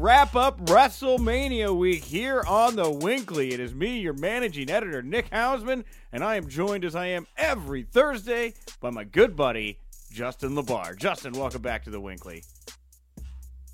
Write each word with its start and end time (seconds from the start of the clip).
Wrap 0.00 0.34
up 0.34 0.58
WrestleMania 0.62 1.76
week 1.76 2.02
here 2.04 2.42
on 2.48 2.74
the 2.74 2.90
WINCLY. 2.90 3.52
It 3.52 3.60
is 3.60 3.74
me, 3.74 3.98
your 3.98 4.14
managing 4.14 4.70
editor, 4.70 5.02
Nick 5.02 5.28
Hausman, 5.28 5.84
and 6.10 6.24
I 6.24 6.36
am 6.36 6.48
joined 6.48 6.86
as 6.86 6.94
I 6.94 7.08
am 7.08 7.26
every 7.36 7.82
Thursday 7.82 8.54
by 8.80 8.88
my 8.88 9.04
good 9.04 9.36
buddy, 9.36 9.78
Justin 10.10 10.56
LaBar. 10.56 10.98
Justin, 10.98 11.34
welcome 11.34 11.60
back 11.60 11.84
to 11.84 11.90
the 11.90 12.00
WINCLY. 12.00 12.42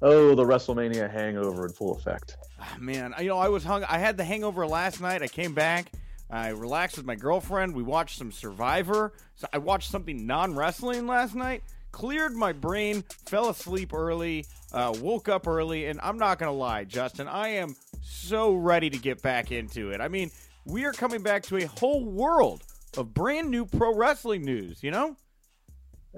Oh, 0.02 0.34
the 0.34 0.42
WrestleMania 0.42 1.08
hangover 1.08 1.64
in 1.66 1.72
full 1.72 1.92
effect. 1.92 2.36
Ah, 2.60 2.76
man, 2.80 3.14
you 3.20 3.28
know, 3.28 3.38
I 3.38 3.48
was 3.48 3.62
hung. 3.62 3.84
I 3.84 3.98
had 3.98 4.16
the 4.16 4.24
hangover 4.24 4.66
last 4.66 5.00
night. 5.00 5.22
I 5.22 5.28
came 5.28 5.54
back. 5.54 5.92
I 6.28 6.48
relaxed 6.48 6.96
with 6.96 7.06
my 7.06 7.14
girlfriend. 7.14 7.72
We 7.72 7.84
watched 7.84 8.18
some 8.18 8.32
Survivor. 8.32 9.12
So 9.36 9.46
I 9.52 9.58
watched 9.58 9.92
something 9.92 10.26
non 10.26 10.56
wrestling 10.56 11.06
last 11.06 11.36
night. 11.36 11.62
Cleared 11.92 12.34
my 12.34 12.52
brain. 12.52 13.04
Fell 13.26 13.48
asleep 13.48 13.94
early. 13.94 14.44
Uh, 14.72 14.92
woke 15.00 15.28
up 15.28 15.46
early, 15.46 15.86
and 15.86 16.00
I'm 16.02 16.18
not 16.18 16.38
gonna 16.38 16.52
lie, 16.52 16.84
Justin. 16.84 17.28
I 17.28 17.48
am 17.48 17.76
so 18.02 18.52
ready 18.52 18.90
to 18.90 18.98
get 18.98 19.22
back 19.22 19.52
into 19.52 19.90
it. 19.90 20.00
I 20.00 20.08
mean, 20.08 20.30
we 20.64 20.84
are 20.84 20.92
coming 20.92 21.22
back 21.22 21.44
to 21.44 21.56
a 21.58 21.66
whole 21.66 22.04
world 22.04 22.62
of 22.96 23.14
brand 23.14 23.50
new 23.50 23.64
pro 23.64 23.94
wrestling 23.94 24.42
news. 24.42 24.82
You 24.82 24.90
know. 24.90 25.16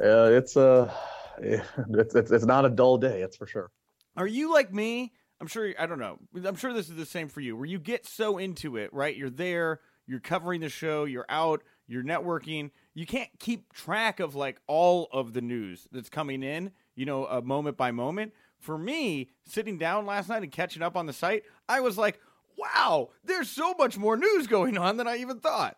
Uh, 0.03 0.31
it's 0.31 0.57
a, 0.57 0.93
it's, 1.39 2.15
it's 2.15 2.31
it's 2.31 2.47
not 2.47 2.65
a 2.65 2.71
dull 2.71 2.99
day, 2.99 3.21
that's 3.21 3.37
for 3.37 3.47
sure. 3.47 3.71
Are 4.17 4.27
you 4.27 4.53
like 4.53 4.73
me? 4.73 5.13
I'm 5.41 5.47
sure. 5.47 5.73
I 5.79 5.87
don't 5.87 6.01
know. 6.01 6.19
I'm 6.45 6.57
sure 6.57 6.73
this 6.73 6.89
is 6.89 6.97
the 6.97 7.07
same 7.07 7.29
for 7.29 7.41
you, 7.41 7.57
where 7.57 7.67
you 7.67 7.79
get 7.79 8.07
so 8.07 8.39
into 8.39 8.77
it, 8.77 8.93
right? 8.93 9.15
You're 9.15 9.31
there, 9.31 9.81
you're 10.07 10.21
covering 10.21 10.63
the 10.63 10.69
show, 10.69 11.05
you're 11.05 11.27
out, 11.29 11.63
you're 11.87 12.03
networking. 12.03 12.71
You 12.95 13.07
can't 13.07 13.31
keep 13.39 13.73
track 13.73 14.21
of 14.21 14.35
like 14.35 14.61
all 14.67 15.09
of 15.13 15.35
the 15.35 15.41
news 15.41 15.87
that's 15.93 16.09
coming 16.09 16.43
in, 16.43 16.73
you 16.99 17.07
know, 17.07 17.25
uh, 17.25 17.41
moment 17.43 17.77
by 17.77 17.93
moment. 17.93 18.33
For 18.59 18.77
me, 18.77 19.31
sitting 19.47 19.79
down 19.79 20.05
last 20.05 20.29
night 20.29 20.43
and 20.43 20.51
catching 20.51 20.83
up 20.83 20.97
on 20.97 21.07
the 21.07 21.13
site, 21.13 21.45
I 21.69 21.81
was 21.81 21.97
like, 21.97 22.21
"Wow, 22.57 23.11
there's 23.25 23.49
so 23.49 23.73
much 23.79 23.97
more 23.97 24.17
news 24.17 24.49
going 24.49 24.77
on 24.77 24.97
than 24.97 25.07
I 25.07 25.19
even 25.19 25.39
thought." 25.39 25.77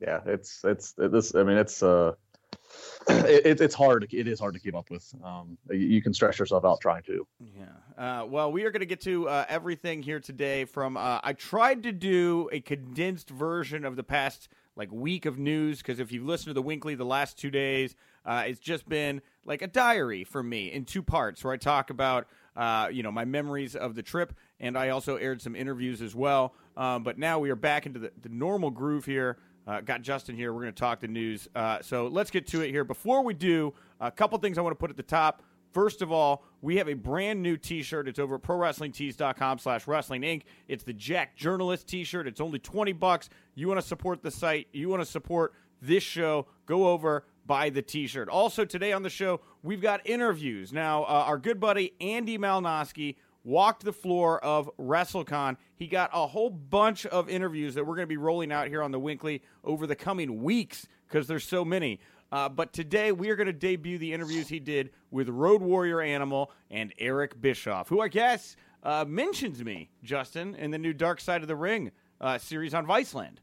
Yeah, 0.00 0.20
it's 0.26 0.62
it's 0.64 0.92
this. 0.98 1.34
I 1.34 1.44
mean, 1.44 1.56
it's 1.56 1.82
uh, 1.82 2.12
it, 3.08 3.60
it's 3.62 3.74
hard. 3.74 4.06
It 4.12 4.28
is 4.28 4.38
hard 4.38 4.52
to 4.52 4.60
keep 4.60 4.74
up 4.74 4.90
with. 4.90 5.14
Um, 5.24 5.56
you, 5.70 5.78
you 5.78 6.02
can 6.02 6.12
stress 6.12 6.38
yourself 6.38 6.66
out 6.66 6.80
trying 6.82 7.04
to. 7.04 7.26
Yeah. 7.40 7.64
Uh, 7.96 8.26
well, 8.26 8.52
we 8.52 8.64
are 8.64 8.70
going 8.70 8.80
to 8.80 8.86
get 8.86 9.00
to 9.02 9.26
uh, 9.28 9.46
everything 9.48 10.02
here 10.02 10.20
today. 10.20 10.66
From 10.66 10.98
uh, 10.98 11.20
I 11.22 11.32
tried 11.32 11.84
to 11.84 11.92
do 11.92 12.50
a 12.52 12.60
condensed 12.60 13.30
version 13.30 13.86
of 13.86 13.96
the 13.96 14.04
past 14.04 14.48
like 14.76 14.90
week 14.92 15.24
of 15.24 15.38
news 15.38 15.78
because 15.78 16.00
if 16.00 16.12
you've 16.12 16.26
listened 16.26 16.54
to 16.54 16.60
the 16.60 16.66
WINCLY 16.66 16.96
the 16.96 17.04
last 17.04 17.38
two 17.38 17.50
days, 17.50 17.94
uh, 18.26 18.44
it's 18.46 18.60
just 18.60 18.88
been 18.88 19.22
like 19.44 19.62
a 19.62 19.66
diary 19.66 20.24
for 20.24 20.42
me 20.42 20.72
in 20.72 20.84
two 20.84 21.02
parts 21.02 21.44
where 21.44 21.52
I 21.52 21.56
talk 21.56 21.90
about 21.90 22.26
uh, 22.56 22.88
you 22.90 23.02
know 23.02 23.10
my 23.10 23.24
memories 23.24 23.74
of 23.74 23.94
the 23.94 24.02
trip 24.02 24.34
and 24.60 24.78
I 24.78 24.90
also 24.90 25.16
aired 25.16 25.42
some 25.42 25.56
interviews 25.56 26.00
as 26.00 26.14
well. 26.14 26.54
Um, 26.76 27.02
but 27.02 27.18
now 27.18 27.38
we 27.38 27.50
are 27.50 27.56
back 27.56 27.86
into 27.86 27.98
the, 27.98 28.12
the 28.22 28.28
normal 28.28 28.70
groove 28.70 29.04
here. 29.04 29.38
Uh, 29.66 29.80
got 29.80 30.02
Justin 30.02 30.36
here. 30.36 30.52
We're 30.52 30.62
going 30.62 30.74
to 30.74 30.80
talk 30.80 31.00
the 31.00 31.08
news. 31.08 31.48
Uh, 31.54 31.78
so 31.80 32.06
let's 32.06 32.30
get 32.30 32.46
to 32.48 32.60
it 32.60 32.70
here. 32.70 32.84
Before 32.84 33.22
we 33.22 33.32
do, 33.34 33.72
a 34.00 34.10
couple 34.10 34.38
things 34.38 34.58
I 34.58 34.60
want 34.60 34.72
to 34.72 34.78
put 34.78 34.90
at 34.90 34.96
the 34.96 35.02
top. 35.02 35.42
First 35.72 36.02
of 36.02 36.12
all, 36.12 36.44
we 36.62 36.76
have 36.76 36.88
a 36.88 36.94
brand 36.94 37.42
new 37.42 37.56
T-shirt. 37.56 38.06
It's 38.06 38.18
over 38.18 38.36
at 38.36 38.42
ProWrestlingTees.com 38.42 39.58
slash 39.58 39.88
Wrestling 39.88 40.22
Inc. 40.22 40.42
It's 40.68 40.84
the 40.84 40.92
Jack 40.92 41.34
Journalist 41.34 41.88
T-shirt. 41.88 42.28
It's 42.28 42.40
only 42.40 42.58
20 42.58 42.92
bucks. 42.92 43.28
You 43.54 43.66
want 43.68 43.80
to 43.80 43.86
support 43.86 44.22
the 44.22 44.30
site. 44.30 44.68
You 44.72 44.88
want 44.88 45.02
to 45.02 45.06
support 45.06 45.52
this 45.82 46.02
show. 46.02 46.46
Go 46.66 46.88
over, 46.88 47.24
buy 47.46 47.70
the 47.70 47.82
T-shirt. 47.82 48.28
Also, 48.28 48.64
today 48.64 48.92
on 48.92 49.02
the 49.02 49.10
show, 49.10 49.40
we've 49.62 49.80
got 49.80 50.00
interviews. 50.04 50.72
Now, 50.72 51.04
uh, 51.04 51.24
our 51.26 51.38
good 51.38 51.60
buddy 51.60 51.94
Andy 52.00 52.38
Malnoske 52.38 53.16
walked 53.44 53.84
the 53.84 53.92
floor 53.92 54.42
of 54.42 54.70
WrestleCon. 54.78 55.56
He 55.76 55.86
got 55.86 56.10
a 56.12 56.26
whole 56.26 56.50
bunch 56.50 57.06
of 57.06 57.28
interviews 57.28 57.74
that 57.74 57.86
we're 57.86 57.96
going 57.96 58.04
to 58.04 58.06
be 58.06 58.16
rolling 58.16 58.50
out 58.50 58.68
here 58.68 58.82
on 58.82 58.90
the 58.90 59.00
WINCLY 59.00 59.42
over 59.62 59.86
the 59.86 59.94
coming 59.94 60.42
weeks 60.42 60.86
because 61.06 61.26
there's 61.28 61.44
so 61.44 61.64
many. 61.64 62.00
Uh, 62.32 62.48
but 62.48 62.72
today 62.72 63.12
we 63.12 63.28
are 63.28 63.36
going 63.36 63.46
to 63.46 63.52
debut 63.52 63.98
the 63.98 64.12
interviews 64.12 64.48
he 64.48 64.58
did 64.58 64.90
with 65.10 65.28
Road 65.28 65.62
Warrior 65.62 66.00
Animal 66.00 66.50
and 66.70 66.92
Eric 66.98 67.40
Bischoff, 67.40 67.88
who 67.88 68.00
I 68.00 68.08
guess 68.08 68.56
uh, 68.82 69.04
mentions 69.06 69.62
me, 69.62 69.90
Justin, 70.02 70.54
in 70.56 70.70
the 70.70 70.78
new 70.78 70.92
Dark 70.92 71.20
Side 71.20 71.42
of 71.42 71.48
the 71.48 71.56
Ring 71.56 71.92
uh, 72.20 72.38
series 72.38 72.74
on 72.74 72.86
Viceland. 72.86 73.36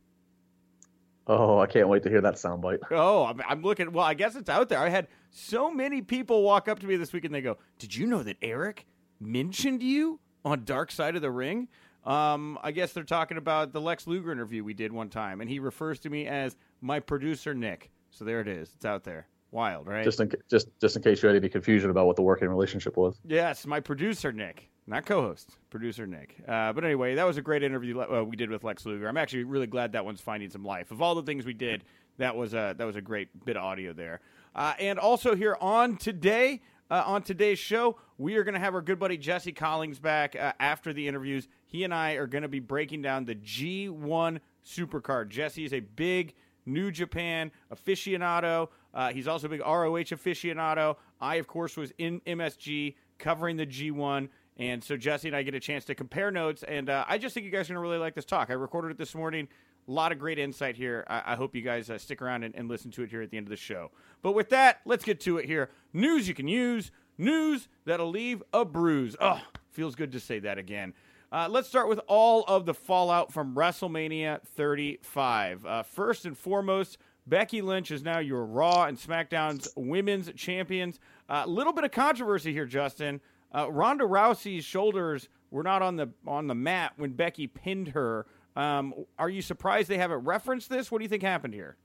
Oh, 1.27 1.59
I 1.59 1.67
can't 1.67 1.87
wait 1.87 2.03
to 2.03 2.09
hear 2.09 2.21
that 2.21 2.35
soundbite. 2.35 2.79
Oh, 2.89 3.25
I'm, 3.25 3.41
I'm 3.47 3.61
looking. 3.61 3.91
Well, 3.91 4.05
I 4.05 4.13
guess 4.13 4.35
it's 4.35 4.49
out 4.49 4.69
there. 4.69 4.79
I 4.79 4.89
had 4.89 5.07
so 5.29 5.71
many 5.71 6.01
people 6.01 6.43
walk 6.43 6.67
up 6.67 6.79
to 6.79 6.87
me 6.87 6.95
this 6.95 7.13
week 7.13 7.25
and 7.25 7.33
they 7.33 7.41
go, 7.41 7.57
"Did 7.77 7.95
you 7.95 8.07
know 8.07 8.23
that 8.23 8.37
Eric 8.41 8.85
mentioned 9.19 9.83
you 9.83 10.19
on 10.43 10.63
Dark 10.65 10.91
Side 10.91 11.15
of 11.15 11.21
the 11.21 11.31
Ring?" 11.31 11.67
Um, 12.03 12.57
I 12.63 12.71
guess 12.71 12.93
they're 12.93 13.03
talking 13.03 13.37
about 13.37 13.73
the 13.73 13.81
Lex 13.81 14.07
Luger 14.07 14.31
interview 14.31 14.63
we 14.63 14.73
did 14.73 14.91
one 14.91 15.09
time, 15.09 15.39
and 15.41 15.49
he 15.49 15.59
refers 15.59 15.99
to 15.99 16.09
me 16.09 16.25
as 16.25 16.55
my 16.81 16.99
producer 16.99 17.53
Nick. 17.53 17.91
So 18.09 18.25
there 18.25 18.41
it 18.41 18.47
is. 18.47 18.71
It's 18.75 18.85
out 18.85 19.03
there. 19.03 19.27
Wild, 19.51 19.85
right? 19.85 20.03
Just 20.03 20.19
in 20.19 20.31
just 20.49 20.69
just 20.79 20.95
in 20.95 21.03
case 21.03 21.21
you 21.21 21.27
had 21.27 21.35
any 21.35 21.49
confusion 21.49 21.89
about 21.89 22.07
what 22.07 22.15
the 22.15 22.21
working 22.21 22.47
relationship 22.47 22.97
was. 22.97 23.19
Yes, 23.25 23.65
my 23.67 23.79
producer 23.79 24.31
Nick, 24.31 24.69
not 24.91 25.05
co-host, 25.05 25.57
producer 25.69 26.05
Nick. 26.05 26.35
Uh, 26.45 26.73
but 26.73 26.83
anyway, 26.83 27.15
that 27.15 27.23
was 27.23 27.37
a 27.37 27.41
great 27.41 27.63
interview 27.63 28.01
uh, 28.01 28.23
we 28.23 28.35
did 28.35 28.49
with 28.49 28.65
Lex 28.65 28.85
Luger. 28.85 29.07
I'm 29.07 29.15
actually 29.15 29.45
really 29.45 29.65
glad 29.65 29.93
that 29.93 30.03
one's 30.03 30.19
finding 30.19 30.49
some 30.49 30.65
life. 30.65 30.91
Of 30.91 31.01
all 31.01 31.15
the 31.15 31.23
things 31.23 31.45
we 31.45 31.53
did, 31.53 31.85
that 32.17 32.35
was 32.35 32.53
a 32.53 32.75
that 32.77 32.85
was 32.85 32.97
a 32.97 33.01
great 33.01 33.45
bit 33.45 33.55
of 33.55 33.63
audio 33.63 33.93
there. 33.93 34.19
Uh, 34.53 34.73
and 34.79 34.99
also 34.99 35.33
here 35.33 35.57
on 35.59 35.97
today. 35.97 36.61
Uh, 36.89 37.03
on 37.05 37.23
today's 37.23 37.57
show, 37.57 37.97
we 38.17 38.35
are 38.35 38.43
going 38.43 38.53
to 38.53 38.59
have 38.59 38.75
our 38.75 38.81
good 38.81 38.99
buddy 38.99 39.15
Jesse 39.15 39.53
Collins 39.53 39.97
back 39.97 40.35
uh, 40.35 40.51
after 40.59 40.91
the 40.91 41.07
interviews. 41.07 41.47
He 41.65 41.85
and 41.85 41.93
I 41.93 42.15
are 42.15 42.27
going 42.27 42.41
to 42.41 42.49
be 42.49 42.59
breaking 42.59 43.01
down 43.01 43.23
the 43.23 43.35
G1 43.35 44.41
Supercard. 44.65 45.29
Jesse 45.29 45.63
is 45.63 45.71
a 45.71 45.79
big 45.79 46.33
New 46.65 46.91
Japan 46.91 47.49
aficionado. 47.73 48.67
Uh, 48.93 49.13
he's 49.13 49.25
also 49.25 49.47
a 49.47 49.49
big 49.49 49.61
ROH 49.61 50.11
aficionado. 50.11 50.97
I, 51.21 51.35
of 51.35 51.47
course, 51.47 51.77
was 51.77 51.93
in 51.97 52.19
MSG 52.27 52.95
covering 53.17 53.55
the 53.55 53.65
G1. 53.65 54.27
And 54.61 54.83
so 54.83 54.95
Jesse 54.95 55.27
and 55.27 55.35
I 55.35 55.41
get 55.41 55.55
a 55.55 55.59
chance 55.59 55.85
to 55.85 55.95
compare 55.95 56.29
notes. 56.29 56.61
And 56.61 56.87
uh, 56.87 57.03
I 57.07 57.17
just 57.17 57.33
think 57.33 57.47
you 57.47 57.51
guys 57.51 57.65
are 57.65 57.73
going 57.73 57.83
to 57.83 57.89
really 57.89 57.97
like 57.97 58.13
this 58.13 58.25
talk. 58.25 58.51
I 58.51 58.53
recorded 58.53 58.91
it 58.91 58.97
this 58.99 59.15
morning. 59.15 59.47
A 59.87 59.91
lot 59.91 60.11
of 60.11 60.19
great 60.19 60.37
insight 60.37 60.77
here. 60.77 61.03
I, 61.09 61.33
I 61.33 61.35
hope 61.35 61.55
you 61.55 61.63
guys 61.63 61.89
uh, 61.89 61.97
stick 61.97 62.21
around 62.21 62.43
and, 62.43 62.55
and 62.55 62.69
listen 62.69 62.91
to 62.91 63.01
it 63.01 63.09
here 63.09 63.23
at 63.23 63.31
the 63.31 63.37
end 63.37 63.47
of 63.47 63.49
the 63.49 63.57
show. 63.57 63.89
But 64.21 64.33
with 64.33 64.49
that, 64.49 64.81
let's 64.85 65.03
get 65.03 65.19
to 65.21 65.39
it 65.39 65.45
here. 65.45 65.71
News 65.93 66.27
you 66.27 66.35
can 66.35 66.47
use, 66.47 66.91
news 67.17 67.69
that'll 67.85 68.11
leave 68.11 68.43
a 68.53 68.63
bruise. 68.63 69.15
Oh, 69.19 69.41
feels 69.71 69.95
good 69.95 70.11
to 70.11 70.19
say 70.19 70.37
that 70.37 70.59
again. 70.59 70.93
Uh, 71.31 71.47
let's 71.49 71.67
start 71.67 71.89
with 71.89 71.99
all 72.07 72.43
of 72.47 72.67
the 72.67 72.75
fallout 72.75 73.33
from 73.33 73.55
WrestleMania 73.55 74.43
35. 74.43 75.65
Uh, 75.65 75.81
first 75.81 76.25
and 76.25 76.37
foremost, 76.37 76.99
Becky 77.25 77.63
Lynch 77.63 77.89
is 77.89 78.03
now 78.03 78.19
your 78.19 78.45
Raw 78.45 78.83
and 78.83 78.95
SmackDown's 78.95 79.69
women's 79.75 80.31
champions. 80.33 80.99
A 81.29 81.37
uh, 81.37 81.45
little 81.47 81.73
bit 81.73 81.83
of 81.83 81.91
controversy 81.91 82.53
here, 82.53 82.67
Justin. 82.67 83.21
Uh, 83.53 83.71
Ronda 83.71 84.05
Rousey's 84.05 84.63
shoulders 84.63 85.27
were 85.49 85.63
not 85.63 85.81
on 85.81 85.97
the 85.97 86.09
on 86.25 86.47
the 86.47 86.55
mat 86.55 86.93
when 86.97 87.11
Becky 87.11 87.47
pinned 87.47 87.89
her. 87.89 88.25
Um, 88.55 88.93
are 89.17 89.29
you 89.29 89.41
surprised 89.41 89.89
they 89.89 89.97
haven't 89.97 90.23
referenced 90.25 90.69
this? 90.69 90.91
What 90.91 90.99
do 90.99 91.03
you 91.03 91.09
think 91.09 91.23
happened 91.23 91.53
here? 91.53 91.77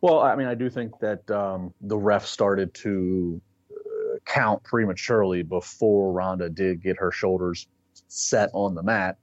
Well, 0.00 0.20
I 0.20 0.36
mean, 0.36 0.46
I 0.46 0.54
do 0.54 0.70
think 0.70 0.98
that 1.00 1.28
um, 1.30 1.74
the 1.80 1.98
ref 1.98 2.24
started 2.24 2.72
to 2.74 3.40
uh, 3.70 4.18
count 4.24 4.62
prematurely 4.62 5.42
before 5.42 6.12
Ronda 6.12 6.48
did 6.48 6.82
get 6.82 6.96
her 6.98 7.10
shoulders 7.10 7.66
set 8.06 8.50
on 8.52 8.74
the 8.74 8.82
mat. 8.82 9.18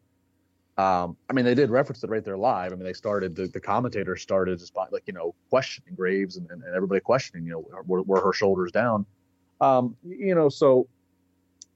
Um, 0.78 1.16
I 1.30 1.34
mean, 1.34 1.46
they 1.46 1.56
did 1.56 1.70
reference 1.70 2.04
it 2.04 2.10
right 2.10 2.24
there 2.24 2.38
live. 2.38 2.74
I 2.74 2.76
mean, 2.76 2.84
they 2.84 2.92
started 2.92 3.34
the, 3.34 3.48
the 3.48 3.62
commentators 3.62 4.22
started 4.22 4.60
just 4.60 4.74
by 4.74 4.88
like 4.92 5.04
you 5.06 5.14
know 5.14 5.34
questioning 5.50 5.96
Graves 5.96 6.36
and, 6.36 6.50
and, 6.52 6.62
everybody 6.76 7.00
questioning 7.00 7.46
you 7.46 7.52
know 7.52 7.84
were, 7.86 8.02
were 8.02 8.22
her 8.22 8.34
shoulders 8.34 8.74
down. 8.74 9.06
Um, 9.62 9.96
you 10.04 10.36
know, 10.36 10.50
so 10.50 10.88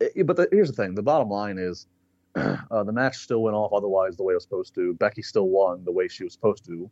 eh, 0.02 0.24
but 0.24 0.36
the, 0.36 0.48
here's 0.52 0.70
the 0.72 0.76
thing: 0.76 0.96
the 0.96 1.04
bottom 1.04 1.30
line 1.30 1.58
is 1.58 1.88
uh, 2.36 2.84
the 2.84 2.92
match 2.92 3.18
still 3.18 3.42
went 3.42 3.56
off 3.56 3.74
otherwise 3.74 4.18
the 4.18 4.24
way 4.24 4.34
it 4.34 4.38
was 4.38 4.44
supposed 4.44 4.76
to. 4.76 4.94
Becky 4.96 5.22
still 5.22 5.50
won 5.50 5.84
the 5.86 5.92
way 5.92 6.08
she 6.08 6.24
was 6.24 6.34
supposed 6.34 6.66
to. 6.66 6.90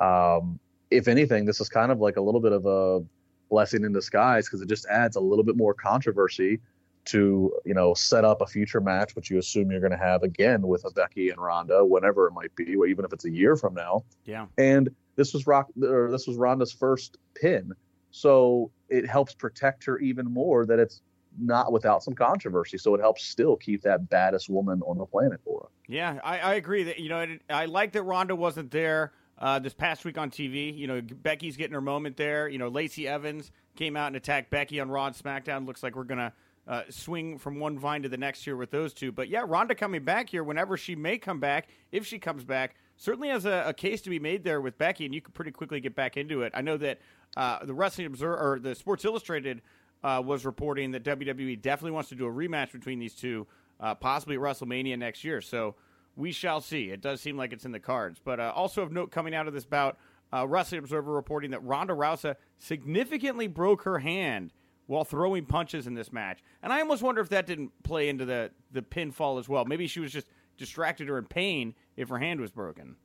Um, 0.00 0.58
if 0.90 1.08
anything, 1.08 1.44
this 1.44 1.60
is 1.60 1.68
kind 1.68 1.90
of 1.90 2.00
like 2.00 2.16
a 2.16 2.20
little 2.20 2.40
bit 2.40 2.52
of 2.52 2.66
a 2.66 3.04
blessing 3.48 3.84
in 3.84 3.92
disguise 3.92 4.46
because 4.46 4.60
it 4.60 4.68
just 4.68 4.86
adds 4.86 5.16
a 5.16 5.20
little 5.20 5.44
bit 5.44 5.56
more 5.56 5.74
controversy 5.74 6.60
to 7.06 7.52
you 7.64 7.72
know 7.72 7.94
set 7.94 8.24
up 8.24 8.40
a 8.40 8.46
future 8.46 8.80
match, 8.80 9.16
which 9.16 9.30
you 9.30 9.38
assume 9.38 9.70
you're 9.70 9.80
going 9.80 9.92
to 9.92 9.98
have 9.98 10.22
again 10.22 10.66
with 10.66 10.84
a 10.84 10.90
Becky 10.90 11.30
and 11.30 11.40
Ronda, 11.40 11.84
whenever 11.84 12.26
it 12.26 12.32
might 12.32 12.54
be, 12.56 12.64
even 12.88 13.04
if 13.04 13.12
it's 13.12 13.24
a 13.24 13.30
year 13.30 13.56
from 13.56 13.74
now. 13.74 14.04
Yeah. 14.24 14.46
And 14.58 14.90
this 15.14 15.32
was 15.32 15.46
Rock, 15.46 15.68
or 15.82 16.10
this 16.10 16.26
was 16.26 16.36
Ronda's 16.36 16.72
first 16.72 17.16
pin, 17.34 17.72
so 18.16 18.70
it 18.88 19.06
helps 19.06 19.34
protect 19.34 19.84
her 19.84 19.98
even 19.98 20.24
more 20.24 20.64
that 20.64 20.78
it's 20.78 21.02
not 21.38 21.70
without 21.70 22.02
some 22.02 22.14
controversy. 22.14 22.78
So 22.78 22.94
it 22.94 23.00
helps 23.00 23.22
still 23.22 23.56
keep 23.56 23.82
that 23.82 24.08
baddest 24.08 24.48
woman 24.48 24.80
on 24.86 24.96
the 24.96 25.04
planet 25.04 25.38
for 25.44 25.64
her. 25.64 25.68
Yeah, 25.86 26.18
I, 26.24 26.38
I 26.38 26.54
agree 26.54 26.84
that 26.84 26.98
you 26.98 27.10
know 27.10 27.36
I 27.50 27.66
like 27.66 27.92
that 27.92 28.04
Ronda 28.04 28.34
wasn't 28.34 28.70
there 28.70 29.12
uh, 29.38 29.58
this 29.58 29.74
past 29.74 30.06
week 30.06 30.16
on 30.16 30.30
TV. 30.30 30.74
You 30.74 30.86
know, 30.86 31.02
Becky's 31.02 31.58
getting 31.58 31.74
her 31.74 31.82
moment 31.82 32.16
there. 32.16 32.48
You 32.48 32.56
know, 32.56 32.68
Lacey 32.68 33.06
Evans 33.06 33.52
came 33.76 33.98
out 33.98 34.06
and 34.06 34.16
attacked 34.16 34.48
Becky 34.48 34.80
on 34.80 34.90
Raw 34.90 35.08
and 35.08 35.14
SmackDown. 35.14 35.66
Looks 35.66 35.82
like 35.82 35.94
we're 35.94 36.04
gonna 36.04 36.32
uh, 36.66 36.84
swing 36.88 37.36
from 37.36 37.60
one 37.60 37.78
vine 37.78 38.02
to 38.02 38.08
the 38.08 38.16
next 38.16 38.44
here 38.44 38.56
with 38.56 38.70
those 38.70 38.94
two. 38.94 39.12
But 39.12 39.28
yeah, 39.28 39.44
Ronda 39.46 39.74
coming 39.74 40.04
back 40.04 40.30
here 40.30 40.42
whenever 40.42 40.78
she 40.78 40.96
may 40.96 41.18
come 41.18 41.38
back, 41.38 41.68
if 41.92 42.06
she 42.06 42.18
comes 42.18 42.44
back, 42.44 42.76
certainly 42.96 43.28
has 43.28 43.44
a, 43.44 43.64
a 43.66 43.74
case 43.74 44.00
to 44.02 44.10
be 44.10 44.18
made 44.18 44.42
there 44.42 44.60
with 44.60 44.78
Becky, 44.78 45.04
and 45.04 45.14
you 45.14 45.20
could 45.20 45.34
pretty 45.34 45.50
quickly 45.50 45.80
get 45.80 45.94
back 45.94 46.16
into 46.16 46.42
it. 46.42 46.52
I 46.54 46.62
know 46.62 46.76
that 46.78 46.98
uh, 47.36 47.64
the 47.64 47.74
Wrestling 47.74 48.06
Observer 48.06 48.36
or 48.36 48.58
the 48.58 48.74
Sports 48.74 49.04
Illustrated 49.04 49.62
uh, 50.02 50.22
was 50.24 50.44
reporting 50.44 50.92
that 50.92 51.04
WWE 51.04 51.60
definitely 51.60 51.92
wants 51.92 52.08
to 52.10 52.14
do 52.14 52.26
a 52.26 52.30
rematch 52.30 52.72
between 52.72 52.98
these 52.98 53.14
two, 53.14 53.46
uh, 53.80 53.94
possibly 53.94 54.36
at 54.36 54.42
WrestleMania 54.42 54.98
next 54.98 55.24
year. 55.24 55.40
So 55.40 55.74
we 56.16 56.32
shall 56.32 56.60
see. 56.60 56.90
It 56.90 57.00
does 57.00 57.20
seem 57.20 57.36
like 57.36 57.52
it's 57.52 57.64
in 57.64 57.72
the 57.72 57.80
cards. 57.80 58.20
But 58.22 58.40
uh, 58.40 58.52
also 58.54 58.82
of 58.82 58.92
note 58.92 59.10
coming 59.10 59.34
out 59.34 59.46
of 59.46 59.54
this 59.54 59.64
bout, 59.64 59.98
uh, 60.32 60.46
Wrestling 60.46 60.80
Observer 60.80 61.12
reporting 61.12 61.50
that 61.50 61.62
Ronda 61.62 61.92
Rousey 61.92 62.36
significantly 62.58 63.46
broke 63.46 63.82
her 63.82 63.98
hand 63.98 64.52
while 64.86 65.04
throwing 65.04 65.44
punches 65.44 65.86
in 65.86 65.94
this 65.94 66.12
match. 66.12 66.40
And 66.62 66.72
I 66.72 66.80
almost 66.80 67.02
wonder 67.02 67.20
if 67.20 67.28
that 67.30 67.46
didn't 67.46 67.70
play 67.82 68.08
into 68.08 68.24
the, 68.24 68.50
the 68.72 68.82
pinfall 68.82 69.38
as 69.38 69.48
well. 69.48 69.64
Maybe 69.64 69.86
she 69.86 70.00
was 70.00 70.12
just 70.12 70.28
distracted 70.56 71.10
or 71.10 71.18
in 71.18 71.24
pain 71.24 71.74
if 71.96 72.08
her 72.08 72.18
hand 72.18 72.40
was 72.40 72.50
broken. 72.50 72.96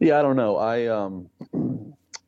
Yeah, 0.00 0.18
I 0.18 0.22
don't 0.22 0.36
know. 0.36 0.56
I 0.56 0.86
um 0.86 1.30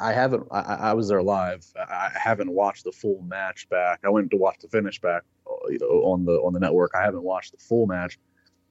I 0.00 0.12
haven't 0.12 0.46
I, 0.50 0.60
I 0.60 0.92
was 0.92 1.08
there 1.08 1.22
live. 1.22 1.66
I 1.76 2.10
haven't 2.14 2.50
watched 2.50 2.84
the 2.84 2.92
full 2.92 3.22
match 3.22 3.68
back. 3.68 4.00
I 4.04 4.10
went 4.10 4.30
to 4.30 4.36
watch 4.36 4.58
the 4.60 4.68
finish 4.68 5.00
back 5.00 5.22
uh, 5.46 5.68
you 5.68 5.78
know 5.80 5.86
on 6.04 6.24
the 6.24 6.34
on 6.34 6.52
the 6.52 6.60
network. 6.60 6.92
I 6.94 7.02
haven't 7.02 7.22
watched 7.22 7.52
the 7.52 7.58
full 7.58 7.86
match. 7.86 8.18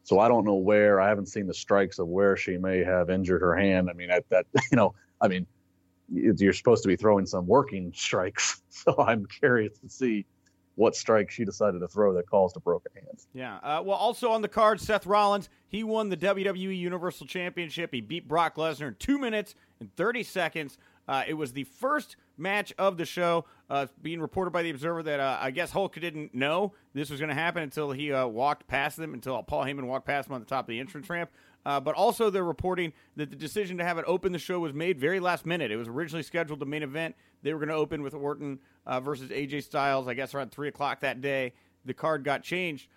So 0.03 0.19
I 0.19 0.29
don't 0.29 0.45
know 0.45 0.56
where. 0.56 1.01
I 1.01 1.09
haven't 1.09 1.25
seen 1.25 1.47
the 1.47 1.53
strikes 1.53 2.00
of 2.00 2.07
where 2.07 2.38
she 2.38 2.57
may 2.57 2.81
have 2.81 3.09
injured 3.09 3.41
her 3.41 3.57
hand. 3.57 3.89
I 3.89 3.94
mean, 3.94 4.07
that, 4.07 4.24
that 4.29 4.45
you 4.71 4.77
know, 4.77 4.95
I 5.19 5.27
mean, 5.27 5.45
you're 6.09 6.53
supposed 6.53 6.83
to 6.83 6.88
be 6.88 6.95
throwing 6.95 7.25
some 7.25 7.45
working 7.45 7.91
strikes. 7.94 8.62
So 8.77 8.94
I'm 9.00 9.25
curious 9.25 9.79
to 9.79 9.89
see 9.89 10.24
what 10.75 10.95
strike 10.95 11.31
she 11.31 11.44
decided 11.44 11.79
to 11.79 11.88
throw 11.88 12.13
that 12.13 12.29
caused 12.29 12.56
a 12.56 12.59
broken 12.59 12.91
hand. 12.94 13.25
Yeah. 13.33 13.57
Uh, 13.57 13.81
well, 13.83 13.97
also 13.97 14.29
on 14.29 14.44
the 14.44 14.47
card, 14.47 14.79
Seth 14.79 15.07
Rollins. 15.07 15.50
He 15.68 15.83
won 15.83 16.09
the 16.09 16.15
WWE 16.15 16.77
Universal 16.77 17.25
Championship. 17.25 17.91
He 17.91 18.01
beat 18.01 18.27
Brock 18.27 18.56
Lesnar 18.56 18.89
in 18.89 18.95
two 19.00 19.18
minutes 19.18 19.56
and 19.79 19.94
30 19.95 20.21
seconds. 20.21 20.77
Uh, 21.07 21.24
it 21.27 21.36
was 21.36 21.54
the 21.54 21.63
first 21.63 22.15
match 22.38 22.74
of 22.77 22.98
the 22.98 23.06
show. 23.06 23.45
Uh, 23.69 23.88
being 24.01 24.21
reported 24.21 24.51
by 24.51 24.62
the 24.62 24.69
Observer 24.69 25.04
that 25.04 25.19
uh, 25.19 25.38
I 25.42 25.51
guess 25.51 25.71
Hulk 25.71 26.00
didn't 26.00 26.33
know 26.33 26.74
this 26.94 27.09
was 27.09 27.19
going 27.19 27.30
to 27.30 27.36
happen 27.36 27.63
until 27.63 27.92
he 27.92 28.13
uh, 28.13 28.25
walked 28.27 28.68
past 28.68 28.98
them, 28.98 29.13
until 29.13 29.42
Paul 29.44 29.65
Heyman 29.65 29.83
walked 29.83 30.06
past 30.06 30.30
him 30.30 30.36
on 30.36 30.39
the 30.39 30.45
top 30.45 30.65
of 30.65 30.69
the 30.69 30.80
entrance 30.80 31.09
ramp. 31.09 31.30
Uh, 31.65 31.81
but 31.81 31.95
also, 31.95 32.30
they're 32.30 32.45
reporting 32.45 32.94
that 33.18 33.30
the 33.30 33.36
decision 33.36 33.77
to 33.77 33.83
have 33.83 33.98
it 33.98 34.06
open 34.07 34.31
the 34.31 34.39
show 34.39 34.59
was 34.59 34.74
made 34.74 34.98
very 34.98 35.19
last 35.19 35.45
minute. 35.45 35.69
It 35.69 35.75
was 35.75 35.89
originally 35.89 36.24
scheduled 36.24 36.59
the 36.59 36.65
main 36.65 36.83
event. 36.83 37.15
They 37.44 37.53
were 37.53 37.60
going 37.60 37.69
to 37.69 37.75
open 37.75 38.03
with 38.03 38.13
Orton 38.13 38.60
uh, 38.86 39.01
versus 39.01 39.30
AJ 39.31 39.63
Styles, 39.63 40.07
I 40.07 40.13
guess 40.13 40.33
around 40.33 40.51
3 40.51 40.69
o'clock 40.69 41.01
that 41.01 41.19
day. 41.21 41.53
The 41.83 41.94
card 41.94 42.24
got 42.24 42.42
changed. 42.44 42.88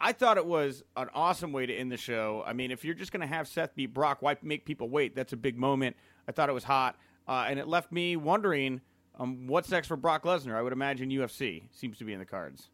I 0.00 0.12
thought 0.12 0.38
it 0.38 0.46
was 0.46 0.82
an 0.96 1.08
awesome 1.14 1.52
way 1.52 1.64
to 1.64 1.72
end 1.72 1.92
the 1.92 1.96
show. 1.96 2.42
I 2.44 2.52
mean, 2.52 2.72
if 2.72 2.84
you're 2.84 2.96
just 2.96 3.12
going 3.12 3.20
to 3.20 3.28
have 3.28 3.46
Seth 3.46 3.76
beat 3.76 3.94
Brock, 3.94 4.18
why 4.20 4.36
make 4.42 4.64
people 4.64 4.88
wait? 4.88 5.14
That's 5.14 5.32
a 5.32 5.36
big 5.36 5.56
moment. 5.56 5.94
I 6.26 6.32
thought 6.32 6.48
it 6.48 6.52
was 6.52 6.64
hot. 6.64 6.96
Uh, 7.28 7.44
and 7.48 7.58
it 7.58 7.68
left 7.68 7.92
me 7.92 8.16
wondering 8.16 8.80
um, 9.18 9.46
what's 9.46 9.70
next 9.70 9.88
for 9.88 9.96
Brock 9.96 10.24
Lesnar. 10.24 10.54
I 10.54 10.62
would 10.62 10.72
imagine 10.72 11.10
UFC 11.10 11.64
seems 11.72 11.98
to 11.98 12.04
be 12.04 12.14
in 12.14 12.18
the 12.18 12.24
cards. 12.24 12.70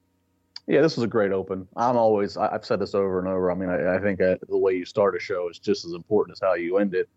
Yeah, 0.67 0.81
this 0.81 0.97
was 0.97 1.05
a 1.05 1.09
great 1.09 1.33
open. 1.33 1.67
I'm 1.77 1.97
always, 1.97 2.37
I, 2.37 2.53
have 2.53 2.65
said 2.65 2.79
this 2.79 2.95
over 2.95 3.19
and 3.19 3.29
over. 3.29 3.51
I 3.51 3.55
mean, 3.55 3.69
I, 3.69 3.97
I 3.97 4.01
think 4.01 4.21
uh, 4.21 4.37
the 4.49 4.57
way 4.57 4.75
you 4.75 4.85
start 4.85 5.17
a 5.17 5.19
show 5.19 5.49
is 5.51 5.59
just 5.59 5.85
as 5.85 5.93
important 5.93 6.37
as 6.37 6.41
how 6.41 6.55
you 6.55 6.79
end 6.79 6.95
it. 6.95 7.09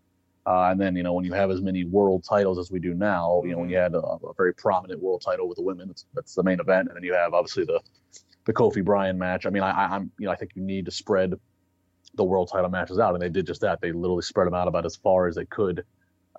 Uh, 0.45 0.69
and 0.71 0.79
then, 0.79 0.95
you 0.95 1.03
know, 1.03 1.13
when 1.13 1.25
you 1.25 1.33
have 1.33 1.51
as 1.51 1.61
many 1.61 1.83
world 1.83 2.25
titles 2.27 2.57
as 2.57 2.71
we 2.71 2.79
do 2.79 2.93
now, 2.93 3.41
you 3.45 3.51
know, 3.51 3.59
when 3.59 3.69
you 3.69 3.77
had 3.77 3.93
a, 3.93 3.99
a 3.99 4.33
very 4.35 4.53
prominent 4.53 5.01
world 5.01 5.21
title 5.23 5.47
with 5.47 5.57
the 5.57 5.61
women, 5.61 5.87
that's, 5.87 6.05
that's 6.13 6.35
the 6.35 6.43
main 6.43 6.59
event. 6.59 6.87
And 6.87 6.95
then 6.95 7.03
you 7.03 7.13
have 7.13 7.33
obviously 7.33 7.65
the, 7.65 7.79
the 8.45 8.53
Kofi 8.53 8.83
Bryan 8.83 9.17
match. 9.17 9.45
I 9.45 9.49
mean, 9.49 9.63
I, 9.63 9.95
I'm, 9.95 10.11
you 10.17 10.25
know, 10.25 10.31
I 10.31 10.35
think 10.35 10.51
you 10.55 10.61
need 10.61 10.85
to 10.85 10.91
spread 10.91 11.33
the 12.15 12.23
world 12.23 12.49
title 12.51 12.69
matches 12.69 12.97
out. 12.97 13.13
And 13.13 13.21
they 13.21 13.29
did 13.29 13.45
just 13.45 13.61
that. 13.61 13.81
They 13.81 13.91
literally 13.91 14.23
spread 14.23 14.47
them 14.47 14.53
out 14.53 14.67
about 14.67 14.85
as 14.85 14.95
far 14.95 15.27
as 15.27 15.35
they 15.35 15.45
could 15.45 15.83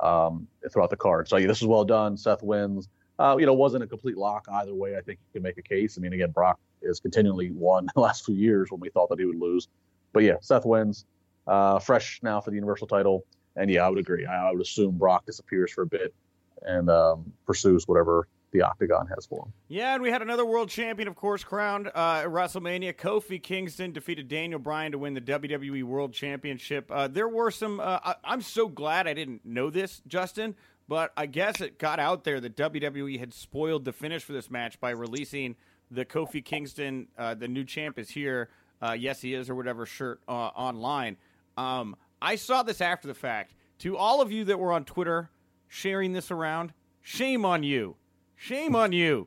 um, 0.01 0.47
throughout 0.73 0.91
the 0.91 0.97
card. 0.97 1.29
So 1.29 1.37
yeah, 1.37 1.47
this 1.47 1.61
is 1.61 1.67
well 1.67 1.85
done. 1.85 2.17
Seth 2.17 2.43
wins. 2.43 2.89
Uh, 3.19 3.37
you 3.39 3.47
know, 3.47 3.53
wasn't 3.53 3.83
a 3.83 3.87
complete 3.87 4.17
lock 4.17 4.47
either 4.53 4.75
way. 4.75 4.97
I 4.97 5.01
think 5.01 5.19
you 5.19 5.41
can 5.41 5.43
make 5.43 5.59
a 5.59 5.63
case. 5.63 5.99
I 5.99 6.01
mean, 6.01 6.13
again, 6.13 6.31
Brock 6.31 6.59
has 6.87 7.01
continually 7.01 7.51
won 7.51 7.89
the 7.95 8.01
last 8.01 8.25
few 8.25 8.37
years 8.37 8.71
when 8.71 8.81
we 8.81 8.91
thought 8.91 9.09
that 9.09 9.19
he 9.19 9.25
would 9.25 9.41
lose. 9.41 9.69
But 10.13 10.23
yeah, 10.23 10.37
Seth 10.41 10.65
wins. 10.65 11.05
Uh, 11.47 11.79
fresh 11.79 12.21
now 12.23 12.41
for 12.41 12.51
the 12.51 12.57
Universal 12.57 12.87
title. 12.87 13.25
And 13.57 13.71
yeah, 13.71 13.85
I 13.85 13.89
would 13.89 13.99
agree. 13.99 14.25
I, 14.27 14.49
I 14.49 14.53
would 14.53 14.61
assume 14.61 14.99
Brock 14.99 15.27
disappears 15.27 15.73
for 15.73 15.83
a 15.83 15.87
bit 15.87 16.15
and 16.63 16.91
um, 16.91 17.33
pursues 17.47 17.89
whatever 17.89 18.29
the 18.53 18.63
Octagon 18.63 19.07
has 19.09 19.27
for 19.27 19.47
him. 19.47 19.53
Yeah, 19.69 19.95
and 19.95 20.03
we 20.03 20.11
had 20.11 20.23
another 20.23 20.47
world 20.47 20.69
champion, 20.69 21.09
of 21.09 21.17
course, 21.17 21.45
crowned 21.45 21.89
uh, 21.89 22.23
at 22.25 22.27
WrestleMania. 22.27 22.95
Kofi 22.95 23.43
Kingston 23.43 23.93
defeated 23.93 24.29
Daniel 24.29 24.59
Bryan 24.59 24.93
to 24.93 24.99
win 24.99 25.15
the 25.15 25.21
WWE 25.21 25.85
World 25.85 26.13
Championship. 26.13 26.91
Uh, 26.91 27.09
there 27.09 27.29
were 27.29 27.51
some. 27.51 27.81
Uh, 27.81 27.99
I, 28.03 28.15
I'm 28.25 28.43
so 28.43 28.69
glad 28.69 29.07
I 29.07 29.15
didn't 29.15 29.45
know 29.45 29.71
this, 29.71 30.01
Justin, 30.07 30.55
but 30.89 31.13
I 31.17 31.27
guess 31.27 31.61
it 31.61 31.79
got 31.79 31.99
out 31.99 32.25
there 32.25 32.41
that 32.41 32.57
WWE 32.57 33.19
had 33.19 33.35
spoiled 33.35 33.85
the 33.85 33.93
finish 33.93 34.25
for 34.25 34.33
this 34.33 34.51
match 34.51 34.81
by 34.81 34.91
releasing 34.91 35.57
the 35.91 36.05
Kofi 36.05 36.45
Kingston, 36.45 37.09
uh, 37.17 37.35
the 37.35 37.49
new 37.49 37.65
champ 37.65 37.99
is 37.99 38.11
here. 38.11 38.51
Uh, 38.81 38.93
yes, 38.93 39.21
he 39.21 39.35
is, 39.35 39.51
or 39.51 39.55
whatever 39.55 39.87
shirt 39.87 40.21
uh, 40.29 40.33
online. 40.33 41.17
Um, 41.57 41.97
I 42.21 42.37
saw 42.37 42.63
this 42.63 42.81
after 42.81 43.09
the 43.09 43.15
fact. 43.15 43.55
To 43.81 43.97
all 43.97 44.21
of 44.21 44.33
you 44.33 44.45
that 44.45 44.59
were 44.59 44.73
on 44.73 44.85
Twitter 44.85 45.31
sharing 45.69 46.13
this 46.13 46.31
around, 46.31 46.73
shame 47.01 47.45
on 47.45 47.63
you. 47.63 47.97
Shame 48.41 48.77
on 48.77 48.93
you. 48.93 49.27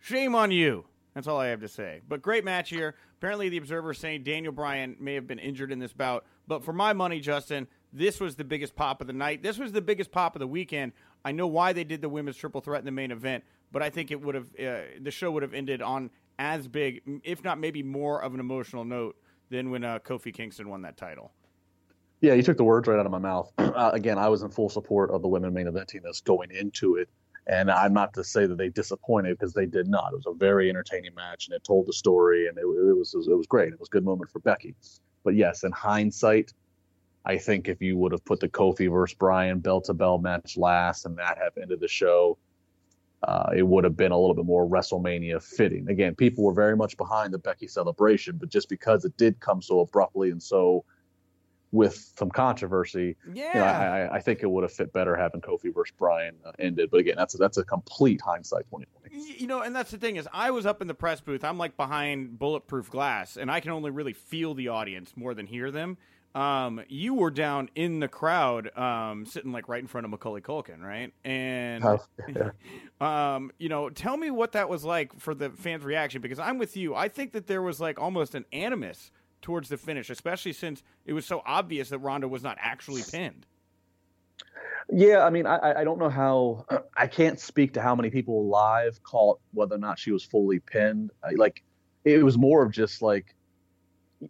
Shame 0.00 0.34
on 0.34 0.50
you. 0.50 0.86
That's 1.14 1.28
all 1.28 1.38
I 1.38 1.48
have 1.48 1.60
to 1.60 1.68
say. 1.68 2.00
But 2.08 2.22
great 2.22 2.46
match 2.46 2.70
here. 2.70 2.94
Apparently, 3.18 3.50
the 3.50 3.58
Observer 3.58 3.90
is 3.90 3.98
saying 3.98 4.22
Daniel 4.22 4.52
Bryan 4.52 4.96
may 4.98 5.14
have 5.14 5.26
been 5.26 5.38
injured 5.38 5.70
in 5.70 5.78
this 5.78 5.92
bout. 5.92 6.24
But 6.46 6.64
for 6.64 6.72
my 6.72 6.94
money, 6.94 7.20
Justin, 7.20 7.68
this 7.92 8.20
was 8.20 8.36
the 8.36 8.44
biggest 8.44 8.74
pop 8.74 9.02
of 9.02 9.06
the 9.06 9.12
night. 9.12 9.42
This 9.42 9.58
was 9.58 9.72
the 9.72 9.82
biggest 9.82 10.10
pop 10.10 10.34
of 10.34 10.40
the 10.40 10.46
weekend. 10.46 10.92
I 11.26 11.32
know 11.32 11.46
why 11.46 11.74
they 11.74 11.84
did 11.84 12.00
the 12.00 12.08
women's 12.08 12.38
triple 12.38 12.62
threat 12.62 12.78
in 12.78 12.86
the 12.86 12.90
main 12.90 13.10
event, 13.10 13.44
but 13.70 13.82
I 13.82 13.90
think 13.90 14.10
it 14.10 14.20
would 14.20 14.34
have 14.34 14.46
uh, 14.58 14.80
the 15.02 15.10
show 15.10 15.30
would 15.30 15.42
have 15.42 15.52
ended 15.52 15.82
on 15.82 16.08
as 16.38 16.66
big, 16.66 17.02
if 17.24 17.44
not 17.44 17.58
maybe 17.58 17.82
more 17.82 18.22
of 18.22 18.32
an 18.32 18.40
emotional 18.40 18.84
note 18.84 19.16
than 19.50 19.70
when 19.70 19.84
uh, 19.84 19.98
Kofi 19.98 20.32
Kingston 20.32 20.70
won 20.70 20.82
that 20.82 20.96
title. 20.96 21.32
Yeah, 22.22 22.32
you 22.32 22.42
took 22.42 22.56
the 22.56 22.64
words 22.64 22.88
right 22.88 22.98
out 22.98 23.06
of 23.06 23.12
my 23.12 23.18
mouth. 23.18 23.52
Uh, 23.78 23.92
again, 23.92 24.18
I 24.18 24.28
was 24.28 24.42
in 24.42 24.50
full 24.50 24.68
support 24.68 25.12
of 25.12 25.22
the 25.22 25.28
women 25.28 25.54
main 25.54 25.66
eventing 25.66 26.02
this 26.02 26.20
going 26.20 26.50
into 26.50 26.96
it. 26.96 27.08
And 27.48 27.70
I'm 27.70 27.94
not 27.94 28.12
to 28.14 28.24
say 28.24 28.46
that 28.46 28.58
they 28.58 28.68
disappointed 28.68 29.38
because 29.38 29.54
they 29.54 29.64
did 29.64 29.88
not. 29.88 30.12
It 30.12 30.16
was 30.16 30.26
a 30.26 30.34
very 30.34 30.68
entertaining 30.68 31.14
match, 31.14 31.48
and 31.48 31.54
it 31.54 31.64
told 31.64 31.86
the 31.86 31.94
story, 31.94 32.46
and 32.46 32.58
it, 32.58 32.62
it 32.62 32.96
was 32.96 33.14
it 33.14 33.34
was 33.34 33.46
great. 33.46 33.72
It 33.72 33.80
was 33.80 33.88
a 33.88 33.90
good 33.90 34.04
moment 34.04 34.30
for 34.30 34.40
Becky. 34.40 34.74
But 35.24 35.34
yes, 35.34 35.64
in 35.64 35.72
hindsight, 35.72 36.52
I 37.24 37.38
think 37.38 37.68
if 37.68 37.80
you 37.80 37.96
would 37.96 38.12
have 38.12 38.24
put 38.24 38.40
the 38.40 38.48
Kofi 38.48 38.90
versus 38.90 39.14
Bryan 39.14 39.60
bell 39.60 39.80
to 39.82 39.94
bell 39.94 40.18
match 40.18 40.56
last 40.56 41.06
and 41.06 41.16
that 41.18 41.38
have 41.38 41.56
ended 41.60 41.80
the 41.80 41.88
show, 41.88 42.38
uh, 43.22 43.50
it 43.56 43.66
would 43.66 43.84
have 43.84 43.96
been 43.96 44.12
a 44.12 44.18
little 44.18 44.34
bit 44.34 44.44
more 44.44 44.66
WrestleMania 44.66 45.42
fitting. 45.42 45.88
Again, 45.88 46.14
people 46.14 46.44
were 46.44 46.52
very 46.52 46.76
much 46.76 46.96
behind 46.96 47.32
the 47.32 47.38
Becky 47.38 47.66
celebration, 47.66 48.36
but 48.38 48.48
just 48.48 48.68
because 48.68 49.04
it 49.04 49.16
did 49.16 49.40
come 49.40 49.60
so 49.60 49.80
abruptly 49.80 50.30
and 50.30 50.42
so 50.42 50.84
with 51.72 52.12
some 52.18 52.30
controversy, 52.30 53.16
yeah, 53.32 53.48
you 53.48 53.60
know, 53.60 53.66
I, 53.66 54.16
I, 54.16 54.20
think 54.20 54.42
it 54.42 54.50
would 54.50 54.62
have 54.62 54.72
fit 54.72 54.92
better 54.92 55.14
having 55.14 55.40
Kofi 55.40 55.74
versus 55.74 55.94
Bryan 55.98 56.34
uh, 56.46 56.52
ended. 56.58 56.90
But 56.90 57.00
again, 57.00 57.16
that's 57.16 57.34
a, 57.34 57.38
that's 57.38 57.58
a 57.58 57.64
complete 57.64 58.20
hindsight 58.20 58.64
2020. 58.70 59.38
You 59.38 59.46
know, 59.46 59.60
and 59.60 59.74
that's 59.74 59.90
the 59.90 59.98
thing 59.98 60.16
is, 60.16 60.28
I 60.32 60.50
was 60.50 60.64
up 60.64 60.80
in 60.80 60.88
the 60.88 60.94
press 60.94 61.20
booth. 61.20 61.44
I'm 61.44 61.58
like 61.58 61.76
behind 61.76 62.38
bulletproof 62.38 62.90
glass, 62.90 63.36
and 63.36 63.50
I 63.50 63.60
can 63.60 63.70
only 63.72 63.90
really 63.90 64.12
feel 64.12 64.54
the 64.54 64.68
audience 64.68 65.12
more 65.16 65.34
than 65.34 65.46
hear 65.46 65.70
them. 65.70 65.98
Um, 66.34 66.82
you 66.88 67.14
were 67.14 67.30
down 67.30 67.70
in 67.74 68.00
the 68.00 68.08
crowd, 68.08 68.76
um, 68.76 69.26
sitting 69.26 69.50
like 69.50 69.68
right 69.68 69.80
in 69.80 69.86
front 69.86 70.04
of 70.04 70.10
Macaulay 70.10 70.40
Culkin, 70.40 70.80
right? 70.80 71.12
And, 71.24 71.84
oh, 71.84 71.98
yeah. 73.00 73.34
um, 73.34 73.50
you 73.58 73.68
know, 73.68 73.88
tell 73.88 74.16
me 74.16 74.30
what 74.30 74.52
that 74.52 74.68
was 74.68 74.84
like 74.84 75.18
for 75.18 75.34
the 75.34 75.50
fans' 75.50 75.84
reaction 75.84 76.20
because 76.20 76.38
I'm 76.38 76.58
with 76.58 76.76
you. 76.76 76.94
I 76.94 77.08
think 77.08 77.32
that 77.32 77.46
there 77.46 77.62
was 77.62 77.80
like 77.80 77.98
almost 77.98 78.34
an 78.34 78.44
animus 78.52 79.10
towards 79.42 79.68
the 79.68 79.76
finish, 79.76 80.10
especially 80.10 80.52
since 80.52 80.82
it 81.06 81.12
was 81.12 81.26
so 81.26 81.42
obvious 81.46 81.88
that 81.90 81.98
Ronda 81.98 82.28
was 82.28 82.42
not 82.42 82.56
actually 82.60 83.02
pinned. 83.02 83.46
Yeah, 84.90 85.24
I 85.24 85.30
mean, 85.30 85.46
I, 85.46 85.80
I 85.80 85.84
don't 85.84 85.98
know 85.98 86.08
how. 86.08 86.64
I 86.96 87.06
can't 87.06 87.38
speak 87.38 87.74
to 87.74 87.82
how 87.82 87.94
many 87.94 88.10
people 88.10 88.48
live 88.48 89.02
caught 89.02 89.38
whether 89.52 89.74
or 89.74 89.78
not 89.78 89.98
she 89.98 90.12
was 90.12 90.24
fully 90.24 90.60
pinned. 90.60 91.10
Like, 91.36 91.62
it 92.04 92.24
was 92.24 92.38
more 92.38 92.62
of 92.62 92.72
just 92.72 93.02
like 93.02 93.34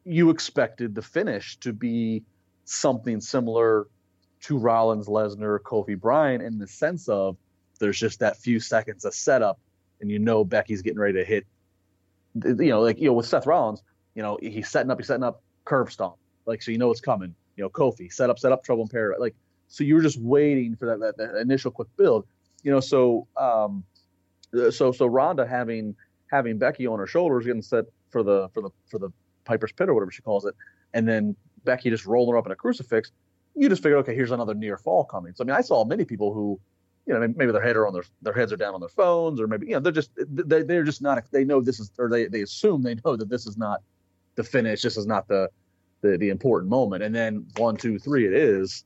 you 0.05 0.31
expected 0.31 0.95
the 0.95 1.03
finish 1.03 1.57
to 1.61 1.73
be 1.73 2.25
something 2.65 3.21
similar 3.21 3.87
to 4.41 4.59
Rollins, 4.59 5.07
Lesnar, 5.07 5.59
Kofi 5.61 5.99
Bryan 5.99 6.41
in 6.41 6.59
the 6.59 6.67
sense 6.67 7.09
of 7.09 7.37
there's 7.81 7.99
just 7.99 8.21
that 8.21 8.37
few 8.37 8.61
seconds 8.61 9.05
of 9.05 9.15
setup, 9.15 9.59
and 10.01 10.11
you 10.11 10.19
know 10.19 10.45
Becky's 10.45 10.83
getting 10.83 10.99
ready 10.99 11.19
to 11.19 11.25
hit. 11.25 11.47
You 12.35 12.55
know, 12.55 12.81
like 12.81 12.99
you 12.99 13.07
know 13.07 13.15
with 13.15 13.27
Seth 13.27 13.47
Rollins, 13.47 13.83
you 14.19 14.25
know 14.25 14.37
he's 14.43 14.69
setting 14.69 14.91
up, 14.91 14.99
he's 14.99 15.07
setting 15.07 15.23
up 15.23 15.45
curb 15.65 15.93
stomp, 15.93 16.17
like 16.45 16.61
so 16.61 16.73
you 16.73 16.79
know 16.79 16.91
it's 16.91 17.01
coming. 17.01 17.33
You 17.57 17.63
know 17.63 17.71
Kofi 17.71 18.13
set 18.13 18.31
up, 18.31 18.41
set 18.41 18.51
up, 18.51 18.65
trouble 18.65 18.83
in 18.83 18.89
paradise, 18.89 19.21
like 19.21 19.37
so 19.69 19.85
you 19.85 19.95
were 19.95 20.03
just 20.03 20.21
waiting 20.21 20.75
for 20.75 20.87
that, 20.87 20.99
that, 20.99 21.17
that 21.19 21.41
initial 21.41 21.71
quick 21.71 21.87
build. 21.97 22.27
You 22.65 22.73
know, 22.73 22.81
so 22.81 23.29
um, 23.37 23.85
so 24.71 24.91
so 24.91 25.07
Ronda 25.07 25.47
having 25.47 25.95
having 26.33 26.59
Becky 26.59 26.85
on 26.85 26.99
her 26.99 27.07
shoulders, 27.07 27.47
getting 27.47 27.63
set 27.63 27.85
for 28.11 28.25
the 28.25 28.49
for 28.49 28.61
the 28.61 28.71
for 28.91 28.99
the 28.99 29.11
Piper's 29.45 29.71
Pit 29.71 29.89
or 29.89 29.95
whatever 29.95 30.11
she 30.11 30.23
calls 30.23 30.45
it, 30.47 30.57
and 30.95 31.07
then 31.07 31.37
Becky 31.63 31.89
just 31.89 32.05
rolling 32.05 32.33
her 32.33 32.39
up 32.39 32.47
in 32.47 32.51
a 32.51 32.57
crucifix, 32.57 33.13
you 33.55 33.69
just 33.69 33.85
figure, 33.85 33.99
okay, 33.99 34.17
here's 34.17 34.33
another 34.33 34.55
near 34.55 34.79
fall 34.79 35.05
coming. 35.05 35.33
So 35.37 35.45
I 35.45 35.47
mean, 35.47 35.55
I 35.55 35.61
saw 35.61 35.85
many 35.85 36.05
people 36.05 36.35
who, 36.35 36.59
you 37.07 37.15
know, 37.15 37.21
maybe 37.37 37.53
their 37.53 37.63
head 37.63 37.77
are 37.77 37.87
on 37.87 37.93
their 37.93 38.05
their 38.23 38.33
heads 38.33 38.53
are 38.53 38.57
down 38.57 38.75
on 38.75 38.81
their 38.81 38.89
phones, 38.89 39.41
or 39.41 39.47
maybe 39.47 39.69
you 39.69 39.75
know 39.75 39.81
they're 39.81 39.93
just 39.93 40.11
they 40.29 40.63
they're 40.63 40.83
just 40.83 41.03
not 41.03 41.23
they 41.31 41.45
know 41.45 41.61
this 41.61 41.79
is 41.79 41.93
or 41.99 42.09
they 42.09 42.27
they 42.27 42.43
assume 42.43 42.83
they 42.83 42.97
know 43.05 43.15
that 43.15 43.29
this 43.29 43.47
is 43.47 43.57
not 43.57 43.83
the 44.39 44.45
finish, 44.45 44.81
this 44.83 44.97
is 44.97 45.07
not 45.07 45.29
the 45.29 45.51
the 46.01 46.17
the 46.17 46.31
important 46.31 46.71
moment, 46.71 47.03
and 47.03 47.15
then 47.15 47.47
one 47.57 47.77
two 47.77 47.99
three 47.99 48.27
it 48.27 48.33
is. 48.33 48.85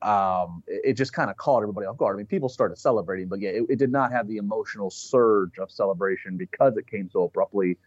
Um, 0.00 0.62
it, 0.68 0.90
it 0.90 0.92
just 0.94 1.12
kind 1.12 1.28
of 1.28 1.36
caught 1.36 1.62
everybody 1.62 1.86
off 1.86 1.96
guard. 1.96 2.14
I 2.14 2.18
mean, 2.18 2.26
people 2.26 2.48
started 2.48 2.78
celebrating, 2.78 3.26
but 3.28 3.40
yeah, 3.40 3.50
it, 3.50 3.64
it 3.68 3.78
did 3.78 3.90
not 3.90 4.12
have 4.12 4.28
the 4.28 4.36
emotional 4.36 4.90
surge 4.90 5.58
of 5.58 5.72
celebration 5.72 6.36
because 6.36 6.76
it 6.76 6.86
came 6.86 7.10
so 7.10 7.24
abruptly 7.24 7.78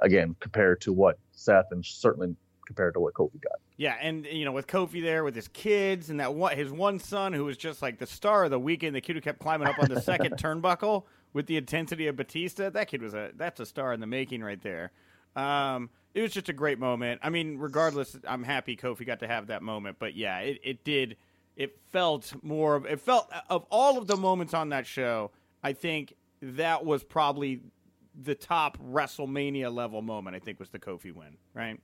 again, 0.00 0.34
compared 0.40 0.80
to 0.82 0.92
what 0.92 1.18
Seth 1.32 1.66
and 1.70 1.84
certainly 1.84 2.34
compared 2.66 2.94
to 2.94 3.00
what 3.00 3.14
Kofi 3.14 3.40
got. 3.40 3.60
Yeah, 3.76 3.96
and 4.00 4.24
you 4.26 4.44
know, 4.44 4.52
with 4.52 4.66
Kofi 4.66 5.02
there 5.02 5.24
with 5.24 5.34
his 5.34 5.48
kids 5.48 6.10
and 6.10 6.20
that 6.20 6.34
one, 6.34 6.56
his 6.56 6.70
one 6.70 6.98
son 6.98 7.32
who 7.32 7.44
was 7.44 7.56
just 7.56 7.82
like 7.82 7.98
the 7.98 8.06
star 8.06 8.44
of 8.44 8.50
the 8.50 8.58
weekend, 8.58 8.94
the 8.94 9.00
kid 9.00 9.16
who 9.16 9.22
kept 9.22 9.40
climbing 9.40 9.68
up 9.68 9.78
on 9.78 9.88
the 9.88 10.00
second 10.00 10.36
turnbuckle 10.38 11.04
with 11.32 11.46
the 11.46 11.56
intensity 11.56 12.06
of 12.06 12.16
Batista. 12.16 12.70
That 12.70 12.88
kid 12.88 13.02
was 13.02 13.14
a 13.14 13.32
that's 13.36 13.60
a 13.60 13.66
star 13.66 13.92
in 13.92 14.00
the 14.00 14.06
making 14.06 14.42
right 14.42 14.62
there. 14.62 14.92
Um, 15.34 15.90
it 16.14 16.22
was 16.22 16.32
just 16.32 16.48
a 16.48 16.52
great 16.52 16.78
moment. 16.78 17.20
I 17.22 17.30
mean, 17.30 17.58
regardless, 17.58 18.16
I'm 18.26 18.42
happy 18.42 18.76
Kofi 18.76 19.06
got 19.06 19.20
to 19.20 19.28
have 19.28 19.46
that 19.48 19.62
moment. 19.62 19.96
But 19.98 20.14
yeah, 20.14 20.38
it, 20.40 20.60
it 20.62 20.84
did. 20.84 21.16
It 21.56 21.78
felt 21.90 22.32
more 22.42 22.76
of 22.76 22.86
it 22.86 23.00
felt 23.00 23.30
of 23.50 23.66
all 23.70 23.98
of 23.98 24.06
the 24.06 24.16
moments 24.16 24.54
on 24.54 24.70
that 24.70 24.86
show. 24.86 25.30
I 25.62 25.72
think 25.72 26.14
that 26.40 26.84
was 26.84 27.04
probably 27.04 27.60
the 28.22 28.34
top 28.34 28.78
WrestleMania 28.78 29.72
level 29.72 30.02
moment. 30.02 30.36
I 30.36 30.38
think 30.38 30.58
was 30.58 30.70
the 30.70 30.78
Kofi 30.78 31.12
win, 31.12 31.36
right? 31.54 31.78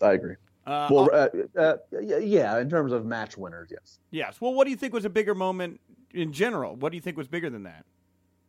I 0.00 0.12
agree. 0.12 0.34
Uh, 0.66 0.88
well, 0.90 1.08
uh, 1.12 1.28
uh, 1.58 1.76
yeah, 2.00 2.58
in 2.58 2.68
terms 2.68 2.92
of 2.92 3.06
match 3.06 3.36
winners, 3.36 3.68
yes. 3.70 4.00
Yes. 4.10 4.40
Well, 4.40 4.52
what 4.52 4.64
do 4.64 4.70
you 4.70 4.76
think 4.76 4.92
was 4.92 5.04
a 5.04 5.10
bigger 5.10 5.34
moment 5.34 5.80
in 6.12 6.32
general? 6.32 6.74
What 6.74 6.90
do 6.90 6.96
you 6.96 7.00
think 7.00 7.16
was 7.16 7.28
bigger 7.28 7.48
than 7.48 7.62
that? 7.62 7.84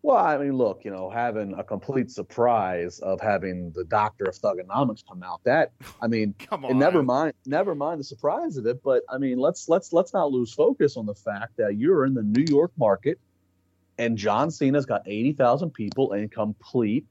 Well, 0.04 0.18
I 0.18 0.38
mean, 0.38 0.54
look, 0.54 0.86
you 0.86 0.92
know, 0.92 1.10
having 1.10 1.54
a 1.58 1.64
complete 1.64 2.12
surprise 2.12 3.00
of 3.00 3.20
having 3.20 3.72
the 3.72 3.84
Doctor 3.84 4.26
of 4.26 4.36
Thuganomics 4.36 5.04
come 5.06 5.24
out. 5.24 5.42
That, 5.44 5.72
I 6.02 6.08
mean, 6.08 6.34
come 6.40 6.66
on. 6.66 6.78
never 6.78 7.04
mind, 7.04 7.34
never 7.46 7.76
mind 7.76 8.00
the 8.00 8.06
surprise 8.06 8.58
of 8.58 8.66
it. 8.68 8.82
But 8.84 9.04
I 9.10 9.18
mean, 9.18 9.38
let's 9.38 9.68
let's 9.68 9.92
let's 9.92 10.14
not 10.14 10.32
lose 10.32 10.54
focus 10.54 10.98
on 10.98 11.06
the 11.06 11.16
fact 11.16 11.58
that 11.58 11.76
you're 11.76 12.06
in 12.06 12.14
the 12.14 12.24
New 12.24 12.46
York 12.48 12.72
market 12.78 13.20
and 13.98 14.18
John 14.18 14.52
Cena's 14.52 14.86
got 14.86 15.02
80,000 15.06 15.72
people 15.72 16.14
in 16.14 16.30
complete 16.30 17.06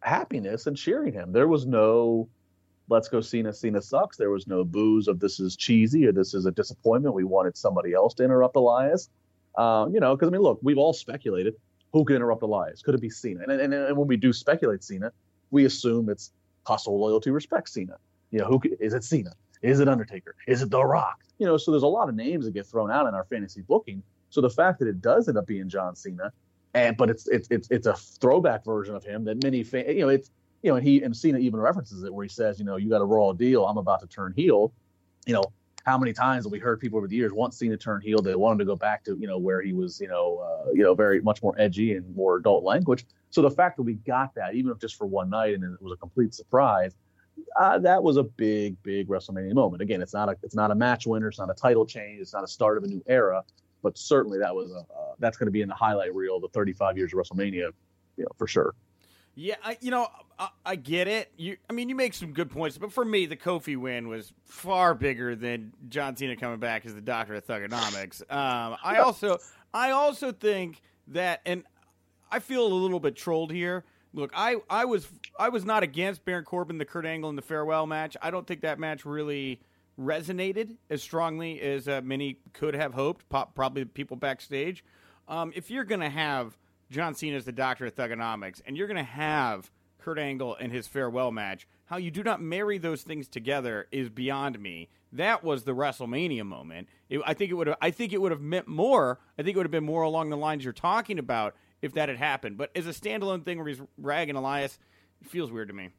happiness 0.00 0.66
and 0.66 0.76
cheering 0.76 1.12
him. 1.12 1.32
There 1.32 1.48
was 1.48 1.66
no, 1.66 2.28
let's 2.88 3.08
go 3.08 3.20
Cena, 3.20 3.52
Cena 3.52 3.80
sucks. 3.80 4.16
There 4.16 4.30
was 4.30 4.46
no 4.46 4.64
booze 4.64 5.08
of 5.08 5.20
this 5.20 5.40
is 5.40 5.56
cheesy 5.56 6.06
or 6.06 6.12
this 6.12 6.34
is 6.34 6.44
a 6.46 6.50
disappointment. 6.50 7.14
We 7.14 7.24
wanted 7.24 7.56
somebody 7.56 7.94
else 7.94 8.14
to 8.14 8.24
interrupt 8.24 8.56
Elias. 8.56 9.08
Uh, 9.56 9.86
you 9.92 10.00
know, 10.00 10.14
because 10.14 10.28
I 10.28 10.32
mean, 10.32 10.42
look, 10.42 10.60
we've 10.62 10.78
all 10.78 10.92
speculated 10.92 11.54
who 11.92 12.04
could 12.04 12.16
interrupt 12.16 12.42
Elias. 12.42 12.82
Could 12.82 12.94
it 12.94 13.00
be 13.00 13.10
Cena? 13.10 13.40
And, 13.42 13.52
and, 13.52 13.74
and 13.74 13.96
when 13.96 14.08
we 14.08 14.16
do 14.16 14.32
speculate 14.32 14.82
Cena, 14.82 15.12
we 15.50 15.64
assume 15.64 16.08
it's 16.08 16.32
hustle 16.66 16.98
loyalty, 16.98 17.30
respect 17.30 17.68
Cena. 17.68 17.96
You 18.30 18.40
know, 18.40 18.46
who 18.46 18.60
is 18.80 18.94
it 18.94 19.04
Cena? 19.04 19.32
Is 19.60 19.80
it 19.80 19.88
Undertaker? 19.88 20.34
Is 20.46 20.62
it 20.62 20.70
The 20.70 20.82
Rock? 20.82 21.20
You 21.38 21.46
know, 21.46 21.56
so 21.56 21.70
there's 21.70 21.82
a 21.82 21.88
lot 21.88 22.08
of 22.08 22.14
names 22.14 22.46
that 22.46 22.54
get 22.54 22.66
thrown 22.66 22.90
out 22.90 23.06
in 23.06 23.14
our 23.14 23.24
fantasy 23.24 23.62
booking 23.62 24.02
so 24.32 24.40
the 24.40 24.50
fact 24.50 24.78
that 24.78 24.88
it 24.88 25.02
does 25.02 25.28
end 25.28 25.36
up 25.36 25.46
being 25.46 25.68
John 25.68 25.94
Cena, 25.94 26.32
and 26.72 26.96
but 26.96 27.10
it's 27.10 27.28
it's 27.28 27.48
it's 27.50 27.68
it's 27.70 27.86
a 27.86 27.92
throwback 27.92 28.64
version 28.64 28.94
of 28.94 29.04
him 29.04 29.24
that 29.24 29.42
many 29.42 29.62
fan, 29.62 29.84
you 29.90 30.00
know 30.00 30.08
it's 30.08 30.30
you 30.62 30.70
know 30.70 30.76
and 30.76 30.86
he 30.86 31.02
and 31.02 31.14
Cena 31.14 31.38
even 31.38 31.60
references 31.60 32.02
it 32.02 32.12
where 32.12 32.24
he 32.24 32.30
says 32.30 32.58
you 32.58 32.64
know 32.64 32.76
you 32.76 32.88
got 32.88 33.02
a 33.02 33.04
raw 33.04 33.32
deal 33.32 33.66
I'm 33.66 33.76
about 33.76 34.00
to 34.00 34.06
turn 34.06 34.32
heel, 34.34 34.72
you 35.26 35.34
know 35.34 35.44
how 35.84 35.98
many 35.98 36.12
times 36.12 36.44
have 36.44 36.52
we 36.52 36.58
heard 36.58 36.80
people 36.80 36.98
over 36.98 37.08
the 37.08 37.16
years 37.16 37.32
want 37.32 37.54
Cena 37.54 37.76
turn 37.76 38.00
heel 38.00 38.20
they 38.20 38.34
want 38.34 38.54
him 38.54 38.58
to 38.58 38.64
go 38.64 38.76
back 38.76 39.04
to 39.04 39.16
you 39.18 39.26
know 39.26 39.38
where 39.38 39.60
he 39.60 39.72
was 39.72 40.00
you 40.00 40.08
know 40.08 40.38
uh, 40.38 40.70
you 40.72 40.82
know 40.82 40.94
very 40.94 41.20
much 41.20 41.42
more 41.42 41.54
edgy 41.58 41.94
and 41.94 42.14
more 42.14 42.36
adult 42.36 42.64
language 42.64 43.04
so 43.30 43.42
the 43.42 43.50
fact 43.50 43.76
that 43.76 43.82
we 43.82 43.94
got 43.94 44.34
that 44.34 44.54
even 44.54 44.70
if 44.70 44.78
just 44.78 44.96
for 44.96 45.06
one 45.06 45.30
night 45.30 45.54
and 45.54 45.64
it 45.64 45.82
was 45.82 45.92
a 45.92 45.96
complete 45.96 46.34
surprise 46.34 46.94
uh, 47.58 47.78
that 47.78 48.02
was 48.02 48.16
a 48.16 48.22
big 48.22 48.80
big 48.82 49.08
WrestleMania 49.08 49.54
moment 49.54 49.82
again 49.82 50.02
it's 50.02 50.14
not 50.14 50.28
a 50.28 50.36
it's 50.42 50.54
not 50.54 50.70
a 50.70 50.74
match 50.74 51.06
winner 51.06 51.28
it's 51.28 51.38
not 51.38 51.50
a 51.50 51.54
title 51.54 51.86
change 51.86 52.20
it's 52.20 52.32
not 52.32 52.44
a 52.44 52.48
start 52.48 52.78
of 52.78 52.84
a 52.84 52.86
new 52.86 53.02
era 53.06 53.42
but 53.82 53.98
certainly 53.98 54.38
that 54.38 54.54
was 54.54 54.70
a 54.70 54.78
uh, 54.78 55.02
that's 55.18 55.36
going 55.36 55.46
to 55.46 55.52
be 55.52 55.62
in 55.62 55.68
the 55.68 55.74
highlight 55.74 56.14
reel 56.14 56.36
of 56.36 56.42
the 56.42 56.48
35 56.48 56.96
years 56.96 57.12
of 57.12 57.18
WrestleMania, 57.18 57.70
you 58.16 58.24
know, 58.24 58.28
for 58.36 58.46
sure. 58.46 58.74
Yeah, 59.34 59.54
I, 59.64 59.78
you 59.80 59.90
know, 59.90 60.08
I, 60.38 60.48
I, 60.64 60.76
get 60.76 61.08
it. 61.08 61.32
You, 61.36 61.56
I 61.68 61.72
mean, 61.72 61.88
you 61.88 61.94
make 61.94 62.12
some 62.12 62.32
good 62.32 62.50
points, 62.50 62.76
but 62.76 62.92
for 62.92 63.04
me, 63.04 63.24
the 63.24 63.36
Kofi 63.36 63.76
win 63.78 64.08
was 64.08 64.32
far 64.44 64.94
bigger 64.94 65.34
than 65.34 65.72
John 65.88 66.16
Cena 66.16 66.36
coming 66.36 66.58
back 66.58 66.84
as 66.84 66.94
the 66.94 67.00
Doctor 67.00 67.34
of 67.34 67.46
Thuganomics. 67.46 68.22
Um, 68.32 68.76
I 68.82 68.98
also, 68.98 69.38
I 69.72 69.90
also 69.90 70.32
think 70.32 70.82
that, 71.08 71.40
and 71.46 71.64
I 72.30 72.38
feel 72.38 72.66
a 72.66 72.68
little 72.72 73.00
bit 73.00 73.16
trolled 73.16 73.52
here. 73.52 73.84
Look, 74.14 74.30
I, 74.34 74.56
I 74.68 74.84
was, 74.84 75.08
I 75.38 75.48
was 75.48 75.64
not 75.64 75.82
against 75.82 76.24
Baron 76.24 76.44
Corbin, 76.44 76.78
the 76.78 76.84
Kurt 76.84 77.06
Angle, 77.06 77.30
in 77.30 77.36
the 77.36 77.42
farewell 77.42 77.86
match. 77.86 78.16
I 78.20 78.30
don't 78.30 78.46
think 78.46 78.62
that 78.62 78.78
match 78.78 79.04
really 79.04 79.60
resonated 79.98 80.76
as 80.90 81.02
strongly 81.02 81.60
as 81.60 81.88
uh, 81.88 82.00
many 82.02 82.38
could 82.52 82.74
have 82.74 82.94
hoped, 82.94 83.28
pop, 83.28 83.54
probably 83.54 83.84
people 83.84 84.16
backstage. 84.16 84.84
Um, 85.28 85.52
if 85.54 85.70
you're 85.70 85.84
going 85.84 86.00
to 86.00 86.10
have 86.10 86.56
John 86.92 87.14
Cena 87.14 87.36
as 87.36 87.44
the 87.44 87.52
Doctor 87.52 87.86
of 87.86 87.94
Thuganomics 87.94 88.60
and 88.66 88.76
you're 88.76 88.86
going 88.86 88.96
to 88.96 89.02
have 89.02 89.70
Kurt 89.98 90.18
Angle 90.18 90.56
in 90.56 90.70
his 90.70 90.86
farewell 90.86 91.30
match, 91.30 91.66
how 91.86 91.96
you 91.96 92.10
do 92.10 92.22
not 92.22 92.40
marry 92.40 92.78
those 92.78 93.02
things 93.02 93.28
together 93.28 93.86
is 93.92 94.08
beyond 94.08 94.58
me. 94.58 94.88
That 95.12 95.44
was 95.44 95.64
the 95.64 95.74
WrestleMania 95.74 96.44
moment. 96.44 96.88
It, 97.08 97.20
I 97.24 97.34
think 97.34 97.50
it 97.50 97.54
would 97.54 97.66
have. 97.66 97.76
I 97.80 97.90
think 97.90 98.12
it 98.12 98.20
would 98.20 98.32
have 98.32 98.40
meant 98.40 98.66
more. 98.66 99.20
I 99.38 99.42
think 99.42 99.54
it 99.54 99.58
would 99.58 99.66
have 99.66 99.70
been 99.72 99.84
more 99.84 100.02
along 100.02 100.30
the 100.30 100.36
lines 100.36 100.64
you're 100.64 100.72
talking 100.72 101.18
about 101.18 101.54
if 101.82 101.92
that 101.94 102.08
had 102.08 102.18
happened. 102.18 102.56
But 102.56 102.70
as 102.74 102.86
a 102.86 102.90
standalone 102.90 103.44
thing 103.44 103.58
where 103.58 103.68
he's 103.68 103.82
ragging 103.98 104.36
Elias, 104.36 104.78
it 105.20 105.28
feels 105.28 105.52
weird 105.52 105.68
to 105.68 105.74
me. 105.74 105.90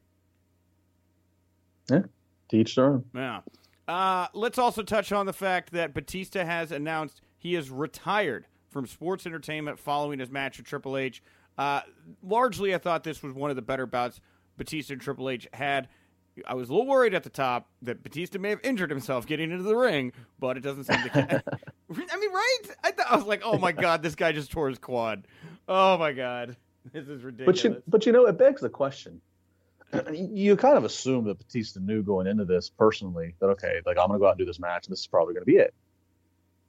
Yeah, 1.90 2.02
teach 2.48 2.74
their 2.74 2.86
own. 2.86 3.04
Yeah. 3.14 3.40
Uh, 3.86 4.26
let's 4.32 4.58
also 4.58 4.82
touch 4.82 5.12
on 5.12 5.26
the 5.26 5.32
fact 5.32 5.72
that 5.72 5.94
Batista 5.94 6.44
has 6.44 6.72
announced 6.72 7.20
he 7.38 7.54
is 7.54 7.70
retired 7.70 8.46
from 8.74 8.86
sports 8.88 9.24
entertainment 9.24 9.78
following 9.78 10.18
his 10.18 10.30
match 10.30 10.58
with 10.58 10.66
Triple 10.66 10.98
H. 10.98 11.22
Uh, 11.56 11.80
largely, 12.22 12.74
I 12.74 12.78
thought 12.78 13.04
this 13.04 13.22
was 13.22 13.32
one 13.32 13.48
of 13.48 13.56
the 13.56 13.62
better 13.62 13.86
bouts 13.86 14.20
Batista 14.58 14.94
and 14.94 15.00
Triple 15.00 15.30
H 15.30 15.48
had. 15.54 15.88
I 16.44 16.54
was 16.54 16.68
a 16.68 16.72
little 16.72 16.88
worried 16.88 17.14
at 17.14 17.22
the 17.22 17.30
top 17.30 17.68
that 17.82 18.02
Batista 18.02 18.40
may 18.40 18.50
have 18.50 18.58
injured 18.64 18.90
himself 18.90 19.24
getting 19.24 19.52
into 19.52 19.62
the 19.62 19.76
ring, 19.76 20.12
but 20.40 20.56
it 20.56 20.60
doesn't 20.64 20.84
seem 20.84 21.00
to. 21.00 21.08
I 21.92 22.16
mean, 22.16 22.32
right? 22.32 22.58
I, 22.82 22.90
th- 22.90 23.06
I 23.08 23.14
was 23.14 23.24
like, 23.24 23.42
oh 23.44 23.56
my 23.56 23.70
god, 23.70 24.02
this 24.02 24.16
guy 24.16 24.32
just 24.32 24.50
tore 24.50 24.68
his 24.68 24.80
quad. 24.80 25.28
Oh 25.68 25.96
my 25.96 26.12
god, 26.12 26.56
this 26.92 27.06
is 27.06 27.22
ridiculous. 27.22 27.62
But 27.62 27.64
you, 27.64 27.82
but 27.86 28.06
you 28.06 28.12
know, 28.12 28.26
it 28.26 28.36
begs 28.36 28.60
the 28.60 28.68
question. 28.68 29.20
You 30.12 30.56
kind 30.56 30.76
of 30.76 30.82
assume 30.82 31.26
that 31.26 31.38
Batista 31.38 31.78
knew 31.78 32.02
going 32.02 32.26
into 32.26 32.44
this 32.44 32.68
personally 32.68 33.36
that 33.38 33.46
okay, 33.46 33.80
like 33.86 33.96
I'm 33.96 34.08
going 34.08 34.18
to 34.18 34.20
go 34.20 34.26
out 34.26 34.30
and 34.30 34.38
do 34.40 34.44
this 34.44 34.58
match, 34.58 34.86
and 34.86 34.92
this 34.92 34.98
is 34.98 35.06
probably 35.06 35.34
going 35.34 35.42
to 35.42 35.52
be 35.52 35.58
it. 35.58 35.72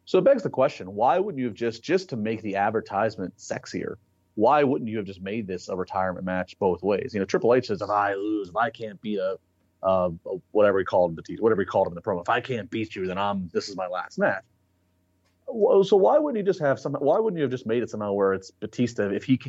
So 0.06 0.20
it 0.20 0.24
begs 0.24 0.44
the 0.44 0.50
question: 0.50 0.94
Why 0.94 1.20
wouldn't 1.20 1.40
you 1.40 1.46
have 1.46 1.56
just 1.56 1.84
just 1.84 2.10
to 2.10 2.18
make 2.18 2.42
the 2.42 2.56
advertisement 2.56 3.38
sexier? 3.38 3.96
Why 4.36 4.64
wouldn't 4.64 4.90
you 4.90 4.98
have 4.98 5.06
just 5.06 5.22
made 5.22 5.48
this 5.48 5.70
a 5.70 5.76
retirement 5.76 6.26
match 6.26 6.58
both 6.60 6.84
ways? 6.84 7.12
You 7.14 7.20
know, 7.20 7.26
Triple 7.26 7.54
H 7.54 7.68
says 7.68 7.82
if 7.82 7.90
I 7.90 8.14
lose, 8.14 8.50
if 8.50 8.56
I 8.56 8.70
can't 8.70 9.02
beat 9.02 9.18
a 9.18 9.38
uh, 9.82 10.10
whatever 10.52 10.80
he 10.80 10.86
called 10.86 11.16
Batista, 11.16 11.42
whatever 11.42 11.62
he 11.62 11.66
called 11.66 11.88
him 11.88 11.92
in 11.92 11.96
the 11.96 12.02
promo. 12.02 12.22
If 12.22 12.30
I 12.30 12.42
can't 12.42 12.70
beat 12.70 12.96
you, 12.96 13.06
then 13.08 13.18
I'm 13.18 13.50
this 13.54 13.70
is 13.70 13.76
my 13.76 13.88
last 13.88 14.18
match. 14.18 14.44
So 15.48 15.96
why 15.96 16.18
wouldn't 16.18 16.44
you 16.44 16.44
just 16.44 16.60
have 16.60 16.80
some? 16.80 16.94
Why 16.94 17.20
wouldn't 17.20 17.38
you 17.38 17.44
have 17.44 17.52
just 17.52 17.68
made 17.68 17.84
it 17.84 17.90
somehow 17.90 18.14
where 18.14 18.34
it's 18.34 18.52
Batista 18.52 19.10
if 19.10 19.24
he 19.24 19.40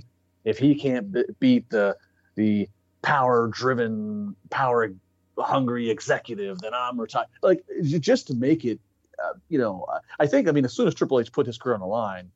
if 0.44 0.58
he 0.58 0.74
can't 0.74 1.14
beat 1.40 1.68
the 1.70 1.96
the 2.34 2.68
power 3.02 3.48
driven, 3.48 4.36
power 4.50 4.92
hungry 5.38 5.90
executive, 5.90 6.58
then 6.58 6.74
I'm 6.74 7.00
retired. 7.00 7.28
Like 7.42 7.64
just 7.82 8.26
to 8.28 8.34
make 8.34 8.64
it, 8.64 8.78
uh, 9.22 9.34
you 9.48 9.58
know, 9.58 9.86
I 10.18 10.26
think 10.26 10.48
I 10.48 10.52
mean 10.52 10.64
as 10.64 10.74
soon 10.74 10.86
as 10.86 10.94
Triple 10.94 11.20
H 11.20 11.32
put 11.32 11.46
his 11.46 11.58
career 11.58 11.74
on 11.74 11.80
the 11.80 11.86
line, 11.86 12.30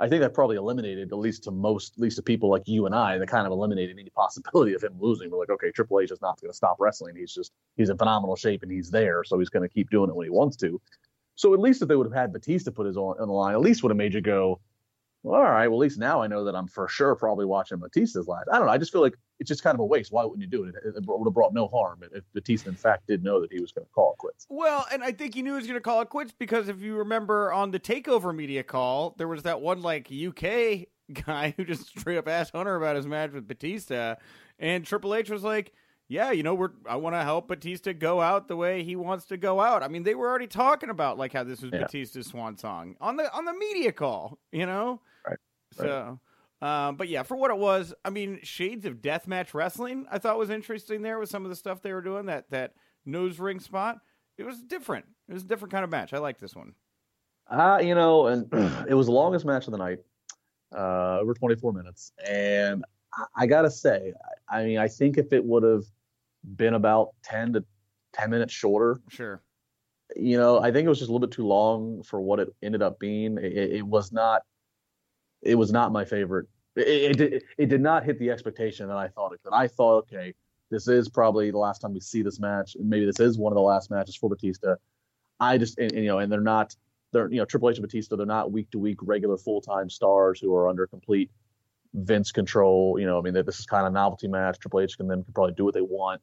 I 0.00 0.08
think 0.08 0.20
that 0.20 0.32
probably 0.32 0.56
eliminated, 0.56 1.10
at 1.10 1.18
least 1.18 1.44
to 1.44 1.50
most, 1.50 1.94
at 1.94 1.98
least 2.00 2.16
to 2.16 2.22
people 2.22 2.48
like 2.48 2.68
you 2.68 2.86
and 2.86 2.94
I, 2.94 3.18
that 3.18 3.26
kind 3.26 3.46
of 3.46 3.52
eliminated 3.52 3.98
any 3.98 4.10
possibility 4.10 4.74
of 4.74 4.82
him 4.82 4.94
losing. 4.98 5.30
We're 5.30 5.40
like, 5.40 5.50
okay, 5.50 5.72
Triple 5.72 6.00
H 6.00 6.12
is 6.12 6.20
not 6.20 6.40
going 6.40 6.50
to 6.50 6.56
stop 6.56 6.76
wrestling. 6.78 7.16
He's 7.16 7.34
just, 7.34 7.52
he's 7.76 7.90
in 7.90 7.98
phenomenal 7.98 8.36
shape 8.36 8.62
and 8.62 8.70
he's 8.70 8.90
there. 8.90 9.24
So 9.24 9.38
he's 9.38 9.48
going 9.48 9.68
to 9.68 9.72
keep 9.72 9.90
doing 9.90 10.08
it 10.08 10.14
when 10.14 10.26
he 10.26 10.30
wants 10.30 10.56
to. 10.58 10.80
So 11.34 11.52
at 11.52 11.58
least 11.60 11.82
if 11.82 11.88
they 11.88 11.96
would 11.96 12.06
have 12.06 12.14
had 12.14 12.32
Batista 12.32 12.70
put 12.70 12.86
his 12.86 12.96
on, 12.96 13.16
on 13.20 13.26
the 13.26 13.34
line, 13.34 13.54
at 13.54 13.60
least 13.60 13.82
would 13.82 13.90
have 13.90 13.96
made 13.96 14.14
you 14.14 14.20
go, 14.20 14.60
well, 15.28 15.42
all 15.42 15.50
right, 15.50 15.68
well, 15.68 15.78
at 15.78 15.82
least 15.82 15.98
now 15.98 16.22
I 16.22 16.26
know 16.26 16.44
that 16.44 16.56
I'm 16.56 16.66
for 16.66 16.88
sure 16.88 17.14
probably 17.14 17.44
watching 17.44 17.78
Batista's 17.78 18.26
live. 18.26 18.44
I 18.50 18.56
don't 18.56 18.66
know. 18.66 18.72
I 18.72 18.78
just 18.78 18.90
feel 18.90 19.02
like 19.02 19.14
it's 19.38 19.48
just 19.48 19.62
kind 19.62 19.74
of 19.74 19.80
a 19.80 19.84
waste. 19.84 20.10
Why 20.10 20.24
wouldn't 20.24 20.40
you 20.40 20.46
do 20.46 20.64
it? 20.64 20.74
It, 20.76 20.96
it 20.96 21.04
would 21.06 21.26
have 21.26 21.34
brought 21.34 21.52
no 21.52 21.68
harm 21.68 22.02
if 22.12 22.24
Batista, 22.32 22.70
in 22.70 22.76
fact, 22.76 23.06
did 23.06 23.22
know 23.22 23.40
that 23.42 23.52
he 23.52 23.60
was 23.60 23.70
going 23.70 23.84
to 23.84 23.92
call 23.92 24.14
it 24.14 24.18
quits. 24.18 24.46
Well, 24.48 24.86
and 24.90 25.04
I 25.04 25.12
think 25.12 25.34
he 25.34 25.42
knew 25.42 25.52
he 25.52 25.56
was 25.56 25.66
going 25.66 25.76
to 25.76 25.82
call 25.82 26.00
it 26.00 26.08
quits 26.08 26.32
because 26.38 26.68
if 26.68 26.80
you 26.80 26.96
remember 26.96 27.52
on 27.52 27.70
the 27.70 27.78
Takeover 27.78 28.34
media 28.34 28.62
call, 28.62 29.14
there 29.18 29.28
was 29.28 29.42
that 29.42 29.60
one 29.60 29.82
like 29.82 30.10
UK 30.10 30.86
guy 31.26 31.52
who 31.56 31.64
just 31.64 31.88
straight 31.88 32.16
up 32.16 32.26
asked 32.26 32.52
Hunter 32.54 32.76
about 32.76 32.96
his 32.96 33.06
match 33.06 33.32
with 33.32 33.46
Batista, 33.46 34.14
and 34.58 34.86
Triple 34.86 35.14
H 35.14 35.28
was 35.28 35.44
like, 35.44 35.74
yeah, 36.08 36.30
you 36.30 36.42
know, 36.42 36.54
we're 36.54 36.70
I 36.88 36.96
want 36.96 37.14
to 37.14 37.22
help 37.22 37.48
Batista 37.48 37.92
go 37.92 38.20
out 38.20 38.48
the 38.48 38.56
way 38.56 38.82
he 38.82 38.96
wants 38.96 39.26
to 39.26 39.36
go 39.36 39.60
out. 39.60 39.82
I 39.82 39.88
mean, 39.88 40.04
they 40.04 40.14
were 40.14 40.28
already 40.28 40.46
talking 40.46 40.88
about 40.88 41.18
like 41.18 41.34
how 41.34 41.44
this 41.44 41.60
was 41.60 41.70
yeah. 41.70 41.80
Batista's 41.80 42.28
swan 42.28 42.56
song 42.56 42.96
on 43.00 43.16
the 43.16 43.32
on 43.34 43.44
the 43.44 43.52
media 43.52 43.92
call, 43.92 44.38
you 44.50 44.64
know. 44.64 45.02
Right. 45.26 45.36
So, 45.72 46.18
um, 46.62 46.96
but 46.96 47.08
yeah, 47.08 47.24
for 47.24 47.36
what 47.36 47.50
it 47.50 47.58
was, 47.58 47.92
I 48.06 48.10
mean, 48.10 48.40
shades 48.42 48.86
of 48.86 49.02
deathmatch 49.02 49.52
wrestling. 49.52 50.06
I 50.10 50.18
thought 50.18 50.38
was 50.38 50.48
interesting 50.48 51.02
there 51.02 51.18
with 51.18 51.28
some 51.28 51.44
of 51.44 51.50
the 51.50 51.56
stuff 51.56 51.82
they 51.82 51.92
were 51.92 52.00
doing. 52.00 52.26
That 52.26 52.50
that 52.50 52.72
nose 53.04 53.38
ring 53.38 53.60
spot. 53.60 53.98
It 54.38 54.46
was 54.46 54.62
different. 54.62 55.04
It 55.28 55.34
was 55.34 55.42
a 55.42 55.46
different 55.46 55.72
kind 55.72 55.84
of 55.84 55.90
match. 55.90 56.14
I 56.14 56.18
like 56.18 56.38
this 56.38 56.56
one. 56.56 56.72
Uh, 57.50 57.80
you 57.82 57.94
know, 57.94 58.28
and 58.28 58.46
it 58.88 58.94
was 58.94 59.06
the 59.06 59.12
longest 59.12 59.44
match 59.44 59.66
of 59.66 59.72
the 59.72 59.78
night, 59.78 59.98
uh, 60.74 61.18
over 61.18 61.34
24 61.34 61.72
minutes. 61.74 62.12
And 62.26 62.84
I 63.36 63.46
gotta 63.46 63.70
say, 63.70 64.14
I 64.48 64.64
mean, 64.64 64.78
I 64.78 64.88
think 64.88 65.18
if 65.18 65.32
it 65.32 65.44
would 65.44 65.62
have 65.62 65.84
been 66.56 66.74
about 66.74 67.10
10 67.22 67.54
to 67.54 67.64
10 68.14 68.30
minutes 68.30 68.52
shorter. 68.52 69.00
Sure. 69.08 69.42
You 70.16 70.38
know, 70.38 70.60
I 70.60 70.72
think 70.72 70.86
it 70.86 70.88
was 70.88 70.98
just 70.98 71.10
a 71.10 71.12
little 71.12 71.26
bit 71.26 71.34
too 71.34 71.46
long 71.46 72.02
for 72.02 72.20
what 72.20 72.40
it 72.40 72.48
ended 72.62 72.82
up 72.82 72.98
being. 72.98 73.38
It, 73.38 73.72
it 73.72 73.86
was 73.86 74.12
not, 74.12 74.42
it 75.42 75.54
was 75.54 75.70
not 75.70 75.92
my 75.92 76.04
favorite. 76.04 76.46
It, 76.76 77.20
it, 77.20 77.42
it, 77.58 77.68
did 77.68 77.80
not 77.80 78.04
hit 78.04 78.18
the 78.18 78.30
expectation 78.30 78.88
that 78.88 78.96
I 78.96 79.08
thought 79.08 79.32
it 79.32 79.40
could. 79.42 79.52
I 79.52 79.66
thought, 79.66 79.98
okay, 80.04 80.34
this 80.70 80.88
is 80.88 81.08
probably 81.08 81.50
the 81.50 81.58
last 81.58 81.80
time 81.80 81.92
we 81.92 82.00
see 82.00 82.22
this 82.22 82.40
match. 82.40 82.76
Maybe 82.80 83.04
this 83.04 83.20
is 83.20 83.36
one 83.36 83.52
of 83.52 83.56
the 83.56 83.62
last 83.62 83.90
matches 83.90 84.16
for 84.16 84.30
Batista. 84.30 84.76
I 85.40 85.58
just, 85.58 85.78
and, 85.78 85.92
and 85.92 86.04
you 86.04 86.08
know, 86.08 86.18
and 86.18 86.30
they're 86.30 86.40
not, 86.40 86.74
they're, 87.12 87.30
you 87.30 87.38
know, 87.38 87.44
Triple 87.44 87.70
H 87.70 87.76
and 87.76 87.82
Batista, 87.82 88.16
they're 88.16 88.26
not 88.26 88.52
week 88.52 88.70
to 88.70 88.78
week 88.78 88.98
regular 89.02 89.36
full 89.36 89.60
time 89.60 89.90
stars 89.90 90.40
who 90.40 90.54
are 90.54 90.68
under 90.68 90.86
complete 90.86 91.30
Vince 91.94 92.32
control. 92.32 92.98
You 92.98 93.06
know, 93.06 93.18
I 93.18 93.22
mean, 93.22 93.34
this 93.34 93.58
is 93.58 93.66
kind 93.66 93.86
of 93.86 93.92
a 93.92 93.94
novelty 93.94 94.28
match. 94.28 94.58
Triple 94.58 94.80
H 94.80 94.96
can 94.96 95.08
them 95.08 95.24
can 95.24 95.32
probably 95.32 95.54
do 95.54 95.64
what 95.64 95.74
they 95.74 95.80
want. 95.80 96.20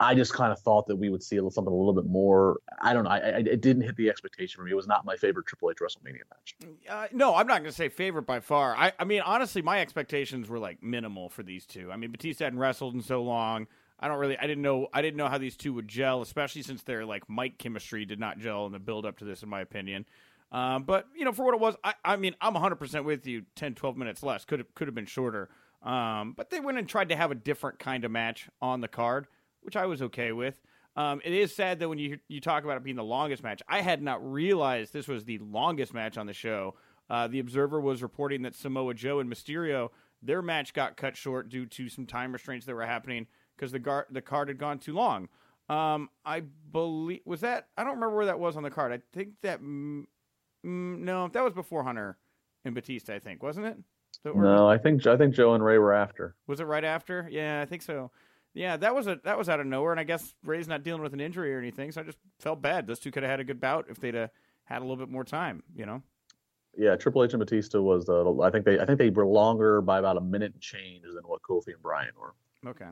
I 0.00 0.14
just 0.14 0.32
kind 0.32 0.52
of 0.52 0.60
thought 0.60 0.86
that 0.86 0.96
we 0.96 1.10
would 1.10 1.22
see 1.22 1.38
something 1.38 1.66
a 1.66 1.76
little 1.76 1.92
bit 1.92 2.06
more. 2.06 2.58
I 2.80 2.92
don't 2.92 3.04
know. 3.04 3.10
I, 3.10 3.18
I, 3.18 3.38
it 3.38 3.60
didn't 3.60 3.82
hit 3.82 3.96
the 3.96 4.08
expectation 4.08 4.58
for 4.58 4.64
me. 4.64 4.70
It 4.70 4.76
was 4.76 4.86
not 4.86 5.04
my 5.04 5.16
favorite 5.16 5.46
Triple 5.46 5.70
H 5.70 5.78
WrestleMania 5.78 6.20
match. 6.30 6.56
Uh, 6.88 7.08
no, 7.12 7.34
I'm 7.34 7.46
not 7.48 7.62
going 7.62 7.70
to 7.70 7.76
say 7.76 7.88
favorite 7.88 8.22
by 8.22 8.38
far. 8.38 8.76
I, 8.76 8.92
I 8.98 9.04
mean, 9.04 9.22
honestly, 9.22 9.60
my 9.60 9.80
expectations 9.80 10.48
were 10.48 10.60
like 10.60 10.82
minimal 10.82 11.28
for 11.28 11.42
these 11.42 11.66
two. 11.66 11.90
I 11.90 11.96
mean, 11.96 12.12
Batista 12.12 12.44
hadn't 12.44 12.60
wrestled 12.60 12.94
in 12.94 13.02
so 13.02 13.22
long. 13.22 13.66
I 14.00 14.06
don't 14.06 14.18
really. 14.18 14.38
I 14.38 14.46
didn't 14.46 14.62
know. 14.62 14.86
I 14.92 15.02
didn't 15.02 15.16
know 15.16 15.28
how 15.28 15.38
these 15.38 15.56
two 15.56 15.72
would 15.74 15.88
gel, 15.88 16.22
especially 16.22 16.62
since 16.62 16.84
their 16.84 17.04
like 17.04 17.28
mic 17.28 17.58
chemistry 17.58 18.04
did 18.04 18.20
not 18.20 18.38
gel 18.38 18.66
in 18.66 18.72
the 18.72 18.78
build 18.78 19.04
up 19.04 19.18
to 19.18 19.24
this, 19.24 19.42
in 19.42 19.48
my 19.48 19.60
opinion. 19.60 20.06
Um, 20.52 20.84
but 20.84 21.08
you 21.16 21.24
know, 21.24 21.32
for 21.32 21.44
what 21.44 21.54
it 21.54 21.60
was, 21.60 21.74
I, 21.82 21.94
I 22.04 22.16
mean, 22.16 22.36
I'm 22.40 22.54
100 22.54 22.76
percent 22.76 23.04
with 23.04 23.26
you. 23.26 23.42
10, 23.56 23.74
12 23.74 23.96
minutes 23.96 24.22
less 24.22 24.44
could 24.44 24.60
have 24.60 24.72
could 24.74 24.86
have 24.86 24.94
been 24.94 25.06
shorter. 25.06 25.48
Um, 25.82 26.34
but 26.36 26.50
they 26.50 26.60
went 26.60 26.78
and 26.78 26.88
tried 26.88 27.08
to 27.10 27.16
have 27.16 27.30
a 27.30 27.34
different 27.34 27.78
kind 27.78 28.04
of 28.04 28.10
match 28.10 28.48
on 28.60 28.80
the 28.80 28.88
card, 28.88 29.26
which 29.68 29.76
I 29.76 29.84
was 29.84 30.00
okay 30.00 30.32
with. 30.32 30.62
Um, 30.96 31.20
it 31.22 31.34
is 31.34 31.54
sad 31.54 31.78
that 31.80 31.90
when 31.90 31.98
you 31.98 32.18
you 32.26 32.40
talk 32.40 32.64
about 32.64 32.78
it 32.78 32.82
being 32.82 32.96
the 32.96 33.04
longest 33.04 33.42
match, 33.42 33.60
I 33.68 33.82
had 33.82 34.00
not 34.00 34.32
realized 34.32 34.94
this 34.94 35.06
was 35.06 35.26
the 35.26 35.36
longest 35.40 35.92
match 35.92 36.16
on 36.16 36.26
the 36.26 36.32
show. 36.32 36.74
Uh, 37.10 37.28
the 37.28 37.38
Observer 37.38 37.78
was 37.78 38.02
reporting 38.02 38.40
that 38.42 38.54
Samoa 38.54 38.94
Joe 38.94 39.20
and 39.20 39.30
Mysterio 39.30 39.90
their 40.22 40.40
match 40.40 40.72
got 40.72 40.96
cut 40.96 41.18
short 41.18 41.50
due 41.50 41.66
to 41.66 41.90
some 41.90 42.06
time 42.06 42.32
restraints 42.32 42.64
that 42.64 42.74
were 42.74 42.86
happening 42.86 43.26
because 43.56 43.72
the 43.72 43.78
gar- 43.78 44.06
the 44.10 44.22
card 44.22 44.48
had 44.48 44.56
gone 44.56 44.78
too 44.78 44.94
long. 44.94 45.28
Um, 45.68 46.08
I 46.24 46.44
believe 46.72 47.20
was 47.26 47.42
that 47.42 47.68
I 47.76 47.84
don't 47.84 47.96
remember 47.96 48.16
where 48.16 48.26
that 48.26 48.40
was 48.40 48.56
on 48.56 48.62
the 48.62 48.70
card. 48.70 48.90
I 48.90 49.00
think 49.12 49.34
that 49.42 49.60
mm, 49.60 50.06
no, 50.64 51.28
that 51.28 51.44
was 51.44 51.52
before 51.52 51.84
Hunter 51.84 52.16
and 52.64 52.74
Batista. 52.74 53.14
I 53.14 53.18
think 53.18 53.42
wasn't 53.42 53.66
it? 53.66 53.76
No, 54.24 54.66
I 54.66 54.78
think 54.78 55.06
I 55.06 55.18
think 55.18 55.34
Joe 55.34 55.52
and 55.52 55.62
Ray 55.62 55.76
were 55.76 55.92
after. 55.92 56.36
Was 56.46 56.58
it 56.58 56.64
right 56.64 56.84
after? 56.84 57.28
Yeah, 57.30 57.60
I 57.60 57.66
think 57.66 57.82
so. 57.82 58.10
Yeah, 58.58 58.76
that 58.78 58.92
was 58.92 59.06
a 59.06 59.20
that 59.22 59.38
was 59.38 59.48
out 59.48 59.60
of 59.60 59.66
nowhere, 59.66 59.92
and 59.92 60.00
I 60.00 60.04
guess 60.04 60.34
Ray's 60.44 60.66
not 60.66 60.82
dealing 60.82 61.00
with 61.00 61.12
an 61.12 61.20
injury 61.20 61.54
or 61.54 61.58
anything, 61.58 61.92
so 61.92 62.00
I 62.00 62.04
just 62.04 62.18
felt 62.40 62.60
bad. 62.60 62.88
Those 62.88 62.98
two 62.98 63.12
could 63.12 63.22
have 63.22 63.30
had 63.30 63.38
a 63.38 63.44
good 63.44 63.60
bout 63.60 63.86
if 63.88 64.00
they'd 64.00 64.14
have 64.14 64.30
had 64.64 64.78
a 64.78 64.80
little 64.80 64.96
bit 64.96 65.08
more 65.08 65.22
time, 65.22 65.62
you 65.76 65.86
know. 65.86 66.02
Yeah, 66.76 66.96
Triple 66.96 67.22
H 67.22 67.34
and 67.34 67.38
Batista 67.38 67.80
was 67.80 68.08
uh, 68.08 68.40
I 68.40 68.50
think 68.50 68.64
they 68.64 68.80
I 68.80 68.84
think 68.84 68.98
they 68.98 69.10
were 69.10 69.26
longer 69.26 69.80
by 69.80 70.00
about 70.00 70.16
a 70.16 70.20
minute 70.20 70.58
change 70.60 71.04
than 71.04 71.22
what 71.24 71.40
Kofi 71.42 71.68
and 71.68 71.82
Bryan 71.82 72.10
were. 72.20 72.34
Okay. 72.68 72.88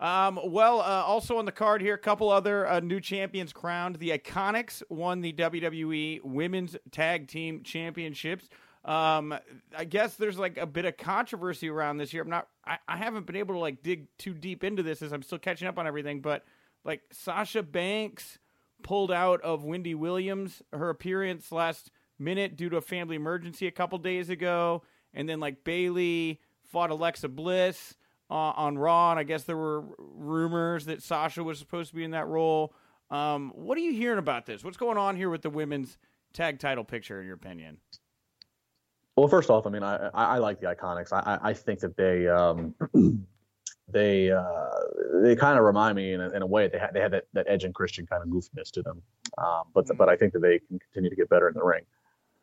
Um, 0.00 0.40
well, 0.46 0.80
uh, 0.80 1.04
also 1.04 1.36
on 1.36 1.44
the 1.44 1.52
card 1.52 1.82
here, 1.82 1.94
a 1.94 1.98
couple 1.98 2.30
other 2.30 2.66
uh, 2.66 2.80
new 2.80 2.98
champions 2.98 3.52
crowned. 3.52 3.96
The 3.96 4.18
IIconics 4.18 4.82
won 4.88 5.20
the 5.20 5.34
WWE 5.34 6.22
Women's 6.24 6.74
Tag 6.90 7.28
Team 7.28 7.62
Championships. 7.64 8.48
Um, 8.84 9.34
I 9.76 9.84
guess 9.84 10.16
there's 10.16 10.38
like 10.38 10.56
a 10.56 10.66
bit 10.66 10.86
of 10.86 10.96
controversy 10.96 11.68
around 11.68 11.98
this 11.98 12.14
year. 12.14 12.22
I'm 12.22 12.30
not, 12.30 12.48
I, 12.64 12.78
I 12.86 12.96
haven't 12.96 13.26
been 13.26 13.36
able 13.36 13.54
to 13.54 13.60
like 13.60 13.82
dig 13.82 14.06
too 14.18 14.34
deep 14.34 14.64
into 14.64 14.82
this 14.82 15.02
as 15.02 15.12
I'm 15.12 15.22
still 15.22 15.38
catching 15.38 15.68
up 15.68 15.78
on 15.78 15.86
everything. 15.86 16.20
But 16.20 16.44
like 16.84 17.02
Sasha 17.10 17.62
Banks 17.62 18.38
pulled 18.82 19.12
out 19.12 19.40
of 19.42 19.64
Wendy 19.64 19.94
Williams 19.94 20.62
her 20.72 20.90
appearance 20.90 21.52
last 21.52 21.90
minute 22.18 22.56
due 22.56 22.68
to 22.68 22.76
a 22.76 22.80
family 22.80 23.16
emergency 23.16 23.66
a 23.66 23.72
couple 23.72 23.98
days 23.98 24.28
ago, 24.30 24.82
and 25.14 25.28
then 25.28 25.40
like 25.40 25.64
Bayley 25.64 26.40
fought 26.70 26.90
Alexa 26.90 27.28
Bliss 27.28 27.94
uh, 28.30 28.34
on 28.34 28.78
Raw, 28.78 29.10
and 29.10 29.20
I 29.20 29.24
guess 29.24 29.44
there 29.44 29.56
were 29.56 29.84
rumors 29.98 30.86
that 30.86 31.02
Sasha 31.02 31.44
was 31.44 31.58
supposed 31.58 31.90
to 31.90 31.96
be 31.96 32.04
in 32.04 32.12
that 32.12 32.26
role. 32.26 32.74
Um, 33.10 33.52
what 33.54 33.76
are 33.76 33.82
you 33.82 33.92
hearing 33.92 34.18
about 34.18 34.46
this? 34.46 34.64
What's 34.64 34.78
going 34.78 34.96
on 34.96 35.16
here 35.16 35.28
with 35.28 35.42
the 35.42 35.50
women's 35.50 35.98
tag 36.32 36.58
title 36.58 36.84
picture, 36.84 37.20
in 37.20 37.26
your 37.26 37.34
opinion? 37.34 37.78
Well, 39.16 39.28
first 39.28 39.50
off, 39.50 39.66
I 39.66 39.70
mean, 39.70 39.82
I 39.82 40.08
I, 40.08 40.24
I 40.24 40.38
like 40.38 40.60
the 40.60 40.66
IIconics. 40.66 41.12
I 41.12 41.38
I 41.42 41.52
think 41.52 41.80
that 41.80 41.96
they 41.96 42.28
um 42.28 42.74
they 43.88 44.30
uh 44.30 44.70
they 45.22 45.36
kind 45.36 45.58
of 45.58 45.64
remind 45.64 45.96
me 45.96 46.14
in 46.14 46.20
a, 46.20 46.30
in 46.30 46.42
a 46.42 46.46
way 46.46 46.68
they 46.68 46.78
had 46.78 46.94
they 46.94 47.00
had 47.00 47.12
that, 47.12 47.24
that 47.34 47.46
Edge 47.48 47.64
and 47.64 47.74
Christian 47.74 48.06
kind 48.06 48.22
of 48.22 48.28
goofiness 48.28 48.70
to 48.72 48.82
them. 48.82 49.02
Um, 49.38 49.64
but 49.74 49.86
mm-hmm. 49.86 49.96
but 49.96 50.08
I 50.08 50.16
think 50.16 50.32
that 50.32 50.40
they 50.40 50.58
can 50.58 50.78
continue 50.78 51.10
to 51.10 51.16
get 51.16 51.28
better 51.28 51.48
in 51.48 51.54
the 51.54 51.64
ring. 51.64 51.84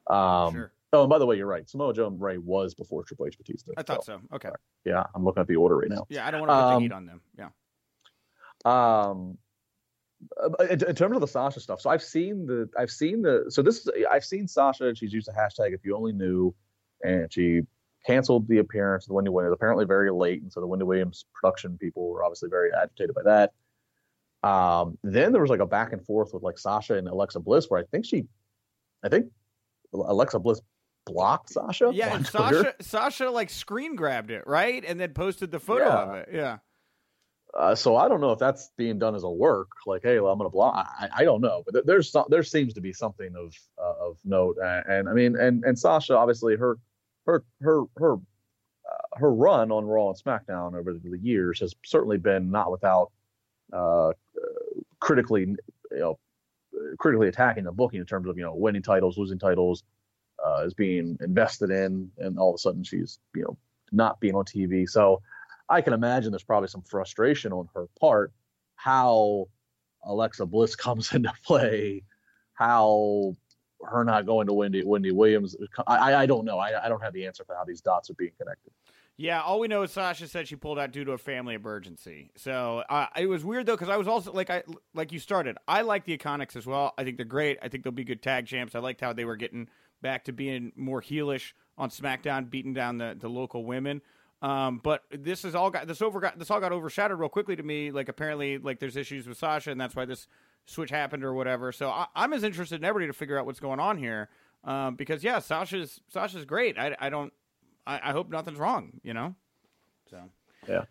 Um, 0.08 0.54
sure. 0.54 0.72
Oh, 0.92 1.02
and 1.02 1.10
by 1.10 1.20
the 1.20 1.26
way, 1.26 1.38
you're 1.38 1.46
right. 1.46 1.70
Samoa 1.70 1.94
Joe 1.94 2.08
and 2.08 2.20
Ray 2.20 2.40
was 2.40 2.74
before 2.74 3.04
Triple 3.04 3.28
H 3.28 3.38
Batista. 3.38 3.74
I 3.78 3.84
thought 3.84 4.04
so. 4.04 4.20
so. 4.30 4.36
Okay. 4.36 4.50
Yeah, 4.86 5.04
I'm 5.14 5.24
looking 5.24 5.42
at 5.42 5.48
the 5.48 5.56
order 5.56 5.78
right 5.78 5.90
now. 5.90 6.06
Yeah, 6.10 6.28
I 6.28 6.32
don't 6.32 6.42
want 6.42 6.50
to 6.50 6.56
put 6.56 6.64
um, 6.64 6.74
the 6.76 6.80
heat 6.82 6.92
on 6.92 7.06
them. 7.06 7.22
Yeah. 7.38 7.50
Um, 8.66 9.38
in, 10.70 10.84
in, 10.84 10.96
terms 10.96 11.16
of 11.16 11.22
the 11.22 11.28
Sasha 11.28 11.60
stuff, 11.60 11.82
so 11.82 11.90
I've 11.90 12.04
seen 12.04 12.46
the 12.46 12.70
I've 12.78 12.92
seen 12.92 13.22
the 13.22 13.46
so 13.50 13.62
this 13.62 13.86
is 13.86 13.90
I've 14.10 14.26
seen 14.26 14.48
Sasha 14.48 14.88
and 14.88 14.98
she's 14.98 15.14
used 15.14 15.28
the 15.28 15.32
hashtag 15.32 15.74
if 15.74 15.86
you 15.86 15.96
only 15.96 16.12
knew, 16.14 16.54
and 17.04 17.32
she 17.32 17.62
canceled 18.06 18.48
the 18.48 18.58
appearance 18.58 19.06
of 19.06 19.10
the 19.10 19.14
Wendy 19.14 19.30
Williams 19.30 19.54
apparently 19.54 19.86
very 19.86 20.12
late, 20.12 20.42
and 20.42 20.52
so 20.52 20.60
the 20.60 20.68
Wendy 20.68 20.86
Williams 20.86 21.26
production 21.34 21.78
people 21.78 22.10
were 22.10 22.24
obviously 22.24 22.50
very 22.50 22.70
agitated 22.74 23.16
by 23.16 23.24
that. 23.24 23.54
Um, 24.48 24.98
then 25.04 25.32
there 25.32 25.42
was 25.42 25.50
like 25.50 25.60
a 25.60 25.66
back 25.66 25.94
and 25.94 26.06
forth 26.06 26.34
with 26.34 26.44
like 26.44 26.58
Sasha 26.58 26.96
and 26.96 27.08
Alexa 27.08 27.40
Bliss, 27.40 27.66
where 27.70 27.80
I 27.80 27.84
think 27.92 28.06
she, 28.06 28.26
I 29.04 29.10
think 29.10 29.28
Alexa 29.94 30.40
Bliss 30.40 30.62
blocked 31.06 31.50
Sasha. 31.50 31.92
Yeah, 31.94 32.16
and 32.16 32.26
Sasha 32.26 32.74
Sasha 32.82 33.30
like 33.30 33.50
screen 33.50 33.96
grabbed 33.96 34.32
it 34.32 34.44
right, 34.48 34.84
and 34.86 35.00
then 35.00 35.14
posted 35.14 35.52
the 35.52 35.60
photo 35.60 35.86
Yeah. 35.86 36.04
of 36.04 36.16
it. 36.16 36.30
Yeah. 36.34 36.58
Uh, 37.58 37.74
so 37.74 37.96
I 37.96 38.08
don't 38.08 38.22
know 38.22 38.32
if 38.32 38.40
that's 38.40 38.72
being 38.78 39.00
done 39.00 39.16
as 39.16 39.24
a 39.24 39.30
work, 39.30 39.70
like, 39.88 40.04
hey, 40.04 40.20
well, 40.20 40.32
I'm 40.32 40.38
gonna 40.38 40.50
block. 40.50 40.88
I, 41.00 41.10
I 41.18 41.24
don't 41.24 41.42
know, 41.42 41.64
but 41.66 41.86
there's 41.86 42.12
some, 42.12 42.26
there 42.30 42.44
seems 42.44 42.74
to 42.76 42.82
be 42.82 42.94
something 42.94 43.34
of 43.36 43.56
uh, 43.78 44.08
of 44.08 44.18
note, 44.24 44.58
and, 44.62 44.86
and 44.88 45.10
I 45.10 45.14
mean, 45.14 45.36
and 45.36 45.64
and 45.64 45.78
Sasha, 45.78 46.16
obviously, 46.16 46.56
her 46.58 46.78
her 47.26 47.44
her 47.62 47.84
her 47.98 48.14
uh, 48.14 49.18
her 49.18 49.34
run 49.34 49.72
on 49.72 49.86
Raw 49.86 50.10
and 50.10 50.18
SmackDown 50.18 50.76
over 50.76 50.94
the 50.94 51.18
years 51.18 51.60
has 51.60 51.74
certainly 51.84 52.18
been 52.18 52.52
not 52.52 52.72
without 52.72 53.12
uh, 53.74 54.10
uh, 54.10 54.14
critically, 55.00 55.42
you 55.42 55.58
know, 55.92 56.20
critically 57.00 57.28
attacking 57.28 57.64
the 57.64 57.72
booking 57.72 58.00
in 58.00 58.06
terms 58.06 58.28
of 58.28 58.38
you 58.38 58.44
know 58.44 58.54
winning 58.56 58.84
titles, 58.84 59.18
losing 59.18 59.40
titles, 59.40 59.84
uh, 60.46 60.64
is 60.66 60.76
being 60.76 61.18
invested 61.22 61.72
in, 61.72 62.12
and 62.20 62.38
all 62.38 62.50
of 62.50 62.56
a 62.56 62.60
sudden 62.60 62.84
she's 62.84 63.20
you 63.36 63.42
know 63.42 63.58
not 63.92 64.20
being 64.20 64.36
on 64.36 64.46
TV. 64.46 64.88
So 64.88 65.22
I 65.70 65.82
can 65.82 65.94
imagine 65.94 66.32
there's 66.32 66.44
probably 66.44 66.70
some 66.70 66.82
frustration 66.82 67.54
on 67.54 67.70
her 67.76 67.88
part 68.00 68.32
how 68.76 69.48
Alexa 70.04 70.46
Bliss 70.46 70.76
comes 70.76 71.14
into 71.14 71.32
play, 71.46 72.04
how 72.54 73.36
her 73.86 74.04
not 74.04 74.26
going 74.26 74.48
to 74.48 74.54
Wendy 74.54 74.84
Wendy 74.84 75.12
Williams. 75.12 75.56
I 75.88 76.14
I, 76.14 76.26
don't 76.26 76.46
know. 76.46 76.58
I, 76.58 76.86
I 76.86 76.90
don't 76.90 77.02
have 77.02 77.14
the 77.14 77.26
answer 77.26 77.44
for 77.46 77.56
how 77.56 77.64
these 77.64 77.82
dots 77.82 78.10
are 78.10 78.16
being 78.16 78.32
connected. 78.38 78.72
Yeah, 79.16 79.42
all 79.42 79.60
we 79.60 79.68
know 79.68 79.84
is 79.84 79.92
Sasha 79.92 80.30
said 80.30 80.48
she 80.48 80.56
pulled 80.56 80.80
out 80.80 80.92
due 80.92 81.04
to 81.04 81.12
a 81.12 81.18
family 81.18 81.54
emergency. 81.54 82.32
So 82.38 82.84
uh, 82.90 83.08
it 83.18 83.28
was 83.28 83.44
weird 83.44 83.66
though 83.66 83.76
because 83.76 83.90
I 83.90 83.98
was 83.98 84.08
also 84.08 84.32
like 84.32 84.50
I 84.50 84.64
like 84.94 85.12
you 85.12 85.20
started. 85.20 85.58
I 85.68 85.82
like 85.82 86.06
the 86.06 86.18
IIconics 86.18 86.56
as 86.56 86.66
well. 86.66 86.94
I 86.98 87.04
think 87.04 87.18
they're 87.18 87.26
great. 87.26 87.58
I 87.62 87.68
think 87.68 87.84
they'll 87.84 87.92
be 87.92 88.06
good 88.06 88.22
tag 88.22 88.48
champs. 88.48 88.76
I 88.76 88.80
liked 88.80 89.02
how 89.02 89.12
they 89.12 89.26
were 89.26 89.36
getting 89.36 89.68
back 90.02 90.24
to 90.26 90.32
being 90.32 90.72
more 90.78 91.02
heelish 91.02 91.52
on 91.78 91.90
SmackDown, 91.90 92.50
beating 92.50 92.74
down 92.74 92.98
the, 92.98 93.16
the 93.20 93.28
local 93.28 93.66
women. 93.66 94.02
Um, 94.42 94.80
but 94.82 95.04
this 95.12 95.44
is 95.44 95.54
all 95.54 95.70
got 95.70 95.88
this 95.88 96.02
over 96.02 96.20
got 96.20 96.40
this 96.40 96.50
all 96.50 96.62
got 96.62 96.72
overshadowed 96.72 97.20
real 97.20 97.30
quickly 97.30 97.56
to 97.56 97.64
me. 97.64 97.92
Like 97.92 98.08
apparently 98.08 98.58
like 98.58 98.80
there's 98.80 98.96
issues 98.96 99.28
with 99.28 99.38
Sasha 99.38 99.72
and 99.72 99.80
that's 99.80 99.96
why 99.96 100.06
this 100.06 100.28
switch 100.66 100.90
happened 100.90 101.24
or 101.24 101.34
whatever. 101.34 101.72
So 101.72 101.90
I, 101.90 102.08
I'm 102.16 102.32
as 102.32 102.44
interested 102.44 102.76
in 102.76 102.86
everybody 102.86 103.08
to 103.08 103.18
figure 103.18 103.38
out 103.38 103.46
what's 103.46 103.60
going 103.60 103.80
on 103.80 103.98
here. 103.98 104.30
Um, 104.64 104.96
because 104.96 105.24
yeah, 105.24 105.40
Sasha's 105.40 106.00
Sasha's 106.10 106.46
great. 106.46 106.78
I, 106.78 106.96
I 107.00 107.10
don't 107.10 107.34
I, 107.86 108.00
I 108.10 108.12
hope 108.12 108.30
nothing's 108.30 108.60
wrong. 108.60 109.02
You 109.04 109.14
know. 109.14 109.36
So 110.10 110.18
Yeah. 110.68 110.84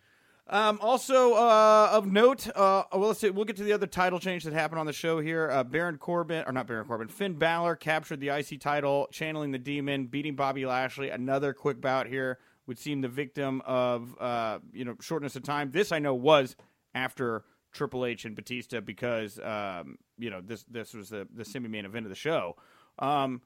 Um, 0.51 0.79
also 0.81 1.35
uh, 1.35 1.91
of 1.93 2.07
note, 2.07 2.49
uh, 2.57 2.85
well, 2.93 3.09
let's 3.09 3.21
see, 3.21 3.29
we'll 3.29 3.45
get 3.45 3.57
to 3.57 3.65
the 3.65 3.75
other 3.75 3.87
title 3.87 4.19
change 4.19 4.45
that 4.45 4.55
happened 4.55 4.81
on 4.81 4.87
the 4.87 4.95
show 4.95 5.21
here. 5.21 5.51
Uh, 5.51 5.63
Baron 5.63 5.99
Corbin, 5.99 6.43
or 6.47 6.53
not 6.53 6.67
Baron 6.67 6.87
Corbin, 6.87 7.09
Finn 7.09 7.35
Balor 7.35 7.77
captured 7.77 8.19
the 8.21 8.31
IC 8.31 8.59
title, 8.59 9.09
channeling 9.13 9.51
the 9.51 9.59
demon, 9.59 10.07
beating 10.07 10.37
Bobby 10.37 10.65
Lashley. 10.65 11.11
Another 11.11 11.53
quick 11.53 11.83
bout 11.83 12.07
here 12.07 12.39
would 12.69 12.79
seem 12.79 13.01
the 13.01 13.09
victim 13.09 13.61
of 13.67 14.15
uh, 14.21 14.61
you 14.73 14.85
know 14.85 14.95
shortness 15.01 15.35
of 15.35 15.43
time. 15.43 15.73
This 15.73 15.91
I 15.91 15.99
know 15.99 16.15
was 16.15 16.55
after 16.95 17.45
Triple 17.73 18.07
H 18.07 18.25
and 18.25 18.37
Batista 18.37 18.81
because 18.81 19.41
um, 19.41 19.99
you 20.19 20.31
know 20.31 20.41
this 20.41 20.63
this 20.65 20.95
was 20.95 21.09
the 21.09 21.27
the 21.35 21.45
semi 21.45 21.69
main 21.69 21.85
event 21.85 22.07
of 22.07 22.11
the 22.11 22.17
show. 22.17 22.55
Um, 23.01 23.41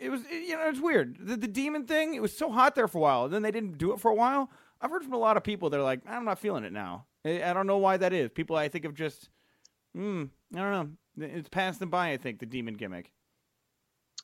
it 0.00 0.10
was 0.10 0.22
you 0.30 0.56
know 0.56 0.68
it's 0.68 0.80
weird 0.80 1.18
the, 1.20 1.36
the 1.36 1.46
demon 1.46 1.86
thing. 1.86 2.14
It 2.14 2.22
was 2.22 2.36
so 2.36 2.50
hot 2.50 2.74
there 2.74 2.88
for 2.88 2.98
a 2.98 3.02
while, 3.02 3.24
and 3.26 3.32
then 3.32 3.42
they 3.42 3.52
didn't 3.52 3.78
do 3.78 3.92
it 3.92 4.00
for 4.00 4.10
a 4.10 4.14
while. 4.14 4.50
I've 4.80 4.90
heard 4.90 5.04
from 5.04 5.12
a 5.12 5.18
lot 5.18 5.36
of 5.36 5.44
people 5.44 5.70
they're 5.70 5.80
like, 5.80 6.00
I'm 6.08 6.24
not 6.24 6.40
feeling 6.40 6.64
it 6.64 6.72
now. 6.72 7.06
I, 7.24 7.52
don't 7.52 7.68
know 7.68 7.78
why 7.78 7.98
that 7.98 8.12
is. 8.12 8.30
People 8.30 8.56
I 8.56 8.68
think 8.68 8.84
have 8.84 8.94
just, 8.94 9.28
hmm, 9.94 10.24
I 10.56 10.58
don't 10.58 10.98
know. 11.18 11.24
It's 11.24 11.48
passed 11.48 11.78
them 11.78 11.88
by. 11.88 12.10
I 12.10 12.16
think 12.16 12.40
the 12.40 12.46
demon 12.46 12.74
gimmick. 12.74 13.12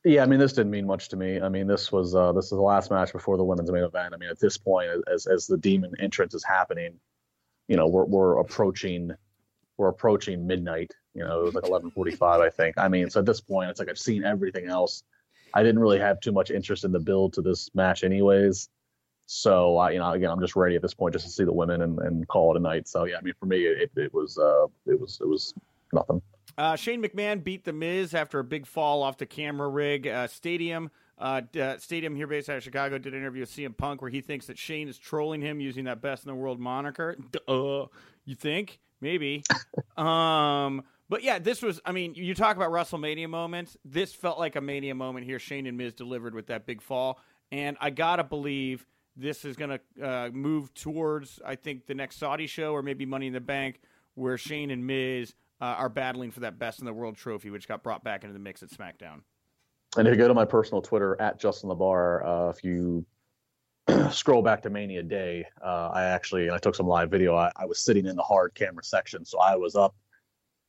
Yeah, 0.04 0.22
I 0.22 0.26
mean, 0.26 0.38
this 0.38 0.52
didn't 0.52 0.70
mean 0.70 0.86
much 0.86 1.08
to 1.08 1.16
me. 1.16 1.40
I 1.40 1.48
mean, 1.48 1.66
this 1.66 1.90
was 1.90 2.14
uh, 2.14 2.32
this 2.32 2.46
is 2.46 2.50
the 2.50 2.60
last 2.60 2.90
match 2.90 3.12
before 3.12 3.36
the 3.36 3.44
women's 3.44 3.70
main 3.70 3.82
event. 3.82 4.14
I 4.14 4.16
mean, 4.16 4.30
at 4.30 4.38
this 4.38 4.56
point, 4.56 4.88
as 5.12 5.26
as 5.26 5.46
the 5.46 5.56
demon 5.56 5.92
entrance 5.98 6.34
is 6.34 6.44
happening, 6.44 6.98
you 7.66 7.76
know, 7.76 7.88
we're 7.88 8.04
we're 8.04 8.38
approaching 8.38 9.12
we're 9.76 9.88
approaching 9.88 10.46
midnight. 10.46 10.92
You 11.14 11.24
know, 11.24 11.40
it 11.40 11.44
was 11.44 11.54
like 11.54 11.64
11:45, 11.64 12.40
I 12.40 12.50
think. 12.50 12.78
I 12.78 12.88
mean, 12.88 13.10
so 13.10 13.20
at 13.20 13.26
this 13.26 13.40
point, 13.40 13.70
it's 13.70 13.80
like 13.80 13.88
I've 13.88 13.98
seen 13.98 14.24
everything 14.24 14.68
else. 14.68 15.02
I 15.54 15.62
didn't 15.62 15.80
really 15.80 15.98
have 15.98 16.20
too 16.20 16.32
much 16.32 16.50
interest 16.50 16.84
in 16.84 16.92
the 16.92 17.00
build 17.00 17.32
to 17.34 17.42
this 17.42 17.70
match, 17.74 18.04
anyways. 18.04 18.68
So, 19.26 19.76
I, 19.76 19.90
you 19.90 19.98
know, 19.98 20.10
again, 20.12 20.30
I'm 20.30 20.40
just 20.40 20.56
ready 20.56 20.76
at 20.76 20.82
this 20.82 20.94
point 20.94 21.12
just 21.12 21.26
to 21.26 21.30
see 21.30 21.44
the 21.44 21.52
women 21.52 21.82
and, 21.82 21.98
and 21.98 22.26
call 22.28 22.54
it 22.54 22.58
a 22.58 22.62
night. 22.62 22.88
So, 22.88 23.04
yeah, 23.04 23.16
I 23.18 23.20
mean, 23.20 23.34
for 23.38 23.46
me, 23.46 23.64
it, 23.64 23.90
it 23.96 24.14
was 24.14 24.38
uh, 24.38 24.66
it 24.86 24.98
was 24.98 25.18
it 25.20 25.28
was 25.28 25.54
nothing. 25.92 26.22
Uh, 26.56 26.76
Shane 26.76 27.02
McMahon 27.02 27.42
beat 27.42 27.64
The 27.64 27.72
Miz 27.72 28.14
after 28.14 28.38
a 28.38 28.44
big 28.44 28.66
fall 28.66 29.02
off 29.02 29.18
the 29.18 29.26
camera 29.26 29.68
rig. 29.68 30.06
Uh, 30.06 30.26
Stadium, 30.26 30.90
uh, 31.18 31.42
uh, 31.60 31.78
Stadium 31.78 32.16
here 32.16 32.26
based 32.26 32.48
out 32.48 32.56
of 32.56 32.62
Chicago, 32.62 32.98
did 32.98 33.12
an 33.12 33.20
interview 33.20 33.40
with 33.40 33.50
CM 33.50 33.76
Punk 33.76 34.00
where 34.00 34.10
he 34.10 34.20
thinks 34.20 34.46
that 34.46 34.58
Shane 34.58 34.88
is 34.88 34.98
trolling 34.98 35.40
him 35.40 35.60
using 35.60 35.84
that 35.84 36.00
best 36.00 36.24
in 36.24 36.28
the 36.28 36.34
world 36.34 36.58
moniker. 36.58 37.16
Duh. 37.30 37.86
You 38.24 38.34
think? 38.34 38.80
Maybe. 39.00 39.42
um, 39.96 40.84
but 41.08 41.22
yeah, 41.22 41.38
this 41.38 41.62
was, 41.62 41.80
I 41.84 41.92
mean, 41.92 42.14
you 42.14 42.34
talk 42.34 42.56
about 42.56 42.70
WrestleMania 42.70 43.28
moments. 43.28 43.76
This 43.84 44.12
felt 44.12 44.38
like 44.38 44.56
a 44.56 44.60
Mania 44.60 44.94
moment 44.94 45.26
here. 45.26 45.38
Shane 45.38 45.66
and 45.66 45.76
Miz 45.76 45.94
delivered 45.94 46.34
with 46.34 46.48
that 46.48 46.66
big 46.66 46.82
fall. 46.82 47.20
And 47.50 47.76
I 47.80 47.90
got 47.90 48.16
to 48.16 48.24
believe 48.24 48.86
this 49.16 49.44
is 49.44 49.56
going 49.56 49.78
to 49.78 50.06
uh, 50.06 50.30
move 50.30 50.72
towards, 50.74 51.40
I 51.44 51.56
think, 51.56 51.86
the 51.86 51.94
next 51.94 52.18
Saudi 52.18 52.46
show 52.46 52.72
or 52.72 52.82
maybe 52.82 53.06
Money 53.06 53.26
in 53.26 53.32
the 53.32 53.40
Bank 53.40 53.80
where 54.14 54.36
Shane 54.36 54.70
and 54.70 54.86
Miz 54.86 55.34
uh, 55.60 55.64
are 55.64 55.88
battling 55.88 56.30
for 56.30 56.40
that 56.40 56.58
best 56.58 56.80
in 56.80 56.86
the 56.86 56.92
world 56.92 57.16
trophy, 57.16 57.50
which 57.50 57.68
got 57.68 57.82
brought 57.82 58.04
back 58.04 58.24
into 58.24 58.32
the 58.32 58.38
mix 58.38 58.62
at 58.62 58.70
SmackDown. 58.70 59.20
And 59.96 60.06
if 60.06 60.12
you 60.12 60.18
go 60.18 60.28
to 60.28 60.34
my 60.34 60.44
personal 60.44 60.82
Twitter 60.82 61.20
at 61.20 61.40
Justin 61.40 61.70
LaBar, 61.70 62.24
uh, 62.24 62.50
if 62.50 62.62
you 62.62 63.04
scroll 64.10 64.42
back 64.42 64.62
to 64.62 64.70
Mania 64.70 65.02
Day, 65.02 65.44
uh, 65.64 65.90
I 65.92 66.04
actually 66.04 66.46
and 66.46 66.54
I 66.54 66.58
took 66.58 66.74
some 66.74 66.86
live 66.86 67.10
video. 67.10 67.34
I, 67.34 67.50
I 67.56 67.64
was 67.64 67.82
sitting 67.82 68.06
in 68.06 68.16
the 68.16 68.22
hard 68.22 68.54
camera 68.54 68.84
section, 68.84 69.24
so 69.24 69.40
I 69.40 69.56
was 69.56 69.76
up, 69.76 69.94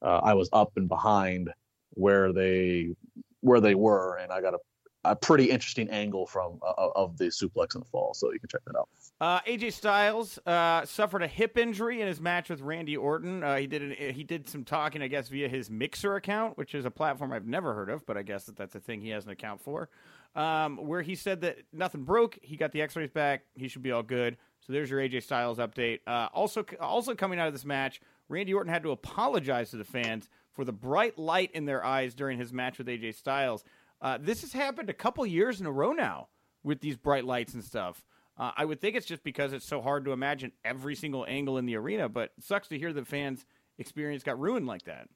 uh, 0.01 0.21
I 0.23 0.33
was 0.33 0.49
up 0.53 0.71
and 0.77 0.87
behind 0.87 1.51
where 1.91 2.31
they 2.31 2.95
where 3.41 3.59
they 3.59 3.75
were, 3.75 4.17
and 4.17 4.31
I 4.31 4.41
got 4.41 4.53
a, 4.53 4.59
a 5.03 5.15
pretty 5.15 5.49
interesting 5.49 5.89
angle 5.89 6.25
from 6.25 6.59
uh, 6.65 6.89
of 6.95 7.17
the 7.17 7.25
suplex 7.25 7.75
and 7.75 7.83
the 7.83 7.89
fall. 7.89 8.13
So 8.13 8.31
you 8.31 8.39
can 8.39 8.49
check 8.49 8.61
that 8.65 8.77
out. 8.77 8.89
Uh, 9.21 9.41
AJ 9.41 9.73
Styles 9.73 10.39
uh, 10.45 10.85
suffered 10.85 11.21
a 11.21 11.27
hip 11.27 11.57
injury 11.57 11.99
in 11.99 12.07
his 12.07 12.21
match 12.21 12.49
with 12.49 12.61
Randy 12.61 12.95
Orton. 12.95 13.43
Uh, 13.43 13.57
he 13.57 13.67
did 13.67 13.81
an, 13.81 14.13
he 14.13 14.23
did 14.23 14.47
some 14.47 14.63
talking, 14.63 15.01
I 15.01 15.07
guess, 15.07 15.27
via 15.27 15.49
his 15.49 15.69
Mixer 15.69 16.15
account, 16.15 16.57
which 16.57 16.73
is 16.73 16.85
a 16.85 16.91
platform 16.91 17.33
I've 17.33 17.45
never 17.45 17.73
heard 17.73 17.89
of, 17.89 18.05
but 18.05 18.15
I 18.15 18.21
guess 18.21 18.45
that 18.45 18.55
that's 18.55 18.75
a 18.75 18.79
thing 18.79 19.01
he 19.01 19.09
has 19.09 19.25
an 19.25 19.31
account 19.31 19.59
for. 19.59 19.89
Um, 20.35 20.77
where 20.77 21.01
he 21.01 21.15
said 21.15 21.41
that 21.41 21.57
nothing 21.73 22.03
broke, 22.03 22.39
he 22.41 22.55
got 22.55 22.71
the 22.71 22.81
X-rays 22.81 23.09
back, 23.09 23.43
he 23.55 23.67
should 23.67 23.81
be 23.81 23.91
all 23.91 24.03
good. 24.03 24.37
So 24.65 24.71
there's 24.71 24.89
your 24.89 25.01
AJ 25.01 25.23
Styles 25.23 25.57
update. 25.57 25.99
Uh, 26.07 26.29
also, 26.33 26.63
also 26.79 27.13
coming 27.13 27.39
out 27.39 27.47
of 27.47 27.53
this 27.53 27.65
match, 27.65 27.99
Randy 28.29 28.53
Orton 28.53 28.71
had 28.71 28.83
to 28.83 28.91
apologize 28.91 29.71
to 29.71 29.77
the 29.77 29.83
fans 29.83 30.29
for 30.53 30.63
the 30.63 30.71
bright 30.71 31.17
light 31.17 31.51
in 31.53 31.65
their 31.65 31.83
eyes 31.83 32.13
during 32.13 32.37
his 32.37 32.53
match 32.53 32.77
with 32.77 32.87
AJ 32.87 33.15
Styles. 33.15 33.65
Uh, 34.01 34.17
this 34.21 34.41
has 34.41 34.53
happened 34.53 34.89
a 34.89 34.93
couple 34.93 35.25
years 35.25 35.59
in 35.59 35.65
a 35.65 35.71
row 35.71 35.91
now 35.91 36.27
with 36.63 36.79
these 36.79 36.95
bright 36.95 37.25
lights 37.25 37.53
and 37.53 37.63
stuff. 37.63 38.05
Uh, 38.39 38.51
I 38.55 38.63
would 38.63 38.79
think 38.79 38.95
it's 38.95 39.05
just 39.05 39.23
because 39.23 39.51
it's 39.51 39.65
so 39.65 39.81
hard 39.81 40.05
to 40.05 40.13
imagine 40.13 40.53
every 40.63 40.95
single 40.95 41.25
angle 41.27 41.57
in 41.57 41.65
the 41.65 41.75
arena, 41.75 42.07
but 42.07 42.31
sucks 42.39 42.69
to 42.69 42.79
hear 42.79 42.93
the 42.93 43.03
fans' 43.03 43.45
experience 43.77 44.23
got 44.23 44.39
ruined 44.39 44.65
like 44.65 44.83
that. 44.85 45.09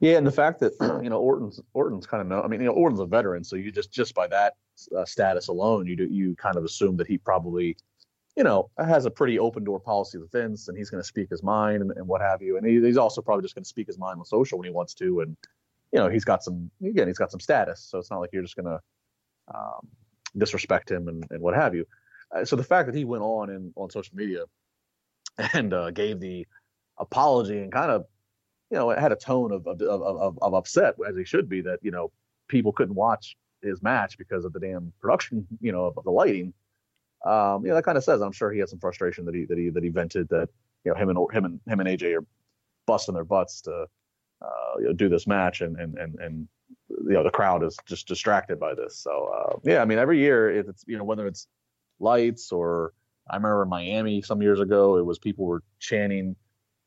Yeah, 0.00 0.16
and 0.16 0.26
the 0.26 0.32
fact 0.32 0.60
that 0.60 0.72
you 1.02 1.10
know 1.10 1.20
Orton's 1.20 1.60
Orton's 1.74 2.06
kind 2.06 2.20
of 2.20 2.28
know. 2.28 2.40
I 2.40 2.46
mean, 2.46 2.60
you 2.60 2.66
know, 2.66 2.72
Orton's 2.72 3.00
a 3.00 3.06
veteran, 3.06 3.42
so 3.42 3.56
you 3.56 3.72
just 3.72 3.90
just 3.90 4.14
by 4.14 4.28
that 4.28 4.54
uh, 4.96 5.04
status 5.04 5.48
alone, 5.48 5.86
you 5.86 5.96
do 5.96 6.04
you 6.04 6.36
kind 6.36 6.56
of 6.56 6.64
assume 6.64 6.96
that 6.98 7.08
he 7.08 7.18
probably, 7.18 7.76
you 8.36 8.44
know, 8.44 8.70
has 8.78 9.06
a 9.06 9.10
pretty 9.10 9.38
open 9.38 9.64
door 9.64 9.80
policy 9.80 10.18
with 10.18 10.30
Vince, 10.30 10.68
and 10.68 10.78
he's 10.78 10.90
going 10.90 11.02
to 11.02 11.06
speak 11.06 11.30
his 11.30 11.42
mind 11.42 11.82
and, 11.82 11.90
and 11.96 12.06
what 12.06 12.20
have 12.20 12.42
you. 12.42 12.56
And 12.56 12.66
he, 12.66 12.80
he's 12.80 12.96
also 12.96 13.22
probably 13.22 13.42
just 13.42 13.56
going 13.56 13.64
to 13.64 13.68
speak 13.68 13.88
his 13.88 13.98
mind 13.98 14.18
on 14.20 14.24
social 14.24 14.58
when 14.58 14.66
he 14.66 14.72
wants 14.72 14.94
to, 14.94 15.20
and 15.20 15.36
you 15.92 15.98
know, 15.98 16.08
he's 16.08 16.24
got 16.24 16.44
some 16.44 16.70
again, 16.84 17.08
he's 17.08 17.18
got 17.18 17.32
some 17.32 17.40
status, 17.40 17.80
so 17.80 17.98
it's 17.98 18.10
not 18.10 18.20
like 18.20 18.30
you're 18.32 18.42
just 18.42 18.56
going 18.56 18.66
to 18.66 18.80
um, 19.52 19.88
disrespect 20.36 20.90
him 20.90 21.08
and, 21.08 21.24
and 21.30 21.40
what 21.40 21.54
have 21.54 21.74
you. 21.74 21.84
Uh, 22.34 22.44
so 22.44 22.56
the 22.56 22.64
fact 22.64 22.86
that 22.86 22.94
he 22.94 23.04
went 23.04 23.22
on 23.22 23.50
and 23.50 23.72
on 23.76 23.90
social 23.90 24.16
media 24.16 24.44
and 25.52 25.72
uh, 25.72 25.90
gave 25.90 26.20
the 26.20 26.46
apology 26.98 27.58
and 27.58 27.72
kind 27.72 27.90
of 27.90 28.04
you 28.70 28.78
know, 28.78 28.90
it 28.90 28.98
had 28.98 29.12
a 29.12 29.16
tone 29.16 29.52
of 29.52 29.66
of, 29.66 29.80
of 29.80 30.02
of 30.02 30.38
of 30.40 30.54
upset 30.54 30.94
as 31.08 31.16
he 31.16 31.24
should 31.24 31.48
be 31.48 31.60
that 31.60 31.78
you 31.82 31.90
know 31.90 32.10
people 32.48 32.72
couldn't 32.72 32.94
watch 32.94 33.36
his 33.62 33.82
match 33.82 34.18
because 34.18 34.44
of 34.44 34.52
the 34.52 34.60
damn 34.60 34.92
production, 35.00 35.46
you 35.60 35.72
know, 35.72 35.86
of, 35.86 35.96
of 35.96 36.04
the 36.04 36.10
lighting. 36.10 36.52
Um, 37.24 37.62
you 37.62 37.68
know, 37.68 37.76
that 37.76 37.84
kind 37.84 37.96
of 37.96 38.04
says 38.04 38.20
I'm 38.20 38.32
sure 38.32 38.52
he 38.52 38.58
had 38.58 38.68
some 38.68 38.80
frustration 38.80 39.24
that 39.26 39.34
he 39.34 39.44
that 39.44 39.58
he 39.58 39.70
that 39.70 39.82
he 39.82 39.90
vented 39.90 40.28
that 40.30 40.48
you 40.84 40.92
know 40.92 40.98
him 40.98 41.08
and 41.08 41.18
him 41.32 41.44
and 41.44 41.60
him 41.66 41.80
and 41.80 41.88
AJ 41.88 42.18
are 42.18 42.26
busting 42.86 43.14
their 43.14 43.24
butts 43.24 43.60
to 43.62 43.86
uh, 44.42 44.78
you 44.78 44.86
know, 44.86 44.92
do 44.92 45.08
this 45.08 45.26
match 45.26 45.60
and 45.60 45.76
and 45.76 45.96
and 45.96 46.16
and 46.16 46.48
you 46.88 47.12
know 47.12 47.22
the 47.22 47.30
crowd 47.30 47.62
is 47.62 47.76
just 47.86 48.08
distracted 48.08 48.58
by 48.58 48.74
this. 48.74 48.96
So 48.96 49.32
uh, 49.34 49.58
yeah, 49.62 49.82
I 49.82 49.84
mean 49.84 49.98
every 49.98 50.18
year 50.18 50.50
if 50.50 50.68
it's 50.68 50.84
you 50.86 50.98
know 50.98 51.04
whether 51.04 51.26
it's 51.26 51.46
lights 52.00 52.52
or 52.52 52.92
I 53.28 53.36
remember 53.36 53.62
in 53.62 53.68
Miami 53.68 54.22
some 54.22 54.42
years 54.42 54.60
ago 54.60 54.98
it 54.98 55.06
was 55.06 55.18
people 55.18 55.46
were 55.46 55.62
chanting 55.78 56.36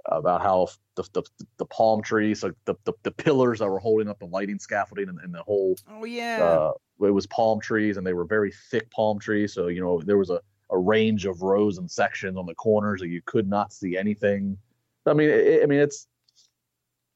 about 0.05 0.41
how 0.41 0.67
the 0.95 1.03
the, 1.13 1.23
the 1.57 1.65
palm 1.65 2.01
trees, 2.01 2.43
like 2.43 2.53
the, 2.65 2.75
the, 2.85 2.93
the 3.03 3.11
pillars 3.11 3.59
that 3.59 3.69
were 3.69 3.79
holding 3.79 4.07
up 4.07 4.19
the 4.19 4.25
lighting 4.25 4.59
scaffolding 4.59 5.09
and, 5.09 5.19
and 5.19 5.33
the 5.33 5.43
whole. 5.43 5.75
Oh 5.89 6.05
yeah. 6.05 6.43
Uh, 6.43 6.71
it 7.05 7.11
was 7.11 7.27
palm 7.27 7.59
trees, 7.59 7.97
and 7.97 8.07
they 8.07 8.13
were 8.13 8.25
very 8.25 8.51
thick 8.71 8.89
palm 8.91 9.19
trees. 9.19 9.53
So 9.53 9.67
you 9.67 9.81
know 9.81 10.01
there 10.01 10.17
was 10.17 10.29
a, 10.29 10.41
a 10.71 10.77
range 10.77 11.25
of 11.25 11.41
rows 11.41 11.77
and 11.77 11.89
sections 11.89 12.37
on 12.37 12.45
the 12.45 12.55
corners 12.55 13.01
that 13.01 13.09
you 13.09 13.21
could 13.25 13.47
not 13.47 13.73
see 13.73 13.97
anything. 13.97 14.57
I 15.05 15.13
mean, 15.13 15.29
it, 15.29 15.63
I 15.63 15.65
mean 15.65 15.79
it's 15.79 16.07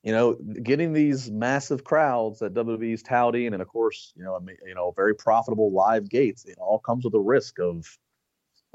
you 0.03 0.11
know 0.11 0.35
getting 0.63 0.93
these 0.93 1.29
massive 1.29 1.83
crowds 1.83 2.39
that 2.39 2.53
WWE's 2.53 3.03
touting, 3.03 3.53
and 3.53 3.61
of 3.61 3.67
course 3.67 4.13
you 4.15 4.23
know 4.23 4.39
you 4.65 4.75
know 4.75 4.93
very 4.95 5.15
profitable 5.15 5.71
live 5.71 6.09
gates. 6.09 6.45
It 6.45 6.57
all 6.59 6.79
comes 6.79 7.05
with 7.05 7.13
a 7.13 7.19
risk 7.19 7.59
of 7.59 7.85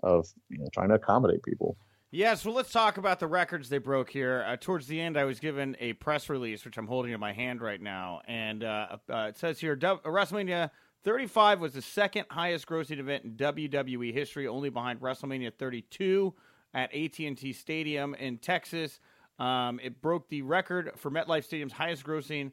of 0.02 0.28
you 0.48 0.58
know 0.58 0.68
trying 0.72 0.88
to 0.90 0.94
accommodate 0.94 1.42
people. 1.42 1.76
Yeah, 2.12 2.34
so 2.34 2.52
let's 2.52 2.70
talk 2.70 2.98
about 2.98 3.18
the 3.18 3.26
records 3.26 3.68
they 3.68 3.78
broke 3.78 4.08
here. 4.08 4.44
Uh, 4.46 4.56
towards 4.56 4.86
the 4.86 5.00
end, 5.00 5.18
I 5.18 5.24
was 5.24 5.40
given 5.40 5.76
a 5.80 5.92
press 5.94 6.28
release, 6.28 6.64
which 6.64 6.78
I'm 6.78 6.86
holding 6.86 7.12
in 7.12 7.20
my 7.20 7.32
hand 7.32 7.60
right 7.60 7.80
now, 7.80 8.22
and 8.26 8.62
uh, 8.62 8.96
uh, 9.12 9.26
it 9.28 9.36
says 9.36 9.58
here 9.58 9.76
WrestleMania 9.76 10.70
35 11.04 11.60
was 11.60 11.72
the 11.72 11.82
second 11.82 12.26
highest 12.30 12.66
grossing 12.66 12.98
event 12.98 13.24
in 13.24 13.32
WWE 13.32 14.12
history, 14.12 14.46
only 14.46 14.70
behind 14.70 15.00
WrestleMania 15.00 15.52
32 15.52 16.34
at 16.74 16.94
AT&T 16.94 17.52
Stadium 17.52 18.14
in 18.14 18.38
Texas. 18.38 19.00
Um, 19.38 19.80
it 19.82 20.00
broke 20.00 20.28
the 20.28 20.42
record 20.42 20.92
for 20.96 21.10
MetLife 21.10 21.44
Stadium's 21.44 21.72
highest 21.72 22.04
grossing 22.04 22.52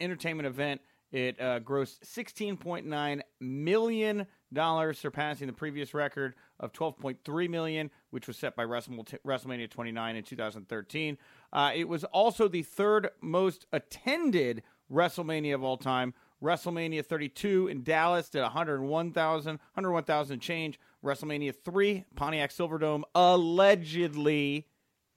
entertainment 0.00 0.46
event. 0.46 0.80
It 1.12 1.40
uh, 1.40 1.58
grossed 1.60 2.00
16.9 2.04 3.20
million 3.40 4.26
dollars, 4.52 4.98
surpassing 4.98 5.46
the 5.46 5.52
previous 5.52 5.94
record 5.94 6.34
of 6.58 6.72
12.3 6.72 7.50
million, 7.50 7.90
which 8.10 8.26
was 8.26 8.36
set 8.36 8.54
by 8.54 8.64
WrestleMania 8.64 9.70
29 9.70 10.16
in 10.16 10.22
2013. 10.22 11.18
Uh, 11.52 11.72
it 11.74 11.88
was 11.88 12.04
also 12.04 12.48
the 12.48 12.62
third 12.62 13.10
most 13.20 13.66
attended 13.72 14.62
WrestleMania 14.92 15.54
of 15.54 15.64
all 15.64 15.76
time. 15.76 16.14
WrestleMania 16.42 17.04
32 17.04 17.68
in 17.68 17.82
Dallas 17.82 18.30
did 18.30 18.42
101,000, 18.42 19.50
101,000 19.50 20.40
change. 20.40 20.80
WrestleMania 21.04 21.54
3, 21.54 22.04
Pontiac 22.14 22.50
Silverdome, 22.50 23.02
allegedly 23.14 24.66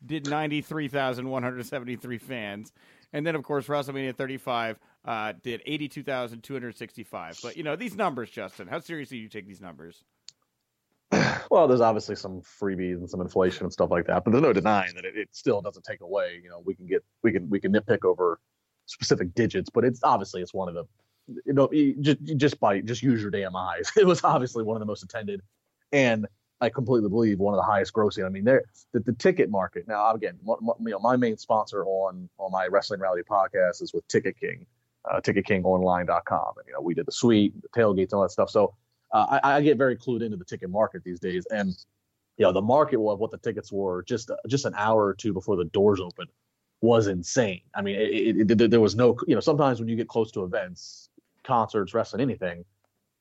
did 0.05 0.29
93,173 0.29 2.17
fans. 2.17 2.71
And 3.13 3.25
then, 3.25 3.35
of 3.35 3.43
course, 3.43 3.67
WrestleMania 3.67 4.15
35 4.15 4.79
uh, 5.05 5.33
did 5.43 5.61
82,265. 5.65 7.39
But, 7.43 7.57
you 7.57 7.63
know, 7.63 7.75
these 7.75 7.95
numbers, 7.95 8.29
Justin, 8.29 8.67
how 8.67 8.79
seriously 8.79 9.17
do 9.17 9.23
you 9.23 9.29
take 9.29 9.47
these 9.47 9.61
numbers? 9.61 10.03
Well, 11.51 11.67
there's 11.67 11.81
obviously 11.81 12.15
some 12.15 12.41
freebies 12.41 12.95
and 12.95 13.07
some 13.07 13.21
inflation 13.21 13.65
and 13.65 13.71
stuff 13.71 13.91
like 13.91 14.07
that, 14.07 14.23
but 14.23 14.31
there's 14.31 14.41
no 14.41 14.53
denying 14.53 14.95
that 14.95 15.05
it, 15.05 15.15
it 15.15 15.29
still 15.33 15.61
doesn't 15.61 15.83
take 15.83 16.01
away. 16.01 16.39
You 16.43 16.49
know, 16.49 16.63
we 16.65 16.73
can 16.73 16.87
get 16.87 17.03
we 17.21 17.31
can 17.31 17.47
we 17.47 17.59
can 17.59 17.71
nitpick 17.71 18.05
over 18.05 18.39
specific 18.87 19.35
digits, 19.35 19.69
but 19.69 19.85
it's 19.85 19.99
obviously 20.03 20.41
it's 20.41 20.53
one 20.53 20.67
of 20.67 20.73
the 20.73 20.85
you 21.45 21.53
know 21.53 21.69
just 22.01 22.23
just 22.37 22.59
by 22.59 22.81
just 22.81 23.03
use 23.03 23.21
your 23.21 23.29
damn 23.29 23.55
eyes. 23.55 23.91
It 23.97 24.07
was 24.07 24.23
obviously 24.23 24.63
one 24.63 24.75
of 24.75 24.79
the 24.79 24.87
most 24.87 25.03
attended, 25.03 25.41
and 25.91 26.25
I 26.63 26.69
completely 26.69 27.09
believe 27.09 27.39
one 27.39 27.53
of 27.53 27.57
the 27.57 27.69
highest 27.69 27.91
grossing. 27.91 28.25
I 28.25 28.29
mean, 28.29 28.45
there 28.45 28.63
the, 28.93 29.01
the 29.01 29.11
ticket 29.11 29.49
market 29.49 29.85
now. 29.85 30.13
Again, 30.13 30.39
you 30.45 30.75
know, 30.79 30.99
my 30.99 31.17
main 31.17 31.37
sponsor 31.37 31.83
on 31.83 32.29
on 32.39 32.51
my 32.51 32.67
Wrestling 32.67 33.01
Rally 33.01 33.21
podcast 33.21 33.81
is 33.81 33.91
with 33.93 34.07
Ticket 34.07 34.39
King, 34.39 34.65
uh, 35.11 35.19
TicketKingOnline.com, 35.19 36.53
and 36.57 36.67
you 36.67 36.73
know 36.73 36.79
we 36.79 36.93
did 36.93 37.05
the 37.05 37.11
suite, 37.11 37.53
the 37.61 37.67
tailgates, 37.69 38.13
all 38.13 38.21
that 38.21 38.31
stuff. 38.31 38.49
So 38.49 38.73
uh, 39.11 39.39
I, 39.43 39.57
I, 39.57 39.61
get 39.61 39.77
very 39.77 39.97
clued 39.97 40.23
into 40.23 40.37
the 40.37 40.45
ticket 40.45 40.69
market 40.69 41.03
these 41.03 41.19
days, 41.19 41.45
and 41.51 41.75
you 42.37 42.45
know 42.45 42.53
the 42.53 42.61
market 42.61 42.97
of 42.97 43.19
what 43.19 43.31
the 43.31 43.39
tickets 43.39 43.69
were 43.69 44.03
just 44.03 44.31
just 44.47 44.63
an 44.63 44.73
hour 44.77 45.05
or 45.05 45.13
two 45.13 45.33
before 45.33 45.57
the 45.57 45.65
doors 45.65 45.99
opened 45.99 46.29
was 46.79 47.07
insane. 47.07 47.61
I 47.75 47.81
mean, 47.81 47.95
it, 47.95 48.37
it, 48.49 48.61
it, 48.61 48.71
there 48.71 48.79
was 48.79 48.95
no 48.95 49.17
you 49.27 49.35
know 49.35 49.41
sometimes 49.41 49.79
when 49.79 49.89
you 49.89 49.97
get 49.97 50.07
close 50.07 50.31
to 50.31 50.45
events, 50.45 51.09
concerts, 51.43 51.93
wrestling, 51.93 52.21
anything, 52.21 52.63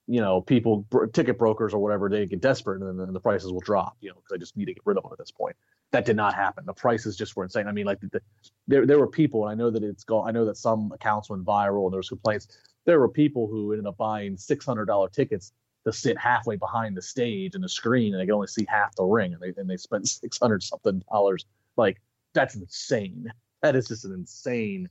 you 0.07 0.21
know, 0.21 0.41
people, 0.41 0.87
ticket 1.13 1.39
brokers 1.39 1.73
or 1.73 1.79
whatever, 1.79 2.09
they 2.09 2.27
get 2.27 2.41
desperate 2.41 2.83
and 2.83 2.99
then 2.99 3.13
the 3.13 3.21
prices 3.21 3.53
will 3.53 3.61
drop, 3.61 3.97
you 4.01 4.11
know, 4.11 4.17
because 4.17 4.35
I 4.35 4.39
just 4.39 4.57
need 4.57 4.67
to 4.67 4.75
get 4.75 4.83
rid 4.85 4.97
of 4.97 5.05
them 5.05 5.13
at 5.13 5.19
this 5.19 5.31
point. 5.31 5.57
That 5.93 6.05
did 6.05 6.17
not 6.17 6.35
happen. 6.35 6.65
The 6.67 6.73
prices 6.73 7.17
just 7.17 7.37
were 7.37 7.45
insane. 7.45 7.69
I 7.69 7.73
mean, 7.73 7.87
like 7.87 8.01
the, 8.01 8.09
the, 8.09 8.21
there, 8.67 8.87
there 8.87 8.99
were 8.99 9.07
people, 9.07 9.47
and 9.47 9.53
I 9.53 9.63
know 9.63 9.71
that 9.71 9.83
it's 9.83 10.05
gone. 10.05 10.27
I 10.27 10.33
know 10.33 10.45
that 10.47 10.57
some 10.57 10.91
accounts 10.93 11.31
went 11.31 11.45
viral 11.45 11.85
and 11.85 11.93
there 11.93 11.99
was 11.99 12.09
complaints. 12.09 12.49
There 12.85 12.99
were 12.99 13.09
people 13.09 13.47
who 13.47 13.73
ended 13.73 13.87
up 13.87 13.97
buying 13.97 14.37
six 14.37 14.65
hundred 14.65 14.87
dollar 14.87 15.09
tickets 15.09 15.53
to 15.85 15.93
sit 15.93 16.19
halfway 16.19 16.57
behind 16.57 16.97
the 16.97 17.03
stage 17.03 17.55
and 17.55 17.63
the 17.63 17.69
screen, 17.69 18.15
and 18.15 18.21
they 18.21 18.27
could 18.27 18.35
only 18.35 18.47
see 18.47 18.67
half 18.69 18.95
the 18.97 19.05
ring, 19.05 19.35
and 19.35 19.43
they 19.43 19.61
and 19.61 19.69
they 19.69 19.77
spent 19.77 20.09
six 20.09 20.39
hundred 20.39 20.63
something 20.63 21.03
dollars. 21.11 21.45
Like 21.77 22.01
that's 22.33 22.55
insane. 22.55 23.33
That 23.61 23.77
is 23.77 23.87
just 23.87 24.05
an 24.05 24.13
insane 24.13 24.89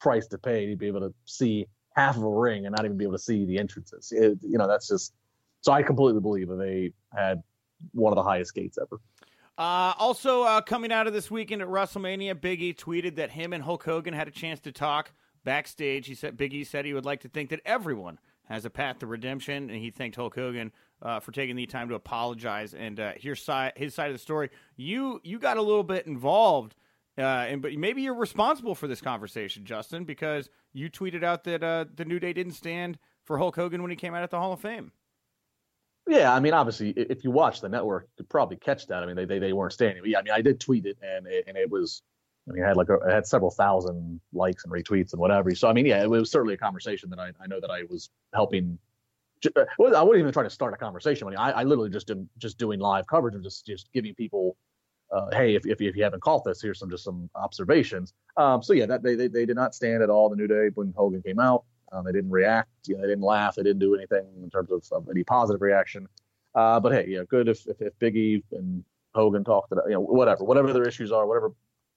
price 0.00 0.26
to 0.26 0.38
pay 0.38 0.66
to 0.66 0.76
be 0.76 0.88
able 0.88 1.00
to 1.00 1.14
see 1.24 1.66
half 1.94 2.16
of 2.16 2.22
a 2.22 2.30
ring 2.30 2.66
and 2.66 2.74
not 2.74 2.84
even 2.84 2.96
be 2.96 3.04
able 3.04 3.14
to 3.14 3.18
see 3.18 3.44
the 3.44 3.58
entrances. 3.58 4.12
It, 4.12 4.38
you 4.42 4.58
know, 4.58 4.66
that's 4.66 4.88
just 4.88 5.14
so 5.60 5.72
I 5.72 5.82
completely 5.82 6.20
believe 6.20 6.48
that 6.48 6.56
they 6.56 6.92
had 7.16 7.42
one 7.92 8.12
of 8.12 8.16
the 8.16 8.22
highest 8.22 8.54
gates 8.54 8.78
ever. 8.80 9.00
Uh, 9.58 9.92
also, 9.98 10.42
uh, 10.42 10.60
coming 10.60 10.90
out 10.90 11.06
of 11.06 11.12
this 11.12 11.30
weekend 11.30 11.62
at 11.62 11.68
WrestleMania, 11.68 12.40
Big 12.40 12.62
E 12.62 12.72
tweeted 12.72 13.16
that 13.16 13.30
him 13.30 13.52
and 13.52 13.62
Hulk 13.62 13.84
Hogan 13.84 14.14
had 14.14 14.26
a 14.26 14.30
chance 14.30 14.60
to 14.60 14.72
talk 14.72 15.12
backstage. 15.44 16.06
He 16.06 16.14
said 16.14 16.36
Big 16.36 16.54
E 16.54 16.64
said 16.64 16.84
he 16.84 16.94
would 16.94 17.04
like 17.04 17.20
to 17.20 17.28
think 17.28 17.50
that 17.50 17.60
everyone 17.64 18.18
has 18.44 18.64
a 18.64 18.70
path 18.70 18.98
to 19.00 19.06
redemption, 19.06 19.70
and 19.70 19.78
he 19.78 19.90
thanked 19.90 20.16
Hulk 20.16 20.34
Hogan 20.34 20.72
uh, 21.02 21.20
for 21.20 21.32
taking 21.32 21.54
the 21.54 21.66
time 21.66 21.88
to 21.90 21.94
apologize 21.94 22.74
and 22.74 22.98
uh, 22.98 23.12
hear 23.12 23.34
si- 23.34 23.70
his 23.76 23.94
side 23.94 24.06
of 24.08 24.14
the 24.14 24.18
story. 24.18 24.50
You 24.76 25.20
you 25.22 25.38
got 25.38 25.58
a 25.58 25.62
little 25.62 25.84
bit 25.84 26.06
involved 26.06 26.74
uh, 27.18 27.20
and 27.20 27.60
but 27.60 27.72
maybe 27.74 28.02
you're 28.02 28.14
responsible 28.14 28.74
for 28.74 28.86
this 28.86 29.00
conversation, 29.00 29.64
Justin, 29.64 30.04
because 30.04 30.48
you 30.72 30.90
tweeted 30.90 31.22
out 31.22 31.44
that 31.44 31.62
uh, 31.62 31.84
the 31.94 32.04
New 32.04 32.18
Day 32.18 32.32
didn't 32.32 32.52
stand 32.52 32.98
for 33.24 33.38
Hulk 33.38 33.56
Hogan 33.56 33.82
when 33.82 33.90
he 33.90 33.96
came 33.96 34.14
out 34.14 34.22
at 34.22 34.30
the 34.30 34.38
Hall 34.38 34.52
of 34.52 34.60
Fame. 34.60 34.92
Yeah, 36.08 36.34
I 36.34 36.40
mean, 36.40 36.52
obviously, 36.52 36.90
if 36.90 37.22
you 37.22 37.30
watch 37.30 37.60
the 37.60 37.68
network, 37.68 38.04
you 38.04 38.24
could 38.24 38.28
probably 38.28 38.56
catch 38.56 38.86
that. 38.88 39.02
I 39.02 39.06
mean, 39.06 39.14
they 39.14 39.24
they, 39.24 39.38
they 39.38 39.52
weren't 39.52 39.72
standing. 39.72 40.02
Yeah, 40.04 40.18
I 40.18 40.22
mean, 40.22 40.32
I 40.32 40.40
did 40.40 40.58
tweet 40.58 40.86
it, 40.86 40.98
and 41.02 41.26
it, 41.26 41.44
and 41.46 41.56
it 41.56 41.70
was, 41.70 42.02
I 42.48 42.52
mean, 42.52 42.64
I 42.64 42.68
had 42.68 42.76
like 42.76 42.88
a, 42.88 42.98
I 43.06 43.12
had 43.12 43.26
several 43.26 43.50
thousand 43.50 44.20
likes 44.32 44.64
and 44.64 44.72
retweets 44.72 45.12
and 45.12 45.20
whatever. 45.20 45.54
So 45.54 45.68
I 45.68 45.72
mean, 45.72 45.86
yeah, 45.86 46.02
it 46.02 46.10
was 46.10 46.30
certainly 46.30 46.54
a 46.54 46.58
conversation 46.58 47.08
that 47.10 47.20
I, 47.20 47.30
I 47.40 47.46
know 47.46 47.60
that 47.60 47.70
I 47.70 47.82
was 47.88 48.10
helping. 48.34 48.78
Uh, 49.54 49.64
I 49.78 50.02
wasn't 50.02 50.18
even 50.18 50.32
trying 50.32 50.46
to 50.46 50.50
start 50.50 50.72
a 50.72 50.76
conversation. 50.76 51.26
I 51.26 51.30
mean, 51.30 51.38
I, 51.38 51.50
I 51.50 51.62
literally 51.64 51.90
just 51.90 52.06
did, 52.06 52.28
just 52.38 52.58
doing 52.58 52.80
live 52.80 53.06
coverage 53.06 53.34
and 53.34 53.44
just 53.44 53.66
just 53.66 53.92
giving 53.92 54.14
people 54.14 54.56
uh, 55.12 55.28
hey, 55.32 55.54
if, 55.54 55.66
if, 55.66 55.80
if, 55.80 55.94
you 55.94 56.02
haven't 56.02 56.22
caught 56.22 56.42
this, 56.44 56.62
here's 56.62 56.78
some 56.78 56.90
just 56.90 57.04
some 57.04 57.28
observations. 57.34 58.14
Um, 58.36 58.62
so 58.62 58.72
yeah, 58.72 58.86
that 58.86 59.02
they, 59.02 59.14
they, 59.14 59.28
they 59.28 59.44
did 59.44 59.56
not 59.56 59.74
stand 59.74 60.02
at 60.02 60.10
all 60.10 60.30
the 60.30 60.36
New 60.36 60.46
Day 60.46 60.70
when 60.74 60.92
Hogan 60.96 61.22
came 61.22 61.38
out. 61.38 61.64
Um, 61.92 62.04
they 62.04 62.12
didn't 62.12 62.30
react. 62.30 62.70
You 62.86 62.96
know, 62.96 63.02
they 63.02 63.08
didn't 63.08 63.24
laugh. 63.24 63.54
They 63.54 63.62
didn't 63.62 63.80
do 63.80 63.94
anything 63.94 64.24
in 64.42 64.48
terms 64.48 64.70
of, 64.70 64.84
of 64.90 65.08
any 65.10 65.22
positive 65.22 65.60
reaction. 65.60 66.08
Uh, 66.54 66.80
but 66.80 66.92
hey, 66.92 67.06
yeah, 67.08 67.22
good 67.28 67.48
if, 67.48 67.66
if 67.66 67.92
if 68.00 68.42
and 68.52 68.84
Hogan 69.14 69.44
talked 69.44 69.72
about 69.72 69.84
you 69.86 69.94
know 69.94 70.00
whatever 70.00 70.44
whatever 70.44 70.72
their 70.72 70.88
issues 70.88 71.12
are, 71.12 71.26
whatever 71.26 71.52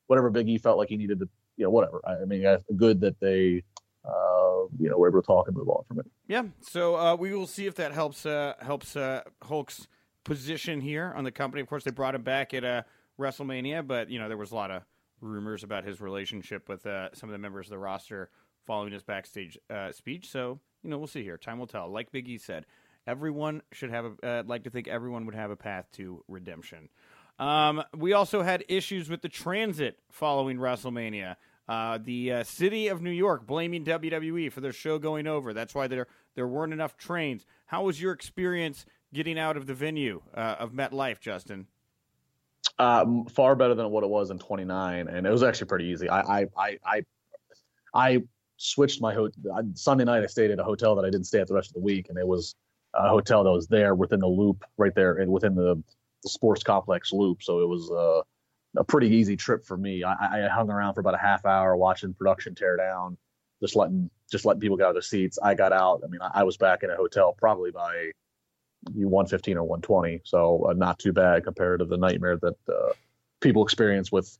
whatever 0.08 0.30
Biggie 0.30 0.62
felt 0.62 0.78
like 0.78 0.90
he 0.90 0.98
needed 0.98 1.20
to 1.20 1.30
you 1.58 1.64
know 1.64 1.70
whatever. 1.70 2.02
I, 2.06 2.22
I 2.22 2.26
mean, 2.26 2.46
good 2.76 3.00
that 3.02 3.20
they 3.20 3.64
uh, 4.06 4.66
you 4.78 4.90
know 4.90 4.98
were 4.98 5.10
able 5.10 5.22
to 5.22 5.26
talk 5.26 5.48
and 5.48 5.56
move 5.56 5.70
on 5.70 5.84
from 5.88 6.00
it. 6.00 6.06
Yeah. 6.28 6.44
So 6.62 6.96
uh, 6.96 7.16
we 7.16 7.34
will 7.34 7.48
see 7.48 7.66
if 7.66 7.76
that 7.76 7.94
helps 7.94 8.26
uh, 8.26 8.56
helps 8.62 8.96
uh, 8.96 9.24
Hulk's 9.44 9.88
position 10.24 10.82
here 10.82 11.14
on 11.16 11.24
the 11.24 11.32
company. 11.32 11.62
Of 11.62 11.68
course, 11.68 11.84
they 11.84 11.92
brought 11.92 12.16
him 12.16 12.24
back 12.24 12.54
at 12.54 12.64
a 12.64 12.86
WrestleMania, 13.20 13.86
but 13.86 14.10
you 14.10 14.20
know 14.20 14.28
there 14.28 14.38
was 14.38 14.52
a 14.52 14.56
lot 14.56 14.72
of 14.72 14.84
rumors 15.22 15.64
about 15.64 15.84
his 15.86 16.02
relationship 16.02 16.68
with 16.70 16.86
uh, 16.86 17.14
some 17.14 17.30
of 17.30 17.34
the 17.34 17.40
members 17.40 17.68
of 17.68 17.72
the 17.72 17.78
roster 17.78 18.30
following 18.66 18.92
his 18.92 19.04
backstage 19.04 19.58
uh, 19.70 19.92
speech. 19.92 20.30
So 20.30 20.60
you 20.84 20.90
know 20.90 20.98
we'll 20.98 21.08
see 21.08 21.24
here. 21.24 21.38
Time 21.38 21.60
will 21.60 21.68
tell. 21.68 21.90
Like 21.90 22.12
Big 22.12 22.28
E 22.28 22.38
said, 22.38 22.66
everyone 23.08 23.62
should 23.72 23.90
have. 23.90 24.06
A, 24.06 24.28
uh, 24.28 24.44
like 24.46 24.64
to 24.64 24.70
think 24.70 24.88
everyone 24.88 25.26
would 25.26 25.36
have 25.36 25.52
a 25.52 25.56
path 25.56 25.88
to 25.94 26.24
redemption. 26.28 26.90
Um, 27.38 27.84
we 27.96 28.14
also 28.14 28.44
had 28.44 28.64
issues 28.70 29.10
with 29.10 29.22
the 29.22 29.30
transit 29.30 30.00
following 30.10 30.58
WrestleMania. 30.58 31.36
Uh, 31.68 31.98
the 32.02 32.32
uh, 32.32 32.44
city 32.44 32.88
of 32.90 33.02
New 33.02 33.12
York 33.12 33.48
blaming 33.48 33.84
WWE 33.84 34.52
for 34.52 34.62
their 34.62 34.72
show 34.72 35.00
going 35.00 35.26
over. 35.26 35.52
That's 35.54 35.74
why 35.74 35.88
there 35.88 36.08
there 36.36 36.48
weren't 36.48 36.74
enough 36.74 36.96
trains. 36.98 37.46
How 37.66 37.84
was 37.84 38.00
your 38.02 38.12
experience 38.12 38.86
getting 39.14 39.40
out 39.40 39.58
of 39.58 39.66
the 39.66 39.74
venue 39.74 40.22
uh, 40.36 40.58
of 40.60 40.74
MetLife, 40.74 41.20
Justin? 41.20 41.68
Uh, 42.78 43.06
far 43.30 43.56
better 43.56 43.74
than 43.74 43.90
what 43.90 44.04
it 44.04 44.10
was 44.10 44.32
in 44.32 44.40
29, 44.40 45.08
and 45.08 45.26
it 45.26 45.30
was 45.30 45.44
actually 45.44 45.68
pretty 45.68 45.86
easy. 45.86 46.10
I 46.10 46.42
I 46.42 46.46
I 46.58 46.78
I, 46.86 47.02
I 47.94 48.24
switched 48.58 49.02
my 49.02 49.14
hotel 49.14 49.62
Sunday 49.76 50.04
night. 50.04 50.24
I 50.24 50.26
stayed 50.26 50.52
at 50.52 50.60
a 50.60 50.64
hotel 50.64 50.96
that 50.96 51.06
I 51.06 51.10
didn't 51.10 51.26
stay 51.26 51.40
at 51.40 51.48
the 51.48 51.54
rest 51.54 51.70
of 51.70 51.76
the 51.76 51.82
week, 51.82 52.08
and 52.10 52.18
it 52.18 52.28
was 52.28 52.56
a 52.94 53.10
hotel 53.10 53.44
that 53.44 53.52
was 53.52 53.68
there 53.68 53.96
within 53.96 54.20
the 54.20 54.28
loop, 54.28 54.64
right 54.78 54.94
there, 54.96 55.16
and 55.18 55.32
within 55.32 55.56
the, 55.56 55.82
the 56.24 56.30
sports 56.30 56.64
complex 56.64 57.12
loop. 57.12 57.44
So 57.44 57.60
it 57.60 57.68
was 57.68 57.92
uh, 57.92 58.22
a 58.78 58.84
pretty 58.84 59.10
easy 59.10 59.36
trip 59.36 59.66
for 59.66 59.78
me. 59.78 60.04
I, 60.04 60.46
I 60.46 60.48
hung 60.48 60.70
around 60.70 60.94
for 60.94 61.02
about 61.02 61.16
a 61.16 61.20
half 61.20 61.46
hour 61.46 61.76
watching 61.76 62.14
production 62.14 62.56
tear 62.56 62.78
down, 62.78 63.18
just 63.62 63.76
letting 63.76 64.10
just 64.32 64.46
letting 64.46 64.60
people 64.60 64.78
get 64.78 64.86
out 64.86 64.90
of 64.90 64.96
their 64.96 65.02
seats. 65.02 65.38
I 65.42 65.54
got 65.54 65.72
out. 65.72 66.02
I 66.04 66.08
mean, 66.08 66.22
I, 66.22 66.32
I 66.36 66.44
was 66.44 66.58
back 66.58 66.84
in 66.84 66.90
a 66.90 66.96
hotel 66.96 67.36
probably 67.38 67.72
by 67.72 68.12
115 68.94 69.58
or 69.58 69.64
120. 69.64 70.22
So 70.24 70.68
uh, 70.70 70.74
not 70.74 71.00
too 71.00 71.14
bad 71.14 71.44
compared 71.44 71.80
to 71.80 71.86
the 71.86 71.98
nightmare 71.98 72.38
that 72.38 72.58
uh, 72.70 72.94
people 73.40 73.64
experience 73.64 74.12
with 74.12 74.38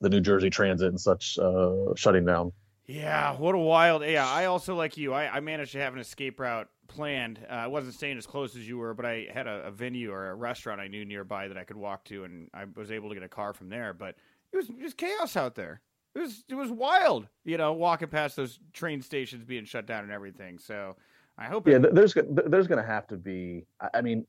the 0.00 0.08
New 0.08 0.20
Jersey 0.20 0.50
Transit 0.50 0.88
and 0.88 1.00
such 1.00 1.38
uh, 1.38 1.94
shutting 1.96 2.24
down. 2.24 2.52
Yeah, 2.86 3.36
what 3.36 3.54
a 3.54 3.58
wild. 3.58 4.04
Yeah, 4.04 4.28
I 4.28 4.44
also 4.44 4.74
like 4.74 4.96
you. 4.98 5.14
I, 5.14 5.36
I 5.36 5.40
managed 5.40 5.72
to 5.72 5.78
have 5.78 5.94
an 5.94 6.00
escape 6.00 6.38
route 6.38 6.68
planned. 6.86 7.40
Uh, 7.48 7.54
I 7.54 7.66
wasn't 7.66 7.94
staying 7.94 8.18
as 8.18 8.26
close 8.26 8.56
as 8.56 8.68
you 8.68 8.76
were, 8.76 8.92
but 8.92 9.06
I 9.06 9.26
had 9.32 9.46
a, 9.46 9.66
a, 9.66 9.70
venue 9.70 10.12
or 10.12 10.30
a 10.30 10.34
restaurant 10.34 10.80
I 10.80 10.88
knew 10.88 11.04
nearby 11.04 11.48
that 11.48 11.56
I 11.56 11.64
could 11.64 11.78
walk 11.78 12.04
to, 12.06 12.24
and 12.24 12.50
I 12.52 12.66
was 12.76 12.90
able 12.90 13.08
to 13.08 13.14
get 13.14 13.24
a 13.24 13.28
car 13.28 13.54
from 13.54 13.70
there. 13.70 13.94
But 13.94 14.16
it 14.52 14.56
was 14.56 14.68
just 14.68 14.98
chaos 14.98 15.34
out 15.34 15.54
there. 15.54 15.80
It 16.14 16.18
was 16.18 16.44
it 16.48 16.54
was 16.54 16.70
wild, 16.70 17.26
you 17.44 17.56
know, 17.56 17.72
walking 17.72 18.08
past 18.08 18.36
those 18.36 18.60
train 18.72 19.00
stations 19.00 19.44
being 19.44 19.64
shut 19.64 19.86
down 19.86 20.04
and 20.04 20.12
everything. 20.12 20.58
So 20.58 20.96
I 21.38 21.46
hope. 21.46 21.66
Yeah, 21.66 21.76
it, 21.76 21.94
there's 21.94 22.14
there's 22.14 22.66
going 22.66 22.82
to 22.82 22.86
have 22.86 23.06
to 23.08 23.16
be. 23.16 23.66
I 23.92 24.00
mean, 24.00 24.26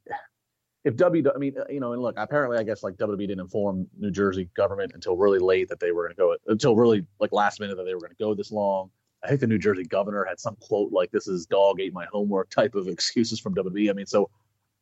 if 0.83 0.95
W, 0.97 1.23
I 1.33 1.37
mean, 1.37 1.55
you 1.69 1.79
know, 1.79 1.93
and 1.93 2.01
look, 2.01 2.15
apparently, 2.17 2.57
I 2.57 2.63
guess 2.63 2.83
like 2.83 2.95
WWE 2.95 3.19
didn't 3.19 3.39
inform 3.39 3.87
New 3.97 4.11
Jersey 4.11 4.49
government 4.55 4.91
until 4.93 5.17
really 5.17 5.39
late 5.39 5.69
that 5.69 5.79
they 5.79 5.91
were 5.91 6.03
going 6.03 6.15
to 6.15 6.17
go 6.17 6.51
until 6.51 6.75
really 6.75 7.05
like 7.19 7.31
last 7.31 7.59
minute 7.59 7.77
that 7.77 7.85
they 7.85 7.93
were 7.93 8.01
going 8.01 8.11
to 8.11 8.23
go 8.23 8.33
this 8.33 8.51
long. 8.51 8.89
I 9.23 9.27
think 9.27 9.39
the 9.39 9.47
New 9.47 9.57
Jersey 9.57 9.83
governor 9.83 10.25
had 10.25 10.39
some 10.39 10.55
quote 10.61 10.91
like 10.91 11.11
"This 11.11 11.27
is 11.27 11.45
dog 11.45 11.79
ate 11.79 11.93
my 11.93 12.05
homework" 12.11 12.49
type 12.49 12.75
of 12.75 12.87
excuses 12.87 13.39
from 13.39 13.55
WWE. 13.55 13.89
I 13.89 13.93
mean, 13.93 14.05
so 14.05 14.29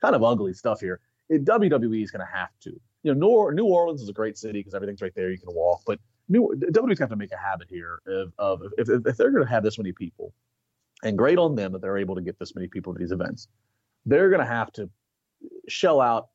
kind 0.02 0.16
of 0.16 0.24
ugly 0.24 0.54
stuff 0.54 0.80
here. 0.80 1.00
It, 1.30 1.46
WWE 1.46 2.04
is 2.04 2.12
going 2.12 2.26
to 2.26 2.32
have 2.32 2.50
to. 2.62 2.72
You 3.04 3.14
know, 3.14 3.50
New, 3.50 3.56
New 3.56 3.66
Orleans 3.66 4.02
is 4.02 4.10
a 4.10 4.14
great 4.14 4.38
city 4.38 4.60
because 4.60 4.74
everything's 4.74 5.02
right 5.02 5.14
there. 5.16 5.30
You 5.30 5.38
can 5.38 5.54
walk, 5.54 5.82
but 5.86 6.00
New 6.30 6.54
WWE's 6.56 6.74
going 6.74 6.96
to 6.96 7.04
have 7.04 7.10
to 7.10 7.16
make 7.16 7.32
a 7.32 7.38
habit 7.38 7.68
here 7.70 8.02
of, 8.08 8.34
of 8.38 8.62
if, 8.78 8.90
if 8.90 9.18
they're 9.18 9.32
going 9.32 9.46
to 9.46 9.50
have 9.50 9.64
this 9.64 9.78
many 9.78 9.92
people, 9.92 10.34
and 11.04 11.18
great 11.18 11.38
on 11.38 11.56
them 11.56 11.74
that 11.74 11.82
they're 11.82 11.98
able 11.98 12.16
to 12.16 12.22
get 12.22 12.40
this 12.40 12.56
many 12.56 12.68
people 12.68 12.94
to 12.94 13.00
these 13.00 13.12
events. 13.12 13.48
They're 14.06 14.30
going 14.30 14.40
to 14.40 14.46
have 14.46 14.72
to 14.74 14.90
shell 15.68 16.02
out. 16.02 16.30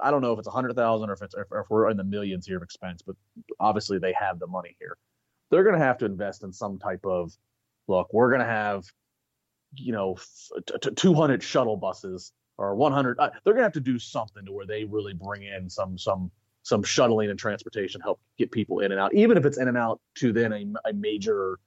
I 0.00 0.10
don't 0.10 0.22
know 0.22 0.32
if 0.32 0.38
it's 0.38 0.48
a 0.48 0.52
hundred 0.52 0.74
thousand 0.76 1.10
or 1.10 1.12
if 1.12 1.22
it's 1.22 1.34
if, 1.34 1.46
if 1.52 1.66
we're 1.68 1.90
in 1.90 1.96
the 1.96 2.04
millions 2.04 2.46
here 2.46 2.56
of 2.56 2.62
expense, 2.62 3.02
but 3.02 3.16
obviously 3.60 3.98
they 3.98 4.14
have 4.18 4.38
the 4.38 4.46
money 4.46 4.76
here. 4.80 4.96
They're 5.50 5.62
going 5.62 5.78
to 5.78 5.84
have 5.84 5.98
to 5.98 6.06
invest 6.06 6.42
in 6.42 6.52
some 6.52 6.78
type 6.78 7.04
of 7.04 7.32
look. 7.86 8.08
We're 8.12 8.30
going 8.30 8.40
to 8.40 8.46
have, 8.46 8.84
you 9.74 9.92
know, 9.92 10.16
t- 10.66 10.74
t- 10.82 10.90
200 10.94 11.42
shuttle 11.42 11.76
buses 11.76 12.32
or 12.56 12.74
100. 12.74 13.18
Uh, 13.18 13.30
they're 13.44 13.52
going 13.52 13.62
to 13.62 13.66
have 13.66 13.72
to 13.72 13.80
do 13.80 13.98
something 13.98 14.44
to 14.46 14.52
where 14.52 14.66
they 14.66 14.84
really 14.84 15.12
bring 15.12 15.42
in 15.42 15.68
some 15.68 15.98
some 15.98 16.30
some 16.62 16.82
shuttling 16.82 17.28
and 17.28 17.38
transportation 17.38 18.00
help 18.00 18.20
get 18.38 18.50
people 18.50 18.80
in 18.80 18.90
and 18.90 18.98
out, 18.98 19.14
even 19.14 19.36
if 19.36 19.44
it's 19.44 19.58
in 19.58 19.68
and 19.68 19.76
out 19.76 20.00
to 20.14 20.32
then 20.32 20.52
a, 20.52 20.66
a 20.88 20.92
major 20.94 21.58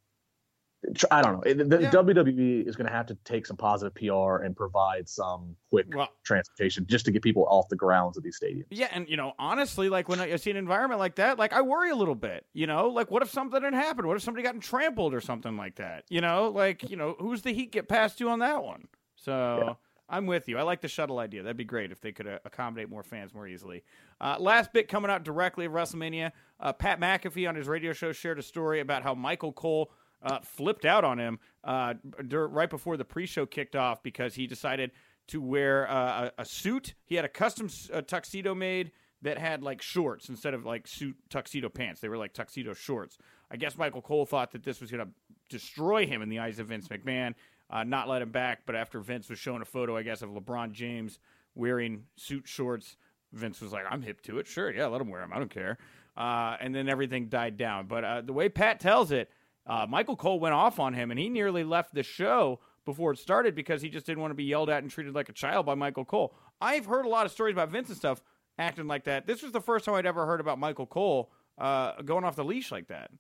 I 1.12 1.22
don't 1.22 1.34
know. 1.34 1.54
The 1.54 1.82
yeah. 1.82 1.92
WWE 1.92 2.68
is 2.68 2.76
going 2.76 2.88
to 2.88 2.94
have 2.94 3.08
to 3.08 3.16
take 3.26 3.48
some 3.48 3.58
positive 3.58 3.96
PR 3.96 4.44
and 4.44 4.56
provide 4.56 5.10
some 5.10 5.56
quick 5.72 5.88
well, 5.94 6.10
transportation 6.24 6.86
just 6.88 7.06
to 7.06 7.12
get 7.12 7.24
people 7.24 7.46
off 7.50 7.68
the 7.68 7.76
grounds 7.76 8.16
of 8.16 8.24
these 8.24 8.40
stadiums. 8.40 8.66
Yeah, 8.70 8.88
and 8.92 9.10
you 9.10 9.18
know, 9.18 9.34
honestly, 9.40 9.90
like 9.90 10.08
when 10.08 10.20
I 10.20 10.36
see 10.36 10.52
an 10.52 10.58
environment 10.58 11.00
like 11.00 11.16
that, 11.16 11.40
like 11.40 11.52
I 11.52 11.62
worry 11.62 11.90
a 11.90 11.96
little 11.96 12.16
bit. 12.16 12.46
You 12.54 12.68
know, 12.68 12.90
like 12.90 13.10
what 13.10 13.24
if 13.24 13.32
something 13.32 13.62
had 13.62 13.74
happened? 13.74 14.08
What 14.08 14.18
if 14.18 14.24
somebody 14.24 14.44
gotten 14.44 14.62
trampled 14.62 15.14
or 15.14 15.22
something 15.22 15.58
like 15.58 15.76
that? 15.76 16.04
You 16.10 16.22
know, 16.22 16.50
like 16.50 16.90
you 16.90 16.96
know, 16.96 17.16
who's 17.20 17.42
the 17.42 17.54
heat 17.54 17.72
get 17.72 17.88
past 17.88 18.20
you 18.20 18.30
on 18.30 18.40
that 18.40 18.64
one? 18.64 18.88
So. 19.16 19.64
Yeah. 19.66 19.74
I'm 20.10 20.26
with 20.26 20.48
you. 20.48 20.58
I 20.58 20.62
like 20.62 20.80
the 20.80 20.88
shuttle 20.88 21.20
idea. 21.20 21.44
That'd 21.44 21.58
be 21.58 21.66
great 21.66 21.92
if 21.92 22.00
they 22.00 22.14
could 22.14 22.28
uh, 22.28 22.40
accommodate 22.46 22.90
more 22.90 23.04
fans 23.04 23.34
more 23.34 23.46
easily. 23.46 23.84
Uh, 24.22 24.38
last 24.40 24.72
bit 24.72 24.88
coming 24.88 25.12
out 25.12 25.24
directly 25.24 25.66
of 25.66 25.74
WrestleMania. 25.74 26.32
Uh, 26.62 26.72
Pat 26.72 27.02
McAfee 27.02 27.48
on 27.48 27.56
his 27.56 27.68
radio 27.68 27.92
show 27.92 28.14
shared 28.14 28.40
a 28.40 28.42
story 28.42 28.80
about 28.80 29.04
how 29.04 29.14
Michael 29.14 29.52
Cole 29.52 29.92
uh, 30.24 30.40
flipped 30.40 30.86
out 30.86 31.04
on 31.04 31.20
him 31.20 31.40
uh, 31.64 31.94
right 32.32 32.70
before 32.70 32.98
the 32.98 33.06
pre-show 33.06 33.46
kicked 33.46 33.76
off 33.76 34.02
because 34.04 34.36
he 34.36 34.48
decided 34.48 34.92
to 35.28 35.42
wear 35.42 35.90
uh, 35.90 36.30
a, 36.38 36.42
a, 36.42 36.46
suit. 36.46 36.94
He 37.06 37.16
had 37.16 37.26
a 37.26 37.30
custom 37.30 37.70
uh, 37.94 38.02
tuxedo 38.02 38.56
made 38.56 38.92
that 39.22 39.38
had 39.38 39.64
like 39.64 39.82
shorts 39.82 40.30
instead 40.30 40.54
of 40.54 40.66
like 40.66 40.88
suit 40.88 41.16
tuxedo 41.30 41.70
pants. 41.70 42.02
They 42.02 42.10
were 42.10 42.18
like 42.18 42.34
tuxedo 42.34 42.74
shorts. 42.74 43.18
I 43.52 43.58
guess 43.58 43.78
Michael 43.78 44.02
Cole 44.02 44.26
thought 44.26 44.52
that 44.52 44.64
this 44.64 44.80
was 44.80 44.92
going 44.92 45.06
to 45.06 45.12
destroy 45.50 46.06
him 46.06 46.22
in 46.22 46.30
the 46.30 46.40
eyes 46.40 46.60
of 46.60 46.68
Vince 46.68 46.88
McMahon, 46.88 47.34
uh, 47.70 47.84
not 47.84 48.08
let 48.08 48.22
him 48.22 48.32
back. 48.32 48.62
But 48.66 48.76
after 48.76 49.00
Vince 49.00 49.30
was 49.30 49.40
showing 49.40 49.62
a 49.62 49.66
photo, 49.66 49.98
I 49.98 50.04
guess, 50.04 50.22
of 50.22 50.30
LeBron 50.30 50.72
James 50.72 51.20
wearing 51.56 52.04
suit 52.16 52.48
shorts, 52.48 52.98
Vince 53.34 53.60
was 53.60 53.72
like, 53.72 53.86
"I'm 53.90 54.02
hip 54.02 54.22
to 54.24 54.40
it. 54.40 54.48
Sure, 54.48 54.72
yeah, 54.72 54.88
let 54.88 55.02
him 55.02 55.10
wear 55.10 55.22
them. 55.22 55.34
I 55.34 55.40
don't 55.40 55.52
care." 55.52 55.78
Uh, 56.16 56.58
and 56.60 56.74
then 56.74 56.90
everything 56.90 57.28
died 57.28 57.58
down. 57.58 57.88
But 57.88 58.26
the 58.26 58.34
way 58.34 58.50
Pat 58.50 58.80
tells 58.80 59.12
it 59.12 59.30
uh, 59.68 59.86
Michael 59.88 60.16
Cole 60.16 60.40
went 60.40 60.56
off 60.56 60.80
on 60.80 60.94
him, 60.94 61.12
and 61.12 61.20
he 61.20 61.30
nearly 61.30 61.64
left 61.64 61.94
the 61.94 62.04
show 62.04 62.60
before 62.86 63.12
it 63.12 63.20
started 63.20 63.54
because 63.54 63.82
he 63.82 63.90
just 63.90 64.06
didn't 64.06 64.22
want 64.22 64.32
to 64.32 64.36
be 64.36 64.46
yelled 64.46 64.70
at 64.70 64.82
and 64.82 64.90
treated 64.90 65.14
like 65.14 65.28
a 65.28 65.34
child 65.34 65.66
by 65.66 65.76
Michael 65.76 66.06
Cole. 66.06 66.34
I've 66.62 66.86
heard 66.86 67.06
a 67.06 67.10
lot 67.10 67.26
of 67.26 67.32
stories 67.34 67.54
about 67.54 67.70
Vince 67.70 67.90
and 67.90 67.98
stuff 67.98 68.22
acting 68.58 68.88
like 68.88 69.04
that. 69.04 69.28
This 69.28 69.44
was 69.44 69.52
the 69.52 69.62
first 69.62 69.86
time 69.86 69.96
I'd 69.96 70.06
ever 70.06 70.26
heard 70.26 70.40
about 70.40 70.58
Michael 70.58 70.86
Cole 70.86 71.30
uh, 71.58 72.02
going 72.02 72.24
off 72.24 72.36
the 72.36 72.46
leash 72.46 72.72
like 72.72 72.88
that. 72.88 73.12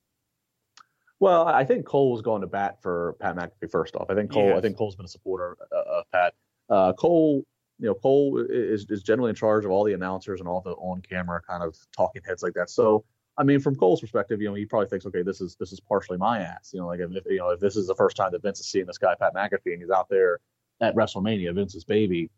Well, 1.20 1.48
I 1.48 1.66
think 1.66 1.86
Cole 1.86 2.12
was 2.12 2.22
going 2.22 2.42
to 2.42 2.48
bat 2.48 2.82
for 2.82 3.16
Pat 3.20 3.36
McAfee 3.36 3.72
first 3.72 3.96
off. 3.96 4.10
I 4.10 4.16
think 4.16 4.32
Cole. 4.32 4.48
Yes. 4.48 4.58
I 4.58 4.62
think 4.62 4.78
Cole's 4.78 4.96
been 4.96 5.06
a 5.06 5.10
supporter 5.10 5.58
uh, 5.72 6.00
of 6.00 6.12
Pat. 6.12 6.34
Uh, 6.70 6.94
Cole, 6.94 7.44
you 7.80 7.88
know, 7.88 7.96
Cole 7.96 8.46
is 8.50 8.86
is 8.90 9.04
generally 9.04 9.30
in 9.30 9.36
charge 9.36 9.66
of 9.66 9.72
all 9.72 9.84
the 9.84 9.94
announcers 9.94 10.40
and 10.40 10.48
all 10.48 10.62
the 10.62 10.72
on 10.74 11.02
camera 11.02 11.42
kind 11.42 11.64
of 11.64 11.76
talking 11.96 12.22
heads 12.26 12.44
like 12.44 12.54
that. 12.54 12.70
So 12.70 13.04
I 13.38 13.44
mean, 13.44 13.60
from 13.60 13.76
Cole's 13.76 14.02
perspective, 14.02 14.42
you 14.42 14.48
know, 14.48 14.56
he 14.56 14.66
probably 14.66 14.88
thinks, 14.88 15.06
okay, 15.06 15.22
this 15.22 15.42
is 15.42 15.56
this 15.60 15.72
is 15.72 15.80
partially 15.80 16.18
my 16.18 16.40
ass. 16.40 16.72
You 16.74 16.82
know, 16.82 16.88
like 16.88 17.00
if, 17.00 17.12
you 17.26 17.38
know 17.38 17.50
if 17.50 17.60
this 17.60 17.76
is 17.76 17.88
the 17.88 17.96
first 17.96 18.18
time 18.18 18.32
that 18.32 18.42
Vince 18.42 18.60
is 18.60 18.68
seeing 18.68 18.86
this 18.86 18.98
guy 18.98 19.16
Pat 19.20 19.36
McAfee 19.36 19.74
and 19.74 19.82
he's 19.82 19.92
out 19.92 20.10
there 20.10 20.40
at 20.82 20.96
WrestleMania, 20.96 21.54
Vince's 21.54 21.84
baby, 21.84 22.32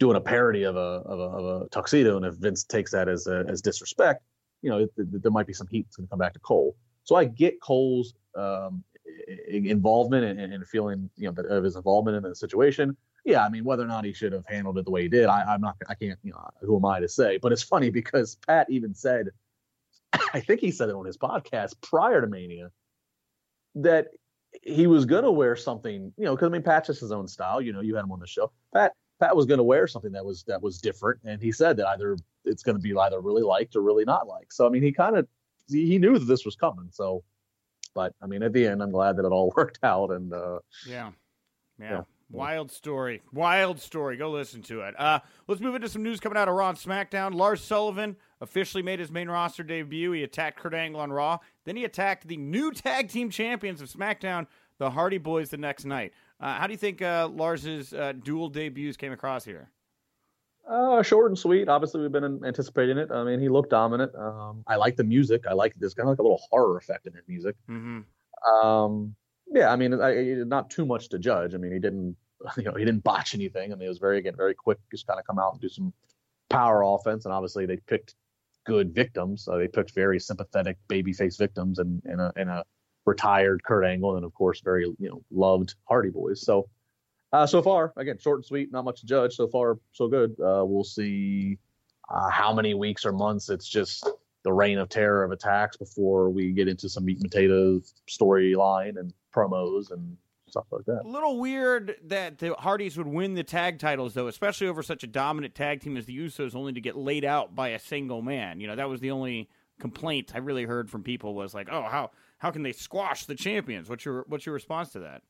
doing 0.00 0.16
a 0.16 0.20
parody 0.20 0.64
of 0.64 0.76
a 0.76 0.78
of 0.78 1.18
a, 1.18 1.22
of 1.22 1.62
a 1.62 1.68
tuxedo, 1.68 2.16
and 2.16 2.26
if 2.26 2.34
Vince 2.34 2.64
takes 2.64 2.90
that 2.90 3.08
as 3.08 3.26
a, 3.26 3.44
as 3.48 3.62
disrespect, 3.62 4.24
you 4.62 4.70
know, 4.70 4.78
it, 4.78 4.90
it, 4.96 5.22
there 5.22 5.32
might 5.32 5.46
be 5.46 5.52
some 5.52 5.68
heat 5.68 5.86
that's 5.86 5.96
going 5.96 6.06
to 6.06 6.10
come 6.10 6.18
back 6.18 6.32
to 6.32 6.40
Cole. 6.40 6.76
So 7.04 7.16
I 7.16 7.24
get 7.24 7.60
Cole's 7.60 8.14
um, 8.36 8.82
involvement 9.48 10.24
and, 10.24 10.52
and, 10.52 10.66
feeling, 10.66 11.10
you 11.16 11.30
know, 11.30 11.42
of 11.42 11.64
his 11.64 11.76
involvement 11.76 12.16
in 12.16 12.22
the 12.22 12.34
situation. 12.34 12.96
Yeah, 13.24 13.44
I 13.44 13.48
mean, 13.48 13.64
whether 13.64 13.84
or 13.84 13.88
not 13.88 14.04
he 14.04 14.12
should 14.12 14.32
have 14.32 14.46
handled 14.46 14.78
it 14.78 14.84
the 14.84 14.90
way 14.90 15.02
he 15.02 15.08
did, 15.08 15.26
I, 15.26 15.42
I'm 15.42 15.60
not, 15.60 15.76
I 15.88 15.94
can't, 15.94 16.18
you 16.22 16.32
know, 16.32 16.48
who 16.60 16.76
am 16.76 16.84
I 16.84 17.00
to 17.00 17.08
say? 17.08 17.38
But 17.38 17.52
it's 17.52 17.62
funny 17.62 17.90
because 17.90 18.36
Pat 18.46 18.68
even 18.68 18.94
said 18.94 19.28
I 20.34 20.40
think 20.40 20.60
he 20.60 20.70
said 20.70 20.88
it 20.88 20.94
on 20.94 21.04
his 21.04 21.16
podcast 21.16 21.80
prior 21.80 22.20
to 22.20 22.26
Mania 22.26 22.70
that 23.76 24.08
he 24.62 24.86
was 24.86 25.06
going 25.06 25.24
to 25.24 25.30
wear 25.30 25.56
something, 25.56 26.12
you 26.16 26.24
know, 26.24 26.34
because 26.34 26.46
I 26.46 26.50
mean, 26.50 26.62
Pat's 26.62 26.88
just 26.88 27.00
his 27.00 27.12
own 27.12 27.26
style. 27.26 27.60
You 27.60 27.72
know, 27.72 27.80
you 27.80 27.94
had 27.94 28.04
him 28.04 28.12
on 28.12 28.20
the 28.20 28.26
show. 28.26 28.52
Pat 28.74 28.92
Pat 29.20 29.36
was 29.36 29.46
going 29.46 29.58
to 29.58 29.64
wear 29.64 29.86
something 29.86 30.12
that 30.12 30.24
was 30.24 30.42
that 30.44 30.60
was 30.60 30.80
different, 30.80 31.20
and 31.24 31.40
he 31.40 31.52
said 31.52 31.76
that 31.78 31.86
either 31.88 32.16
it's 32.44 32.62
going 32.62 32.76
to 32.76 32.82
be 32.82 32.94
either 32.94 33.20
really 33.20 33.42
liked 33.42 33.76
or 33.76 33.82
really 33.82 34.04
not 34.04 34.26
liked. 34.26 34.52
So 34.52 34.66
I 34.66 34.68
mean, 34.68 34.82
he 34.82 34.92
kind 34.92 35.16
of 35.16 35.26
he 35.68 35.98
knew 35.98 36.18
that 36.18 36.26
this 36.26 36.44
was 36.44 36.56
coming. 36.56 36.88
So, 36.90 37.22
but 37.94 38.14
I 38.22 38.26
mean, 38.26 38.42
at 38.42 38.52
the 38.52 38.66
end, 38.66 38.82
I'm 38.82 38.90
glad 38.90 39.16
that 39.16 39.24
it 39.24 39.32
all 39.32 39.52
worked 39.56 39.78
out. 39.82 40.10
And 40.10 40.32
uh, 40.32 40.58
yeah, 40.86 41.10
yeah. 41.78 41.90
yeah. 41.90 42.00
Wild 42.32 42.72
story. 42.72 43.22
Wild 43.32 43.80
story. 43.80 44.16
Go 44.16 44.30
listen 44.30 44.62
to 44.62 44.80
it. 44.80 44.98
Uh, 44.98 45.20
let's 45.48 45.60
move 45.60 45.74
into 45.74 45.88
some 45.88 46.02
news 46.02 46.18
coming 46.18 46.38
out 46.38 46.48
of 46.48 46.54
Raw 46.54 46.70
and 46.70 46.78
SmackDown. 46.78 47.34
Lars 47.34 47.62
Sullivan 47.62 48.16
officially 48.40 48.82
made 48.82 48.98
his 48.98 49.10
main 49.10 49.28
roster 49.28 49.62
debut. 49.62 50.12
He 50.12 50.22
attacked 50.22 50.58
Kurt 50.58 50.74
Angle 50.74 51.00
on 51.00 51.12
Raw. 51.12 51.38
Then 51.64 51.76
he 51.76 51.84
attacked 51.84 52.26
the 52.26 52.36
new 52.36 52.70
tag 52.72 53.08
team 53.08 53.30
champions 53.30 53.80
of 53.80 53.90
SmackDown, 53.90 54.46
the 54.78 54.90
Hardy 54.90 55.18
Boys, 55.18 55.50
the 55.50 55.58
next 55.58 55.84
night. 55.84 56.12
Uh, 56.40 56.54
how 56.54 56.66
do 56.66 56.72
you 56.72 56.78
think 56.78 57.02
uh, 57.02 57.28
Lars's 57.32 57.92
uh, 57.92 58.12
dual 58.22 58.48
debuts 58.48 58.96
came 58.96 59.12
across 59.12 59.44
here? 59.44 59.70
Uh, 60.68 61.02
short 61.02 61.30
and 61.30 61.38
sweet. 61.38 61.68
Obviously, 61.68 62.00
we've 62.00 62.12
been 62.12 62.40
anticipating 62.44 62.96
it. 62.96 63.10
I 63.10 63.24
mean, 63.24 63.40
he 63.40 63.48
looked 63.48 63.70
dominant. 63.70 64.14
Um, 64.14 64.62
I 64.66 64.76
like 64.76 64.96
the 64.96 65.04
music. 65.04 65.44
I 65.48 65.52
like 65.52 65.74
this 65.74 65.92
kind 65.92 66.08
of 66.08 66.12
like 66.12 66.18
a 66.20 66.22
little 66.22 66.40
horror 66.50 66.76
effect 66.76 67.06
in 67.06 67.12
his 67.14 67.26
music. 67.26 67.56
Mm-hmm. 67.68 68.00
Um, 68.66 69.14
yeah, 69.52 69.70
I 69.72 69.76
mean, 69.76 70.00
I, 70.00 70.14
not 70.46 70.70
too 70.70 70.86
much 70.86 71.08
to 71.10 71.18
judge. 71.18 71.54
I 71.54 71.58
mean, 71.58 71.72
he 71.72 71.78
didn't 71.78 72.16
you 72.56 72.64
know, 72.64 72.74
he 72.74 72.84
didn't 72.84 73.04
botch 73.04 73.34
anything. 73.34 73.72
I 73.72 73.76
mean, 73.76 73.86
it 73.86 73.88
was 73.88 73.98
very 73.98 74.18
again 74.18 74.34
very 74.36 74.54
quick, 74.54 74.78
just 74.90 75.06
kind 75.06 75.18
of 75.18 75.26
come 75.26 75.38
out 75.38 75.52
and 75.52 75.60
do 75.60 75.68
some 75.68 75.92
power 76.50 76.82
offense. 76.82 77.24
And 77.24 77.34
obviously, 77.34 77.66
they 77.66 77.76
picked 77.76 78.14
good 78.64 78.94
victims. 78.94 79.44
So 79.44 79.58
they 79.58 79.68
picked 79.68 79.94
very 79.94 80.20
sympathetic 80.20 80.78
babyface 80.88 81.38
victims, 81.38 81.78
and 81.78 82.02
in, 82.04 82.20
a 82.20 82.32
a 82.36 82.64
retired 83.04 83.62
Kurt 83.64 83.84
Angle, 83.84 84.16
and 84.16 84.24
of 84.24 84.32
course, 84.34 84.60
very 84.60 84.84
you 84.98 85.08
know 85.08 85.22
loved 85.30 85.74
Hardy 85.88 86.10
Boys. 86.10 86.44
So. 86.44 86.68
Uh, 87.34 87.46
so 87.46 87.62
far, 87.62 87.94
again, 87.96 88.18
short 88.18 88.40
and 88.40 88.44
sweet, 88.44 88.70
not 88.70 88.84
much 88.84 89.00
to 89.00 89.06
judge. 89.06 89.34
So 89.34 89.48
far, 89.48 89.78
so 89.92 90.06
good. 90.06 90.32
Uh, 90.32 90.66
we'll 90.66 90.84
see 90.84 91.56
uh, 92.10 92.28
how 92.28 92.52
many 92.52 92.74
weeks 92.74 93.06
or 93.06 93.12
months 93.12 93.48
it's 93.48 93.66
just 93.66 94.06
the 94.44 94.52
reign 94.52 94.78
of 94.78 94.88
terror 94.88 95.24
of 95.24 95.30
attacks 95.30 95.76
before 95.76 96.30
we 96.30 96.52
get 96.52 96.68
into 96.68 96.88
some 96.88 97.04
meat 97.04 97.18
and 97.20 97.30
potatoes 97.30 97.94
storyline 98.08 98.98
and 98.98 99.12
promos 99.34 99.90
and 99.92 100.16
stuff 100.52 100.66
like 100.70 100.84
that. 100.84 101.02
A 101.04 101.08
little 101.08 101.38
weird 101.38 101.96
that 102.04 102.38
the 102.38 102.54
Hardys 102.54 102.96
would 102.98 103.06
win 103.06 103.34
the 103.34 103.42
tag 103.42 103.78
titles, 103.78 104.14
though, 104.14 104.28
especially 104.28 104.68
over 104.68 104.82
such 104.82 105.02
a 105.02 105.06
dominant 105.06 105.54
tag 105.54 105.80
team 105.80 105.96
as 105.96 106.04
the 106.04 106.16
Usos, 106.16 106.54
only 106.54 106.72
to 106.74 106.80
get 106.80 106.94
laid 106.94 107.24
out 107.24 107.54
by 107.54 107.68
a 107.68 107.78
single 107.78 108.22
man. 108.22 108.60
You 108.60 108.66
know, 108.66 108.76
that 108.76 108.88
was 108.88 109.00
the 109.00 109.10
only 109.10 109.48
complaint 109.80 110.32
I 110.34 110.38
really 110.38 110.64
heard 110.64 110.90
from 110.90 111.02
people 111.02 111.34
was 111.34 111.54
like, 111.54 111.68
"Oh, 111.72 111.82
how 111.82 112.10
how 112.38 112.50
can 112.50 112.62
they 112.62 112.72
squash 112.72 113.24
the 113.24 113.34
champions?" 113.34 113.88
What's 113.88 114.04
your 114.04 114.24
what's 114.28 114.44
your 114.44 114.52
response 114.52 114.90
to 114.90 115.00
that? 115.00 115.22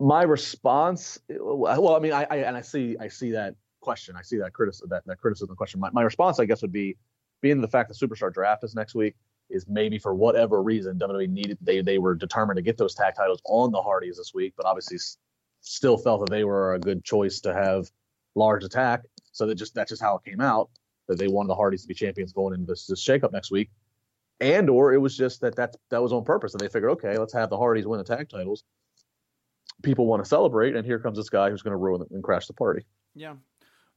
My 0.00 0.22
response, 0.22 1.18
well, 1.28 1.96
I 1.96 1.98
mean, 1.98 2.12
I, 2.12 2.24
I 2.30 2.36
and 2.36 2.56
I 2.56 2.60
see 2.60 2.96
I 3.00 3.08
see 3.08 3.32
that 3.32 3.56
question, 3.80 4.14
I 4.16 4.22
see 4.22 4.38
that 4.38 4.52
criticism 4.52 4.88
that, 4.90 5.04
that 5.06 5.20
criticism 5.20 5.56
question. 5.56 5.80
My, 5.80 5.90
my 5.90 6.02
response, 6.02 6.38
I 6.38 6.44
guess, 6.44 6.62
would 6.62 6.72
be 6.72 6.96
being 7.40 7.60
the 7.60 7.68
fact 7.68 7.88
that 7.88 7.98
Superstar 7.98 8.32
Draft 8.32 8.62
is 8.62 8.76
next 8.76 8.94
week 8.94 9.16
is 9.50 9.66
maybe 9.68 9.98
for 9.98 10.14
whatever 10.14 10.62
reason 10.62 10.98
WWE 10.98 11.28
needed 11.28 11.58
they 11.60 11.80
they 11.80 11.98
were 11.98 12.14
determined 12.14 12.56
to 12.56 12.62
get 12.62 12.76
those 12.76 12.94
tag 12.94 13.14
titles 13.16 13.40
on 13.44 13.72
the 13.72 13.80
Hardys 13.80 14.16
this 14.16 14.34
week, 14.34 14.54
but 14.56 14.66
obviously 14.66 14.98
still 15.60 15.96
felt 15.96 16.20
that 16.20 16.30
they 16.30 16.44
were 16.44 16.74
a 16.74 16.78
good 16.78 17.04
choice 17.04 17.40
to 17.40 17.52
have 17.52 17.90
Lars 18.34 18.64
attack. 18.64 19.02
So 19.32 19.46
that 19.46 19.54
just 19.54 19.74
that's 19.74 19.90
just 19.90 20.02
how 20.02 20.16
it 20.16 20.28
came 20.28 20.40
out 20.40 20.70
that 21.08 21.18
they 21.18 21.28
wanted 21.28 21.48
the 21.48 21.54
Hardys 21.54 21.82
to 21.82 21.88
be 21.88 21.94
champions 21.94 22.32
going 22.32 22.54
into 22.54 22.66
this, 22.66 22.86
this 22.86 23.04
shakeup 23.04 23.32
next 23.32 23.50
week, 23.50 23.70
and 24.40 24.68
or 24.68 24.92
it 24.92 24.98
was 24.98 25.16
just 25.16 25.40
that 25.40 25.56
that 25.56 25.76
that 25.90 26.02
was 26.02 26.12
on 26.12 26.24
purpose 26.24 26.52
and 26.52 26.60
they 26.60 26.68
figured 26.68 26.92
okay 26.92 27.16
let's 27.16 27.32
have 27.32 27.50
the 27.50 27.56
Hardys 27.56 27.86
win 27.86 27.98
the 27.98 28.04
tag 28.04 28.28
titles. 28.28 28.64
People 29.82 30.06
want 30.06 30.22
to 30.22 30.28
celebrate, 30.28 30.74
and 30.74 30.84
here 30.84 30.98
comes 30.98 31.16
this 31.16 31.30
guy 31.30 31.50
who's 31.50 31.62
going 31.62 31.72
to 31.72 31.76
ruin 31.76 32.04
and 32.10 32.22
crash 32.22 32.46
the 32.46 32.52
party. 32.52 32.84
Yeah, 33.14 33.34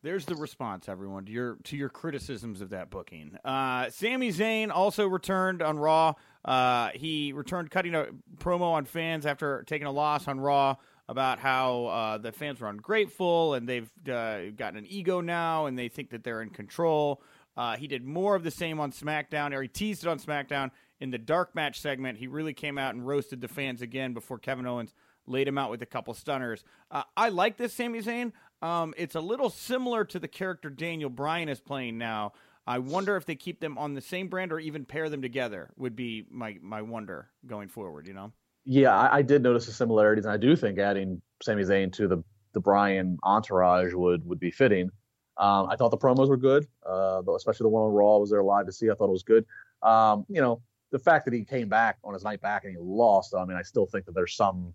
there's 0.04 0.26
the 0.26 0.36
response, 0.36 0.90
everyone, 0.90 1.26
to 1.26 1.32
your 1.32 1.58
to 1.64 1.78
your 1.78 1.90
criticisms 1.90 2.62
of 2.62 2.70
that 2.70 2.90
booking. 2.90 3.38
Uh, 3.46 3.90
Sami 3.90 4.32
Zayn 4.32 4.72
also 4.72 5.08
returned 5.08 5.62
on 5.62 5.78
Raw. 5.78 6.14
Uh, 6.44 6.90
he 6.96 7.34
returned 7.34 7.70
cutting 7.70 7.94
a 7.94 8.08
promo 8.38 8.72
on 8.72 8.86
fans 8.86 9.26
after 9.26 9.64
taking 9.68 9.88
a 9.88 9.92
loss 9.92 10.28
on 10.28 10.40
Raw 10.40 10.76
about 11.08 11.40
how 11.40 11.86
uh, 11.86 12.18
the 12.18 12.32
fans 12.32 12.60
were 12.60 12.70
ungrateful 12.70 13.54
and 13.54 13.68
they've 13.68 13.92
uh, 14.10 14.50
gotten 14.56 14.78
an 14.78 14.86
ego 14.88 15.22
now 15.22 15.66
and 15.66 15.78
they 15.78 15.90
think 15.90 16.10
that 16.12 16.24
they're 16.24 16.42
in 16.42 16.50
control. 16.50 17.22
Uh, 17.58 17.76
he 17.76 17.86
did 17.86 18.04
more 18.04 18.36
of 18.36 18.44
the 18.44 18.52
same 18.52 18.80
on 18.80 18.92
SmackDown, 18.94 19.54
or 19.54 19.62
he 19.62 19.68
teased 19.68 20.06
it 20.06 20.08
on 20.08 20.20
SmackDown 20.20 20.72
in 21.02 21.12
the 21.12 21.18
dark 21.18 21.54
match 21.54 21.82
segment. 21.82 22.18
He 22.18 22.28
really 22.28 22.54
came 22.54 22.78
out 22.78 22.96
and 22.96 23.06
roasted 23.06 23.42
the 23.42 23.50
fans 23.50 23.82
again 23.82 24.14
before 24.14 24.40
Kevin 24.40 24.66
Owens 24.66 24.94
laid 25.28 25.48
him 25.48 25.58
out 25.58 25.70
with 25.70 25.82
a 25.82 25.86
couple 25.86 26.14
stunners. 26.14 26.64
Uh, 26.90 27.04
I 27.16 27.30
like 27.30 27.58
this 27.58 27.74
Sami 27.74 28.02
Zayn. 28.02 28.32
Um, 28.62 28.94
it's 28.98 29.16
a 29.16 29.22
little 29.22 29.50
similar 29.50 30.06
to 30.06 30.20
the 30.20 30.28
character 30.28 30.70
Daniel 30.70 31.10
Bryan 31.10 31.50
is 31.50 31.60
playing 31.60 31.98
now. 31.98 32.34
I 32.68 32.80
wonder 32.80 33.16
if 33.16 33.26
they 33.26 33.36
keep 33.36 33.60
them 33.60 33.78
on 33.78 33.94
the 33.96 34.02
same 34.02 34.28
brand 34.28 34.54
or 34.54 34.60
even 34.60 34.86
pair 34.86 35.10
them 35.10 35.22
together. 35.22 35.72
Would 35.78 35.96
be 35.96 36.26
my 36.30 36.58
my 36.62 36.82
wonder 36.82 37.30
going 37.48 37.68
forward. 37.68 38.08
You 38.08 38.14
know. 38.14 38.32
Yeah, 38.64 38.96
I, 38.96 39.18
I 39.18 39.22
did 39.24 39.42
notice 39.42 39.66
the 39.66 39.72
similarities, 39.72 40.26
and 40.26 40.34
I 40.34 40.38
do 40.38 40.56
think 40.56 40.78
adding 40.78 41.22
Sami 41.42 41.64
Zayn 41.64 41.92
to 41.94 42.08
the 42.08 42.24
the 42.54 42.60
Bryan 42.60 43.18
entourage 43.24 43.94
would 43.94 44.26
would 44.28 44.40
be 44.40 44.52
fitting. 44.52 44.92
Um, 45.38 45.68
I 45.70 45.76
thought 45.76 45.90
the 45.90 45.98
promos 45.98 46.30
were 46.30 46.38
good, 46.38 46.68
uh, 46.88 47.24
especially 47.36 47.64
the 47.64 47.70
one 47.70 47.84
on 47.84 47.92
Raw. 47.92 48.18
I 48.18 48.20
was 48.20 48.30
there 48.30 48.44
live 48.44 48.68
to 48.68 48.72
see. 48.72 48.92
I 48.92 48.94
thought 48.94 49.10
it 49.10 49.12
was 49.12 49.24
good. 49.24 49.46
Um, 49.82 50.26
you 50.30 50.42
know, 50.42 50.62
the 50.92 51.00
fact 51.00 51.26
that 51.26 51.34
he 51.34 51.44
came 51.44 51.68
back 51.68 51.98
on 52.04 52.14
his 52.14 52.24
night 52.24 52.42
back 52.42 52.64
and 52.64 52.74
he 52.74 52.78
lost. 52.80 53.34
I 53.34 53.44
mean, 53.46 53.58
I 53.58 53.64
still 53.64 53.88
think 53.88 54.06
that 54.06 54.14
there's 54.14 54.36
some, 54.36 54.74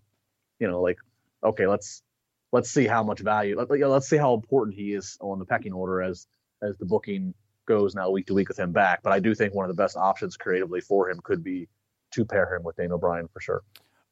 you 0.59 0.67
know, 0.67 0.81
like 0.81 0.97
okay, 1.43 1.67
let's 1.67 2.03
let's 2.51 2.69
see 2.71 2.87
how 2.87 3.03
much 3.03 3.19
value. 3.19 3.57
Let, 3.57 3.69
let's 3.69 4.09
see 4.09 4.17
how 4.17 4.33
important 4.33 4.75
he 4.75 4.93
is 4.93 5.17
on 5.21 5.39
the 5.39 5.45
pecking 5.45 5.73
order 5.73 6.01
as 6.01 6.27
as 6.61 6.77
the 6.77 6.85
booking 6.85 7.33
goes 7.67 7.93
now 7.93 8.09
week 8.09 8.25
to 8.27 8.33
week 8.33 8.47
with 8.47 8.57
him 8.57 8.71
back. 8.71 9.03
But 9.03 9.13
I 9.13 9.19
do 9.19 9.35
think 9.35 9.53
one 9.53 9.69
of 9.69 9.75
the 9.75 9.81
best 9.81 9.95
options 9.95 10.37
creatively 10.37 10.81
for 10.81 11.09
him 11.09 11.19
could 11.23 11.43
be 11.43 11.67
to 12.11 12.25
pair 12.25 12.55
him 12.55 12.63
with 12.63 12.77
Daniel 12.77 12.97
Bryan 12.97 13.27
for 13.31 13.41
sure. 13.41 13.61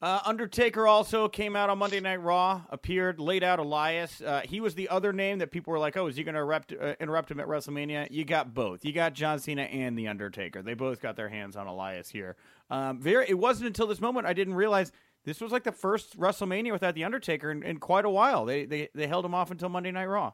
Uh, 0.02 0.20
Undertaker 0.26 0.86
also 0.86 1.26
came 1.26 1.56
out 1.56 1.70
on 1.70 1.78
Monday 1.78 2.00
Night 2.00 2.22
Raw, 2.22 2.60
appeared, 2.68 3.18
laid 3.18 3.42
out 3.42 3.58
Elias. 3.58 4.20
Uh, 4.20 4.42
he 4.44 4.60
was 4.60 4.74
the 4.74 4.90
other 4.90 5.10
name 5.10 5.38
that 5.38 5.50
people 5.50 5.72
were 5.72 5.78
like, 5.78 5.96
"Oh, 5.96 6.06
is 6.06 6.16
he 6.16 6.22
going 6.22 6.34
to 6.34 6.40
interrupt, 6.40 6.74
uh, 6.78 6.94
interrupt 7.00 7.30
him 7.30 7.40
at 7.40 7.46
WrestleMania?" 7.46 8.08
You 8.10 8.26
got 8.26 8.52
both. 8.52 8.84
You 8.84 8.92
got 8.92 9.14
John 9.14 9.38
Cena 9.38 9.62
and 9.62 9.98
the 9.98 10.08
Undertaker. 10.08 10.60
They 10.60 10.74
both 10.74 11.00
got 11.00 11.16
their 11.16 11.30
hands 11.30 11.56
on 11.56 11.66
Elias 11.66 12.10
here. 12.10 12.36
Um, 12.68 13.00
very. 13.00 13.26
It 13.26 13.38
wasn't 13.38 13.68
until 13.68 13.86
this 13.86 14.00
moment 14.00 14.26
I 14.26 14.34
didn't 14.34 14.54
realize 14.54 14.92
this 15.26 15.40
was 15.40 15.52
like 15.52 15.64
the 15.64 15.72
first 15.72 16.18
WrestleMania 16.18 16.72
without 16.72 16.94
the 16.94 17.04
Undertaker 17.04 17.50
in, 17.50 17.62
in 17.64 17.78
quite 17.78 18.04
a 18.04 18.10
while. 18.10 18.46
They, 18.46 18.64
they 18.64 18.88
they 18.94 19.06
held 19.08 19.24
him 19.24 19.34
off 19.34 19.50
until 19.50 19.68
Monday 19.68 19.90
Night 19.90 20.06
Raw. 20.06 20.32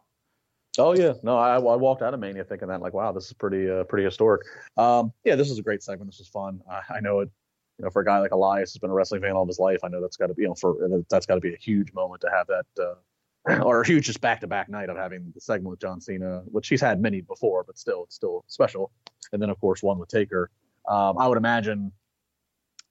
Oh 0.78 0.94
yeah, 0.94 1.14
no, 1.22 1.36
I, 1.36 1.56
I 1.56 1.58
walked 1.58 2.02
out 2.02 2.14
of 2.14 2.20
Mania 2.20 2.44
thinking 2.44 2.68
that 2.68 2.80
like, 2.80 2.92
wow, 2.92 3.10
this 3.10 3.26
is 3.26 3.32
pretty 3.32 3.68
uh, 3.68 3.84
pretty 3.84 4.04
historic. 4.04 4.42
Um, 4.76 5.12
yeah, 5.24 5.34
this 5.34 5.48
was 5.48 5.58
a 5.58 5.62
great 5.62 5.82
segment. 5.82 6.10
This 6.10 6.18
was 6.18 6.28
fun. 6.28 6.60
I, 6.70 6.96
I 6.96 7.00
know 7.00 7.20
it. 7.20 7.30
You 7.78 7.86
know, 7.86 7.90
for 7.90 8.02
a 8.02 8.04
guy 8.04 8.18
like 8.18 8.32
Elias 8.32 8.72
who's 8.72 8.80
been 8.80 8.90
a 8.90 8.94
wrestling 8.94 9.22
fan 9.22 9.32
all 9.32 9.42
of 9.42 9.48
his 9.48 9.58
life, 9.58 9.80
I 9.82 9.88
know 9.88 10.00
that's 10.00 10.18
got 10.18 10.26
to 10.26 10.34
be 10.34 10.42
you 10.42 10.48
know 10.48 10.54
for 10.54 10.76
that's 11.08 11.26
got 11.26 11.34
to 11.36 11.40
be 11.40 11.54
a 11.54 11.58
huge 11.58 11.92
moment 11.94 12.20
to 12.20 12.30
have 12.30 12.46
that, 12.48 12.66
uh, 13.48 13.64
or 13.64 13.80
a 13.80 13.86
huge 13.86 14.04
just 14.04 14.20
back 14.20 14.40
to 14.40 14.46
back 14.46 14.68
night 14.68 14.90
of 14.90 14.98
having 14.98 15.32
the 15.34 15.40
segment 15.40 15.70
with 15.70 15.80
John 15.80 16.02
Cena, 16.02 16.42
which 16.46 16.68
he's 16.68 16.82
had 16.82 17.00
many 17.00 17.22
before, 17.22 17.64
but 17.64 17.78
still 17.78 18.04
it's 18.04 18.14
still 18.14 18.44
special. 18.46 18.92
And 19.32 19.40
then 19.40 19.48
of 19.48 19.58
course 19.58 19.82
one 19.82 19.98
with 19.98 20.10
Taker. 20.10 20.50
Um, 20.86 21.16
I 21.16 21.28
would 21.28 21.38
imagine 21.38 21.92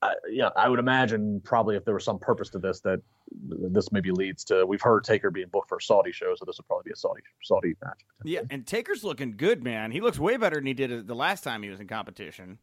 I, 0.01 0.13
yeah, 0.29 0.49
I 0.55 0.67
would 0.67 0.79
imagine 0.79 1.41
probably 1.43 1.75
if 1.75 1.85
there 1.85 1.93
was 1.93 2.03
some 2.03 2.17
purpose 2.17 2.49
to 2.49 2.59
this, 2.59 2.79
that 2.81 3.01
this 3.31 3.91
maybe 3.91 4.11
leads 4.11 4.43
to. 4.45 4.65
We've 4.65 4.81
heard 4.81 5.03
Taker 5.03 5.29
being 5.29 5.49
booked 5.51 5.69
for 5.69 5.77
a 5.77 5.81
Saudi 5.81 6.11
show, 6.11 6.33
so 6.35 6.43
this 6.45 6.57
would 6.57 6.67
probably 6.67 6.89
be 6.89 6.93
a 6.93 6.95
Saudi 6.95 7.21
Saudi 7.43 7.75
match. 7.83 7.99
Yeah, 8.23 8.41
and 8.49 8.65
Taker's 8.65 9.03
looking 9.03 9.37
good, 9.37 9.63
man. 9.63 9.91
He 9.91 10.01
looks 10.01 10.17
way 10.17 10.37
better 10.37 10.55
than 10.55 10.65
he 10.65 10.73
did 10.73 11.07
the 11.07 11.15
last 11.15 11.43
time 11.43 11.61
he 11.61 11.69
was 11.69 11.79
in 11.79 11.87
competition. 11.87 12.57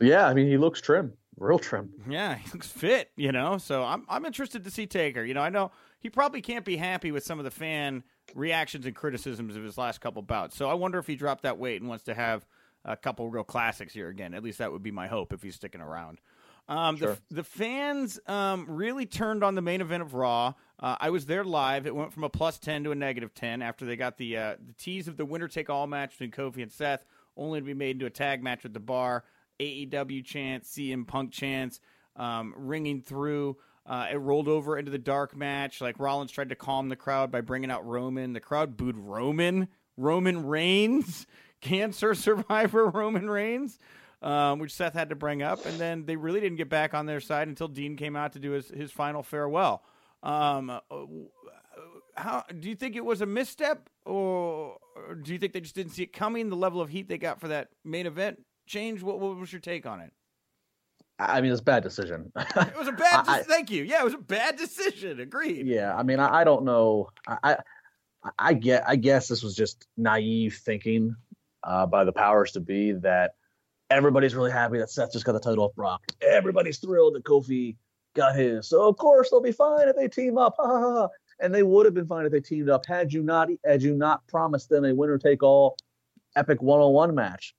Yeah, 0.00 0.26
I 0.26 0.34
mean 0.34 0.46
he 0.46 0.56
looks 0.56 0.80
trim, 0.80 1.12
real 1.36 1.58
trim. 1.58 1.90
Yeah, 2.08 2.36
he 2.36 2.50
looks 2.52 2.68
fit, 2.68 3.10
you 3.16 3.32
know. 3.32 3.58
So 3.58 3.82
I'm 3.82 4.04
I'm 4.08 4.24
interested 4.24 4.64
to 4.64 4.70
see 4.70 4.86
Taker. 4.86 5.24
You 5.24 5.34
know, 5.34 5.42
I 5.42 5.50
know 5.50 5.72
he 5.98 6.08
probably 6.08 6.40
can't 6.40 6.64
be 6.64 6.76
happy 6.76 7.10
with 7.10 7.24
some 7.24 7.38
of 7.38 7.44
the 7.44 7.50
fan 7.50 8.04
reactions 8.34 8.86
and 8.86 8.94
criticisms 8.94 9.56
of 9.56 9.64
his 9.64 9.76
last 9.76 10.00
couple 10.00 10.22
bouts. 10.22 10.56
So 10.56 10.68
I 10.70 10.74
wonder 10.74 10.98
if 10.98 11.06
he 11.06 11.16
dropped 11.16 11.42
that 11.42 11.58
weight 11.58 11.80
and 11.80 11.88
wants 11.88 12.04
to 12.04 12.14
have 12.14 12.46
a 12.84 12.96
couple 12.96 13.28
real 13.28 13.44
classics 13.44 13.92
here 13.92 14.08
again. 14.08 14.32
At 14.32 14.42
least 14.42 14.58
that 14.58 14.72
would 14.72 14.82
be 14.82 14.90
my 14.90 15.06
hope 15.06 15.32
if 15.32 15.42
he's 15.42 15.56
sticking 15.56 15.80
around. 15.82 16.18
Um, 16.70 16.96
sure. 16.96 17.18
the, 17.28 17.34
the 17.36 17.44
fans 17.44 18.20
um, 18.28 18.64
really 18.68 19.04
turned 19.04 19.42
on 19.42 19.56
the 19.56 19.60
main 19.60 19.80
event 19.80 20.02
of 20.02 20.14
Raw. 20.14 20.54
Uh, 20.78 20.96
I 21.00 21.10
was 21.10 21.26
there 21.26 21.42
live. 21.42 21.84
It 21.84 21.94
went 21.94 22.12
from 22.12 22.22
a 22.22 22.28
plus 22.28 22.58
10 22.60 22.84
to 22.84 22.92
a 22.92 22.94
negative 22.94 23.34
10 23.34 23.60
after 23.60 23.84
they 23.84 23.96
got 23.96 24.16
the, 24.16 24.36
uh, 24.36 24.54
the 24.64 24.72
tease 24.74 25.08
of 25.08 25.16
the 25.16 25.24
winner 25.24 25.48
take 25.48 25.68
all 25.68 25.88
match 25.88 26.16
between 26.16 26.30
Kofi 26.30 26.62
and 26.62 26.70
Seth, 26.70 27.04
only 27.36 27.58
to 27.58 27.66
be 27.66 27.74
made 27.74 27.96
into 27.96 28.06
a 28.06 28.10
tag 28.10 28.40
match 28.40 28.64
at 28.64 28.72
the 28.72 28.80
bar. 28.80 29.24
AEW 29.58 30.24
chants, 30.24 30.70
CM 30.70 31.06
Punk 31.06 31.32
chants, 31.32 31.80
um, 32.14 32.54
ringing 32.56 33.02
through. 33.02 33.56
Uh, 33.84 34.06
it 34.12 34.16
rolled 34.16 34.46
over 34.46 34.78
into 34.78 34.92
the 34.92 34.98
dark 34.98 35.36
match. 35.36 35.80
Like 35.80 35.98
Rollins 35.98 36.30
tried 36.30 36.50
to 36.50 36.54
calm 36.54 36.88
the 36.88 36.96
crowd 36.96 37.32
by 37.32 37.40
bringing 37.40 37.72
out 37.72 37.84
Roman. 37.84 38.32
The 38.32 38.40
crowd 38.40 38.76
booed 38.76 38.96
Roman. 38.96 39.68
Roman 39.96 40.46
Reigns, 40.46 41.26
cancer 41.60 42.14
survivor 42.14 42.86
Roman 42.86 43.28
Reigns 43.28 43.76
um, 44.22 44.58
which 44.58 44.74
Seth 44.74 44.94
had 44.94 45.08
to 45.10 45.14
bring 45.14 45.42
up, 45.42 45.64
and 45.66 45.78
then 45.78 46.04
they 46.04 46.16
really 46.16 46.40
didn't 46.40 46.58
get 46.58 46.68
back 46.68 46.94
on 46.94 47.06
their 47.06 47.20
side 47.20 47.48
until 47.48 47.68
Dean 47.68 47.96
came 47.96 48.16
out 48.16 48.32
to 48.34 48.38
do 48.38 48.52
his, 48.52 48.68
his 48.68 48.92
final 48.92 49.22
farewell. 49.22 49.82
Um, 50.22 50.70
uh, 50.70 50.80
how 52.16 52.44
do 52.58 52.68
you 52.68 52.76
think 52.76 52.96
it 52.96 53.04
was 53.04 53.22
a 53.22 53.26
misstep, 53.26 53.88
or, 54.04 54.76
or, 54.94 55.14
do 55.14 55.32
you 55.32 55.38
think 55.38 55.52
they 55.52 55.60
just 55.60 55.74
didn't 55.74 55.92
see 55.92 56.02
it 56.02 56.12
coming? 56.12 56.50
The 56.50 56.56
level 56.56 56.80
of 56.80 56.90
heat 56.90 57.08
they 57.08 57.16
got 57.16 57.40
for 57.40 57.48
that 57.48 57.68
main 57.84 58.06
event 58.06 58.44
change. 58.66 59.02
What, 59.02 59.20
what 59.20 59.36
was 59.36 59.52
your 59.52 59.60
take 59.60 59.86
on 59.86 60.00
it? 60.00 60.12
I 61.18 61.40
mean, 61.40 61.52
it's 61.52 61.60
a 61.60 61.64
bad 61.64 61.82
decision. 61.82 62.32
it 62.36 62.78
was 62.78 62.88
a 62.88 62.92
bad. 62.92 63.24
De- 63.24 63.30
I, 63.30 63.42
thank 63.42 63.70
you. 63.70 63.84
Yeah, 63.84 64.00
it 64.00 64.04
was 64.04 64.14
a 64.14 64.18
bad 64.18 64.56
decision. 64.56 65.20
Agreed. 65.20 65.66
Yeah, 65.66 65.94
I 65.94 66.02
mean, 66.02 66.18
I, 66.18 66.40
I 66.40 66.44
don't 66.44 66.64
know. 66.64 67.08
I, 67.26 67.38
I, 67.42 67.56
I 68.38 68.54
get. 68.54 68.84
I 68.86 68.96
guess 68.96 69.28
this 69.28 69.42
was 69.42 69.54
just 69.54 69.86
naive 69.96 70.60
thinking 70.64 71.14
uh, 71.62 71.86
by 71.86 72.04
the 72.04 72.12
powers 72.12 72.52
to 72.52 72.60
be 72.60 72.92
that 72.92 73.34
everybody's 73.90 74.34
really 74.34 74.50
happy 74.50 74.78
that 74.78 74.90
Seth 74.90 75.12
just 75.12 75.24
got 75.24 75.32
the 75.32 75.40
title 75.40 75.64
off 75.64 75.74
Brock. 75.74 76.02
Everybody's 76.22 76.78
thrilled 76.78 77.14
that 77.14 77.24
Kofi 77.24 77.76
got 78.14 78.36
his. 78.36 78.68
So 78.68 78.88
of 78.88 78.96
course 78.96 79.30
they'll 79.30 79.40
be 79.40 79.52
fine 79.52 79.88
if 79.88 79.96
they 79.96 80.08
team 80.08 80.38
up. 80.38 80.54
Ha, 80.58 80.66
ha, 80.66 80.92
ha. 80.92 81.08
And 81.40 81.54
they 81.54 81.62
would 81.62 81.86
have 81.86 81.94
been 81.94 82.06
fine 82.06 82.26
if 82.26 82.32
they 82.32 82.40
teamed 82.40 82.68
up 82.68 82.84
had 82.86 83.12
you 83.12 83.22
not 83.22 83.48
had 83.64 83.82
you 83.82 83.94
not 83.94 84.26
promised 84.28 84.68
them 84.68 84.84
a 84.84 84.94
winner 84.94 85.18
take 85.18 85.42
all 85.42 85.76
epic 86.36 86.62
one 86.62 86.80
on 86.80 86.92
one 86.92 87.14
match. 87.14 87.54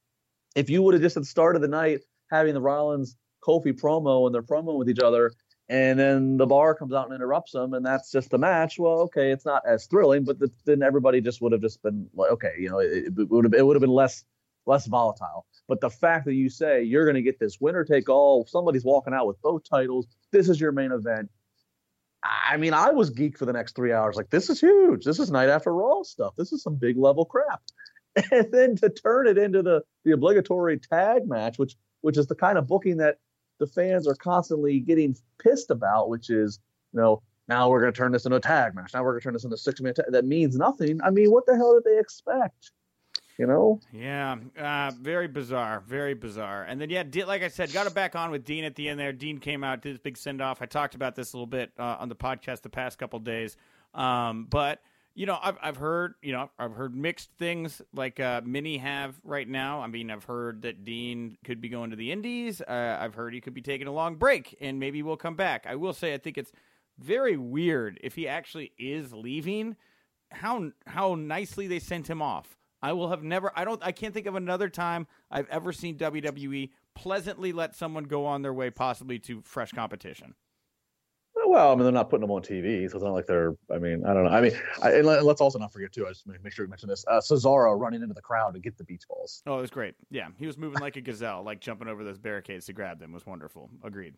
If 0.56 0.70
you 0.70 0.82
would 0.84 0.94
have 0.94 1.04
just 1.04 1.18
at 1.18 1.24
the 1.24 1.28
start 1.28 1.56
of 1.56 1.62
the 1.62 1.68
night 1.68 2.02
having 2.30 2.54
the 2.54 2.62
Rollins 2.62 3.18
Kofi 3.44 3.74
promo 3.74 4.26
and 4.26 4.36
their 4.36 4.44
promo 4.44 4.78
with 4.78 4.90
each 4.90 5.00
other, 5.00 5.32
and 5.68 5.98
then 5.98 6.38
the 6.38 6.46
bar 6.46 6.76
comes 6.76 6.94
out 6.94 7.06
and 7.06 7.16
interrupts 7.16 7.54
them, 7.54 7.74
and 7.74 7.86
that's 7.86 8.12
just 8.12 8.30
the 8.30 8.38
match. 8.38 8.78
Well, 8.78 9.00
okay, 9.02 9.32
it's 9.32 9.46
not 9.46 9.64
as 9.66 9.86
thrilling, 9.86 10.26
but 10.26 10.38
the, 10.38 10.52
then 10.66 10.84
everybody 10.84 11.22
just 11.22 11.42
would 11.42 11.54
have 11.54 11.62
just 11.62 11.82
been 11.82 12.08
like, 12.14 12.30
okay, 12.32 12.54
you 12.60 12.70
know, 12.70 12.80
it, 12.80 13.06
it 13.18 13.30
would 13.30 13.46
have 13.46 13.54
it 13.54 13.66
would 13.66 13.76
have 13.76 13.82
been 13.82 13.90
less 13.90 14.26
less 14.66 14.88
volatile. 14.88 15.46
But 15.68 15.82
the 15.82 15.90
fact 15.90 16.26
that 16.26 16.34
you 16.34 16.50
say 16.50 16.84
you're 16.84 17.06
going 17.06 17.16
to 17.16 17.22
get 17.22 17.40
this 17.40 17.60
winner 17.60 17.84
take 17.84 18.10
all, 18.10 18.46
somebody's 18.46 18.84
walking 18.84 19.14
out 19.14 19.28
with 19.28 19.42
both 19.42 19.64
titles, 19.70 20.08
this 20.32 20.50
is 20.50 20.60
your 20.60 20.72
main 20.72 20.92
event. 20.92 21.30
I 22.24 22.58
mean, 22.58 22.74
I 22.74 22.92
was 22.92 23.10
geeked 23.10 23.38
for 23.38 23.46
the 23.46 23.54
next 23.54 23.76
three 23.76 23.92
hours. 23.92 24.16
Like, 24.16 24.30
this 24.30 24.50
is 24.50 24.60
huge. 24.60 25.04
This 25.04 25.20
is 25.20 25.32
night 25.32 25.50
after 25.50 25.74
Raw 25.74 26.04
stuff. 26.04 26.36
This 26.38 26.52
is 26.52 26.62
some 26.62 26.76
big 26.76 26.98
level 26.98 27.26
crap. 27.26 27.62
And 28.30 28.52
then 28.52 28.76
to 28.76 28.90
turn 28.90 29.26
it 29.26 29.38
into 29.38 29.62
the 29.62 29.84
the 30.04 30.12
obligatory 30.12 30.78
tag 30.78 31.26
match, 31.30 31.58
which 31.58 31.78
which 32.02 32.18
is 32.18 32.28
the 32.28 32.36
kind 32.36 32.58
of 32.58 32.68
booking 32.68 32.98
that 32.98 33.20
the 33.60 33.68
fans 33.68 34.06
are 34.06 34.16
constantly 34.16 34.82
getting 34.82 35.16
pissed 35.42 35.72
about, 35.72 36.10
which 36.10 36.30
is, 36.30 36.60
you 36.92 37.00
know, 37.00 37.22
now 37.48 37.70
we're 37.70 37.80
going 37.80 37.94
to 37.94 37.98
turn 37.98 38.12
this 38.12 38.26
into 38.26 38.36
a 38.36 38.42
tag 38.42 38.76
match. 38.76 38.94
Now 38.94 39.04
we're 39.04 39.12
going 39.12 39.22
to 39.22 39.24
turn 39.24 39.34
this 39.34 39.44
into 39.44 39.58
six 39.58 39.80
tag. 39.80 40.06
That 40.10 40.26
means 40.26 40.58
nothing. 40.58 41.00
I 41.04 41.10
mean, 41.10 41.32
what 41.32 41.46
the 41.46 41.56
hell 41.56 41.74
did 41.74 41.84
they 41.84 42.00
expect? 42.00 42.72
You 43.42 43.48
know? 43.48 43.80
Yeah, 43.92 44.38
uh, 44.58 44.92
very 45.02 45.28
bizarre, 45.28 45.84
very 45.86 46.14
bizarre. 46.14 46.64
And 46.64 46.80
then, 46.80 46.90
yeah, 46.90 47.04
like 47.26 47.44
I 47.44 47.50
said, 47.50 47.74
got 47.74 47.88
it 47.88 47.94
back 47.94 48.16
on 48.16 48.32
with 48.32 48.46
Dean 48.46 48.64
at 48.64 48.76
the 48.76 48.88
end 48.88 49.00
there. 49.00 49.12
Dean 49.12 49.40
came 49.40 49.64
out, 49.64 49.82
did 49.82 49.90
his 49.90 50.00
big 50.00 50.16
send 50.16 50.42
off. 50.42 50.62
I 50.62 50.66
talked 50.68 50.96
about 50.96 51.16
this 51.16 51.34
a 51.34 51.38
little 51.38 51.48
bit 51.48 51.72
uh, 51.78 51.98
on 52.00 52.08
the 52.08 52.16
podcast 52.16 52.62
the 52.62 52.70
past 52.70 52.98
couple 53.00 53.20
days. 53.20 53.58
Um, 53.94 54.46
but 54.50 54.82
You 55.14 55.26
know, 55.26 55.38
I've 55.44 55.58
I've 55.62 55.76
heard 55.78 56.14
you 56.22 56.32
know 56.32 56.50
I've 56.58 56.72
heard 56.72 56.96
mixed 56.96 57.32
things 57.38 57.82
like 57.94 58.20
uh, 58.22 58.42
many 58.46 58.78
have 58.78 59.20
right 59.26 59.48
now. 59.48 59.82
I 59.82 59.88
mean, 59.88 60.10
I've 60.10 60.24
heard 60.24 60.62
that 60.62 60.86
Dean 60.86 61.38
could 61.44 61.60
be 61.60 61.68
going 61.68 61.90
to 61.90 61.98
the 61.98 62.12
Indies. 62.14 62.62
Uh, 62.62 62.98
I've 63.00 63.16
heard 63.16 63.34
he 63.34 63.42
could 63.42 63.54
be 63.54 63.62
taking 63.62 63.88
a 63.88 63.92
long 63.92 64.16
break, 64.16 64.56
and 64.62 64.80
maybe 64.80 65.04
we'll 65.04 65.18
come 65.18 65.36
back. 65.36 65.66
I 65.68 65.76
will 65.76 65.94
say, 65.94 66.14
I 66.14 66.18
think 66.18 66.38
it's 66.38 66.54
very 66.98 67.36
weird 67.36 68.00
if 68.02 68.16
he 68.16 68.26
actually 68.28 68.72
is 68.78 69.12
leaving. 69.12 69.76
How 70.32 70.72
how 70.88 71.16
nicely 71.16 71.68
they 71.68 71.80
sent 71.80 72.10
him 72.10 72.22
off. 72.22 72.58
I 72.82 72.94
will 72.94 73.10
have 73.10 73.24
never. 73.24 73.52
I 73.56 73.64
don't. 73.64 73.82
I 73.84 73.92
can't 73.92 74.14
think 74.14 74.28
of 74.28 74.36
another 74.36 74.70
time 74.70 75.08
I've 75.30 75.48
ever 75.50 75.72
seen 75.72 75.98
WWE 75.98 76.72
pleasantly 76.96 77.54
let 77.54 77.76
someone 77.76 78.06
go 78.06 78.26
on 78.26 78.42
their 78.42 78.54
way, 78.54 78.70
possibly 78.70 79.20
to 79.20 79.42
fresh 79.42 79.72
competition. 79.72 80.34
Well, 81.46 81.72
I 81.72 81.76
mean, 81.76 81.84
they're 81.84 81.92
not 81.92 82.10
putting 82.10 82.22
them 82.22 82.32
on 82.32 82.42
TV, 82.42 82.90
so 82.90 82.96
it's 82.96 83.04
not 83.04 83.14
like 83.14 83.26
they're. 83.26 83.56
I 83.72 83.78
mean, 83.78 84.06
I 84.06 84.14
don't 84.14 84.26
know. 84.26 84.32
I 84.32 84.42
mean, 84.42 84.54
I, 84.82 84.94
and 84.94 85.06
let's 85.06 85.42
also 85.42 85.60
not 85.60 85.72
forget 85.72 85.92
too. 85.92 86.06
I 86.06 86.10
just 86.10 86.28
make, 86.28 86.54
sure 86.54 86.66
we 86.66 86.70
mention 86.70 86.90
this. 86.90 87.06
Uh, 87.08 87.20
Cesaro 87.20 87.80
running 87.80 88.02
into 88.02 88.14
the 88.14 88.22
crowd 88.22 88.54
to 88.54 88.60
get 88.60 88.78
the 88.78 88.84
beach 88.84 89.04
balls. 89.08 89.42
Oh, 89.46 89.58
it 89.58 89.62
was 89.62 89.70
great. 89.70 89.96
Yeah, 90.10 90.28
he 90.38 90.48
was 90.48 90.58
moving 90.58 90.82
like 90.82 90.98
a 90.98 91.02
gazelle, 91.02 91.44
like 91.44 91.60
jumping 91.60 91.88
over 91.88 92.04
those 92.04 92.18
barricades 92.18 92.66
to 92.66 92.74
grab 92.74 93.00
them. 93.00 93.12
Was 93.14 93.26
wonderful. 93.26 93.70
Agreed. 93.84 94.16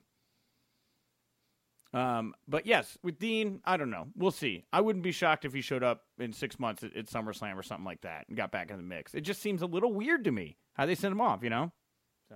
Um, 1.94 2.34
but 2.48 2.66
yes, 2.66 2.98
with 3.04 3.20
Dean, 3.20 3.62
I 3.66 3.78
don't 3.78 3.92
know. 3.92 4.08
We'll 4.16 4.32
see. 4.32 4.66
I 4.74 4.82
wouldn't 4.82 5.04
be 5.04 5.12
shocked 5.12 5.46
if 5.46 5.54
he 5.54 5.62
showed 5.62 5.84
up 5.84 6.04
in 6.18 6.34
six 6.34 6.60
months 6.60 6.84
at, 6.84 6.96
at 6.96 7.06
SummerSlam 7.06 7.56
or 7.56 7.64
something 7.64 7.86
like 7.86 8.02
that 8.02 8.26
and 8.28 8.36
got 8.36 8.52
back 8.52 8.72
in 8.72 8.78
the 8.78 8.84
mix. 8.84 9.14
It 9.14 9.22
just 9.22 9.42
seems 9.42 9.62
a 9.62 9.68
little 9.68 9.94
weird 9.94 10.24
to 10.24 10.32
me 10.32 10.58
how 10.74 10.86
they 10.86 10.96
sent 10.96 11.12
him 11.12 11.22
off. 11.22 11.44
You 11.44 11.52
know. 11.52 11.72
So. 12.30 12.36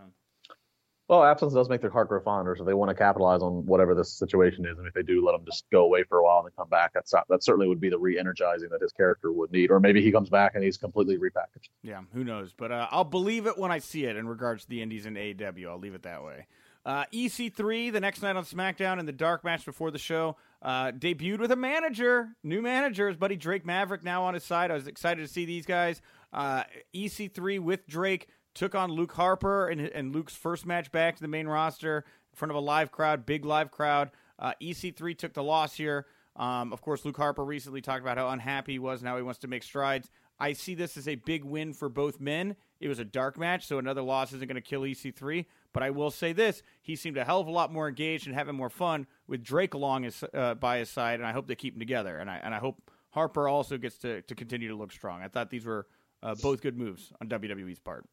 Well, 1.07 1.23
absence 1.23 1.53
does 1.53 1.69
make 1.69 1.79
their 1.79 1.89
heart 1.89 2.09
grow 2.09 2.19
fonder, 2.19 2.53
so 2.57 2.65
they 2.65 2.73
want 2.73 2.89
to 2.89 2.95
capitalize 2.95 3.41
on 3.41 3.65
whatever 3.65 3.95
this 3.95 4.11
situation 4.11 4.65
is. 4.65 4.77
And 4.77 4.85
if 4.85 4.93
they 4.93 5.03
do 5.03 5.25
let 5.25 5.35
him 5.35 5.45
just 5.45 5.63
go 5.71 5.85
away 5.85 6.03
for 6.03 6.17
a 6.17 6.23
while 6.23 6.39
and 6.39 6.47
then 6.47 6.51
come 6.57 6.67
back, 6.67 6.91
that's 6.93 7.13
not, 7.13 7.25
that 7.29 7.45
certainly 7.45 7.65
would 7.69 7.79
be 7.79 7.89
the 7.89 7.97
re-energizing 7.97 8.67
that 8.71 8.81
his 8.81 8.91
character 8.91 9.31
would 9.31 9.49
need. 9.53 9.71
Or 9.71 9.79
maybe 9.79 10.01
he 10.01 10.11
comes 10.11 10.29
back 10.29 10.55
and 10.55 10.63
he's 10.65 10.75
completely 10.75 11.17
repackaged. 11.17 11.69
Yeah, 11.81 12.01
who 12.13 12.25
knows? 12.25 12.51
But 12.51 12.73
uh, 12.73 12.87
I'll 12.91 13.05
believe 13.05 13.47
it 13.47 13.57
when 13.57 13.71
I 13.71 13.79
see 13.79 14.03
it. 14.03 14.17
In 14.17 14.27
regards 14.27 14.63
to 14.63 14.69
the 14.69 14.81
Indies 14.81 15.05
and 15.05 15.15
AEW, 15.15 15.69
I'll 15.69 15.79
leave 15.79 15.95
it 15.95 16.03
that 16.03 16.25
way. 16.25 16.45
Uh, 16.87 17.03
EC3 17.13 17.91
the 17.91 17.99
next 17.99 18.21
night 18.21 18.37
on 18.37 18.45
SmackDown 18.45 18.97
in 18.97 19.05
the 19.05 19.11
dark 19.11 19.43
match 19.43 19.65
before 19.65 19.91
the 19.91 19.99
show 19.99 20.37
uh, 20.61 20.89
debuted 20.91 21.39
with 21.39 21.51
a 21.51 21.55
manager, 21.57 22.29
new 22.43 22.61
manager. 22.61 23.09
His 23.09 23.17
buddy 23.17 23.35
Drake 23.35 23.65
Maverick 23.65 24.05
now 24.05 24.23
on 24.23 24.33
his 24.33 24.45
side. 24.45 24.71
I 24.71 24.75
was 24.75 24.87
excited 24.87 25.21
to 25.21 25.27
see 25.27 25.43
these 25.43 25.65
guys. 25.65 26.01
Uh, 26.31 26.63
EC3 26.95 27.59
with 27.59 27.85
Drake 27.87 28.29
took 28.55 28.73
on 28.73 28.89
Luke 28.89 29.11
Harper 29.11 29.67
and, 29.67 29.81
and 29.81 30.15
Luke's 30.15 30.33
first 30.33 30.65
match 30.65 30.89
back 30.93 31.17
to 31.17 31.21
the 31.21 31.27
main 31.27 31.45
roster 31.45 32.05
in 32.31 32.37
front 32.37 32.51
of 32.51 32.55
a 32.55 32.61
live 32.61 32.89
crowd, 32.89 33.25
big 33.25 33.43
live 33.43 33.69
crowd. 33.69 34.11
Uh, 34.39 34.53
EC3 34.61 35.17
took 35.17 35.33
the 35.33 35.43
loss 35.43 35.73
here. 35.73 36.05
Um, 36.37 36.71
of 36.71 36.81
course, 36.81 37.03
Luke 37.03 37.17
Harper 37.17 37.43
recently 37.43 37.81
talked 37.81 38.01
about 38.01 38.17
how 38.17 38.29
unhappy 38.29 38.73
he 38.73 38.79
was. 38.79 39.03
Now 39.03 39.17
he 39.17 39.23
wants 39.23 39.39
to 39.41 39.49
make 39.49 39.63
strides. 39.63 40.09
I 40.39 40.53
see 40.53 40.75
this 40.75 40.97
as 40.97 41.07
a 41.07 41.15
big 41.15 41.43
win 41.43 41.73
for 41.73 41.89
both 41.89 42.19
men. 42.19 42.55
It 42.79 42.87
was 42.87 42.99
a 42.99 43.05
dark 43.05 43.37
match, 43.37 43.65
so 43.65 43.79
another 43.79 44.03
loss 44.03 44.33
isn't 44.33 44.47
going 44.47 44.55
to 44.55 44.61
kill 44.61 44.81
EC3. 44.81 45.45
But 45.77 45.83
I 45.83 45.91
will 45.91 46.09
say 46.09 46.33
this: 46.33 46.63
he 46.81 46.95
seemed 46.95 47.17
a 47.17 47.23
hell 47.23 47.39
of 47.39 47.45
a 47.45 47.51
lot 47.51 47.71
more 47.71 47.87
engaged 47.87 48.25
and 48.25 48.35
having 48.35 48.55
more 48.55 48.71
fun 48.71 49.05
with 49.27 49.43
Drake 49.43 49.75
along 49.75 50.03
his 50.03 50.23
uh, 50.33 50.55
by 50.55 50.79
his 50.79 50.89
side, 50.89 51.19
and 51.19 51.27
I 51.27 51.33
hope 51.33 51.45
they 51.45 51.53
keep 51.53 51.75
them 51.75 51.79
together. 51.79 52.17
And 52.17 52.31
I 52.31 52.37
and 52.37 52.55
I 52.55 52.57
hope 52.57 52.89
Harper 53.11 53.47
also 53.47 53.77
gets 53.77 53.99
to, 53.99 54.23
to 54.23 54.33
continue 54.33 54.69
to 54.69 54.75
look 54.75 54.91
strong. 54.91 55.21
I 55.21 55.27
thought 55.27 55.51
these 55.51 55.65
were 55.65 55.85
uh, 56.23 56.33
both 56.41 56.61
good 56.61 56.79
moves 56.79 57.13
on 57.21 57.29
WWE's 57.29 57.79
part. 57.79 58.09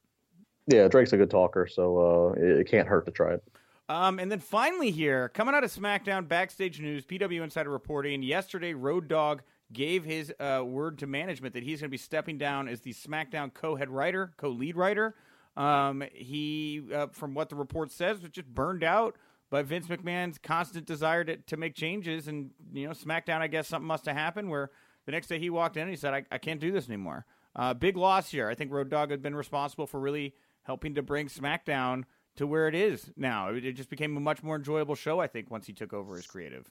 Yeah, 0.67 0.89
Drake's 0.89 1.15
a 1.15 1.17
good 1.17 1.31
talker, 1.31 1.67
so 1.67 2.35
uh, 2.37 2.39
it, 2.39 2.59
it, 2.59 2.71
can't 2.71 2.87
hurt 2.87 3.07
to 3.07 3.11
try 3.11 3.33
it. 3.33 3.45
Um, 3.89 4.19
and 4.19 4.31
then 4.31 4.41
finally, 4.41 4.91
here 4.91 5.31
coming 5.31 5.55
out 5.55 5.65
of 5.65 5.73
SmackDown 5.73 6.29
backstage 6.29 6.83
news, 6.83 7.07
PW 7.07 7.43
Insider 7.43 7.71
reporting 7.71 8.23
yesterday, 8.23 8.75
Road 8.75 9.09
Dog 9.09 9.41
gave 9.73 10.05
his 10.05 10.31
uh, 10.39 10.63
word 10.67 10.99
to 10.99 11.07
management 11.07 11.55
that 11.55 11.63
he's 11.63 11.81
going 11.81 11.89
to 11.89 11.91
be 11.91 11.97
stepping 11.97 12.37
down 12.37 12.69
as 12.69 12.83
the 12.83 12.93
SmackDown 12.93 13.55
co-head 13.55 13.89
writer, 13.89 14.35
co-lead 14.37 14.77
writer. 14.77 15.15
Um, 15.57 16.03
he, 16.13 16.83
uh, 16.93 17.09
from 17.13 17.35
what 17.35 17.49
the 17.49 17.57
report 17.57 17.93
says, 17.93 18.21
was 18.21 18.31
just 18.31 18.49
burned 18.49 18.83
out 18.83 19.17
by 19.51 19.63
Vince 19.63 19.87
McMahon's 19.87 20.39
constant 20.39 20.87
desire 20.87 21.23
to, 21.25 21.37
to 21.37 21.57
make 21.57 21.75
changes. 21.75 22.27
And 22.29 22.51
you 22.73 22.87
know, 22.87 22.93
SmackDown, 22.93 23.41
I 23.41 23.47
guess 23.47 23.69
something 23.69 23.87
must 23.87 24.07
have 24.07 24.17
happened 24.17 24.51
where 24.51 24.71
the 25.07 25.13
next 25.13 25.29
day 25.29 25.39
he 25.39 25.51
walked 25.51 25.77
in 25.77 25.83
and 25.83 25.91
he 25.91 25.97
said, 25.97 26.15
"I, 26.15 26.25
I 26.33 26.39
can't 26.39 26.61
do 26.61 26.73
this 26.73 26.89
anymore." 26.89 27.25
Uh, 27.57 27.73
big 27.73 27.97
loss 27.97 28.31
here. 28.31 28.49
I 28.49 28.55
think 28.55 28.73
Road 28.73 28.91
Dog 28.91 29.11
had 29.11 29.23
been 29.23 29.37
responsible 29.37 29.87
for 29.87 30.01
really 30.01 30.35
helping 30.65 30.95
to 30.97 31.03
bring 31.03 31.29
SmackDown 31.29 32.05
to 32.37 32.47
where 32.47 32.67
it 32.67 32.75
is 32.75 33.13
now. 33.17 33.51
It, 33.51 33.73
just 33.73 33.91
became 33.91 34.17
a 34.17 34.21
much 34.21 34.43
more 34.43 34.57
enjoyable 34.57 34.97
show, 34.97 35.21
I 35.21 35.29
think, 35.29 35.51
once 35.51 35.67
he 35.67 35.73
took 35.73 35.93
over 35.93 36.17
as 36.17 36.27
creative. 36.27 36.69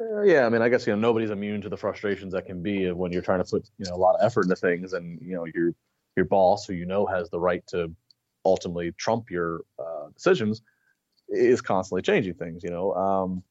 Uh, 0.00 0.22
yeah, 0.22 0.46
I 0.46 0.48
mean, 0.48 0.62
I 0.62 0.68
guess 0.68 0.86
you 0.86 0.94
know 0.94 0.98
nobody's 0.98 1.30
immune 1.30 1.60
to 1.62 1.68
the 1.68 1.76
frustrations 1.76 2.32
that 2.32 2.46
can 2.46 2.62
be 2.62 2.90
when 2.90 3.12
you're 3.12 3.22
trying 3.22 3.42
to 3.42 3.48
put 3.48 3.68
you 3.78 3.84
know 3.88 3.94
a 3.94 4.00
lot 4.00 4.14
of 4.14 4.24
effort 4.24 4.44
into 4.44 4.56
things, 4.56 4.94
and 4.94 5.20
you 5.20 5.36
know 5.36 5.44
your 5.54 5.72
your 6.18 6.26
boss, 6.26 6.66
who 6.66 6.74
you 6.74 6.86
know 6.86 7.06
has 7.06 7.30
the 7.30 7.40
right 7.40 7.66
to 7.68 7.90
ultimately 8.44 8.92
trump 8.92 9.30
your 9.30 9.62
uh, 9.78 10.08
decisions, 10.14 10.62
is 11.28 11.60
constantly 11.60 12.02
changing 12.02 12.34
things. 12.34 12.62
You 12.62 12.70
know, 12.70 12.94
um, 12.94 13.42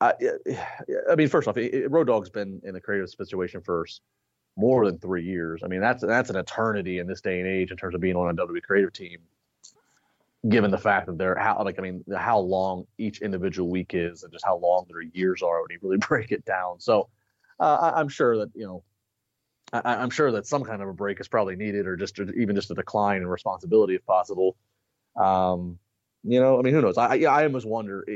I, 0.00 0.14
I 1.10 1.14
mean, 1.14 1.28
first 1.28 1.46
off, 1.46 1.56
it, 1.58 1.90
Road 1.90 2.06
Dog's 2.06 2.30
been 2.30 2.60
in 2.64 2.74
a 2.76 2.80
creative 2.80 3.10
situation 3.10 3.60
for 3.60 3.86
more 4.56 4.86
than 4.86 4.98
three 4.98 5.24
years. 5.24 5.62
I 5.64 5.68
mean, 5.68 5.80
that's 5.80 6.02
that's 6.02 6.30
an 6.30 6.36
eternity 6.36 6.98
in 6.98 7.06
this 7.06 7.20
day 7.20 7.40
and 7.40 7.48
age 7.48 7.70
in 7.70 7.76
terms 7.76 7.94
of 7.94 8.00
being 8.00 8.16
on 8.16 8.30
a 8.30 8.46
WWE 8.46 8.62
creative 8.62 8.92
team. 8.92 9.18
Given 10.48 10.70
the 10.70 10.78
fact 10.78 11.06
that 11.06 11.18
they're 11.18 11.38
how 11.38 11.62
like 11.64 11.78
I 11.78 11.82
mean 11.82 12.02
how 12.16 12.38
long 12.38 12.86
each 12.96 13.20
individual 13.20 13.68
week 13.68 13.92
is 13.92 14.22
and 14.22 14.32
just 14.32 14.44
how 14.44 14.56
long 14.56 14.86
their 14.88 15.02
years 15.02 15.42
are 15.42 15.60
when 15.60 15.70
you 15.70 15.78
really 15.82 15.98
break 16.08 16.32
it 16.32 16.44
down. 16.46 16.80
So 16.80 17.08
uh, 17.58 17.92
I, 17.94 18.00
am 18.00 18.08
sure 18.08 18.38
that 18.38 18.50
you 18.54 18.66
know 18.66 18.82
I, 19.72 20.02
am 20.02 20.10
sure 20.10 20.32
that 20.32 20.46
some 20.46 20.64
kind 20.64 20.82
of 20.82 20.88
a 20.88 20.92
break 20.92 21.20
is 21.20 21.28
probably 21.28 21.56
needed 21.56 21.86
or 21.86 21.96
just 21.96 22.18
even 22.18 22.56
just 22.56 22.70
a 22.70 22.74
decline 22.74 23.22
in 23.22 23.28
responsibility 23.28 23.94
if 23.94 24.04
possible. 24.04 24.56
Um, 25.16 25.78
you 26.22 26.40
know, 26.40 26.58
I 26.58 26.62
mean, 26.62 26.74
who 26.74 26.82
knows? 26.82 26.98
I 26.98 27.16
I, 27.16 27.22
I 27.22 27.44
almost 27.44 27.66
wonder. 27.66 28.06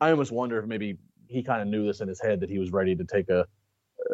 I 0.00 0.10
almost 0.10 0.32
wonder 0.32 0.58
if 0.58 0.66
maybe 0.66 0.98
he 1.28 1.42
kind 1.42 1.62
of 1.62 1.68
knew 1.68 1.86
this 1.86 2.00
in 2.00 2.08
his 2.08 2.20
head 2.20 2.40
that 2.40 2.50
he 2.50 2.58
was 2.58 2.72
ready 2.72 2.94
to 2.96 3.04
take 3.04 3.28
a 3.30 3.46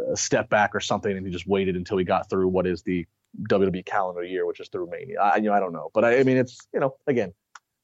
a 0.09 0.17
step 0.17 0.49
back 0.49 0.75
or 0.75 0.81
something, 0.81 1.17
and 1.17 1.27
he 1.27 1.33
just 1.33 1.47
waited 1.47 1.77
until 1.77 1.97
he 1.97 2.05
got 2.05 2.29
through 2.29 2.49
what 2.49 2.67
is 2.67 2.83
the 2.83 3.07
WWE 3.49 3.85
calendar 3.85 4.23
year, 4.23 4.47
which 4.47 4.61
is 4.61 4.69
through 4.69 4.89
Mania. 4.91 5.21
I, 5.21 5.37
you 5.37 5.45
know, 5.45 5.53
I 5.53 5.61
don't 5.61 5.73
know, 5.73 5.91
but 5.95 6.05
I, 6.05 6.21
I 6.21 6.23
mean, 6.25 6.37
it's 6.37 6.59
you 6.73 6.81
know, 6.81 6.97
again, 7.07 7.33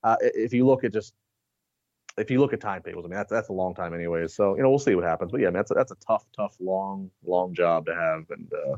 uh, 0.04 0.16
if 0.20 0.52
you 0.52 0.66
look 0.66 0.84
at 0.84 0.92
just 0.92 1.14
if 2.16 2.30
you 2.30 2.40
look 2.40 2.52
at 2.52 2.60
timetables, 2.60 3.04
I 3.04 3.08
mean, 3.08 3.16
that's 3.16 3.30
that's 3.30 3.48
a 3.48 3.52
long 3.52 3.74
time 3.74 3.94
anyways. 3.94 4.34
So 4.34 4.56
you 4.56 4.62
know, 4.62 4.70
we'll 4.70 4.78
see 4.78 4.94
what 4.94 5.04
happens. 5.04 5.30
But 5.30 5.40
yeah, 5.40 5.48
I 5.48 5.50
mean, 5.50 5.56
that's 5.56 5.70
a, 5.70 5.74
that's 5.74 5.92
a 5.92 5.96
tough, 5.96 6.24
tough, 6.34 6.56
long, 6.60 7.10
long 7.24 7.54
job 7.54 7.86
to 7.86 7.94
have. 7.94 8.24
And 8.30 8.50
uh, 8.52 8.76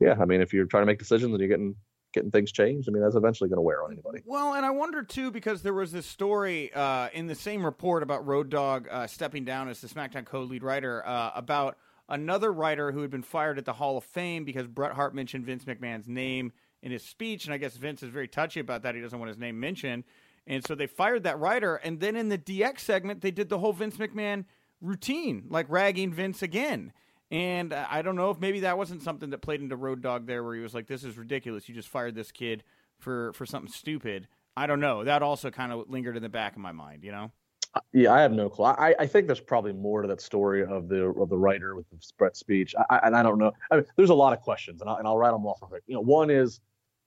yeah, 0.00 0.16
I 0.20 0.24
mean, 0.24 0.40
if 0.40 0.52
you're 0.52 0.66
trying 0.66 0.82
to 0.82 0.86
make 0.86 0.98
decisions 0.98 1.32
and 1.32 1.40
you're 1.40 1.48
getting 1.48 1.74
getting 2.12 2.30
things 2.30 2.52
changed, 2.52 2.88
I 2.88 2.92
mean, 2.92 3.02
that's 3.02 3.16
eventually 3.16 3.48
going 3.48 3.58
to 3.58 3.62
wear 3.62 3.82
on 3.82 3.92
anybody. 3.92 4.22
Well, 4.24 4.54
and 4.54 4.64
I 4.64 4.70
wonder 4.70 5.02
too 5.02 5.30
because 5.30 5.62
there 5.62 5.74
was 5.74 5.92
this 5.92 6.06
story 6.06 6.72
uh, 6.72 7.08
in 7.12 7.26
the 7.26 7.34
same 7.34 7.64
report 7.64 8.02
about 8.02 8.26
Road 8.26 8.50
Dog 8.50 8.86
uh, 8.90 9.06
stepping 9.06 9.44
down 9.44 9.68
as 9.68 9.80
the 9.80 9.88
SmackDown 9.88 10.24
co-lead 10.24 10.62
writer 10.62 11.04
uh, 11.06 11.32
about 11.34 11.76
another 12.08 12.52
writer 12.52 12.92
who 12.92 13.00
had 13.00 13.10
been 13.10 13.22
fired 13.22 13.58
at 13.58 13.64
the 13.64 13.72
Hall 13.72 13.96
of 13.96 14.04
Fame 14.04 14.44
because 14.44 14.66
Bret 14.66 14.92
Hart 14.92 15.14
mentioned 15.14 15.46
Vince 15.46 15.64
McMahon's 15.64 16.08
name 16.08 16.52
in 16.82 16.92
his 16.92 17.02
speech, 17.02 17.46
and 17.46 17.54
I 17.54 17.56
guess 17.56 17.76
Vince 17.76 18.02
is 18.02 18.10
very 18.10 18.28
touchy 18.28 18.60
about 18.60 18.82
that. 18.82 18.94
He 18.94 19.00
doesn't 19.00 19.18
want 19.18 19.30
his 19.30 19.38
name 19.38 19.58
mentioned, 19.58 20.04
and 20.46 20.64
so 20.66 20.74
they 20.74 20.86
fired 20.86 21.24
that 21.24 21.38
writer. 21.38 21.76
And 21.76 22.00
then 22.00 22.16
in 22.16 22.28
the 22.28 22.38
DX 22.38 22.80
segment, 22.80 23.20
they 23.20 23.30
did 23.30 23.48
the 23.48 23.58
whole 23.58 23.72
Vince 23.72 23.96
McMahon 23.96 24.44
routine, 24.80 25.44
like 25.48 25.66
ragging 25.68 26.12
Vince 26.12 26.42
again. 26.42 26.92
And 27.30 27.72
uh, 27.72 27.86
I 27.90 28.02
don't 28.02 28.16
know 28.16 28.30
if 28.30 28.38
maybe 28.38 28.60
that 28.60 28.76
wasn't 28.76 29.02
something 29.02 29.30
that 29.30 29.38
played 29.38 29.60
into 29.60 29.76
Road 29.76 30.02
Dog 30.02 30.26
there, 30.26 30.44
where 30.44 30.54
he 30.54 30.60
was 30.60 30.74
like, 30.74 30.86
"This 30.86 31.04
is 31.04 31.16
ridiculous. 31.16 31.68
You 31.68 31.74
just 31.74 31.88
fired 31.88 32.14
this 32.14 32.30
kid 32.30 32.62
for 32.98 33.32
for 33.32 33.46
something 33.46 33.72
stupid." 33.72 34.28
I 34.56 34.66
don't 34.66 34.80
know. 34.80 35.02
That 35.02 35.22
also 35.22 35.50
kind 35.50 35.72
of 35.72 35.88
lingered 35.88 36.16
in 36.16 36.22
the 36.22 36.28
back 36.28 36.52
of 36.52 36.58
my 36.58 36.70
mind, 36.70 37.02
you 37.02 37.10
know. 37.10 37.32
Uh, 37.74 37.80
yeah, 37.92 38.12
I 38.12 38.20
have 38.20 38.30
no 38.30 38.48
clue. 38.48 38.66
I, 38.66 38.94
I 39.00 39.06
think 39.06 39.26
there's 39.26 39.40
probably 39.40 39.72
more 39.72 40.02
to 40.02 40.08
that 40.08 40.20
story 40.20 40.64
of 40.64 40.88
the 40.88 41.06
of 41.06 41.28
the 41.28 41.36
writer 41.36 41.74
with 41.74 41.88
the 41.90 41.98
Bret 42.18 42.36
speech, 42.36 42.74
I, 42.90 43.00
and 43.04 43.16
I 43.16 43.22
don't 43.22 43.38
know. 43.38 43.52
I 43.70 43.76
mean, 43.76 43.84
there's 43.96 44.10
a 44.10 44.14
lot 44.14 44.32
of 44.32 44.40
questions, 44.40 44.80
and 44.80 44.88
I'll, 44.88 44.96
and 44.96 45.08
I'll 45.08 45.18
write 45.18 45.32
them 45.32 45.46
off. 45.46 45.60
You 45.86 45.94
know, 45.94 46.02
one 46.02 46.30
is 46.30 46.60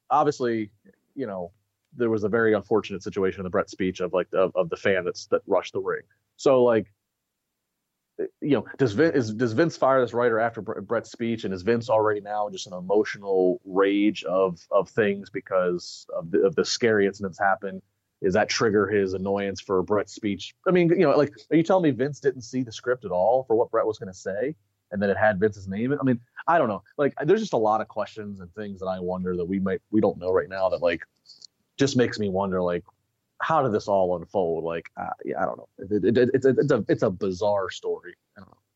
obviously, 0.10 0.72
you 1.16 1.28
know, 1.28 1.52
there 1.96 2.10
was 2.10 2.24
a 2.24 2.30
very 2.30 2.54
unfortunate 2.54 3.04
situation 3.04 3.40
in 3.40 3.44
the 3.44 3.50
Bret 3.50 3.70
speech 3.70 4.00
of 4.00 4.14
like 4.14 4.28
of, 4.34 4.52
of 4.56 4.70
the 4.70 4.78
fan 4.78 5.06
that's 5.06 5.28
that 5.28 5.42
rushed 5.48 5.74
the 5.74 5.80
ring. 5.80 6.04
So 6.36 6.64
like, 6.64 6.92
you 8.42 8.52
know, 8.52 8.66
does 8.78 8.94
Vince 8.94 9.16
is, 9.16 9.34
does 9.34 9.54
Vince 9.54 9.78
fire 9.78 10.02
this 10.02 10.14
writer 10.14 10.40
after 10.40 10.62
Bret's 10.62 11.12
speech, 11.12 11.44
and 11.44 11.54
is 11.54 11.62
Vince 11.62 11.90
already 11.90 12.22
now 12.22 12.50
just 12.50 12.68
an 12.68 12.74
emotional 12.74 13.62
rage 13.66 14.24
of 14.24 14.60
of 14.72 14.90
things 14.90 15.30
because 15.30 16.06
of 16.16 16.32
the, 16.32 16.40
of 16.42 16.56
the 16.56 16.66
scary 16.66 17.06
incidents 17.06 17.40
happened? 17.40 17.82
Is 18.22 18.34
that 18.34 18.50
trigger 18.50 18.88
his 18.88 19.14
annoyance 19.14 19.62
for 19.62 19.84
Bret's 19.84 20.14
speech? 20.14 20.56
I 20.68 20.72
mean, 20.72 20.90
you 20.90 21.06
know, 21.06 21.16
like, 21.16 21.32
are 21.52 21.56
you 21.56 21.62
telling 21.62 21.84
me 21.84 21.92
Vince 21.92 22.20
didn't 22.20 22.42
see 22.42 22.64
the 22.64 22.72
script 22.72 23.06
at 23.06 23.12
all 23.12 23.44
for 23.44 23.56
what 23.56 23.70
Bret 23.70 23.86
was 23.86 24.00
going 24.00 24.12
to 24.12 24.18
say, 24.18 24.56
and 24.92 25.00
that 25.02 25.12
it 25.12 25.18
had 25.18 25.40
Vince's 25.40 25.68
name? 25.68 25.92
In? 25.92 26.00
I 26.00 26.04
mean, 26.04 26.20
I 26.48 26.58
don't 26.58 26.68
know. 26.68 26.82
Like, 26.98 27.14
there's 27.24 27.42
just 27.42 27.54
a 27.54 27.58
lot 27.58 27.80
of 27.80 27.88
questions 27.88 28.40
and 28.40 28.52
things 28.56 28.80
that 28.80 28.88
I 28.88 29.00
wonder 29.00 29.36
that 29.36 29.46
we 29.46 29.60
might 29.60 29.82
we 29.92 30.02
don't 30.02 30.18
know 30.18 30.32
right 30.32 30.50
now 30.50 30.70
that 30.70 30.82
like 30.82 31.04
just 31.78 31.98
makes 31.98 32.20
me 32.20 32.30
wonder 32.30 32.62
like 32.62 32.84
how 33.40 33.62
did 33.62 33.72
this 33.72 33.88
all 33.88 34.16
unfold? 34.16 34.64
Like, 34.64 34.90
uh, 34.98 35.10
yeah, 35.24 35.42
I 35.42 35.46
don't 35.46 35.58
know. 35.58 35.70
It, 35.78 36.06
it, 36.06 36.18
it, 36.18 36.30
it's 36.34 36.46
a, 36.46 36.50
it's 36.50 36.72
a 36.72 36.86
it's 36.88 37.04
a 37.04 37.10
bizarre 37.10 37.70
story. 37.70 38.16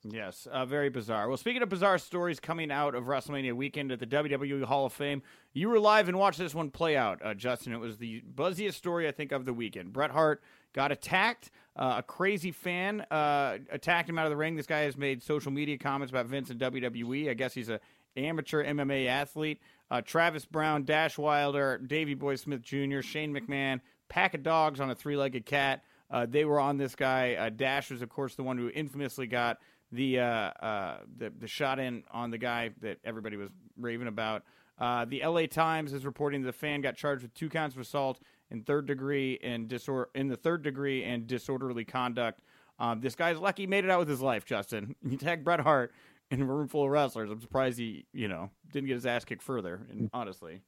Yes, 0.04 0.48
uh, 0.52 0.66
very 0.66 0.90
bizarre. 0.90 1.28
Well, 1.28 1.38
speaking 1.38 1.62
of 1.62 1.70
bizarre 1.70 2.00
stories 2.00 2.40
coming 2.40 2.72
out 2.72 2.96
of 2.96 3.04
WrestleMania 3.04 3.54
weekend 3.54 3.92
at 3.92 4.00
the 4.00 4.08
WWE 4.08 4.64
Hall 4.64 4.88
of 4.88 4.94
Fame, 4.94 5.22
you 5.54 5.70
were 5.70 5.80
live 5.80 6.08
and 6.08 6.18
watched 6.18 6.40
this 6.40 6.56
one 6.56 6.72
play 6.72 6.98
out, 6.98 7.24
uh, 7.24 7.36
Justin. 7.36 7.72
It 7.72 7.80
was 7.80 7.98
the 7.98 8.24
buzziest 8.34 8.74
story, 8.74 9.08
I 9.08 9.12
think, 9.12 9.32
of 9.32 9.46
the 9.46 9.54
weekend. 9.54 9.94
Bret 9.94 10.10
Hart 10.10 10.42
got 10.74 10.92
attacked. 10.92 11.52
Uh, 11.76 11.96
a 12.00 12.04
crazy 12.04 12.52
fan 12.52 13.02
uh, 13.12 13.60
attacked 13.72 14.10
him 14.10 14.18
out 14.18 14.26
of 14.26 14.32
the 14.32 14.38
ring. 14.38 14.56
This 14.56 14.66
guy 14.66 14.82
has 14.82 14.98
made 14.98 15.22
social 15.22 15.52
media 15.52 15.78
comments 15.78 16.12
about 16.12 16.26
Vince 16.26 16.50
and 16.50 16.60
WWE. 16.60 17.30
I 17.30 17.36
guess 17.36 17.54
he's 17.54 17.70
a 17.70 17.80
amateur 18.18 18.66
MMA 18.66 19.08
athlete. 19.08 19.62
Uh, 19.92 20.02
Travis 20.02 20.46
Browne, 20.46 20.86
Dash 20.86 21.18
Wilder, 21.18 21.78
Davy 21.78 22.16
Boy 22.16 22.36
Smith 22.36 22.62
Jr., 22.64 23.02
Shane 23.02 23.32
McMahon, 23.34 23.82
pack 24.10 24.34
of 24.34 24.42
dogs 24.42 24.80
on 24.80 24.90
a 24.90 24.96
three-legged 24.96 25.46
cat. 25.46 25.84
Uh, 26.10 26.26
they 26.28 26.46
were 26.46 26.60
on 26.60 26.78
this 26.78 26.96
guy. 26.96 27.50
Dash 27.50 27.92
was, 27.92 28.02
of 28.02 28.10
course, 28.10 28.36
the 28.36 28.44
one 28.44 28.58
who 28.58 28.70
infamously 28.70 29.28
got 29.28 29.60
the 29.92 30.20
uh, 30.20 30.24
uh, 30.24 30.98
the 31.18 31.32
the 31.38 31.48
shot 31.48 31.80
in 31.80 32.04
on 32.12 32.32
the 32.32 32.38
guy 32.38 32.72
that 32.82 32.98
everybody 33.04 33.38
was 33.38 33.50
raving 33.78 34.08
about. 34.08 34.44
Uh, 34.80 35.06
the 35.06 35.22
L.A. 35.22 35.48
Times 35.48 35.94
is 35.94 36.06
reporting 36.06 36.42
the 36.42 36.54
fan 36.54 36.82
got 36.82 36.96
charged 36.96 37.22
with 37.22 37.34
two 37.34 37.50
counts 37.50 37.76
of 37.76 37.82
assault 37.82 38.20
in 38.50 38.64
third 38.64 38.88
degree 38.88 39.38
and 39.44 39.70
disor- 39.70 40.08
in 40.16 40.28
the 40.28 40.36
third 40.38 40.64
degree 40.64 41.04
and 41.04 41.28
disorderly 41.28 41.86
conduct. 41.86 42.42
Um, 42.80 43.00
this 43.00 43.14
guy's 43.14 43.38
lucky 43.38 43.64
he 43.64 43.68
made 43.68 43.86
it 43.86 43.92
out 43.92 44.00
with 44.00 44.08
his 44.08 44.22
life. 44.22 44.44
Justin, 44.46 44.96
You 45.04 45.18
tag 45.18 45.44
Bret 45.44 45.60
Hart 45.60 45.94
in 46.32 46.42
a 46.42 46.46
room 46.46 46.68
full 46.68 46.86
of 46.86 46.90
wrestlers. 46.90 47.30
I'm 47.30 47.42
surprised 47.42 47.78
he 47.78 48.06
you 48.14 48.28
know 48.28 48.50
didn't 48.72 48.88
get 48.88 48.96
his 48.96 49.06
ass 49.06 49.26
kicked 49.26 49.44
further. 49.44 49.86
And 49.90 50.10
honestly. 50.14 50.62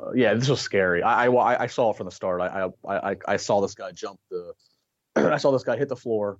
Uh, 0.00 0.12
yeah, 0.14 0.32
this 0.32 0.48
was 0.48 0.60
scary. 0.60 1.02
I, 1.02 1.26
I, 1.26 1.64
I 1.64 1.66
saw 1.66 1.90
it 1.90 1.98
from 1.98 2.06
the 2.06 2.12
start. 2.12 2.40
I, 2.40 2.70
I 2.88 3.10
I 3.10 3.16
I 3.28 3.36
saw 3.36 3.60
this 3.60 3.74
guy 3.74 3.92
jump 3.92 4.18
the. 4.30 4.52
I 5.16 5.36
saw 5.36 5.50
this 5.52 5.64
guy 5.64 5.76
hit 5.76 5.88
the 5.88 5.96
floor, 5.96 6.38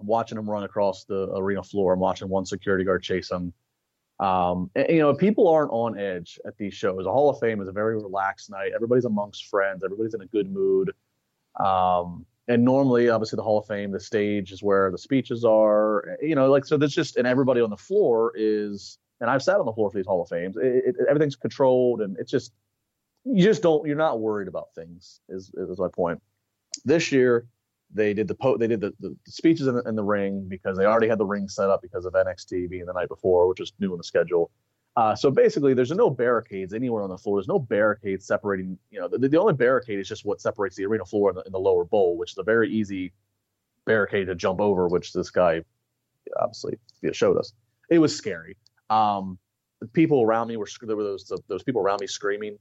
I'm 0.00 0.06
watching 0.06 0.38
him 0.38 0.48
run 0.48 0.64
across 0.64 1.04
the 1.04 1.30
arena 1.34 1.62
floor. 1.62 1.92
I'm 1.92 2.00
watching 2.00 2.28
one 2.28 2.46
security 2.46 2.84
guard 2.84 3.02
chase 3.02 3.30
him. 3.30 3.52
Um, 4.20 4.70
and, 4.74 4.86
you 4.88 5.00
know, 5.00 5.14
people 5.14 5.48
aren't 5.48 5.72
on 5.72 5.98
edge 5.98 6.38
at 6.46 6.56
these 6.56 6.74
shows. 6.74 7.04
The 7.04 7.12
Hall 7.12 7.30
of 7.30 7.38
Fame 7.40 7.60
is 7.60 7.68
a 7.68 7.72
very 7.72 7.96
relaxed 7.96 8.50
night. 8.50 8.72
Everybody's 8.74 9.04
amongst 9.04 9.46
friends. 9.46 9.82
Everybody's 9.84 10.14
in 10.14 10.22
a 10.22 10.26
good 10.26 10.50
mood. 10.50 10.92
Um, 11.58 12.24
and 12.46 12.64
normally, 12.64 13.08
obviously, 13.08 13.36
the 13.36 13.42
Hall 13.42 13.58
of 13.58 13.66
Fame, 13.66 13.90
the 13.90 14.00
stage 14.00 14.52
is 14.52 14.62
where 14.62 14.90
the 14.90 14.98
speeches 14.98 15.44
are. 15.44 16.16
Eh, 16.22 16.26
you 16.26 16.34
know, 16.34 16.50
like 16.50 16.64
so. 16.64 16.76
There's 16.76 16.94
just 16.94 17.16
and 17.16 17.26
everybody 17.26 17.60
on 17.60 17.70
the 17.70 17.76
floor 17.76 18.32
is. 18.34 18.98
And 19.20 19.30
I've 19.30 19.42
sat 19.42 19.58
on 19.58 19.64
the 19.64 19.72
floor 19.72 19.90
for 19.90 19.96
these 19.96 20.06
Hall 20.06 20.22
of 20.22 20.28
Fames. 20.28 20.56
It, 20.56 20.84
it, 20.86 20.96
everything's 21.08 21.36
controlled, 21.36 22.02
and 22.02 22.18
it's 22.18 22.30
just 22.30 22.52
you 23.24 23.42
just 23.42 23.62
don't. 23.62 23.86
You're 23.86 23.96
not 23.96 24.20
worried 24.20 24.48
about 24.48 24.74
things. 24.74 25.20
Is 25.28 25.50
is 25.54 25.78
my 25.78 25.88
point. 25.88 26.20
This 26.84 27.12
year, 27.12 27.46
they 27.94 28.12
did 28.12 28.28
the 28.28 28.34
po- 28.34 28.58
they 28.58 28.66
did 28.66 28.80
the, 28.80 28.92
the, 29.00 29.16
speeches 29.26 29.66
in 29.66 29.76
the, 29.76 29.82
in 29.82 29.94
the, 29.94 30.02
ring 30.02 30.46
because 30.48 30.76
they 30.76 30.84
already 30.84 31.08
had 31.08 31.18
the 31.18 31.24
ring 31.24 31.48
set 31.48 31.70
up 31.70 31.80
because 31.80 32.04
of 32.04 32.12
NXT 32.12 32.68
being 32.68 32.86
the 32.86 32.92
night 32.92 33.08
before, 33.08 33.48
which 33.48 33.60
was 33.60 33.72
new 33.78 33.92
in 33.92 33.98
the 33.98 34.04
schedule. 34.04 34.50
Uh, 34.96 35.14
so 35.14 35.30
basically, 35.30 35.74
there's 35.74 35.90
no 35.90 36.08
barricades 36.08 36.72
anywhere 36.72 37.02
on 37.02 37.10
the 37.10 37.18
floor. 37.18 37.38
There's 37.38 37.48
no 37.48 37.58
barricades 37.58 38.26
separating. 38.26 38.78
You 38.90 39.00
know, 39.00 39.08
the, 39.08 39.28
the 39.28 39.38
only 39.38 39.54
barricade 39.54 39.98
is 39.98 40.08
just 40.08 40.24
what 40.24 40.40
separates 40.40 40.76
the 40.76 40.84
arena 40.86 41.04
floor 41.04 41.30
and 41.30 41.38
the, 41.38 41.50
the 41.50 41.58
lower 41.58 41.84
bowl, 41.84 42.16
which 42.16 42.32
is 42.32 42.38
a 42.38 42.44
very 42.44 42.70
easy 42.70 43.12
barricade 43.86 44.28
to 44.28 44.34
jump 44.34 44.60
over, 44.60 44.86
which 44.88 45.12
this 45.12 45.30
guy 45.30 45.62
obviously 46.38 46.78
showed 47.12 47.36
us. 47.36 47.52
It 47.90 47.98
was 47.98 48.14
scary. 48.14 48.56
Um, 48.88 49.38
the 49.80 49.88
people 49.88 50.22
around 50.22 50.48
me 50.48 50.56
were 50.56 50.68
there 50.82 50.96
were 50.96 51.02
those 51.02 51.30
those 51.48 51.62
people 51.64 51.82
around 51.82 52.00
me 52.00 52.06
screaming 52.06 52.58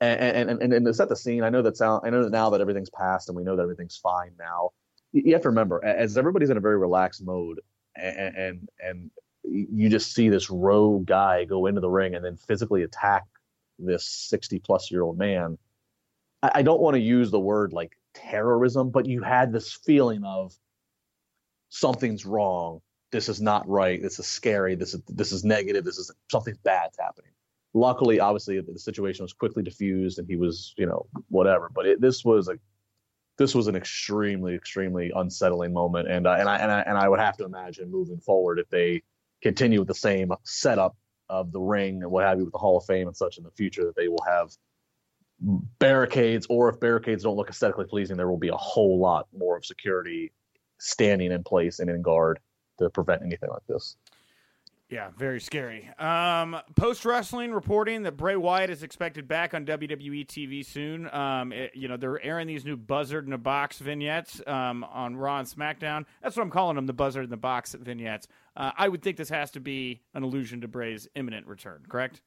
and, 0.00 0.50
and, 0.50 0.62
and, 0.62 0.72
and 0.72 0.86
to 0.86 0.94
set 0.94 1.08
the 1.08 1.16
scene, 1.16 1.42
I 1.42 1.50
know 1.50 1.62
that 1.62 1.76
sound, 1.76 2.02
I 2.04 2.10
know 2.10 2.22
that 2.22 2.30
now 2.30 2.50
that 2.50 2.60
everything's 2.60 2.90
passed 2.90 3.28
and 3.28 3.36
we 3.36 3.42
know 3.42 3.56
that 3.56 3.62
everything's 3.62 3.96
fine 3.96 4.30
now. 4.38 4.70
You 5.12 5.32
have 5.32 5.42
to 5.42 5.48
remember, 5.48 5.84
as 5.84 6.18
everybody's 6.18 6.50
in 6.50 6.56
a 6.56 6.60
very 6.60 6.76
relaxed 6.76 7.24
mode, 7.24 7.60
and 7.96 8.36
and, 8.36 8.68
and 8.78 9.10
you 9.44 9.88
just 9.88 10.14
see 10.14 10.28
this 10.28 10.50
rogue 10.50 11.06
guy 11.06 11.44
go 11.44 11.66
into 11.66 11.80
the 11.80 11.88
ring 11.88 12.14
and 12.14 12.24
then 12.24 12.36
physically 12.36 12.82
attack 12.82 13.24
this 13.78 14.04
60 14.04 14.58
plus 14.60 14.90
year 14.90 15.02
old 15.02 15.18
man. 15.18 15.58
I, 16.42 16.50
I 16.56 16.62
don't 16.62 16.80
want 16.80 16.94
to 16.94 17.00
use 17.00 17.30
the 17.30 17.40
word 17.40 17.72
like 17.72 17.92
terrorism, 18.14 18.90
but 18.90 19.06
you 19.06 19.22
had 19.22 19.52
this 19.52 19.72
feeling 19.72 20.24
of 20.24 20.54
something's 21.70 22.26
wrong. 22.26 22.80
This 23.10 23.28
is 23.28 23.40
not 23.40 23.68
right. 23.68 24.02
This 24.02 24.18
is 24.18 24.26
scary. 24.26 24.74
This 24.74 24.94
is 24.94 25.02
this 25.08 25.32
is 25.32 25.44
negative. 25.44 25.84
This 25.84 25.98
is 25.98 26.10
something 26.30 26.54
bad's 26.62 26.98
happening 26.98 27.32
luckily, 27.74 28.20
obviously, 28.20 28.60
the 28.60 28.78
situation 28.78 29.24
was 29.24 29.32
quickly 29.32 29.62
diffused, 29.62 30.18
and 30.18 30.28
he 30.28 30.36
was, 30.36 30.74
you 30.76 30.86
know, 30.86 31.06
whatever. 31.28 31.70
But 31.74 31.86
it, 31.86 32.00
this 32.00 32.24
was 32.24 32.48
a 32.48 32.58
this 33.36 33.54
was 33.54 33.68
an 33.68 33.76
extremely, 33.76 34.54
extremely 34.54 35.12
unsettling 35.14 35.72
moment, 35.72 36.10
and 36.10 36.26
uh, 36.26 36.36
and 36.38 36.48
I 36.48 36.58
and 36.58 36.72
I 36.72 36.80
and 36.80 36.98
I 36.98 37.08
would 37.08 37.20
have 37.20 37.36
to 37.38 37.44
imagine 37.44 37.90
moving 37.90 38.18
forward 38.18 38.58
if 38.58 38.68
they 38.68 39.02
continue 39.42 39.78
with 39.78 39.88
the 39.88 39.94
same 39.94 40.32
setup 40.44 40.96
of 41.28 41.52
the 41.52 41.60
ring 41.60 42.02
and 42.02 42.10
what 42.10 42.24
have 42.24 42.38
you 42.38 42.44
with 42.44 42.52
the 42.52 42.58
Hall 42.58 42.78
of 42.78 42.84
Fame 42.84 43.06
and 43.06 43.16
such 43.16 43.38
in 43.38 43.44
the 43.44 43.50
future, 43.50 43.84
that 43.84 43.96
they 43.96 44.08
will 44.08 44.24
have 44.26 44.50
barricades, 45.78 46.46
or 46.48 46.68
if 46.68 46.80
barricades 46.80 47.22
don't 47.22 47.36
look 47.36 47.50
aesthetically 47.50 47.84
pleasing, 47.84 48.16
there 48.16 48.28
will 48.28 48.38
be 48.38 48.48
a 48.48 48.56
whole 48.56 48.98
lot 48.98 49.28
more 49.36 49.56
of 49.56 49.64
security 49.64 50.32
standing 50.78 51.32
in 51.32 51.42
place 51.42 51.78
and 51.78 51.90
in 51.90 52.02
guard 52.02 52.40
to 52.78 52.90
prevent 52.90 53.22
anything 53.22 53.50
like 53.50 53.66
this. 53.68 53.96
Yeah, 54.90 55.10
very 55.18 55.38
scary. 55.38 55.90
Um, 55.98 56.56
Post 56.74 57.04
wrestling 57.04 57.52
reporting 57.52 58.04
that 58.04 58.16
Bray 58.16 58.36
Wyatt 58.36 58.70
is 58.70 58.82
expected 58.82 59.28
back 59.28 59.52
on 59.52 59.66
WWE 59.66 60.26
TV 60.26 60.64
soon. 60.64 61.12
Um, 61.12 61.52
it, 61.52 61.72
you 61.74 61.88
know 61.88 61.98
they're 61.98 62.22
airing 62.24 62.46
these 62.46 62.64
new 62.64 62.76
Buzzard 62.76 63.26
in 63.26 63.34
a 63.34 63.38
Box 63.38 63.78
vignettes 63.80 64.40
um, 64.46 64.84
on 64.84 65.14
Raw 65.14 65.40
and 65.40 65.48
SmackDown. 65.48 66.06
That's 66.22 66.36
what 66.36 66.42
I'm 66.42 66.50
calling 66.50 66.76
them, 66.76 66.86
the 66.86 66.94
Buzzard 66.94 67.24
in 67.24 67.30
the 67.30 67.36
Box 67.36 67.74
vignettes. 67.74 68.28
Uh, 68.56 68.70
I 68.78 68.88
would 68.88 69.02
think 69.02 69.18
this 69.18 69.28
has 69.28 69.50
to 69.52 69.60
be 69.60 70.00
an 70.14 70.22
allusion 70.22 70.62
to 70.62 70.68
Bray's 70.68 71.06
imminent 71.14 71.46
return. 71.46 71.82
Correct? 71.86 72.22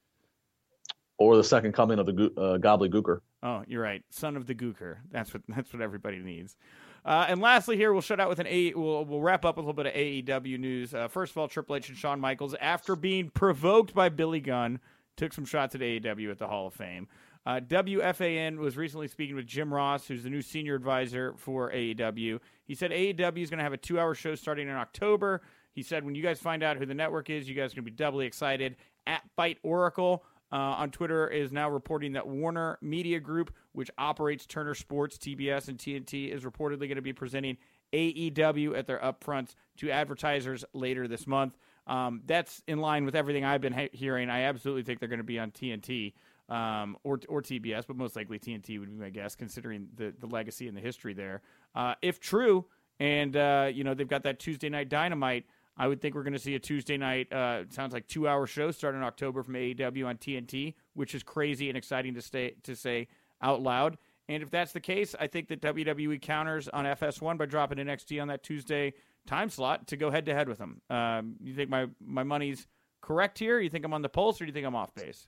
Or 1.17 1.35
the 1.35 1.43
second 1.43 1.71
coming 1.73 1.97
of 1.97 2.05
the 2.05 2.31
uh, 2.37 2.57
Gooker. 2.59 3.21
Oh, 3.41 3.63
you're 3.67 3.81
right, 3.81 4.03
son 4.11 4.37
of 4.37 4.45
the 4.45 4.53
Gooker. 4.53 4.97
That's 5.09 5.33
what 5.33 5.41
that's 5.47 5.73
what 5.73 5.81
everybody 5.81 6.19
needs. 6.19 6.55
Uh, 7.03 7.25
and 7.27 7.41
lastly, 7.41 7.77
here 7.77 7.91
we'll 7.91 8.01
shut 8.01 8.19
out 8.19 8.29
with 8.29 8.39
an 8.39 8.47
A. 8.47 8.73
We'll, 8.73 9.05
we'll 9.05 9.21
wrap 9.21 9.43
up 9.43 9.57
with 9.57 9.65
a 9.65 9.67
little 9.67 9.83
bit 9.83 9.87
of 9.87 9.93
AEW 9.93 10.59
news. 10.59 10.93
Uh, 10.93 11.07
first 11.07 11.31
of 11.31 11.37
all, 11.37 11.47
Triple 11.47 11.75
H 11.75 11.89
and 11.89 11.97
Shawn 11.97 12.19
Michaels, 12.19 12.55
after 12.61 12.95
being 12.95 13.29
provoked 13.29 13.93
by 13.93 14.09
Billy 14.09 14.39
Gunn, 14.39 14.79
took 15.17 15.33
some 15.33 15.45
shots 15.45 15.73
at 15.75 15.81
AEW 15.81 16.31
at 16.31 16.37
the 16.37 16.47
Hall 16.47 16.67
of 16.67 16.73
Fame. 16.73 17.07
Uh, 17.45 17.59
WFAN 17.59 18.57
was 18.57 18.77
recently 18.77 19.07
speaking 19.07 19.35
with 19.35 19.47
Jim 19.47 19.73
Ross, 19.73 20.07
who's 20.07 20.23
the 20.23 20.29
new 20.29 20.43
senior 20.43 20.75
advisor 20.75 21.33
for 21.37 21.71
AEW. 21.71 22.39
He 22.65 22.75
said 22.75 22.91
AEW 22.91 23.41
is 23.41 23.49
going 23.49 23.57
to 23.57 23.63
have 23.63 23.73
a 23.73 23.77
two-hour 23.77 24.13
show 24.13 24.35
starting 24.35 24.67
in 24.67 24.75
October. 24.75 25.41
He 25.73 25.81
said 25.81 26.05
when 26.05 26.13
you 26.13 26.21
guys 26.21 26.39
find 26.39 26.61
out 26.61 26.77
who 26.77 26.85
the 26.85 26.93
network 26.93 27.31
is, 27.31 27.49
you 27.49 27.55
guys 27.55 27.73
are 27.73 27.75
going 27.75 27.85
to 27.85 27.91
be 27.91 27.95
doubly 27.97 28.27
excited. 28.27 28.75
At 29.07 29.23
Fight 29.35 29.57
Oracle 29.63 30.23
uh, 30.51 30.55
on 30.55 30.91
Twitter 30.91 31.27
is 31.27 31.51
now 31.51 31.69
reporting 31.69 32.13
that 32.13 32.27
Warner 32.27 32.77
Media 32.81 33.19
Group, 33.19 33.53
which 33.71 33.89
operates 33.97 34.45
Turner 34.45 34.75
Sports, 34.75 35.17
TBS, 35.17 35.67
and 35.67 35.77
TNT, 35.77 36.29
is 36.33 36.43
reportedly 36.43 36.81
going 36.81 36.95
to 36.95 37.01
be 37.01 37.13
presenting 37.13 37.57
AEW 37.93 38.77
at 38.77 38.87
their 38.87 38.99
upfronts 38.99 39.55
to 39.77 39.89
advertisers 39.89 40.65
later 40.73 41.07
this 41.07 41.27
month. 41.27 41.57
Um, 41.87 42.21
that's 42.25 42.61
in 42.67 42.79
line 42.79 43.05
with 43.05 43.15
everything 43.15 43.43
I've 43.43 43.61
been 43.61 43.73
ha- 43.73 43.89
hearing. 43.91 44.29
I 44.29 44.43
absolutely 44.43 44.83
think 44.83 44.99
they're 44.99 45.09
going 45.09 45.19
to 45.19 45.23
be 45.23 45.39
on 45.39 45.51
TNT 45.51 46.13
um, 46.49 46.97
or 47.03 47.19
or 47.27 47.41
TBS, 47.41 47.85
but 47.87 47.95
most 47.95 48.15
likely 48.15 48.37
TNT 48.37 48.79
would 48.79 48.89
be 48.89 49.01
my 49.01 49.09
guess, 49.09 49.35
considering 49.35 49.87
the 49.95 50.13
the 50.19 50.27
legacy 50.27 50.67
and 50.67 50.75
the 50.75 50.81
history 50.81 51.13
there. 51.13 51.41
Uh, 51.73 51.95
if 52.01 52.19
true, 52.19 52.65
and 52.99 53.35
uh, 53.35 53.69
you 53.73 53.83
know 53.83 53.93
they've 53.93 54.07
got 54.07 54.23
that 54.23 54.39
Tuesday 54.39 54.69
night 54.69 54.89
Dynamite 54.89 55.45
I 55.77 55.87
would 55.87 56.01
think 56.01 56.15
we're 56.15 56.23
going 56.23 56.33
to 56.33 56.39
see 56.39 56.55
a 56.55 56.59
Tuesday 56.59 56.97
night, 56.97 57.31
uh, 57.31 57.63
sounds 57.69 57.93
like 57.93 58.07
two 58.07 58.27
hour 58.27 58.45
show 58.45 58.71
starting 58.71 59.01
in 59.01 59.05
October 59.05 59.41
from 59.41 59.55
AEW 59.55 60.05
on 60.05 60.17
TNT, 60.17 60.75
which 60.93 61.15
is 61.15 61.23
crazy 61.23 61.69
and 61.69 61.77
exciting 61.77 62.13
to 62.15 62.21
stay 62.21 62.55
to 62.63 62.75
say 62.75 63.07
out 63.41 63.61
loud. 63.61 63.97
And 64.29 64.43
if 64.43 64.49
that's 64.49 64.71
the 64.71 64.79
case, 64.79 65.15
I 65.19 65.27
think 65.27 65.47
that 65.49 65.61
WWE 65.61 66.21
counters 66.21 66.67
on 66.69 66.85
FS1 66.85 67.37
by 67.37 67.45
dropping 67.45 67.79
NXT 67.79 68.21
on 68.21 68.27
that 68.29 68.43
Tuesday 68.43 68.93
time 69.25 69.49
slot 69.49 69.87
to 69.87 69.97
go 69.97 70.09
head 70.09 70.25
to 70.25 70.33
head 70.33 70.47
with 70.47 70.57
them. 70.57 70.81
Um, 70.89 71.35
you 71.41 71.53
think 71.53 71.69
my 71.69 71.87
my 71.99 72.23
money's 72.23 72.67
correct 73.01 73.39
here? 73.39 73.59
You 73.59 73.69
think 73.69 73.85
I'm 73.85 73.93
on 73.93 74.01
the 74.01 74.09
pulse, 74.09 74.39
or 74.41 74.45
do 74.45 74.49
you 74.49 74.53
think 74.53 74.67
I'm 74.67 74.75
off 74.75 74.93
base? 74.93 75.27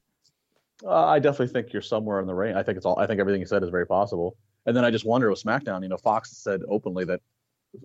Uh, 0.84 1.06
I 1.06 1.20
definitely 1.20 1.48
think 1.48 1.72
you're 1.72 1.82
somewhere 1.82 2.20
in 2.20 2.28
the 2.28 2.34
range. 2.34 2.56
I 2.56 2.64
think 2.64 2.78
it's 2.78 2.86
all. 2.86 2.98
I 3.00 3.08
think 3.08 3.20
everything 3.20 3.42
you 3.42 3.48
said 3.48 3.64
is 3.64 3.70
very 3.70 3.88
possible. 3.88 4.36
And 4.66 4.76
then 4.76 4.86
I 4.86 4.92
just 4.92 5.06
wonder 5.06 5.30
with 5.30 5.44
SmackDown. 5.44 5.82
You 5.84 5.90
know, 5.90 5.98
Fox 5.98 6.38
said 6.38 6.62
openly 6.70 7.06
that 7.06 7.22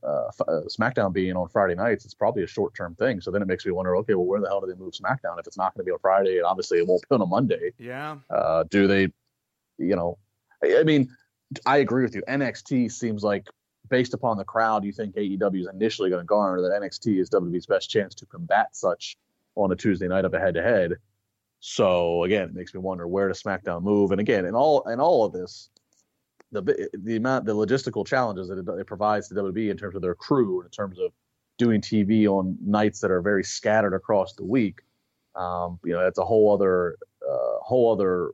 uh, 0.02 0.28
uh, 0.46 0.60
SmackDown 0.68 1.12
being 1.12 1.36
on 1.36 1.48
Friday 1.48 1.74
nights, 1.74 2.04
it's 2.04 2.14
probably 2.14 2.42
a 2.42 2.46
short 2.46 2.74
term 2.74 2.94
thing. 2.94 3.20
So 3.20 3.30
then 3.30 3.42
it 3.42 3.48
makes 3.48 3.64
me 3.64 3.72
wonder, 3.72 3.96
okay, 3.96 4.14
well, 4.14 4.26
where 4.26 4.40
the 4.40 4.48
hell 4.48 4.60
do 4.60 4.66
they 4.66 4.74
move 4.74 4.92
SmackDown 4.92 5.38
if 5.38 5.46
it's 5.46 5.56
not 5.56 5.74
going 5.74 5.84
to 5.84 5.88
be 5.88 5.92
on 5.92 5.98
Friday 5.98 6.36
and 6.36 6.46
obviously 6.46 6.78
it 6.78 6.86
won't 6.86 7.02
be 7.08 7.14
on 7.14 7.22
a 7.22 7.26
Monday? 7.26 7.72
Yeah. 7.78 8.16
Uh, 8.30 8.64
do 8.70 8.86
they, 8.86 9.08
you 9.78 9.96
know, 9.96 10.18
I 10.62 10.82
mean, 10.82 11.08
I 11.64 11.78
agree 11.78 12.02
with 12.02 12.14
you. 12.14 12.22
NXT 12.28 12.92
seems 12.92 13.22
like 13.22 13.46
based 13.88 14.14
upon 14.14 14.36
the 14.36 14.44
crowd, 14.44 14.84
you 14.84 14.92
think 14.92 15.14
AEW 15.14 15.60
is 15.60 15.68
initially 15.72 16.10
going 16.10 16.22
to 16.22 16.26
garner 16.26 16.60
that 16.62 16.80
NXT 16.80 17.20
is 17.20 17.30
WWE's 17.30 17.66
best 17.66 17.88
chance 17.88 18.14
to 18.16 18.26
combat 18.26 18.68
such 18.72 19.16
on 19.54 19.72
a 19.72 19.76
Tuesday 19.76 20.08
night 20.08 20.24
of 20.24 20.34
a 20.34 20.38
head 20.38 20.54
to 20.54 20.62
head. 20.62 20.94
So 21.60 22.24
again, 22.24 22.48
it 22.48 22.54
makes 22.54 22.74
me 22.74 22.80
wonder 22.80 23.06
where 23.08 23.28
does 23.28 23.42
SmackDown 23.42 23.82
move? 23.82 24.12
And 24.12 24.20
again, 24.20 24.44
in 24.44 24.54
all 24.54 24.88
in 24.88 25.00
all 25.00 25.24
of 25.24 25.32
this, 25.32 25.70
the 26.52 26.88
the 26.94 27.16
amount 27.16 27.44
the 27.44 27.54
logistical 27.54 28.06
challenges 28.06 28.48
that 28.48 28.58
it, 28.58 28.80
it 28.80 28.86
provides 28.86 29.28
to 29.28 29.34
WWE 29.34 29.70
in 29.70 29.76
terms 29.76 29.94
of 29.94 30.02
their 30.02 30.14
crew 30.14 30.60
and 30.60 30.66
in 30.66 30.70
terms 30.70 30.98
of 30.98 31.12
doing 31.58 31.80
TV 31.80 32.26
on 32.26 32.56
nights 32.64 33.00
that 33.00 33.10
are 33.10 33.20
very 33.20 33.44
scattered 33.44 33.94
across 33.94 34.34
the 34.34 34.44
week, 34.44 34.80
um, 35.34 35.78
you 35.84 35.92
know, 35.92 36.02
that's 36.02 36.18
a 36.18 36.24
whole 36.24 36.54
other 36.54 36.96
uh, 37.22 37.58
whole 37.60 37.92
other 37.92 38.32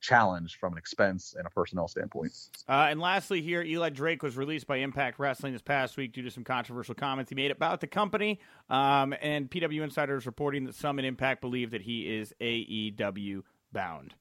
challenge 0.00 0.58
from 0.58 0.72
an 0.72 0.78
expense 0.78 1.34
and 1.36 1.46
a 1.46 1.50
personnel 1.50 1.88
standpoint. 1.88 2.32
Uh, 2.68 2.86
and 2.90 3.00
lastly, 3.00 3.42
here, 3.42 3.62
Eli 3.62 3.90
Drake 3.90 4.22
was 4.22 4.36
released 4.36 4.66
by 4.66 4.76
Impact 4.76 5.18
Wrestling 5.18 5.52
this 5.52 5.62
past 5.62 5.96
week 5.96 6.12
due 6.12 6.22
to 6.22 6.30
some 6.30 6.44
controversial 6.44 6.94
comments 6.94 7.30
he 7.30 7.34
made 7.34 7.50
about 7.50 7.80
the 7.80 7.86
company. 7.86 8.40
Um, 8.70 9.14
and 9.20 9.50
PW 9.50 9.82
Insider 9.82 10.16
is 10.16 10.26
reporting 10.26 10.64
that 10.64 10.74
some 10.74 10.98
in 10.98 11.04
Impact 11.04 11.40
believe 11.40 11.72
that 11.72 11.82
he 11.82 12.02
is 12.16 12.32
AEW 12.40 13.42
bound. 13.72 14.14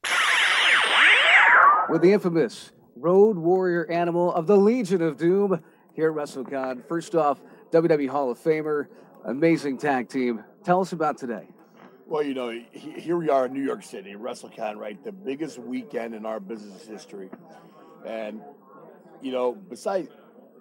With 1.89 2.01
the 2.01 2.11
infamous 2.11 2.71
Road 3.01 3.37
Warrior 3.37 3.89
Animal 3.91 4.33
of 4.33 4.47
the 4.47 4.57
Legion 4.57 5.01
of 5.01 5.17
Doom 5.17 5.61
here 5.93 6.09
at 6.09 6.15
WrestleCon. 6.15 6.87
First 6.87 7.15
off, 7.15 7.39
WWE 7.71 8.09
Hall 8.09 8.31
of 8.31 8.39
Famer, 8.39 8.87
amazing 9.25 9.77
tag 9.77 10.09
team. 10.09 10.43
Tell 10.63 10.81
us 10.81 10.93
about 10.93 11.17
today. 11.17 11.47
Well, 12.07 12.23
you 12.23 12.33
know, 12.33 12.49
here 12.71 13.17
we 13.17 13.29
are 13.29 13.45
in 13.45 13.53
New 13.53 13.63
York 13.63 13.83
City, 13.83 14.15
WrestleCon, 14.15 14.77
right? 14.77 15.01
The 15.03 15.11
biggest 15.11 15.59
weekend 15.59 16.15
in 16.15 16.25
our 16.25 16.39
business 16.39 16.87
history. 16.87 17.29
And, 18.05 18.41
you 19.21 19.31
know, 19.31 19.53
besides 19.53 20.07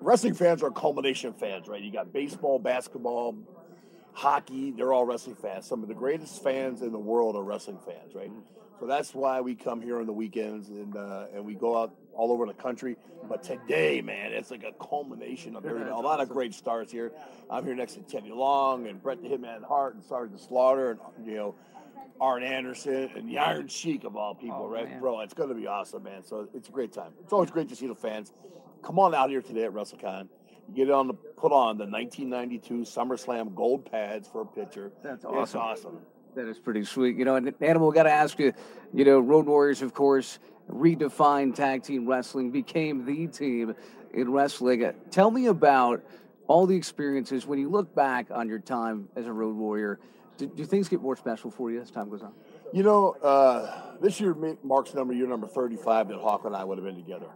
wrestling 0.01 0.34
fans 0.34 0.62
are 0.62 0.70
culmination 0.70 1.32
fans, 1.32 1.68
right? 1.68 1.80
You 1.80 1.93
got 1.93 2.12
baseball, 2.12 2.59
basketball, 2.59 3.37
hockey, 4.12 4.72
they're 4.72 4.93
all 4.93 5.05
wrestling 5.05 5.37
fans. 5.37 5.66
Some 5.66 5.82
of 5.82 5.89
the 5.89 5.95
greatest 5.95 6.43
fans 6.43 6.82
in 6.82 6.91
the 6.91 6.99
world 6.99 7.37
are 7.37 7.45
wrestling 7.45 7.78
fans, 7.87 8.14
right? 8.14 8.32
So 8.80 8.87
that's 8.87 9.14
why 9.14 9.41
we 9.41 9.55
come 9.55 9.80
here 9.80 10.01
on 10.01 10.07
the 10.07 10.12
weekends 10.12 10.68
and 10.68 10.97
uh, 10.97 11.26
and 11.34 11.45
we 11.45 11.55
go 11.55 11.78
out 11.78 11.95
all 12.16 12.32
over 12.32 12.46
the 12.46 12.54
country. 12.54 12.96
But 13.28 13.42
today, 13.42 14.00
man, 14.00 14.32
it's 14.32 14.50
like 14.50 14.64
a 14.64 14.72
culmination 14.72 15.56
of 15.56 15.66
everything. 15.66 15.92
A 15.92 16.00
lot 16.00 16.20
of 16.20 16.28
great 16.28 16.54
stars 16.54 16.90
here. 16.90 17.12
I'm 17.50 17.64
here 17.64 17.74
next 17.74 17.94
to 17.94 18.00
Teddy 18.00 18.30
Long 18.30 18.86
and 18.86 19.02
Bret 19.02 19.22
the 19.22 19.28
Hitman 19.28 19.64
Hart 19.64 19.94
and 19.94 20.04
Sergeant 20.04 20.40
Slaughter 20.40 20.98
and 21.16 21.26
you 21.26 21.34
know 21.34 21.54
Arn 22.20 22.42
Anderson 22.42 23.10
and 23.14 23.28
the 23.28 23.38
Iron 23.38 23.68
Sheik 23.68 24.04
of 24.04 24.16
all 24.16 24.34
people, 24.34 24.62
oh, 24.62 24.68
right, 24.68 24.88
man. 24.88 25.00
bro? 25.00 25.20
It's 25.20 25.34
going 25.34 25.48
to 25.48 25.54
be 25.54 25.66
awesome, 25.66 26.02
man. 26.02 26.24
So 26.24 26.48
it's 26.54 26.68
a 26.68 26.72
great 26.72 26.92
time. 26.92 27.12
It's 27.22 27.32
always 27.32 27.50
great 27.50 27.68
to 27.68 27.76
see 27.76 27.86
the 27.86 27.94
fans. 27.94 28.32
Come 28.82 28.98
on 28.98 29.14
out 29.14 29.30
here 29.30 29.42
today 29.42 29.64
at 29.64 29.72
WrestleCon. 29.72 30.28
Get 30.74 30.90
on 30.90 31.06
the 31.06 31.14
put 31.14 31.52
on 31.52 31.78
the 31.78 31.86
1992 31.86 32.90
SummerSlam 32.90 33.54
gold 33.54 33.90
pads 33.90 34.28
for 34.28 34.42
a 34.42 34.46
picture. 34.46 34.90
That's 35.02 35.24
awesome. 35.24 35.42
It's 35.42 35.54
awesome. 35.54 35.98
That 36.34 36.48
is 36.48 36.58
pretty 36.58 36.84
sweet. 36.84 37.16
You 37.16 37.24
know, 37.24 37.36
and 37.36 37.52
Animal, 37.60 37.92
got 37.92 38.04
to 38.04 38.10
ask 38.10 38.38
you, 38.38 38.52
you 38.92 39.04
know, 39.04 39.20
Road 39.20 39.46
Warriors, 39.46 39.80
of 39.82 39.94
course, 39.94 40.38
redefined 40.70 41.54
tag 41.54 41.82
team 41.82 42.06
wrestling, 42.06 42.50
became 42.50 43.04
the 43.04 43.26
team 43.26 43.74
in 44.12 44.32
wrestling. 44.32 44.92
Tell 45.10 45.30
me 45.30 45.46
about 45.46 46.04
all 46.46 46.66
the 46.66 46.76
experiences 46.76 47.46
when 47.46 47.58
you 47.58 47.68
look 47.68 47.94
back 47.94 48.26
on 48.30 48.48
your 48.48 48.58
time 48.58 49.08
as 49.16 49.26
a 49.26 49.32
Road 49.32 49.56
Warrior. 49.56 49.98
Do, 50.38 50.46
do 50.46 50.64
things 50.64 50.88
get 50.88 51.00
more 51.00 51.16
special 51.16 51.50
for 51.50 51.70
you 51.70 51.80
as 51.80 51.90
time 51.90 52.10
goes 52.10 52.22
on? 52.22 52.32
You 52.72 52.82
know, 52.82 53.12
uh, 53.22 53.98
this 54.00 54.20
year 54.20 54.36
marks 54.62 54.92
number 54.92 55.14
year 55.14 55.26
number 55.26 55.46
35 55.46 56.08
that 56.08 56.18
Hawk 56.18 56.44
and 56.44 56.54
I 56.54 56.64
would 56.64 56.78
have 56.78 56.84
been 56.84 56.96
together. 56.96 57.28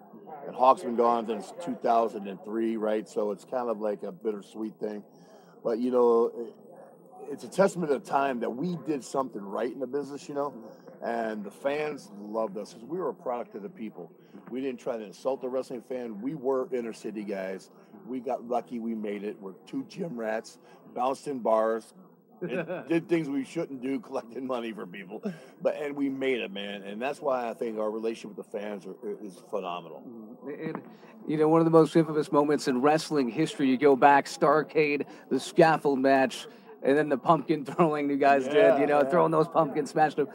And 0.46 0.54
Hawk's 0.54 0.82
been 0.82 0.96
gone 0.96 1.26
since 1.26 1.52
2003, 1.64 2.76
right? 2.76 3.08
So 3.08 3.30
it's 3.30 3.44
kind 3.44 3.68
of 3.68 3.80
like 3.80 4.02
a 4.02 4.12
bittersweet 4.12 4.78
thing. 4.78 5.02
But, 5.62 5.78
you 5.78 5.90
know, 5.90 6.32
it's 7.30 7.44
a 7.44 7.48
testament 7.48 7.92
of 7.92 8.04
time 8.04 8.40
that 8.40 8.50
we 8.50 8.76
did 8.86 9.04
something 9.04 9.42
right 9.42 9.72
in 9.72 9.80
the 9.80 9.86
business, 9.86 10.28
you 10.28 10.34
know, 10.34 10.54
and 11.02 11.44
the 11.44 11.50
fans 11.50 12.10
loved 12.20 12.56
us 12.58 12.74
because 12.74 12.88
we 12.88 12.98
were 12.98 13.08
a 13.08 13.14
product 13.14 13.54
of 13.54 13.62
the 13.62 13.68
people. 13.68 14.10
We 14.50 14.60
didn't 14.60 14.80
try 14.80 14.96
to 14.96 15.04
insult 15.04 15.40
the 15.40 15.48
wrestling 15.48 15.82
fan. 15.82 16.20
We 16.20 16.34
were 16.34 16.68
inner 16.72 16.92
city 16.92 17.22
guys. 17.22 17.70
We 18.06 18.20
got 18.20 18.46
lucky. 18.46 18.78
We 18.78 18.94
made 18.94 19.24
it. 19.24 19.40
We're 19.40 19.54
two 19.66 19.84
gym 19.84 20.18
rats, 20.18 20.58
bounced 20.94 21.26
in 21.28 21.38
bars, 21.38 21.94
did 22.40 23.08
things 23.08 23.28
we 23.28 23.44
shouldn't 23.44 23.82
do, 23.82 24.00
collecting 24.00 24.46
money 24.46 24.72
for 24.72 24.86
people. 24.86 25.22
But 25.62 25.76
and 25.76 25.96
we 25.96 26.08
made 26.08 26.40
it, 26.40 26.50
man. 26.50 26.82
And 26.82 27.00
that's 27.00 27.20
why 27.20 27.48
I 27.48 27.54
think 27.54 27.78
our 27.78 27.90
relationship 27.90 28.36
with 28.36 28.46
the 28.46 28.58
fans 28.58 28.86
are, 28.86 28.94
is 29.22 29.42
phenomenal. 29.50 30.02
Mm, 30.06 30.68
and 30.68 30.82
you 31.26 31.36
know, 31.36 31.48
one 31.48 31.60
of 31.60 31.64
the 31.64 31.70
most 31.70 31.94
infamous 31.96 32.32
moments 32.32 32.68
in 32.68 32.80
wrestling 32.80 33.28
history. 33.28 33.68
You 33.68 33.76
go 33.76 33.96
back, 33.96 34.26
Starcade, 34.26 35.06
the 35.30 35.38
scaffold 35.38 35.98
match 35.98 36.46
and 36.82 36.96
then 36.96 37.08
the 37.08 37.18
pumpkin 37.18 37.64
throwing 37.66 38.10
you 38.10 38.16
guys 38.16 38.46
yeah, 38.46 38.52
did, 38.72 38.80
you 38.80 38.86
know, 38.86 39.02
yeah. 39.02 39.10
throwing 39.10 39.30
those 39.30 39.48
pumpkins, 39.48 39.90
smashed 39.90 40.16
them. 40.16 40.28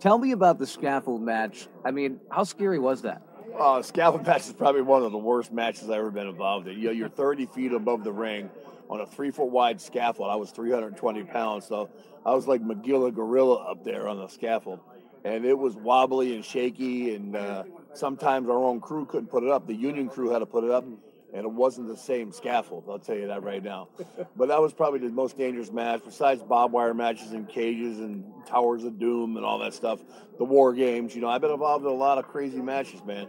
Tell 0.00 0.18
me 0.18 0.32
about 0.32 0.58
the 0.58 0.66
scaffold 0.66 1.22
match. 1.22 1.68
I 1.84 1.90
mean, 1.90 2.20
how 2.30 2.44
scary 2.44 2.78
was 2.78 3.02
that? 3.02 3.22
Uh, 3.58 3.82
scaffold 3.82 4.26
match 4.26 4.46
is 4.46 4.52
probably 4.52 4.82
one 4.82 5.02
of 5.02 5.12
the 5.12 5.18
worst 5.18 5.52
matches 5.52 5.84
I've 5.84 5.98
ever 5.98 6.10
been 6.10 6.28
involved 6.28 6.68
in. 6.68 6.78
You 6.78 6.86
know, 6.86 6.92
you're 6.92 7.08
30 7.08 7.46
feet 7.46 7.72
above 7.72 8.04
the 8.04 8.12
ring 8.12 8.50
on 8.90 9.00
a 9.00 9.06
three 9.06 9.30
foot 9.30 9.50
wide 9.50 9.80
scaffold. 9.80 10.30
I 10.30 10.36
was 10.36 10.50
320 10.50 11.24
pounds, 11.24 11.66
so 11.66 11.88
I 12.26 12.34
was 12.34 12.46
like 12.46 12.62
Magilla 12.62 13.14
Gorilla 13.14 13.70
up 13.70 13.84
there 13.84 14.08
on 14.08 14.18
the 14.18 14.28
scaffold. 14.28 14.80
And 15.24 15.44
it 15.44 15.56
was 15.56 15.76
wobbly 15.76 16.34
and 16.34 16.44
shaky, 16.44 17.14
and 17.14 17.36
uh, 17.36 17.62
sometimes 17.94 18.48
our 18.48 18.58
own 18.58 18.80
crew 18.80 19.06
couldn't 19.06 19.28
put 19.28 19.44
it 19.44 19.50
up. 19.50 19.68
The 19.68 19.74
union 19.74 20.08
crew 20.08 20.30
had 20.30 20.40
to 20.40 20.46
put 20.46 20.64
it 20.64 20.70
up 20.70 20.84
and 21.32 21.44
it 21.44 21.50
wasn't 21.50 21.88
the 21.88 21.96
same 21.96 22.32
scaffold. 22.32 22.84
I'll 22.88 22.98
tell 22.98 23.16
you 23.16 23.28
that 23.28 23.42
right 23.42 23.62
now. 23.62 23.88
but 24.36 24.48
that 24.48 24.60
was 24.60 24.72
probably 24.72 25.00
the 25.00 25.08
most 25.08 25.38
dangerous 25.38 25.72
match, 25.72 26.02
besides 26.04 26.42
barbed 26.42 26.74
wire 26.74 26.94
matches 26.94 27.32
and 27.32 27.48
cages 27.48 27.98
and 27.98 28.24
towers 28.46 28.84
of 28.84 28.98
doom 28.98 29.36
and 29.36 29.44
all 29.44 29.58
that 29.60 29.74
stuff. 29.74 30.00
The 30.38 30.44
war 30.44 30.72
games, 30.74 31.14
you 31.14 31.20
know, 31.20 31.28
I've 31.28 31.40
been 31.40 31.50
involved 31.50 31.84
in 31.84 31.90
a 31.90 31.94
lot 31.94 32.18
of 32.18 32.28
crazy 32.28 32.60
matches, 32.60 33.02
man. 33.04 33.28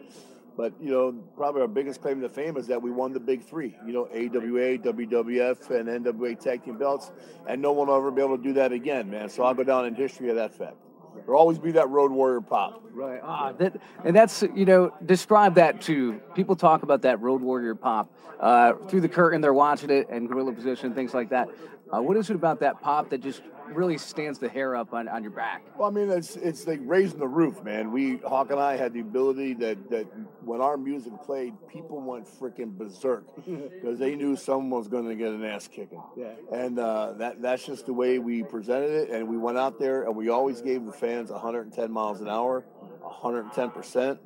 But 0.56 0.74
you 0.80 0.92
know, 0.92 1.12
probably 1.36 1.62
our 1.62 1.68
biggest 1.68 2.02
claim 2.02 2.22
to 2.22 2.30
fame 2.30 2.58
is 2.58 2.68
that 2.68 2.82
we 2.82 2.92
won 2.92 3.12
the 3.12 3.20
big 3.20 3.44
three. 3.44 3.76
You 3.86 3.94
know, 3.94 4.06
AWA, 4.06 4.78
WWF, 4.78 5.70
and 5.72 6.06
NWA 6.06 6.40
tag 6.40 6.64
team 6.64 6.78
belts, 6.78 7.12
and 7.48 7.62
no 7.62 7.72
one 7.72 7.88
will 7.88 7.96
ever 7.96 8.12
be 8.12 8.22
able 8.22 8.38
to 8.38 8.44
do 8.44 8.54
that 8.54 8.72
again, 8.72 9.10
man. 9.10 9.30
So 9.30 9.44
I'll 9.44 9.56
go 9.56 9.64
down 9.64 9.86
in 9.86 9.96
history 9.96 10.30
of 10.30 10.36
that 10.36 10.54
fact. 10.54 10.78
There'll 11.26 11.40
always 11.40 11.60
be 11.60 11.72
that 11.74 11.90
road 11.90 12.12
warrior 12.12 12.42
pop. 12.42 12.84
Right. 12.92 13.20
Ah, 13.24 13.54
that, 13.54 13.82
and 14.04 14.16
that's 14.16 14.44
you 14.56 14.66
know 14.66 14.94
describe 15.06 15.56
that 15.56 15.82
to 15.84 16.20
people. 16.36 16.56
Talk 16.56 16.84
about 16.84 17.02
that 17.04 17.22
road 17.22 17.42
warrior 17.42 17.76
pop 17.76 18.12
uh, 18.40 18.74
through 18.88 19.02
the 19.02 19.10
curtain. 19.10 19.42
They're 19.42 19.54
watching 19.54 19.90
it 19.90 20.10
and 20.10 20.28
gorilla 20.28 20.54
position, 20.54 20.94
things 20.94 21.14
like 21.14 21.30
that. 21.30 21.50
Uh, 21.92 22.02
what 22.02 22.18
is 22.18 22.30
it 22.30 22.36
about 22.36 22.60
that 22.62 22.82
pop 22.82 23.10
that 23.10 23.22
just 23.22 23.42
really 23.76 23.98
stands 23.98 24.40
the 24.40 24.50
hair 24.50 24.76
up 24.76 24.94
on, 24.94 25.08
on 25.08 25.24
your 25.24 25.32
back. 25.32 25.64
Well, 25.78 25.88
I 25.88 25.92
mean, 25.92 26.10
it's 26.10 26.36
it's 26.36 26.68
like 26.68 26.80
raising 26.84 27.20
the 27.20 27.28
roof, 27.28 27.64
man. 27.64 27.92
We 27.92 28.18
Hawk 28.18 28.52
and 28.52 28.60
I 28.60 28.78
had 28.78 28.94
the 28.94 29.00
ability 29.00 29.54
that 29.56 29.90
that 29.90 30.08
when 30.44 30.62
our 30.62 30.78
music 30.78 31.14
played, 31.24 31.54
people 31.68 32.02
went 32.02 32.28
freaking 32.28 32.78
berserk 32.78 33.26
because 33.46 34.00
they 34.00 34.16
knew 34.16 34.36
someone 34.36 34.80
was 34.80 34.88
going 34.88 35.08
to 35.08 35.16
get 35.16 35.30
an 35.30 35.44
ass 35.44 35.68
kicking. 35.68 36.02
Yeah. 36.16 36.34
And 36.52 36.80
uh, 36.80 37.14
that 37.14 37.42
that's 37.42 37.66
just 37.66 37.86
the 37.86 37.94
way 37.94 38.20
we 38.20 38.44
presented 38.44 38.92
it, 38.92 39.10
and 39.10 39.28
we 39.28 39.38
went 39.38 39.58
out 39.58 39.80
there 39.80 40.04
and 40.04 40.16
we 40.16 40.30
always 40.30 40.62
gave 40.62 40.86
the 40.86 40.92
fans 40.92 41.30
110 41.32 41.92
miles 41.92 42.22
an 42.22 42.28
hour, 42.28 42.66
110 43.02 43.72
percent, 43.72 44.20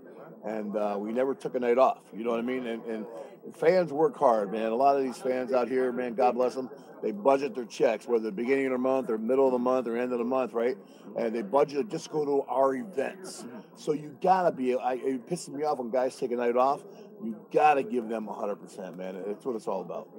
and 0.44 0.76
uh, 0.76 0.96
we 1.00 1.12
never 1.12 1.36
took 1.36 1.56
a 1.56 1.60
night 1.60 1.78
off. 1.78 2.04
You 2.14 2.24
know 2.24 2.32
what 2.32 2.40
I 2.40 2.44
mean? 2.44 2.68
And, 2.68 2.84
and 2.86 3.06
fans 3.56 3.92
work 3.92 4.18
hard, 4.18 4.52
man. 4.52 4.72
A 4.72 4.76
lot 4.76 4.96
of 4.98 5.04
these 5.04 5.18
fans 5.18 5.54
out 5.54 5.70
here, 5.70 5.92
man, 5.92 6.14
God 6.16 6.36
bless 6.36 6.56
them 6.56 6.70
they 7.02 7.12
budget 7.12 7.56
their 7.56 7.66
checks, 7.66 8.08
whether 8.08 8.26
the 8.26 8.32
beginning 8.32 8.68
of 8.68 8.72
the 8.74 8.78
month 8.78 9.10
or 9.10 9.18
middle 9.18 9.46
of 9.46 9.52
the 9.52 9.60
month 9.60 9.88
or 9.88 9.98
end 9.98 10.12
of 10.12 10.18
the 10.18 10.26
month, 10.26 10.54
right? 10.54 10.78
And 11.16 11.34
they 11.34 11.42
budget 11.42 11.78
to 11.78 11.84
just 11.84 12.12
go 12.12 12.26
to 12.26 12.42
our 12.50 12.76
events. 12.76 13.46
So 13.76 13.94
you 13.94 14.18
gotta 14.22 14.52
be. 14.52 14.76
I, 14.76 14.94
it 14.94 15.28
pisses 15.28 15.50
me 15.50 15.64
off 15.64 15.78
when 15.78 15.90
guys 15.90 16.16
take 16.16 16.32
a 16.32 16.36
night 16.36 16.56
off. 16.56 16.84
You 17.24 17.36
gotta 17.52 17.84
give 17.84 18.08
them 18.08 18.28
100%, 18.28 18.96
man. 18.98 19.24
That's 19.26 19.46
what 19.46 19.56
it's 19.56 19.68
all 19.68 19.82
about. 19.82 20.10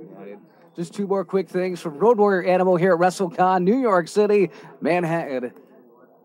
Just 0.76 0.94
two 0.94 1.06
more 1.06 1.24
quick 1.24 1.48
things 1.48 1.80
from 1.80 1.98
Road 1.98 2.18
Warrior 2.18 2.48
Animal 2.48 2.76
here 2.76 2.94
at 2.94 3.00
WrestleCon, 3.00 3.64
New 3.64 3.78
York 3.78 4.08
City, 4.08 4.50
Manhattan. 4.80 5.52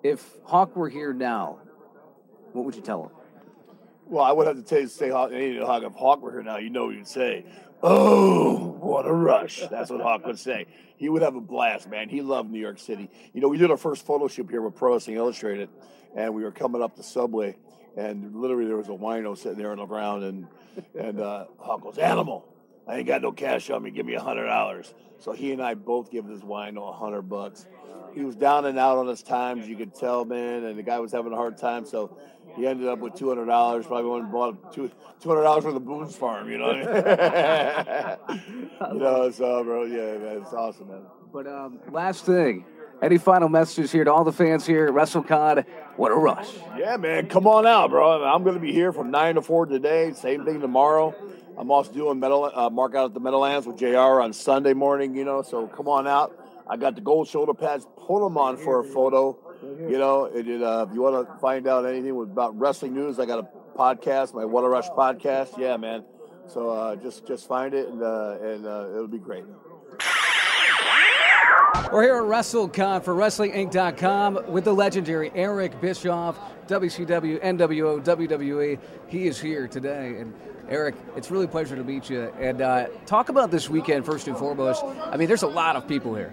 If 0.03 0.37
Hawk 0.43 0.75
were 0.75 0.89
here 0.89 1.13
now, 1.13 1.59
what 2.51 2.65
would 2.65 2.75
you 2.75 2.81
tell 2.81 3.03
him? 3.05 3.09
Well, 4.05 4.23
I 4.23 4.31
would 4.31 4.45
have 4.47 4.57
to 4.57 4.61
tell 4.61 4.79
you, 4.79 4.85
to 4.85 4.91
say 4.91 5.09
Hawk, 5.09 5.31
if 5.31 5.93
Hawk 5.93 6.21
were 6.21 6.31
here 6.31 6.43
now, 6.43 6.57
you 6.57 6.69
know 6.69 6.85
what 6.85 6.95
you'd 6.95 7.07
say. 7.07 7.45
Oh, 7.85 8.77
what 8.79 9.05
a 9.05 9.11
rush. 9.11 9.61
That's 9.69 9.91
what 9.91 9.99
Hawk 9.99 10.25
would 10.25 10.39
say. 10.39 10.65
He 10.95 11.09
would 11.09 11.21
have 11.23 11.35
a 11.35 11.41
blast, 11.41 11.89
man. 11.89 12.07
He 12.07 12.21
loved 12.21 12.49
New 12.49 12.61
York 12.61 12.79
City. 12.79 13.09
You 13.33 13.41
know, 13.41 13.49
we 13.49 13.57
did 13.57 13.69
our 13.71 13.77
first 13.77 14.05
photo 14.05 14.29
shoot 14.29 14.49
here 14.49 14.61
with 14.61 14.75
Pro 14.75 14.93
Wrestling 14.93 15.17
Illustrated, 15.17 15.67
and 16.15 16.33
we 16.33 16.43
were 16.43 16.51
coming 16.51 16.81
up 16.81 16.95
the 16.95 17.03
subway, 17.03 17.57
and 17.97 18.33
literally 18.33 18.67
there 18.67 18.77
was 18.77 18.87
a 18.87 18.91
wino 18.91 19.37
sitting 19.37 19.57
there 19.57 19.71
on 19.71 19.79
the 19.79 19.85
ground, 19.85 20.23
and, 20.23 20.47
and 20.97 21.19
uh, 21.19 21.45
Hawk 21.57 21.81
goes, 21.81 21.97
Animal, 21.97 22.47
I 22.87 22.97
ain't 22.97 23.07
got 23.07 23.21
no 23.21 23.31
cash 23.31 23.69
on 23.69 23.83
me. 23.83 23.91
Give 23.91 24.05
me 24.05 24.15
a 24.15 24.19
$100. 24.19 24.93
So 25.19 25.31
he 25.31 25.51
and 25.51 25.61
I 25.61 25.73
both 25.73 26.11
give 26.11 26.25
this 26.27 26.41
wino 26.41 26.79
a 26.79 26.91
100 26.91 27.21
bucks. 27.23 27.65
He 28.13 28.23
was 28.23 28.35
down 28.35 28.65
and 28.65 28.77
out 28.77 28.97
on 28.97 29.07
his 29.07 29.23
times, 29.23 29.67
you 29.67 29.75
could 29.75 29.95
tell, 29.95 30.23
man, 30.25 30.63
and 30.65 30.77
the 30.77 30.83
guy 30.83 30.99
was 30.99 31.11
having 31.11 31.33
a 31.33 31.35
hard 31.35 31.57
time, 31.57 31.85
so 31.85 32.15
he 32.55 32.67
ended 32.67 32.87
up 32.87 32.99
with 32.99 33.15
two 33.15 33.29
hundred 33.29 33.45
dollars. 33.45 33.87
Probably 33.87 34.09
went 34.09 34.23
and 34.25 34.31
bought 34.31 34.71
two 34.71 34.91
two 35.19 35.29
hundred 35.29 35.43
dollars 35.43 35.63
for 35.63 35.71
the 35.71 35.79
Boone's 35.79 36.15
Farm. 36.15 36.49
You 36.51 36.59
know, 36.59 36.71
you 38.93 38.99
know. 38.99 39.31
So, 39.31 39.63
bro, 39.63 39.85
yeah, 39.85 40.19
man, 40.19 40.41
it's 40.43 40.53
awesome, 40.53 40.89
man. 40.89 41.01
But 41.31 41.47
um, 41.47 41.79
last 41.91 42.25
thing, 42.25 42.65
any 43.01 43.17
final 43.17 43.49
messages 43.49 43.91
here 43.91 44.03
to 44.03 44.13
all 44.13 44.23
the 44.23 44.31
fans 44.31 44.67
here 44.67 44.85
at 44.85 44.93
WrestleCon? 44.93 45.65
What 45.95 46.11
a 46.11 46.15
rush! 46.15 46.51
Yeah, 46.77 46.97
man, 46.97 47.27
come 47.27 47.47
on 47.47 47.65
out, 47.65 47.89
bro. 47.89 48.23
I'm 48.23 48.43
going 48.43 48.55
to 48.55 48.61
be 48.61 48.73
here 48.73 48.93
from 48.93 49.09
nine 49.09 49.33
to 49.35 49.41
four 49.41 49.65
today. 49.65 50.13
Same 50.13 50.45
thing 50.45 50.61
tomorrow. 50.61 51.15
I'm 51.57 51.71
also 51.71 51.91
doing 51.91 52.19
metal, 52.19 52.51
uh, 52.53 52.69
mark 52.69 52.95
out 52.95 53.05
at 53.05 53.13
the 53.13 53.19
Meadowlands 53.19 53.67
with 53.67 53.77
JR 53.77 54.21
on 54.21 54.33
Sunday 54.33 54.73
morning, 54.73 55.15
you 55.15 55.23
know, 55.23 55.41
so 55.41 55.67
come 55.67 55.87
on 55.87 56.07
out. 56.07 56.37
I 56.67 56.77
got 56.77 56.95
the 56.95 57.01
gold 57.01 57.27
shoulder 57.27 57.53
pads. 57.53 57.85
Put 57.97 58.21
them 58.21 58.37
on 58.37 58.57
for 58.57 58.79
a 58.79 58.83
photo. 58.83 59.37
You 59.89 59.97
know, 59.97 60.25
it, 60.25 60.47
it, 60.47 60.61
uh, 60.61 60.85
if 60.87 60.93
you 60.93 61.01
want 61.01 61.27
to 61.27 61.39
find 61.39 61.67
out 61.67 61.85
anything 61.85 62.19
about 62.19 62.57
wrestling 62.59 62.93
news, 62.93 63.19
I 63.19 63.25
got 63.25 63.39
a 63.39 63.77
podcast, 63.77 64.33
my 64.33 64.45
What 64.45 64.63
a 64.63 64.69
Rush 64.69 64.89
podcast. 64.89 65.57
Yeah, 65.57 65.77
man. 65.77 66.03
So 66.47 66.69
uh, 66.69 66.95
just 66.97 67.25
just 67.25 67.47
find 67.47 67.73
it, 67.73 67.87
and 67.87 68.01
uh, 68.01 68.37
and 68.41 68.65
uh, 68.65 68.87
it'll 68.89 69.07
be 69.07 69.19
great. 69.19 69.45
We're 71.91 72.03
here 72.03 72.17
at 72.17 72.23
WrestleCon 72.23 73.03
for 73.03 73.13
WrestlingInc.com 73.13 74.51
with 74.51 74.63
the 74.63 74.73
legendary 74.73 75.31
Eric 75.35 75.79
Bischoff, 75.79 76.39
WCW, 76.67 77.41
NWO, 77.41 78.03
WWE. 78.03 78.79
He 79.07 79.27
is 79.27 79.39
here 79.39 79.67
today. 79.67 80.17
And 80.17 80.33
Eric, 80.69 80.95
it's 81.15 81.29
really 81.29 81.45
a 81.45 81.49
pleasure 81.49 81.75
to 81.75 81.83
meet 81.83 82.09
you. 82.09 82.31
And 82.39 82.61
uh, 82.61 82.87
talk 83.05 83.29
about 83.29 83.51
this 83.51 83.69
weekend 83.69 84.05
first 84.05 84.27
and 84.27 84.37
foremost. 84.37 84.83
I 84.83 85.17
mean, 85.17 85.27
there's 85.27 85.43
a 85.43 85.47
lot 85.47 85.75
of 85.75 85.87
people 85.87 86.15
here. 86.15 86.31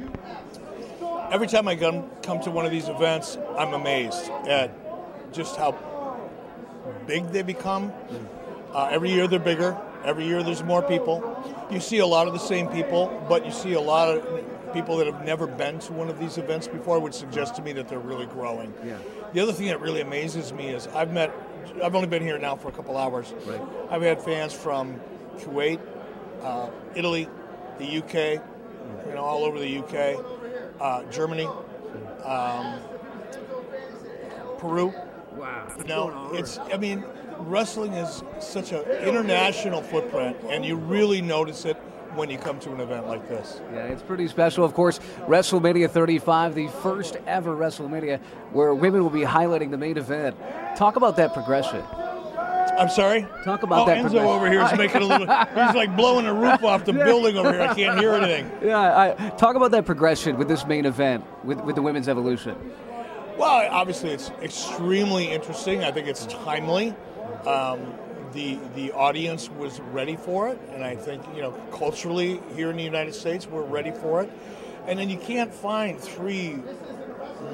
Every 1.31 1.47
time 1.47 1.69
I 1.69 1.77
come, 1.77 2.09
come 2.23 2.41
to 2.43 2.51
one 2.51 2.65
of 2.65 2.71
these 2.71 2.89
events, 2.89 3.39
I'm 3.57 3.75
amazed 3.75 4.31
at 4.49 4.73
just 5.33 5.57
how 5.57 5.73
big 7.07 7.29
they 7.29 7.43
become. 7.43 7.93
Uh, 8.73 8.89
every 8.91 9.11
year 9.11 9.27
they're 9.27 9.39
bigger. 9.39 9.77
Every 10.05 10.27
year 10.27 10.43
there's 10.43 10.63
more 10.63 10.83
people. 10.83 11.69
You 11.71 11.81
see 11.81 11.99
a 11.99 12.07
lot 12.07 12.27
of 12.27 12.33
the 12.33 12.39
same 12.39 12.69
people, 12.69 13.25
but 13.29 13.45
you 13.45 13.53
see 13.53 13.75
a 13.75 13.81
lot 13.81 14.09
of 14.09 14.73
people 14.73 14.97
that 14.99 15.07
have 15.07 15.25
never 15.25 15.47
been 15.47 15.79
to 15.81 15.93
one 15.93 16.09
of 16.09 16.19
these 16.19 16.39
events 16.39 16.69
before, 16.69 17.01
which 17.01 17.15
suggests 17.15 17.57
to 17.57 17.63
me 17.63 17.73
that 17.73 17.89
they're 17.89 17.99
really 17.99 18.27
growing. 18.27 18.73
Yeah. 18.85 18.99
The 19.33 19.41
other 19.41 19.53
thing 19.53 19.67
that 19.67 19.81
really 19.81 20.01
amazes 20.01 20.53
me 20.53 20.69
is 20.69 20.87
I've 20.89 21.13
met, 21.13 21.33
I've 21.83 21.95
only 21.95 22.09
been 22.09 22.23
here 22.23 22.39
now 22.39 22.57
for 22.57 22.69
a 22.69 22.73
couple 22.73 22.97
hours. 22.97 23.33
Right. 23.47 23.61
I've 23.91 24.03
had 24.03 24.23
fans 24.23 24.53
from 24.53 25.01
Kuwait, 25.39 25.81
uh, 26.43 26.71
Italy, 26.95 27.29
the 27.79 27.99
UK, 27.99 28.43
you 29.07 29.15
know, 29.15 29.23
all 29.23 29.45
over 29.45 29.59
the 29.59 29.79
UK, 29.79 30.23
uh, 30.81 31.05
Germany, 31.11 31.49
um, 32.25 32.81
Peru. 34.59 34.93
Wow. 35.37 35.73
You 35.79 35.85
know, 35.85 36.31
it's. 36.33 36.59
I 36.59 36.77
mean, 36.77 37.05
wrestling 37.39 37.95
is 37.95 38.23
such 38.41 38.73
an 38.73 38.83
international 39.03 39.83
footprint, 39.83 40.37
and 40.49 40.65
you 40.65 40.77
really 40.77 41.23
notice 41.23 41.65
it 41.65 41.77
when 42.15 42.31
you 42.31 42.39
come 42.39 42.59
to 42.61 42.73
an 42.73 42.81
event 42.81 43.07
like 43.07 43.29
this. 43.29 43.61
Yeah, 43.73 43.87
it's 43.87 44.03
pretty 44.03 44.29
special. 44.29 44.65
Of 44.65 44.75
course, 44.75 44.99
WrestleMania 45.27 45.91
35, 45.91 46.55
the 46.55 46.69
first 46.69 47.17
ever 47.27 47.57
WrestleMania 47.57 48.21
where 48.53 48.75
women 48.75 49.03
will 49.03 49.11
be 49.11 49.23
highlighting 49.23 49.71
the 49.71 49.79
main 49.79 49.97
event. 49.97 50.37
Talk 50.77 50.97
about 50.97 51.17
that 51.17 51.35
progression. 51.35 51.85
I'm 52.79 52.89
sorry. 52.89 53.27
Talk 53.45 53.63
about 53.63 53.83
oh, 53.83 53.87
that 53.87 53.99
Enzo 53.99 54.03
progression. 54.03 54.29
over 54.29 54.51
here 54.51 54.63
is 54.63 54.77
making 54.77 55.03
a 55.03 55.07
little. 55.07 55.27
He's 55.27 55.75
like 55.75 55.95
blowing 55.97 56.25
the 56.25 56.33
roof 56.33 56.65
off 56.65 56.85
the 56.85 56.93
building 57.07 57.37
over 57.37 57.53
here. 57.53 57.63
I 57.63 57.75
can't 57.75 57.99
hear 57.99 58.15
anything. 58.15 58.51
Yeah, 58.63 59.17
I, 59.19 59.31
talk 59.31 59.57
about 59.57 59.71
that 59.73 59.85
progression 59.85 60.39
with 60.39 60.49
this 60.49 60.67
main 60.67 60.87
event, 60.87 61.25
with, 61.45 61.61
with 61.61 61.77
the 61.77 61.83
women's 61.83 62.09
evolution. 62.09 62.57
Well, 63.37 63.69
obviously, 63.71 64.11
it's 64.11 64.31
extremely 64.43 65.31
interesting. 65.31 65.85
I 65.85 65.93
think 65.93 66.09
it's 66.09 66.27
timely. 66.27 66.95
Um, 67.47 67.95
the 68.33 68.59
the 68.75 68.93
audience 68.93 69.51
was 69.51 69.81
ready 69.81 70.17
for 70.17 70.49
it, 70.49 70.59
and 70.73 70.85
I 70.85 70.97
think 70.97 71.23
you 71.35 71.43
know 71.43 71.53
culturally 71.73 72.41
here 72.55 72.71
in 72.71 72.77
the 72.77 72.83
United 72.83 73.15
States 73.15 73.47
we're 73.47 73.63
ready 73.63 73.91
for 73.91 74.23
it. 74.23 74.31
And 74.87 74.99
then 74.99 75.11
you 75.11 75.19
can't 75.19 75.53
find 75.53 76.01
three 76.01 76.59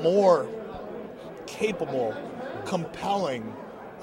more 0.03 0.49
capable, 1.47 2.15
compelling, 2.65 3.55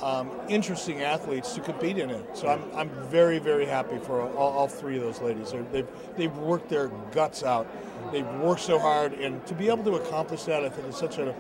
um, 0.02 0.30
interesting 0.50 1.02
athletes 1.02 1.54
to 1.54 1.62
compete 1.62 1.98
in 1.98 2.10
it. 2.10 2.38
So 2.38 2.48
I'm, 2.48 2.64
I'm 2.76 2.90
very 3.08 3.40
very 3.40 3.66
happy 3.66 3.98
for 4.00 4.22
all, 4.22 4.54
all 4.54 4.68
three 4.68 4.98
of 4.98 5.04
those 5.04 5.22
ladies. 5.22 5.52
They're, 5.52 5.64
they've 5.72 5.88
they've 6.18 6.38
worked 6.38 6.70
their 6.70 6.90
guts 7.12 7.44
out. 7.44 7.68
They've 8.12 8.28
worked 8.42 8.62
so 8.62 8.80
hard, 8.80 9.14
and 9.14 9.46
to 9.48 9.56
be 9.56 9.68
able 9.70 9.84
to 9.86 9.96
accomplish 9.96 10.44
that, 10.44 10.64
I 10.64 10.70
think 10.70 10.88
is 10.90 10.98
such 10.98 11.18
a 11.18 11.34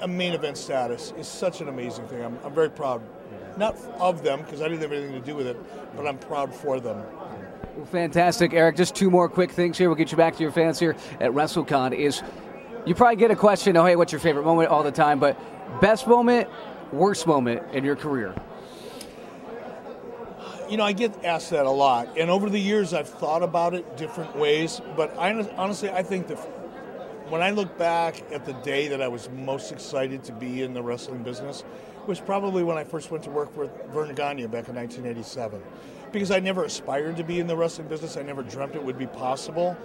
a 0.00 0.08
main 0.08 0.32
event 0.32 0.56
status 0.56 1.12
is 1.18 1.28
such 1.28 1.60
an 1.60 1.68
amazing 1.68 2.06
thing. 2.08 2.24
I'm, 2.24 2.38
I'm 2.44 2.54
very 2.54 2.70
proud, 2.70 3.02
not 3.58 3.76
of 3.98 4.22
them 4.22 4.40
because 4.42 4.62
I 4.62 4.68
didn't 4.68 4.82
have 4.82 4.92
anything 4.92 5.12
to 5.12 5.20
do 5.20 5.34
with 5.34 5.46
it, 5.46 5.56
but 5.96 6.06
I'm 6.06 6.18
proud 6.18 6.54
for 6.54 6.80
them. 6.80 7.02
Well, 7.76 7.86
fantastic, 7.86 8.52
Eric. 8.52 8.76
Just 8.76 8.94
two 8.94 9.10
more 9.10 9.28
quick 9.28 9.50
things 9.50 9.78
here. 9.78 9.88
We'll 9.88 9.96
get 9.96 10.10
you 10.10 10.16
back 10.16 10.36
to 10.36 10.42
your 10.42 10.52
fans 10.52 10.78
here 10.78 10.94
at 11.20 11.32
WrestleCon. 11.32 11.94
Is 11.94 12.22
you 12.84 12.94
probably 12.94 13.16
get 13.16 13.30
a 13.30 13.36
question, 13.36 13.76
oh, 13.76 13.84
hey, 13.84 13.96
what's 13.96 14.12
your 14.12 14.20
favorite 14.20 14.44
moment 14.44 14.68
all 14.68 14.82
the 14.82 14.92
time? 14.92 15.18
But 15.18 15.38
best 15.80 16.06
moment, 16.06 16.48
worst 16.92 17.26
moment 17.26 17.62
in 17.72 17.84
your 17.84 17.96
career? 17.96 18.34
You 20.68 20.76
know, 20.76 20.84
I 20.84 20.92
get 20.92 21.24
asked 21.24 21.50
that 21.50 21.66
a 21.66 21.70
lot, 21.70 22.16
and 22.16 22.30
over 22.30 22.48
the 22.48 22.58
years 22.58 22.94
I've 22.94 23.08
thought 23.08 23.42
about 23.42 23.74
it 23.74 23.96
different 23.96 24.36
ways. 24.36 24.80
But 24.96 25.16
I 25.18 25.32
honestly, 25.56 25.90
I 25.90 26.02
think 26.02 26.28
that 26.28 26.38
when 27.28 27.42
I 27.42 27.50
look 27.50 27.76
back 27.78 28.22
at 28.32 28.44
the 28.44 28.52
day 28.54 28.88
that 28.88 29.00
I 29.00 29.08
was 29.08 29.28
most 29.30 29.72
excited 29.72 30.24
to 30.24 30.32
be 30.32 30.62
in 30.62 30.72
the 30.74 30.82
wrestling 30.82 31.22
business 31.22 31.64
was 32.06 32.20
probably 32.20 32.62
when 32.62 32.76
I 32.76 32.84
first 32.84 33.10
went 33.10 33.24
to 33.24 33.30
work 33.30 33.56
with 33.56 33.70
Verne 33.88 34.14
Gagne 34.14 34.46
back 34.46 34.68
in 34.68 34.74
1987. 34.74 35.62
Because 36.10 36.30
I 36.30 36.40
never 36.40 36.64
aspired 36.64 37.16
to 37.16 37.24
be 37.24 37.40
in 37.40 37.46
the 37.46 37.56
wrestling 37.56 37.88
business, 37.88 38.16
I 38.16 38.22
never 38.22 38.42
dreamt 38.42 38.74
it 38.74 38.84
would 38.84 38.98
be 38.98 39.06
possible. 39.06 39.76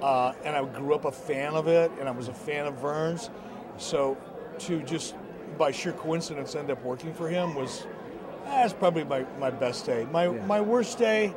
Uh, 0.00 0.32
and 0.44 0.56
I 0.56 0.64
grew 0.64 0.94
up 0.94 1.04
a 1.04 1.12
fan 1.12 1.54
of 1.54 1.68
it, 1.68 1.90
and 1.98 2.08
I 2.08 2.12
was 2.12 2.28
a 2.28 2.34
fan 2.34 2.66
of 2.66 2.74
Verne's. 2.74 3.30
So 3.78 4.16
to 4.60 4.82
just 4.82 5.14
by 5.58 5.70
sheer 5.70 5.92
coincidence 5.92 6.54
end 6.54 6.70
up 6.70 6.82
working 6.82 7.12
for 7.12 7.28
him 7.28 7.54
was 7.54 7.86
that's 8.44 8.72
probably 8.72 9.04
my, 9.04 9.24
my 9.38 9.50
best 9.50 9.86
day. 9.86 10.06
My 10.10 10.28
my 10.28 10.60
worst 10.60 10.98
day, 10.98 11.34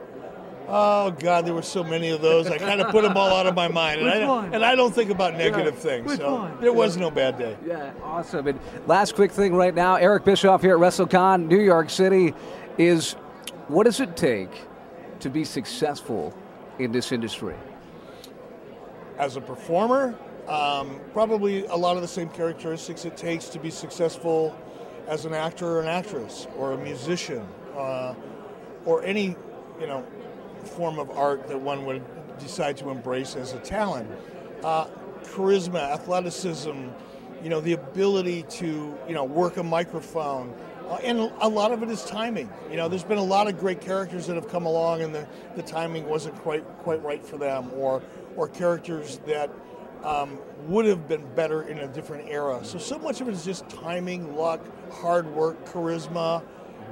oh 0.70 1.12
God, 1.12 1.46
there 1.46 1.54
were 1.54 1.62
so 1.62 1.84
many 1.84 2.10
of 2.10 2.22
those. 2.22 2.48
I 2.48 2.58
kind 2.58 2.80
of 2.82 2.90
put 2.92 3.04
them 3.04 3.18
all 3.18 3.36
out 3.36 3.48
of 3.48 3.56
my 3.56 3.68
mind, 3.68 4.02
and 4.02 4.06
Which 4.10 4.16
I 4.24 4.28
one? 4.28 4.54
and 4.54 4.64
I 4.64 4.76
don't 4.76 4.94
think 4.94 5.10
about 5.12 5.34
negative 5.36 5.76
Yeah. 5.76 5.80
things. 5.82 6.08
Which 6.12 6.20
so 6.20 6.36
one? 6.36 6.62
there 6.62 6.74
was 6.74 6.98
no 6.98 7.10
bad 7.12 7.38
day. 7.38 7.58
Yeah, 7.66 7.92
awesome. 8.04 8.48
And 8.48 8.60
last 8.88 9.16
quick 9.16 9.32
thing 9.32 9.54
right 9.56 9.74
now, 9.74 9.96
Eric 9.96 10.24
Bischoff 10.26 10.62
here 10.62 10.76
at 10.76 10.80
WrestleCon, 10.82 11.48
New 11.48 11.60
York 11.60 11.90
City, 11.90 12.34
is 12.78 13.14
what 13.68 13.84
does 13.86 14.00
it 14.00 14.16
take 14.16 14.52
to 15.20 15.30
be 15.30 15.44
successful 15.44 16.34
in 16.78 16.92
this 16.92 17.12
industry? 17.12 17.56
As 19.18 19.36
a 19.36 19.42
performer, 19.42 20.16
um, 20.48 21.00
probably 21.14 21.66
a 21.66 21.76
lot 21.76 21.96
of 21.96 22.02
the 22.02 22.08
same 22.08 22.30
characteristics 22.30 23.06
it 23.06 23.18
takes 23.18 23.50
to 23.50 23.60
be 23.60 23.70
successful 23.70 24.56
as 25.08 25.26
an 25.26 25.34
actor 25.34 25.66
or 25.68 25.82
an 25.82 25.88
actress 25.88 26.48
or 26.58 26.72
a 26.74 26.78
musician 26.78 27.46
uh, 27.78 28.14
or 28.86 29.04
any 29.04 29.36
you 29.80 29.88
know 29.88 30.06
form 30.68 31.00
of 31.00 31.10
art 31.12 31.48
that 31.48 31.60
one 31.60 31.86
would 31.86 32.04
decide 32.40 32.78
to 32.78 32.90
embrace 32.90 33.36
as 33.36 33.54
a 33.54 33.60
talent. 33.60 34.10
Uh, 34.64 34.88
charisma, 35.24 35.80
athleticism, 35.80 36.88
you 37.44 37.50
know, 37.50 37.62
the 37.62 37.74
ability 37.74 38.44
to 38.44 38.98
you 39.08 39.14
know 39.14 39.24
work 39.24 39.58
a 39.58 39.64
microphone. 39.64 40.54
Uh, 40.90 40.98
and 41.04 41.20
a 41.42 41.48
lot 41.48 41.72
of 41.72 41.84
it 41.84 41.90
is 41.90 42.04
timing. 42.06 42.50
You 42.72 42.78
know, 42.78 42.90
there's 42.90 43.04
been 43.04 43.20
a 43.20 43.24
lot 43.24 43.48
of 43.48 43.60
great 43.60 43.80
characters 43.80 44.26
that 44.26 44.36
have 44.36 44.50
come 44.50 44.66
along, 44.66 45.04
and 45.04 45.14
the, 45.14 45.28
the 45.56 45.62
timing 45.62 46.10
wasn't 46.10 46.36
quite 46.38 46.66
quite 46.80 47.04
right 47.04 47.24
for 47.24 47.38
them, 47.38 47.72
or 47.76 48.02
or 48.36 48.48
characters 48.48 49.20
that 49.28 49.52
um, 50.04 50.40
would 50.68 50.86
have 50.86 51.08
been 51.08 51.24
better 51.36 51.64
in 51.64 51.80
a 51.80 51.88
different 51.88 52.28
era. 52.30 52.60
So 52.64 52.78
so 52.78 52.98
much 52.98 53.22
of 53.22 53.28
it 53.28 53.34
is 53.34 53.46
just 53.46 53.70
timing, 53.70 54.36
luck, 54.36 54.62
hard 54.92 55.28
work, 55.28 55.64
charisma, 55.66 56.44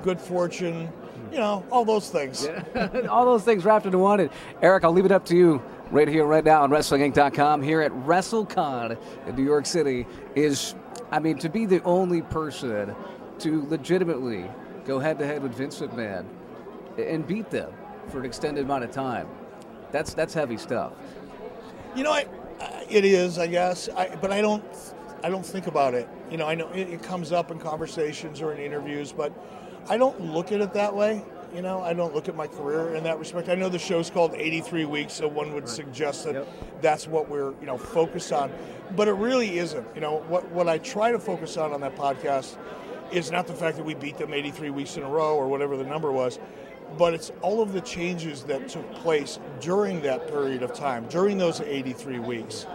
good 0.04 0.22
fortune. 0.22 0.90
You 1.32 1.38
know, 1.38 1.66
all 1.72 1.86
those 1.86 2.10
things. 2.10 2.48
All 3.10 3.26
those 3.26 3.44
things 3.44 3.66
wrapped 3.66 3.86
into 3.86 3.98
one. 3.98 4.20
And 4.22 4.30
Eric, 4.62 4.84
I'll 4.84 4.92
leave 4.92 5.06
it 5.06 5.12
up 5.12 5.26
to 5.26 5.36
you 5.36 5.62
right 5.92 6.08
here, 6.08 6.26
right 6.26 6.44
now 6.44 6.64
on 6.64 6.70
WrestlingInc.com 6.70 7.62
here 7.62 7.82
at 7.82 7.92
WrestleCon 7.92 8.98
in 9.28 9.36
New 9.36 9.44
York 9.44 9.66
City. 9.66 10.08
Is, 10.36 10.76
I 11.12 11.20
mean, 11.20 11.38
to 11.40 11.50
be 11.50 11.66
the 11.66 11.84
only 11.84 12.22
person 12.22 12.96
to 13.40 13.68
legitimately 13.68 14.50
go 14.86 15.00
head 15.00 15.20
to 15.20 15.26
head 15.26 15.44
with 15.44 15.54
Vince 15.54 15.80
McMahon 15.80 16.26
and 16.98 17.28
beat 17.28 17.50
them 17.50 17.72
for 18.08 18.20
an 18.20 18.26
extended 18.26 18.64
amount 18.64 18.86
of 18.86 18.92
time, 18.92 19.28
that's 19.92 20.14
that's 20.14 20.34
heavy 20.34 20.58
stuff. 20.58 20.94
You 21.96 22.04
know, 22.04 22.12
I, 22.12 22.26
it 22.90 23.06
is, 23.06 23.38
I 23.38 23.48
guess, 23.48 23.90
I, 23.90 24.16
but 24.16 24.32
I 24.32 24.42
don't, 24.42 24.64
I 25.24 25.30
don't 25.30 25.46
think 25.46 25.68
about 25.68 25.94
it. 25.94 26.08
You 26.32 26.38
know, 26.38 26.48
I 26.48 26.56
know 26.56 26.70
it, 26.72 26.90
it 26.90 27.04
comes 27.04 27.32
up 27.32 27.52
in 27.52 27.60
conversations 27.60 28.42
or 28.42 28.54
in 28.54 28.60
interviews, 28.60 29.12
but 29.12 29.34
I 29.90 29.98
don't 29.98 30.20
look 30.34 30.52
at 30.52 30.62
it 30.62 30.74
that 30.74 30.96
way. 30.96 31.24
You 31.54 31.62
know, 31.62 31.82
I 31.82 31.94
don't 31.94 32.14
look 32.14 32.28
at 32.28 32.36
my 32.36 32.48
career 32.48 32.96
in 32.96 33.04
that 33.06 33.20
respect. 33.20 33.48
I 33.48 33.56
know 33.56 33.70
the 33.70 33.80
show's 33.80 34.10
called 34.10 34.34
83 34.36 34.84
Weeks, 34.86 35.14
so 35.14 35.28
one 35.30 35.54
would 35.54 35.70
suggest 35.70 36.26
that 36.26 36.46
that's 36.82 37.08
what 37.08 37.30
we're, 37.30 37.52
you 37.62 37.66
know, 37.66 37.78
focused 37.78 38.34
on, 38.34 38.52
but 38.98 39.08
it 39.08 39.14
really 39.14 39.58
isn't. 39.58 39.88
You 39.96 40.02
know, 40.02 40.18
what 40.28 40.50
what 40.52 40.68
I 40.68 40.78
try 40.78 41.12
to 41.12 41.20
focus 41.20 41.56
on 41.56 41.72
on 41.72 41.80
that 41.82 41.96
podcast 41.96 42.58
is 43.12 43.32
not 43.32 43.48
the 43.48 43.54
fact 43.54 43.78
that 43.78 43.86
we 43.86 43.94
beat 43.94 44.18
them 44.18 44.34
83 44.34 44.72
weeks 44.72 44.98
in 44.98 45.04
a 45.04 45.10
row 45.10 45.36
or 45.36 45.48
whatever 45.48 45.78
the 45.78 45.86
number 45.86 46.12
was, 46.12 46.38
but 46.98 47.14
it's 47.14 47.32
all 47.42 47.62
of 47.62 47.72
the 47.72 47.82
changes 47.82 48.44
that 48.44 48.68
took 48.68 48.92
place 48.96 49.40
during 49.62 50.02
that 50.02 50.28
period 50.28 50.64
of 50.64 50.74
time, 50.74 51.06
during 51.08 51.38
those 51.38 51.62
83 51.62 52.20
weeks, 52.20 52.66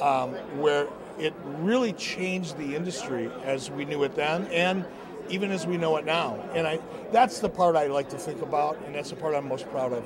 um, 0.00 0.34
where 0.60 0.86
it 1.18 1.34
really 1.44 1.92
changed 1.94 2.56
the 2.56 2.76
industry 2.76 3.28
as 3.44 3.70
we 3.72 3.84
knew 3.84 4.04
it 4.04 4.14
then, 4.14 4.46
and 4.46 4.84
even 5.30 5.50
as 5.50 5.66
we 5.66 5.76
know 5.76 5.96
it 5.96 6.04
now. 6.04 6.36
And 6.54 6.66
I 6.66 6.80
that's 7.12 7.38
the 7.40 7.48
part 7.48 7.76
I 7.76 7.86
like 7.86 8.08
to 8.10 8.18
think 8.18 8.42
about, 8.42 8.78
and 8.84 8.94
that's 8.94 9.10
the 9.10 9.16
part 9.16 9.34
I'm 9.34 9.48
most 9.48 9.68
proud 9.70 9.92
of. 9.92 10.04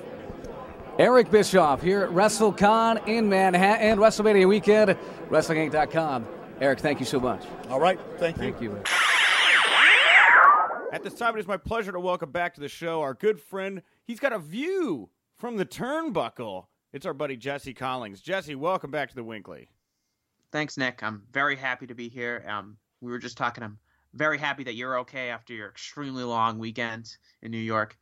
Eric 0.98 1.30
Bischoff 1.30 1.82
here 1.82 2.02
at 2.02 2.10
WrestleCon 2.10 3.08
in 3.08 3.28
Manhattan, 3.28 3.98
WrestleMania 3.98 4.48
weekend, 4.48 4.96
WrestlingInc.com. 5.28 6.26
Eric, 6.60 6.78
thank 6.78 7.00
you 7.00 7.06
so 7.06 7.18
much. 7.18 7.42
All 7.68 7.80
right, 7.80 7.98
thank 8.18 8.36
you. 8.36 8.42
Thank 8.42 8.60
you. 8.60 8.80
At 10.92 11.02
this 11.02 11.14
time, 11.14 11.34
it 11.36 11.40
is 11.40 11.48
my 11.48 11.56
pleasure 11.56 11.90
to 11.90 11.98
welcome 11.98 12.30
back 12.30 12.54
to 12.54 12.60
the 12.60 12.68
show 12.68 13.00
our 13.02 13.14
good 13.14 13.40
friend. 13.40 13.82
He's 14.04 14.20
got 14.20 14.32
a 14.32 14.38
view 14.38 15.10
from 15.36 15.56
the 15.56 15.66
turnbuckle. 15.66 16.66
It's 16.92 17.04
our 17.04 17.12
buddy 17.12 17.36
Jesse 17.36 17.74
Collins. 17.74 18.20
Jesse, 18.20 18.54
welcome 18.54 18.92
back 18.92 19.08
to 19.08 19.16
the 19.16 19.24
WINCLY. 19.24 19.66
Thanks, 20.52 20.76
Nick. 20.76 21.02
I'm 21.02 21.22
very 21.32 21.56
happy 21.56 21.88
to 21.88 21.94
be 21.96 22.08
here. 22.08 22.44
Um, 22.48 22.76
we 23.00 23.10
were 23.10 23.18
just 23.18 23.36
talking. 23.36 23.64
I'm 23.64 23.78
very 24.14 24.38
happy 24.38 24.64
that 24.64 24.74
you're 24.74 25.00
okay 25.00 25.28
after 25.28 25.52
your 25.52 25.68
extremely 25.68 26.24
long 26.24 26.58
weekend 26.58 27.16
in 27.42 27.50
New 27.50 27.58
York. 27.58 27.98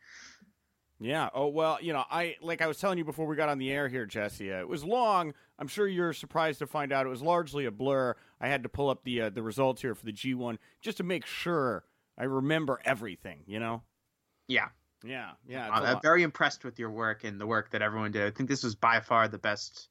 Yeah. 1.00 1.30
Oh 1.34 1.48
well, 1.48 1.78
you 1.80 1.92
know, 1.92 2.04
I 2.10 2.36
like 2.40 2.62
I 2.62 2.68
was 2.68 2.78
telling 2.78 2.96
you 2.96 3.04
before 3.04 3.26
we 3.26 3.34
got 3.34 3.48
on 3.48 3.58
the 3.58 3.72
air 3.72 3.88
here, 3.88 4.06
Jesse. 4.06 4.52
Uh, 4.52 4.60
it 4.60 4.68
was 4.68 4.84
long. 4.84 5.34
I'm 5.58 5.66
sure 5.66 5.88
you're 5.88 6.12
surprised 6.12 6.60
to 6.60 6.66
find 6.66 6.92
out 6.92 7.06
it 7.06 7.08
was 7.08 7.22
largely 7.22 7.64
a 7.64 7.72
blur. 7.72 8.14
I 8.40 8.48
had 8.48 8.62
to 8.62 8.68
pull 8.68 8.88
up 8.88 9.02
the 9.02 9.22
uh, 9.22 9.30
the 9.30 9.42
results 9.42 9.82
here 9.82 9.96
for 9.96 10.04
the 10.04 10.12
G1 10.12 10.58
just 10.80 10.98
to 10.98 11.02
make 11.02 11.26
sure 11.26 11.84
I 12.16 12.24
remember 12.24 12.80
everything. 12.84 13.40
You 13.46 13.58
know. 13.58 13.82
Yeah. 14.46 14.68
Yeah. 15.04 15.30
Yeah. 15.48 15.68
Uh, 15.68 15.94
I'm 15.94 16.00
very 16.02 16.22
impressed 16.22 16.64
with 16.64 16.78
your 16.78 16.90
work 16.90 17.24
and 17.24 17.40
the 17.40 17.46
work 17.46 17.72
that 17.72 17.82
everyone 17.82 18.12
did. 18.12 18.22
I 18.22 18.30
think 18.30 18.48
this 18.48 18.62
was 18.62 18.76
by 18.76 19.00
far 19.00 19.26
the 19.26 19.38
best, 19.38 19.88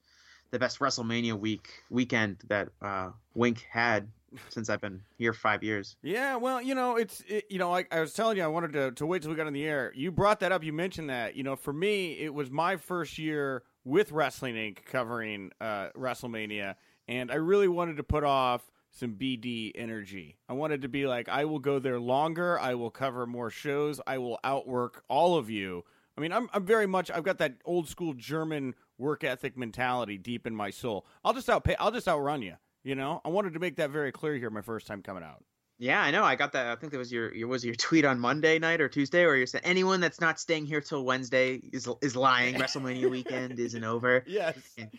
the 0.52 0.60
best 0.60 0.80
WrestleMania 0.80 1.38
week 1.38 1.70
weekend 1.90 2.38
that 2.48 2.70
uh, 2.82 3.10
Wink 3.34 3.68
had 3.70 4.08
since 4.50 4.70
I've 4.70 4.82
been 4.82 5.02
here 5.18 5.34
five 5.34 5.64
years. 5.64 5.96
Yeah, 6.02 6.36
well, 6.36 6.62
you 6.62 6.76
know, 6.76 6.96
it's 6.96 7.22
it, 7.28 7.46
you 7.50 7.60
know, 7.60 7.70
like 7.70 7.94
I 7.94 8.00
was 8.00 8.14
telling 8.14 8.38
you, 8.38 8.44
I 8.44 8.48
wanted 8.48 8.74
to 8.74 8.92
to 8.92 9.06
wait 9.06 9.22
till 9.22 9.32
we 9.32 9.38
got 9.38 9.48
on 9.48 9.54
the 9.54 9.66
air. 9.66 9.92
You 9.96 10.12
brought 10.12 10.40
that 10.42 10.52
up. 10.52 10.64
You 10.64 10.74
mentioned 10.74 11.10
that. 11.10 11.36
You 11.36 11.44
know, 11.44 11.56
for 11.56 11.74
me, 11.74 12.14
it 12.20 12.34
was 12.34 12.50
my 12.52 12.78
first 12.78 13.18
year 13.18 13.64
with 13.84 14.12
Wrestling 14.12 14.56
Inc. 14.56 14.86
covering 14.86 15.52
uh, 15.60 15.90
WrestleMania, 15.98 16.76
and 17.08 17.32
I 17.32 17.36
really 17.36 17.68
wanted 17.68 17.98
to 17.98 18.04
put 18.04 18.24
off 18.24 18.70
some 18.92 19.14
BD 19.14 19.72
energy. 19.76 20.38
I 20.50 20.54
wanted 20.54 20.82
to 20.82 20.90
be 20.90 21.08
like, 21.08 21.30
I 21.30 21.46
will 21.46 21.60
go 21.60 21.80
there 21.80 22.00
longer. 22.00 22.60
I 22.60 22.76
will 22.76 22.92
cover 22.92 23.26
more 23.26 23.50
shows. 23.50 24.02
I 24.06 24.18
will 24.18 24.40
outwork 24.44 25.04
all 25.08 25.38
of 25.38 25.50
you. 25.50 25.84
I 26.18 26.22
mean, 26.22 26.34
I'm 26.34 26.50
I'm 26.54 26.66
very 26.66 26.88
much. 26.88 27.10
I've 27.10 27.24
got 27.24 27.38
that 27.40 27.56
old 27.66 27.88
school 27.88 28.14
German 28.14 28.76
work 28.98 29.24
ethic 29.24 29.58
mentality 29.58 30.18
deep 30.18 30.46
in 30.46 30.56
my 30.56 30.70
soul. 30.70 31.06
I'll 31.24 31.34
just 31.34 31.48
outpay. 31.48 31.76
I'll 31.80 31.92
just 31.92 32.08
outrun 32.08 32.42
you. 32.42 32.56
You 32.84 32.96
know, 32.96 33.22
I 33.24 33.30
wanted 33.30 33.54
to 33.54 33.60
make 33.60 33.76
that 33.78 33.92
very 33.92 34.12
clear 34.12 34.36
here 34.36 34.50
my 34.50 34.62
first 34.62 34.88
time 34.88 35.02
coming 35.02 35.24
out. 35.24 35.44
Yeah, 35.78 36.02
I 36.02 36.12
know. 36.12 36.24
I 36.24 36.36
got 36.36 36.52
that. 36.54 36.68
I 36.68 36.76
think 36.76 36.92
that 36.92 37.00
was 37.00 37.12
your, 37.12 37.34
your 37.34 37.48
was 37.48 37.66
your 37.66 37.74
tweet 37.74 38.06
on 38.06 38.20
Monday 38.20 38.60
night 38.60 38.82
or 38.82 38.88
Tuesday, 38.88 39.26
where 39.26 39.36
you 39.36 39.48
said 39.48 39.62
anyone 39.64 40.00
that's 40.00 40.22
not 40.22 40.40
staying 40.40 40.68
here 40.68 40.80
till 40.80 41.04
Wednesday 41.04 41.60
is 41.74 41.90
is 42.02 42.16
lying. 42.16 42.56
WrestleMania 42.62 43.10
weekend 43.10 43.60
isn't 43.60 43.84
over. 43.84 44.24
Yes. 44.28 44.58
And 44.78 44.90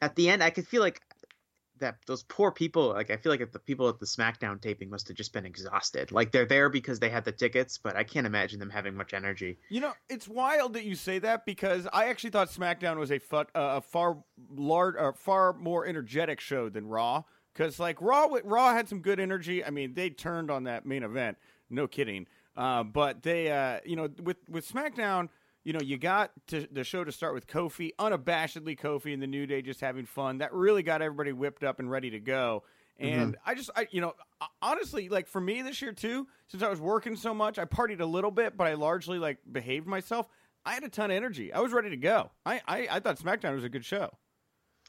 at 0.00 0.14
the 0.14 0.28
end, 0.28 0.42
I 0.42 0.50
could 0.50 0.66
feel 0.66 0.80
like 0.80 1.02
that 1.80 1.96
those 2.06 2.22
poor 2.24 2.50
people. 2.50 2.88
Like 2.88 3.10
I 3.10 3.16
feel 3.16 3.32
like 3.32 3.52
the 3.52 3.58
people 3.58 3.88
at 3.88 3.98
the 3.98 4.06
SmackDown 4.06 4.60
taping 4.60 4.90
must 4.90 5.08
have 5.08 5.16
just 5.16 5.32
been 5.32 5.46
exhausted. 5.46 6.12
Like 6.12 6.32
they're 6.32 6.46
there 6.46 6.68
because 6.68 6.98
they 6.98 7.10
had 7.10 7.24
the 7.24 7.32
tickets, 7.32 7.78
but 7.78 7.96
I 7.96 8.04
can't 8.04 8.26
imagine 8.26 8.58
them 8.58 8.70
having 8.70 8.94
much 8.94 9.14
energy. 9.14 9.58
You 9.68 9.80
know, 9.80 9.92
it's 10.08 10.28
wild 10.28 10.74
that 10.74 10.84
you 10.84 10.94
say 10.94 11.18
that 11.20 11.44
because 11.44 11.86
I 11.92 12.06
actually 12.06 12.30
thought 12.30 12.50
SmackDown 12.50 12.96
was 12.98 13.10
a, 13.10 13.18
fu- 13.18 13.36
uh, 13.36 13.44
a 13.54 13.80
far 13.80 14.18
large, 14.54 14.96
uh, 14.98 15.12
far 15.12 15.52
more 15.52 15.86
energetic 15.86 16.40
show 16.40 16.68
than 16.68 16.86
Raw. 16.86 17.24
Because 17.52 17.80
like 17.80 18.00
Raw, 18.00 18.28
Raw 18.44 18.72
had 18.72 18.88
some 18.88 19.00
good 19.00 19.18
energy. 19.18 19.64
I 19.64 19.70
mean, 19.70 19.94
they 19.94 20.10
turned 20.10 20.50
on 20.50 20.64
that 20.64 20.86
main 20.86 21.02
event, 21.02 21.38
no 21.70 21.86
kidding. 21.86 22.26
Uh, 22.56 22.82
but 22.82 23.22
they, 23.22 23.50
uh, 23.50 23.80
you 23.84 23.94
know, 23.94 24.08
with 24.22 24.38
with 24.48 24.68
SmackDown, 24.68 25.28
you 25.68 25.74
know, 25.74 25.82
you 25.82 25.98
got 25.98 26.30
to, 26.46 26.66
the 26.72 26.82
show 26.82 27.04
to 27.04 27.12
start 27.12 27.34
with 27.34 27.46
Kofi, 27.46 27.90
unabashedly 27.98 28.80
Kofi 28.80 29.12
and 29.12 29.22
the 29.22 29.26
New 29.26 29.46
Day 29.46 29.60
just 29.60 29.82
having 29.82 30.06
fun. 30.06 30.38
That 30.38 30.54
really 30.54 30.82
got 30.82 31.02
everybody 31.02 31.34
whipped 31.34 31.62
up 31.62 31.78
and 31.78 31.90
ready 31.90 32.08
to 32.08 32.18
go. 32.18 32.62
And 32.98 33.34
mm-hmm. 33.34 33.50
I 33.50 33.54
just, 33.54 33.68
I, 33.76 33.86
you 33.90 34.00
know, 34.00 34.14
honestly, 34.62 35.10
like 35.10 35.26
for 35.26 35.42
me 35.42 35.60
this 35.60 35.82
year 35.82 35.92
too, 35.92 36.26
since 36.46 36.62
I 36.62 36.70
was 36.70 36.80
working 36.80 37.16
so 37.16 37.34
much, 37.34 37.58
I 37.58 37.66
partied 37.66 38.00
a 38.00 38.06
little 38.06 38.30
bit, 38.30 38.56
but 38.56 38.66
I 38.66 38.74
largely 38.74 39.18
like 39.18 39.40
behaved 39.52 39.86
myself. 39.86 40.26
I 40.64 40.72
had 40.72 40.84
a 40.84 40.88
ton 40.88 41.10
of 41.10 41.18
energy. 41.18 41.52
I 41.52 41.60
was 41.60 41.70
ready 41.70 41.90
to 41.90 41.98
go. 41.98 42.30
I, 42.46 42.62
I, 42.66 42.88
I 42.92 43.00
thought 43.00 43.18
SmackDown 43.18 43.54
was 43.54 43.64
a 43.64 43.68
good 43.68 43.84
show. 43.84 44.08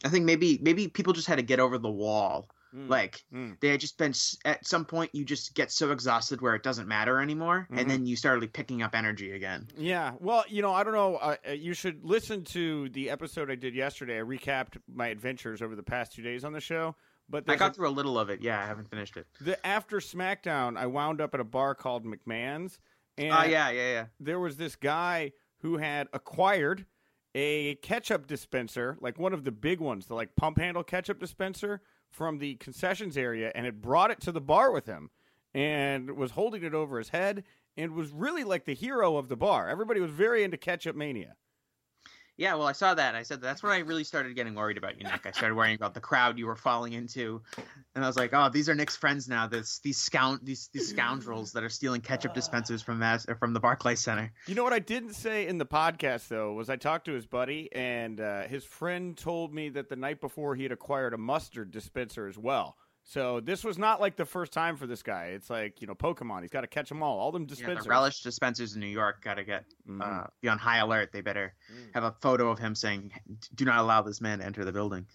I 0.05 0.07
think 0.07 0.23
maybe 0.23 0.59
maybe 0.61 0.87
people 0.87 1.11
just 1.11 1.27
had 1.27 1.39
to 1.39 1.43
get 1.43 1.59
over 1.59 1.77
the 1.77 1.91
wall 1.91 2.49
Mm. 2.75 2.89
Like 2.89 3.23
mm. 3.33 3.59
they 3.61 3.69
had 3.69 3.79
just 3.79 3.97
been 3.97 4.13
at 4.45 4.65
some 4.65 4.85
point 4.85 5.09
you 5.13 5.25
just 5.25 5.55
get 5.55 5.71
so 5.71 5.91
exhausted 5.91 6.41
where 6.41 6.55
it 6.55 6.63
doesn't 6.63 6.87
matter 6.87 7.19
anymore, 7.19 7.67
mm-hmm. 7.69 7.79
and 7.79 7.89
then 7.89 8.05
you 8.05 8.15
started 8.15 8.53
picking 8.53 8.83
up 8.83 8.93
energy 8.93 9.31
again. 9.31 9.67
Yeah, 9.77 10.13
well, 10.19 10.43
you 10.47 10.61
know, 10.61 10.73
I 10.73 10.83
don't 10.83 10.93
know. 10.93 11.15
Uh, 11.15 11.35
you 11.51 11.73
should 11.73 12.03
listen 12.05 12.43
to 12.45 12.89
the 12.89 13.09
episode 13.09 13.49
I 13.49 13.55
did 13.55 13.73
yesterday. 13.73 14.19
I 14.19 14.23
recapped 14.23 14.77
my 14.93 15.07
adventures 15.07 15.61
over 15.61 15.75
the 15.75 15.83
past 15.83 16.13
two 16.13 16.21
days 16.21 16.43
on 16.43 16.53
the 16.53 16.61
show. 16.61 16.95
But 17.27 17.43
I 17.47 17.55
got 17.55 17.71
a, 17.71 17.73
through 17.73 17.89
a 17.89 17.91
little 17.91 18.17
of 18.17 18.29
it. 18.29 18.41
Yeah, 18.41 18.61
I 18.61 18.65
haven't 18.65 18.89
finished 18.89 19.17
it. 19.17 19.27
The 19.41 19.65
after 19.65 19.97
SmackDown, 19.97 20.77
I 20.77 20.87
wound 20.87 21.21
up 21.21 21.33
at 21.33 21.39
a 21.39 21.43
bar 21.43 21.75
called 21.75 22.05
McMahon's, 22.05 22.79
and 23.17 23.33
uh, 23.33 23.43
yeah, 23.47 23.69
yeah, 23.69 23.91
yeah. 23.91 24.05
There 24.19 24.39
was 24.39 24.57
this 24.57 24.75
guy 24.75 25.31
who 25.61 25.77
had 25.77 26.07
acquired 26.13 26.85
a 27.35 27.75
ketchup 27.75 28.27
dispenser, 28.27 28.97
like 29.01 29.19
one 29.19 29.33
of 29.33 29.43
the 29.43 29.51
big 29.51 29.79
ones, 29.79 30.07
the 30.07 30.15
like 30.15 30.35
pump 30.35 30.57
handle 30.57 30.83
ketchup 30.83 31.19
dispenser 31.19 31.81
from 32.09 32.39
the 32.39 32.55
concessions 32.55 33.17
area 33.17 33.51
and 33.55 33.65
had 33.65 33.81
brought 33.81 34.11
it 34.11 34.19
to 34.21 34.31
the 34.31 34.41
bar 34.41 34.71
with 34.71 34.85
him 34.85 35.09
and 35.53 36.11
was 36.11 36.31
holding 36.31 36.63
it 36.63 36.73
over 36.73 36.97
his 36.97 37.09
head 37.09 37.43
and 37.77 37.93
was 37.93 38.11
really 38.11 38.43
like 38.43 38.65
the 38.65 38.73
hero 38.73 39.17
of 39.17 39.29
the 39.29 39.37
bar. 39.37 39.69
Everybody 39.69 39.99
was 39.99 40.11
very 40.11 40.43
into 40.43 40.57
ketchup 40.57 40.95
mania. 40.95 41.35
Yeah, 42.39 42.55
well, 42.55 42.67
I 42.67 42.71
saw 42.71 42.93
that. 42.93 43.15
I 43.15 43.23
said 43.23 43.41
that's 43.41 43.61
when 43.61 43.73
I 43.73 43.79
really 43.79 44.05
started 44.05 44.33
getting 44.33 44.55
worried 44.55 44.77
about 44.77 44.97
you, 44.97 45.03
Nick. 45.03 45.25
I 45.25 45.31
started 45.31 45.55
worrying 45.55 45.75
about 45.75 45.93
the 45.93 45.99
crowd 45.99 46.39
you 46.39 46.47
were 46.47 46.55
falling 46.55 46.93
into, 46.93 47.41
and 47.95 48.05
I 48.05 48.07
was 48.07 48.15
like, 48.15 48.29
"Oh, 48.33 48.47
these 48.47 48.69
are 48.69 48.75
Nick's 48.75 48.95
friends 48.95 49.27
now. 49.27 49.45
This 49.45 49.79
these 49.79 49.97
scound 49.97 50.39
these 50.43 50.69
these 50.71 50.87
scoundrels 50.87 51.51
that 51.51 51.65
are 51.65 51.69
stealing 51.69 51.99
ketchup 51.99 52.33
dispensers 52.33 52.81
from 52.81 52.99
Mass 52.99 53.25
from 53.39 53.51
the 53.51 53.59
Barclays 53.59 53.99
Center." 53.99 54.31
You 54.47 54.55
know 54.55 54.63
what 54.63 54.71
I 54.71 54.79
didn't 54.79 55.15
say 55.15 55.47
in 55.47 55.57
the 55.57 55.65
podcast 55.65 56.29
though 56.29 56.53
was 56.53 56.69
I 56.69 56.77
talked 56.77 57.03
to 57.07 57.11
his 57.11 57.25
buddy, 57.25 57.67
and 57.73 58.21
uh, 58.21 58.43
his 58.43 58.63
friend 58.63 59.17
told 59.17 59.53
me 59.53 59.67
that 59.71 59.89
the 59.89 59.97
night 59.97 60.21
before 60.21 60.55
he 60.55 60.63
had 60.63 60.71
acquired 60.71 61.13
a 61.13 61.17
mustard 61.17 61.71
dispenser 61.71 62.25
as 62.25 62.37
well. 62.37 62.77
So 63.09 63.39
this 63.39 63.63
was 63.63 63.79
not 63.79 63.99
like 63.99 64.17
the 64.17 64.25
first 64.25 64.53
time 64.53 64.77
for 64.77 64.85
this 64.85 65.01
guy. 65.01 65.31
It's 65.33 65.49
like 65.49 65.81
you 65.81 65.87
know 65.87 65.95
Pokemon. 65.95 66.43
He's 66.43 66.51
got 66.51 66.61
to 66.61 66.67
catch 66.67 66.89
them 66.89 67.01
all. 67.01 67.17
All 67.17 67.31
them 67.31 67.47
dispensers. 67.47 67.77
Yeah, 67.77 67.83
the 67.85 67.89
relish 67.89 68.21
dispensers 68.21 68.75
in 68.75 68.81
New 68.81 68.85
York 68.85 69.23
got 69.23 69.33
to 69.35 69.43
get 69.43 69.65
mm-hmm. 69.89 69.99
uh, 69.99 70.25
be 70.41 70.47
on 70.47 70.59
high 70.59 70.77
alert. 70.77 71.11
They 71.11 71.21
better 71.21 71.55
mm. 71.73 71.87
have 71.95 72.03
a 72.03 72.11
photo 72.21 72.51
of 72.51 72.59
him 72.59 72.75
saying, 72.75 73.11
"Do 73.55 73.65
not 73.65 73.79
allow 73.79 74.03
this 74.03 74.21
man 74.21 74.39
to 74.39 74.45
enter 74.45 74.63
the 74.63 74.71
building." 74.71 75.07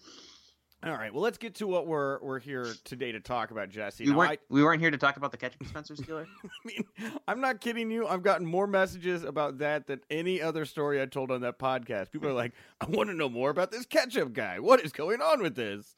All 0.83 0.91
right. 0.91 1.13
Well, 1.13 1.23
let's 1.23 1.37
get 1.37 1.55
to 1.55 1.67
what 1.67 1.87
we're 1.87 2.19
we're 2.19 2.41
here 2.41 2.67
today 2.83 3.13
to 3.13 3.21
talk 3.21 3.51
about, 3.51 3.69
Jesse. 3.69 4.03
We 4.03 4.11
now, 4.11 4.17
weren't 4.17 4.31
I, 4.31 4.37
we 4.49 4.61
weren't 4.61 4.81
here 4.81 4.91
to 4.91 4.97
talk 4.97 5.15
about 5.15 5.31
the 5.31 5.37
ketchup 5.37 5.61
dispensers, 5.61 5.99
dealer. 5.99 6.27
I 6.43 6.49
mean, 6.65 6.83
I'm 7.29 7.39
not 7.39 7.61
kidding 7.61 7.89
you. 7.89 8.07
I've 8.07 8.23
gotten 8.23 8.45
more 8.45 8.67
messages 8.67 9.23
about 9.23 9.59
that 9.59 9.87
than 9.87 10.01
any 10.09 10.41
other 10.41 10.65
story 10.65 11.01
I 11.01 11.05
told 11.05 11.31
on 11.31 11.39
that 11.41 11.59
podcast. 11.59 12.11
People 12.11 12.27
are 12.27 12.33
like, 12.33 12.51
"I 12.81 12.87
want 12.87 13.07
to 13.09 13.15
know 13.15 13.29
more 13.29 13.51
about 13.51 13.71
this 13.71 13.85
ketchup 13.85 14.33
guy. 14.33 14.59
What 14.59 14.81
is 14.81 14.91
going 14.91 15.21
on 15.21 15.41
with 15.41 15.55
this?" 15.55 15.95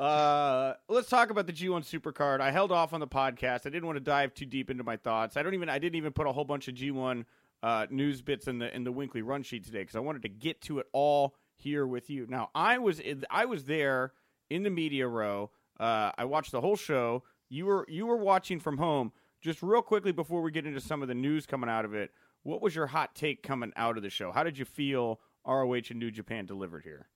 Uh, 0.00 0.72
let's 0.88 1.10
talk 1.10 1.28
about 1.28 1.46
the 1.46 1.52
G1 1.52 1.82
Supercard. 1.82 2.40
I 2.40 2.50
held 2.50 2.72
off 2.72 2.94
on 2.94 3.00
the 3.00 3.06
podcast. 3.06 3.66
I 3.66 3.68
didn't 3.68 3.84
want 3.84 3.96
to 3.96 4.00
dive 4.00 4.32
too 4.32 4.46
deep 4.46 4.70
into 4.70 4.82
my 4.82 4.96
thoughts. 4.96 5.36
I 5.36 5.42
don't 5.42 5.52
even. 5.52 5.68
I 5.68 5.78
didn't 5.78 5.96
even 5.96 6.14
put 6.14 6.26
a 6.26 6.32
whole 6.32 6.46
bunch 6.46 6.68
of 6.68 6.74
G1 6.74 7.26
uh, 7.62 7.86
news 7.90 8.22
bits 8.22 8.48
in 8.48 8.58
the 8.58 8.74
in 8.74 8.84
the 8.84 8.92
WINCLY 8.92 9.20
run 9.22 9.42
sheet 9.42 9.66
today 9.66 9.80
because 9.80 9.96
I 9.96 10.00
wanted 10.00 10.22
to 10.22 10.30
get 10.30 10.62
to 10.62 10.78
it 10.78 10.86
all 10.94 11.34
here 11.54 11.86
with 11.86 12.08
you. 12.08 12.26
Now, 12.30 12.48
I 12.54 12.78
was 12.78 12.98
in, 12.98 13.26
I 13.30 13.44
was 13.44 13.64
there 13.66 14.14
in 14.48 14.62
the 14.62 14.70
media 14.70 15.06
row. 15.06 15.50
Uh, 15.78 16.12
I 16.16 16.24
watched 16.24 16.52
the 16.52 16.62
whole 16.62 16.76
show. 16.76 17.22
You 17.50 17.66
were 17.66 17.84
you 17.86 18.06
were 18.06 18.16
watching 18.16 18.58
from 18.58 18.78
home. 18.78 19.12
Just 19.42 19.62
real 19.62 19.82
quickly 19.82 20.12
before 20.12 20.40
we 20.40 20.50
get 20.50 20.64
into 20.64 20.80
some 20.80 21.02
of 21.02 21.08
the 21.08 21.14
news 21.14 21.44
coming 21.44 21.68
out 21.68 21.84
of 21.84 21.92
it, 21.92 22.10
what 22.42 22.62
was 22.62 22.74
your 22.74 22.86
hot 22.86 23.14
take 23.14 23.42
coming 23.42 23.72
out 23.76 23.98
of 23.98 24.02
the 24.02 24.08
show? 24.08 24.32
How 24.32 24.44
did 24.44 24.56
you 24.56 24.64
feel 24.64 25.20
ROH 25.46 25.90
and 25.90 25.98
New 25.98 26.10
Japan 26.10 26.46
delivered 26.46 26.84
here? 26.84 27.08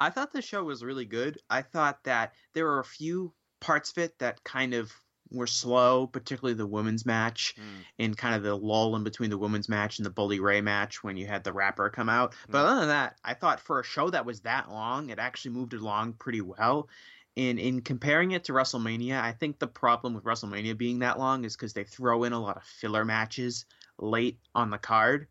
I 0.00 0.10
thought 0.10 0.32
the 0.32 0.42
show 0.42 0.64
was 0.64 0.84
really 0.84 1.06
good. 1.06 1.38
I 1.48 1.62
thought 1.62 2.04
that 2.04 2.34
there 2.52 2.64
were 2.64 2.80
a 2.80 2.84
few 2.84 3.32
parts 3.60 3.90
of 3.90 3.98
it 3.98 4.18
that 4.18 4.44
kind 4.44 4.74
of 4.74 4.92
were 5.30 5.46
slow, 5.46 6.06
particularly 6.06 6.54
the 6.54 6.66
women's 6.66 7.04
match 7.04 7.54
mm. 7.58 7.84
and 7.98 8.16
kind 8.16 8.34
of 8.34 8.42
the 8.42 8.56
lull 8.56 8.94
in 8.96 9.02
between 9.02 9.30
the 9.30 9.38
women's 9.38 9.68
match 9.68 9.98
and 9.98 10.06
the 10.06 10.10
Bully 10.10 10.40
Ray 10.40 10.60
match 10.60 11.02
when 11.02 11.16
you 11.16 11.26
had 11.26 11.44
the 11.44 11.52
rapper 11.52 11.90
come 11.90 12.08
out. 12.08 12.32
Mm. 12.32 12.36
But 12.50 12.66
other 12.66 12.80
than 12.80 12.88
that, 12.88 13.16
I 13.24 13.34
thought 13.34 13.60
for 13.60 13.80
a 13.80 13.84
show 13.84 14.10
that 14.10 14.26
was 14.26 14.40
that 14.40 14.70
long, 14.70 15.10
it 15.10 15.18
actually 15.18 15.52
moved 15.52 15.74
along 15.74 16.14
pretty 16.14 16.40
well. 16.40 16.88
And 17.36 17.58
in 17.58 17.82
comparing 17.82 18.30
it 18.30 18.44
to 18.44 18.52
WrestleMania, 18.52 19.20
I 19.20 19.32
think 19.32 19.58
the 19.58 19.66
problem 19.66 20.14
with 20.14 20.24
WrestleMania 20.24 20.76
being 20.76 21.00
that 21.00 21.18
long 21.18 21.44
is 21.44 21.54
because 21.54 21.74
they 21.74 21.84
throw 21.84 22.24
in 22.24 22.32
a 22.32 22.40
lot 22.40 22.56
of 22.56 22.64
filler 22.64 23.04
matches 23.04 23.66
late 23.98 24.38
on 24.54 24.70
the 24.70 24.78
card. 24.78 25.26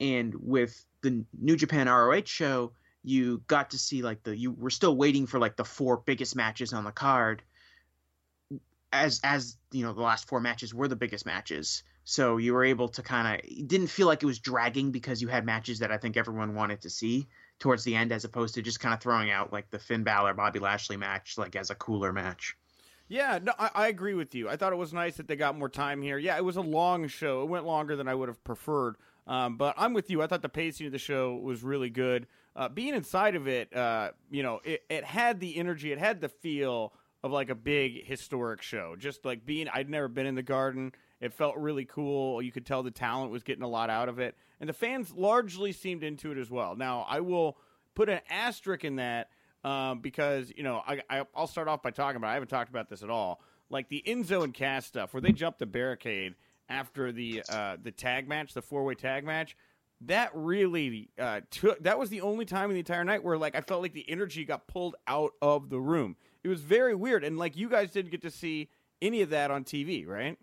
And 0.00 0.34
with 0.34 0.84
the 1.02 1.24
New 1.40 1.56
Japan 1.56 1.88
ROH 1.88 2.24
show, 2.26 2.72
you 3.04 3.42
got 3.46 3.70
to 3.70 3.78
see 3.78 4.02
like 4.02 4.22
the 4.22 4.36
you 4.36 4.50
were 4.50 4.70
still 4.70 4.96
waiting 4.96 5.26
for 5.26 5.38
like 5.38 5.56
the 5.56 5.64
four 5.64 5.98
biggest 5.98 6.34
matches 6.34 6.72
on 6.72 6.84
the 6.84 6.90
card 6.90 7.42
as 8.92 9.20
as 9.22 9.56
you 9.70 9.84
know 9.84 9.92
the 9.92 10.00
last 10.00 10.26
four 10.26 10.40
matches 10.40 10.72
were 10.74 10.88
the 10.88 10.96
biggest 10.96 11.26
matches 11.26 11.82
so 12.04 12.36
you 12.36 12.52
were 12.52 12.64
able 12.64 12.88
to 12.88 13.02
kind 13.02 13.34
of 13.34 13.66
didn't 13.66 13.86
feel 13.86 14.06
like 14.06 14.22
it 14.22 14.26
was 14.26 14.38
dragging 14.38 14.90
because 14.90 15.22
you 15.22 15.28
had 15.28 15.44
matches 15.44 15.78
that 15.78 15.90
I 15.90 15.96
think 15.96 16.16
everyone 16.16 16.54
wanted 16.54 16.82
to 16.82 16.90
see 16.90 17.26
towards 17.58 17.82
the 17.84 17.96
end 17.96 18.12
as 18.12 18.24
opposed 18.24 18.54
to 18.54 18.62
just 18.62 18.80
kind 18.80 18.94
of 18.94 19.00
throwing 19.00 19.30
out 19.30 19.52
like 19.52 19.70
the 19.70 19.78
Finn 19.78 20.04
Balor 20.04 20.34
Bobby 20.34 20.58
Lashley 20.58 20.98
match 20.98 21.38
like 21.38 21.56
as 21.56 21.70
a 21.70 21.74
cooler 21.74 22.12
match. 22.12 22.56
Yeah, 23.08 23.38
no, 23.42 23.52
I, 23.58 23.70
I, 23.74 23.88
agree 23.88 24.14
with 24.14 24.34
you. 24.34 24.48
I 24.48 24.56
thought 24.56 24.72
it 24.72 24.76
was 24.76 24.94
nice 24.94 25.16
that 25.16 25.28
they 25.28 25.36
got 25.36 25.58
more 25.58 25.68
time 25.68 26.00
here. 26.00 26.16
Yeah, 26.16 26.38
it 26.38 26.44
was 26.44 26.56
a 26.56 26.62
long 26.62 27.06
show. 27.06 27.42
It 27.42 27.48
went 27.48 27.66
longer 27.66 27.96
than 27.96 28.08
I 28.08 28.14
would 28.14 28.28
have 28.30 28.42
preferred. 28.44 28.96
Um, 29.26 29.58
but 29.58 29.74
I'm 29.76 29.92
with 29.92 30.10
you. 30.10 30.22
I 30.22 30.26
thought 30.26 30.40
the 30.40 30.48
pacing 30.48 30.86
of 30.86 30.92
the 30.92 30.98
show 30.98 31.36
was 31.36 31.62
really 31.62 31.90
good. 31.90 32.26
Uh, 32.56 32.68
being 32.68 32.94
inside 32.94 33.34
of 33.34 33.48
it, 33.48 33.74
uh, 33.74 34.10
you 34.30 34.42
know, 34.42 34.60
it, 34.64 34.82
it 34.88 35.04
had 35.04 35.40
the 35.40 35.56
energy, 35.56 35.92
it 35.92 35.98
had 35.98 36.20
the 36.20 36.28
feel 36.28 36.92
of 37.22 37.32
like 37.32 37.50
a 37.50 37.54
big 37.54 38.06
historic 38.06 38.62
show. 38.62 38.94
Just 38.96 39.24
like 39.24 39.44
being, 39.44 39.68
I'd 39.72 39.88
never 39.88 40.08
been 40.08 40.26
in 40.26 40.34
the 40.34 40.42
garden. 40.42 40.92
It 41.20 41.32
felt 41.32 41.56
really 41.56 41.84
cool. 41.84 42.42
You 42.42 42.52
could 42.52 42.66
tell 42.66 42.82
the 42.82 42.90
talent 42.90 43.32
was 43.32 43.42
getting 43.42 43.64
a 43.64 43.68
lot 43.68 43.90
out 43.90 44.08
of 44.08 44.18
it, 44.18 44.36
and 44.60 44.68
the 44.68 44.74
fans 44.74 45.12
largely 45.12 45.72
seemed 45.72 46.04
into 46.04 46.30
it 46.32 46.38
as 46.38 46.50
well. 46.50 46.76
Now, 46.76 47.06
I 47.08 47.20
will 47.20 47.56
put 47.94 48.08
an 48.08 48.20
asterisk 48.28 48.84
in 48.84 48.96
that 48.96 49.30
um, 49.64 50.00
because 50.00 50.52
you 50.54 50.62
know 50.62 50.82
I, 50.86 51.02
I 51.08 51.24
will 51.34 51.46
start 51.46 51.68
off 51.68 51.82
by 51.82 51.90
talking 51.90 52.16
about. 52.16 52.28
I 52.28 52.34
haven't 52.34 52.48
talked 52.48 52.70
about 52.70 52.88
this 52.88 53.02
at 53.02 53.10
all. 53.10 53.40
Like 53.70 53.88
the 53.88 54.02
Enzo 54.06 54.44
and 54.44 54.52
Cass 54.52 54.86
stuff, 54.86 55.14
where 55.14 55.20
they 55.20 55.32
jumped 55.32 55.58
the 55.58 55.66
barricade 55.66 56.34
after 56.68 57.10
the 57.10 57.42
uh, 57.48 57.76
the 57.82 57.90
tag 57.90 58.28
match, 58.28 58.52
the 58.54 58.62
four 58.62 58.84
way 58.84 58.94
tag 58.94 59.24
match. 59.24 59.56
That 60.02 60.30
really 60.34 61.10
uh, 61.18 61.40
took. 61.50 61.82
That 61.82 61.98
was 61.98 62.10
the 62.10 62.20
only 62.20 62.44
time 62.44 62.70
in 62.70 62.74
the 62.74 62.80
entire 62.80 63.04
night 63.04 63.24
where 63.24 63.38
like 63.38 63.54
I 63.54 63.60
felt 63.60 63.82
like 63.82 63.94
the 63.94 64.08
energy 64.08 64.44
got 64.44 64.66
pulled 64.66 64.96
out 65.06 65.32
of 65.40 65.70
the 65.70 65.80
room. 65.80 66.16
It 66.42 66.48
was 66.48 66.60
very 66.60 66.94
weird, 66.94 67.24
and 67.24 67.38
like 67.38 67.56
you 67.56 67.68
guys 67.68 67.90
didn't 67.90 68.10
get 68.10 68.22
to 68.22 68.30
see 68.30 68.68
any 69.00 69.22
of 69.22 69.30
that 69.30 69.50
on 69.50 69.64
TV, 69.64 70.06
right? 70.06 70.36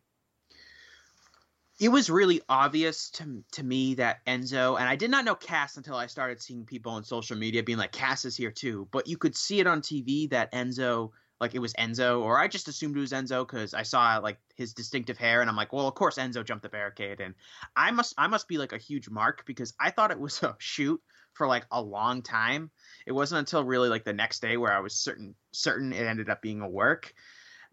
it 1.81 1.89
was 1.89 2.11
really 2.11 2.41
obvious 2.47 3.09
to 3.09 3.43
to 3.53 3.63
me 3.63 3.95
that 3.95 4.23
Enzo 4.27 4.79
and 4.79 4.87
I 4.87 4.95
did 4.95 5.09
not 5.09 5.25
know 5.25 5.33
Cass 5.33 5.77
until 5.77 5.95
I 5.95 6.05
started 6.05 6.39
seeing 6.39 6.63
people 6.63 6.91
on 6.91 7.03
social 7.03 7.35
media 7.35 7.63
being 7.63 7.79
like 7.79 7.91
Cass 7.91 8.23
is 8.23 8.37
here 8.37 8.51
too. 8.51 8.87
But 8.91 9.07
you 9.07 9.17
could 9.17 9.35
see 9.35 9.59
it 9.59 9.65
on 9.65 9.81
TV 9.81 10.29
that 10.29 10.51
Enzo 10.53 11.09
like 11.41 11.55
it 11.55 11.59
was 11.59 11.73
Enzo, 11.73 12.21
or 12.21 12.39
I 12.39 12.47
just 12.47 12.67
assumed 12.67 12.95
it 12.95 13.01
was 13.01 13.11
Enzo 13.11 13.45
because 13.45 13.73
I 13.73 13.81
saw 13.81 14.19
like 14.19 14.37
his 14.55 14.73
distinctive 14.73 15.17
hair, 15.17 15.41
and 15.41 15.49
I'm 15.49 15.55
like, 15.55 15.73
well, 15.73 15.87
of 15.87 15.95
course 15.95 16.17
Enzo 16.17 16.45
jumped 16.45 16.63
the 16.63 16.69
barricade, 16.69 17.19
and 17.19 17.33
I 17.75 17.91
must 17.91 18.13
I 18.17 18.27
must 18.27 18.47
be 18.47 18.57
like 18.59 18.71
a 18.71 18.77
huge 18.77 19.09
mark 19.09 19.43
because 19.45 19.73
I 19.79 19.89
thought 19.89 20.11
it 20.11 20.19
was 20.19 20.41
a 20.43 20.55
shoot 20.59 21.01
for 21.33 21.47
like 21.47 21.65
a 21.71 21.81
long 21.81 22.21
time. 22.21 22.69
It 23.05 23.11
wasn't 23.11 23.39
until 23.39 23.63
really 23.63 23.89
like 23.89 24.05
the 24.05 24.13
next 24.13 24.41
day 24.41 24.55
where 24.55 24.71
I 24.71 24.79
was 24.79 24.95
certain 24.95 25.35
certain 25.51 25.91
it 25.91 26.05
ended 26.05 26.29
up 26.29 26.41
being 26.41 26.61
a 26.61 26.69
work 26.69 27.13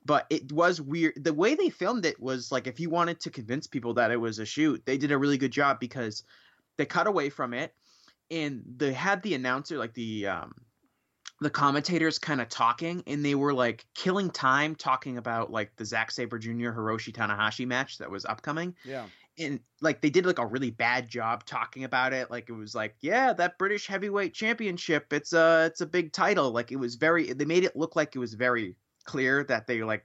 but 0.05 0.27
it 0.31 0.51
was 0.53 0.81
weird. 0.81 1.13
The 1.23 1.35
way 1.35 1.55
they 1.55 1.69
filmed 1.69 2.07
it 2.07 2.19
was 2.19 2.51
like 2.51 2.67
if 2.67 2.81
you 2.81 2.89
wanted 2.89 3.21
to 3.21 3.31
convince 3.31 3.67
people 3.67 3.95
that 3.95 4.11
it 4.11 4.17
was 4.17 4.39
a 4.39 4.47
shoot, 4.47 4.81
they 4.87 4.97
did 4.97 5.13
a 5.13 5.19
really 5.19 5.37
good 5.37 5.51
job 5.51 5.81
because 5.81 6.23
they 6.79 6.87
cut 6.87 7.07
away 7.07 7.29
from 7.29 7.53
it 7.53 7.75
and 8.31 8.63
they 8.77 8.93
had 8.93 9.23
the 9.23 9.35
announcer 9.35 9.77
like 9.77 9.93
the 9.95 10.29
um 10.29 10.55
the 11.41 11.51
commentators 11.51 12.19
kind 12.19 12.41
of 12.41 12.49
talking 12.49 13.03
and 13.07 13.25
they 13.25 13.35
were 13.35 13.55
like 13.55 13.87
killing 13.95 14.31
time 14.31 14.75
talking 14.75 15.19
about 15.19 15.53
like 15.53 15.71
the 15.77 15.85
Zack 15.85 16.11
Sabre 16.11 16.39
Jr. 16.39 16.71
Hiroshi 16.71 17.13
Tanahashi 17.13 17.67
match 17.67 17.99
that 17.99 18.11
was 18.11 18.25
upcoming. 18.25 18.75
Yeah. 18.85 19.07
And 19.39 19.61
like 19.81 20.01
they 20.01 20.11
did 20.11 20.27
like 20.27 20.41
a 20.41 20.47
really 20.47 20.73
bad 20.73 21.09
job 21.09 21.45
talking 21.45 21.85
about 21.85 22.13
it. 22.13 22.29
Like 22.29 22.49
it 22.49 22.55
was 22.55 22.75
like, 22.75 22.97
yeah, 23.01 23.33
that 23.35 23.57
British 23.57 23.87
heavyweight 23.87 24.35
championship, 24.35 25.13
it's 25.13 25.33
a 25.33 25.67
it's 25.67 25.81
a 25.81 25.87
big 25.87 26.13
title. 26.13 26.51
Like 26.51 26.73
it 26.73 26.77
was 26.77 26.97
very 26.97 27.33
they 27.33 27.45
made 27.45 27.63
it 27.63 27.77
look 27.77 27.95
like 27.95 28.17
it 28.17 28.19
was 28.19 28.35
very 28.35 28.75
clear 29.05 29.45
that 29.45 29.69
they 29.69 29.83
like 29.85 30.05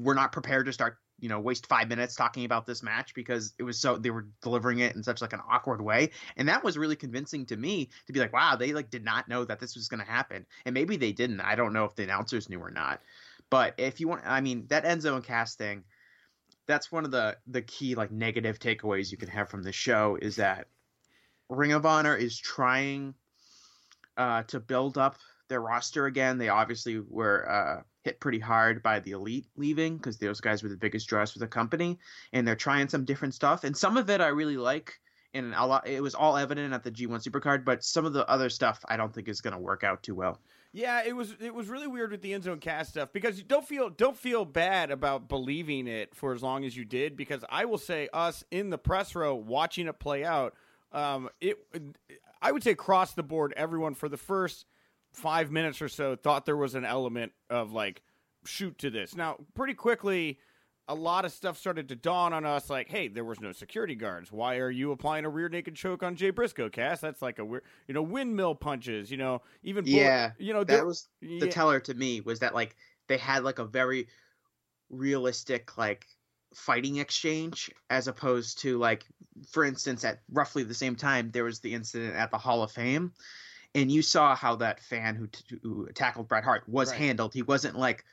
were 0.00 0.14
not 0.14 0.32
prepared 0.32 0.66
to 0.66 0.72
start 0.72 0.98
you 1.22 1.28
know 1.28 1.40
waste 1.40 1.66
five 1.66 1.88
minutes 1.88 2.14
talking 2.14 2.44
about 2.44 2.66
this 2.66 2.82
match 2.82 3.14
because 3.14 3.54
it 3.58 3.62
was 3.62 3.78
so 3.78 3.96
they 3.96 4.10
were 4.10 4.26
delivering 4.42 4.80
it 4.80 4.94
in 4.94 5.02
such 5.02 5.22
like 5.22 5.32
an 5.32 5.40
awkward 5.48 5.80
way. 5.80 6.10
And 6.36 6.48
that 6.48 6.62
was 6.62 6.76
really 6.76 6.96
convincing 6.96 7.46
to 7.46 7.56
me 7.56 7.88
to 8.06 8.12
be 8.12 8.20
like 8.20 8.32
wow 8.32 8.56
they 8.56 8.72
like 8.72 8.90
did 8.90 9.04
not 9.04 9.28
know 9.28 9.44
that 9.44 9.60
this 9.60 9.74
was 9.74 9.88
going 9.88 10.04
to 10.04 10.10
happen. 10.10 10.44
And 10.66 10.74
maybe 10.74 10.96
they 10.96 11.12
didn't. 11.12 11.40
I 11.40 11.54
don't 11.54 11.72
know 11.72 11.84
if 11.84 11.94
the 11.94 12.02
announcers 12.02 12.50
knew 12.50 12.60
or 12.60 12.70
not. 12.70 13.00
But 13.48 13.74
if 13.78 14.00
you 14.00 14.08
want 14.08 14.22
i 14.26 14.40
mean 14.40 14.66
that 14.68 14.84
enzo 14.84 15.14
and 15.14 15.24
Cass 15.24 15.54
thing 15.54 15.84
that's 16.66 16.92
one 16.92 17.04
of 17.04 17.10
the 17.10 17.36
the 17.46 17.62
key 17.62 17.94
like 17.94 18.10
negative 18.10 18.58
takeaways 18.58 19.10
you 19.10 19.16
can 19.16 19.28
have 19.28 19.48
from 19.48 19.62
the 19.62 19.72
show 19.72 20.18
is 20.20 20.36
that 20.36 20.66
ring 21.48 21.72
of 21.72 21.86
honor 21.86 22.16
is 22.16 22.36
trying 22.38 23.14
uh, 24.16 24.42
to 24.44 24.60
build 24.60 24.98
up 24.98 25.16
their 25.48 25.60
roster 25.60 26.06
again. 26.06 26.38
They 26.38 26.48
obviously 26.48 26.98
were 26.98 27.48
uh, 27.48 27.82
hit 28.02 28.20
pretty 28.20 28.38
hard 28.38 28.82
by 28.82 29.00
the 29.00 29.12
elite 29.12 29.46
leaving 29.56 29.96
because 29.96 30.18
those 30.18 30.40
guys 30.40 30.62
were 30.62 30.68
the 30.68 30.76
biggest 30.76 31.08
draws 31.08 31.32
for 31.32 31.38
the 31.38 31.46
company, 31.46 31.98
and 32.32 32.46
they're 32.46 32.56
trying 32.56 32.88
some 32.88 33.04
different 33.04 33.34
stuff. 33.34 33.64
And 33.64 33.76
some 33.76 33.96
of 33.96 34.10
it 34.10 34.20
I 34.20 34.28
really 34.28 34.56
like, 34.56 35.00
and 35.34 35.54
a 35.54 35.64
lot, 35.64 35.86
it 35.86 36.02
was 36.02 36.14
all 36.14 36.36
evident 36.36 36.74
at 36.74 36.82
the 36.84 36.90
G1 36.90 37.26
Supercard. 37.26 37.64
But 37.64 37.84
some 37.84 38.04
of 38.04 38.12
the 38.12 38.28
other 38.28 38.50
stuff 38.50 38.84
I 38.88 38.96
don't 38.96 39.14
think 39.14 39.28
is 39.28 39.40
going 39.40 39.54
to 39.54 39.60
work 39.60 39.84
out 39.84 40.02
too 40.02 40.14
well. 40.14 40.40
Yeah, 40.74 41.02
it 41.04 41.14
was 41.14 41.36
it 41.38 41.54
was 41.54 41.68
really 41.68 41.86
weird 41.86 42.12
with 42.12 42.22
the 42.22 42.32
Enzo 42.32 42.52
and 42.52 42.60
Cass 42.60 42.88
stuff 42.88 43.12
because 43.12 43.42
don't 43.42 43.66
feel 43.66 43.90
don't 43.90 44.16
feel 44.16 44.46
bad 44.46 44.90
about 44.90 45.28
believing 45.28 45.86
it 45.86 46.14
for 46.14 46.32
as 46.32 46.42
long 46.42 46.64
as 46.64 46.74
you 46.74 46.86
did 46.86 47.14
because 47.14 47.44
I 47.50 47.66
will 47.66 47.78
say 47.78 48.08
us 48.14 48.42
in 48.50 48.70
the 48.70 48.78
press 48.78 49.14
row 49.14 49.34
watching 49.34 49.86
it 49.86 49.98
play 49.98 50.24
out, 50.24 50.54
um, 50.92 51.28
it 51.42 51.58
I 52.40 52.52
would 52.52 52.62
say 52.62 52.70
across 52.70 53.12
the 53.12 53.22
board 53.22 53.52
everyone 53.54 53.92
for 53.92 54.08
the 54.08 54.16
first 54.16 54.64
five 55.12 55.50
minutes 55.50 55.82
or 55.82 55.88
so 55.88 56.16
thought 56.16 56.46
there 56.46 56.56
was 56.56 56.74
an 56.74 56.84
element 56.84 57.32
of 57.50 57.72
like 57.72 58.02
shoot 58.44 58.78
to 58.78 58.90
this. 58.90 59.14
Now, 59.14 59.36
pretty 59.54 59.74
quickly, 59.74 60.38
a 60.88 60.94
lot 60.94 61.24
of 61.24 61.32
stuff 61.32 61.56
started 61.58 61.88
to 61.88 61.96
dawn 61.96 62.32
on 62.32 62.44
us 62.44 62.68
like, 62.68 62.88
hey, 62.88 63.08
there 63.08 63.24
was 63.24 63.40
no 63.40 63.52
security 63.52 63.94
guards. 63.94 64.32
Why 64.32 64.56
are 64.56 64.70
you 64.70 64.92
applying 64.92 65.24
a 65.24 65.28
rear 65.28 65.48
naked 65.48 65.74
choke 65.76 66.02
on 66.02 66.16
Jay 66.16 66.30
Briscoe, 66.30 66.68
Cass? 66.68 67.00
That's 67.00 67.22
like 67.22 67.38
a 67.38 67.44
weird, 67.44 67.62
you 67.86 67.94
know, 67.94 68.02
windmill 68.02 68.54
punches, 68.54 69.10
you 69.10 69.16
know, 69.16 69.42
even, 69.62 69.84
bullet, 69.84 69.96
yeah, 69.96 70.30
you 70.38 70.52
know, 70.52 70.64
that 70.64 70.84
was 70.84 71.08
the 71.20 71.28
yeah. 71.28 71.50
teller 71.50 71.78
to 71.80 71.94
me 71.94 72.20
was 72.20 72.40
that 72.40 72.54
like 72.54 72.74
they 73.08 73.16
had 73.16 73.44
like 73.44 73.58
a 73.58 73.64
very 73.64 74.08
realistic, 74.90 75.78
like, 75.78 76.06
fighting 76.54 76.96
exchange 76.98 77.70
as 77.88 78.08
opposed 78.08 78.58
to 78.60 78.76
like 78.76 79.06
for 79.50 79.64
instance 79.64 80.04
at 80.04 80.20
roughly 80.30 80.62
the 80.62 80.74
same 80.74 80.94
time 80.94 81.30
there 81.30 81.44
was 81.44 81.60
the 81.60 81.72
incident 81.72 82.14
at 82.14 82.30
the 82.30 82.36
hall 82.36 82.62
of 82.62 82.70
fame 82.70 83.10
and 83.74 83.90
you 83.90 84.02
saw 84.02 84.34
how 84.34 84.56
that 84.56 84.80
fan 84.80 85.14
who, 85.14 85.26
t- 85.26 85.58
who 85.62 85.88
tackled 85.94 86.28
Bret 86.28 86.44
Hart 86.44 86.68
was 86.68 86.90
right. 86.90 86.98
handled. 86.98 87.34
He 87.34 87.42
wasn't 87.42 87.76
like 87.76 88.04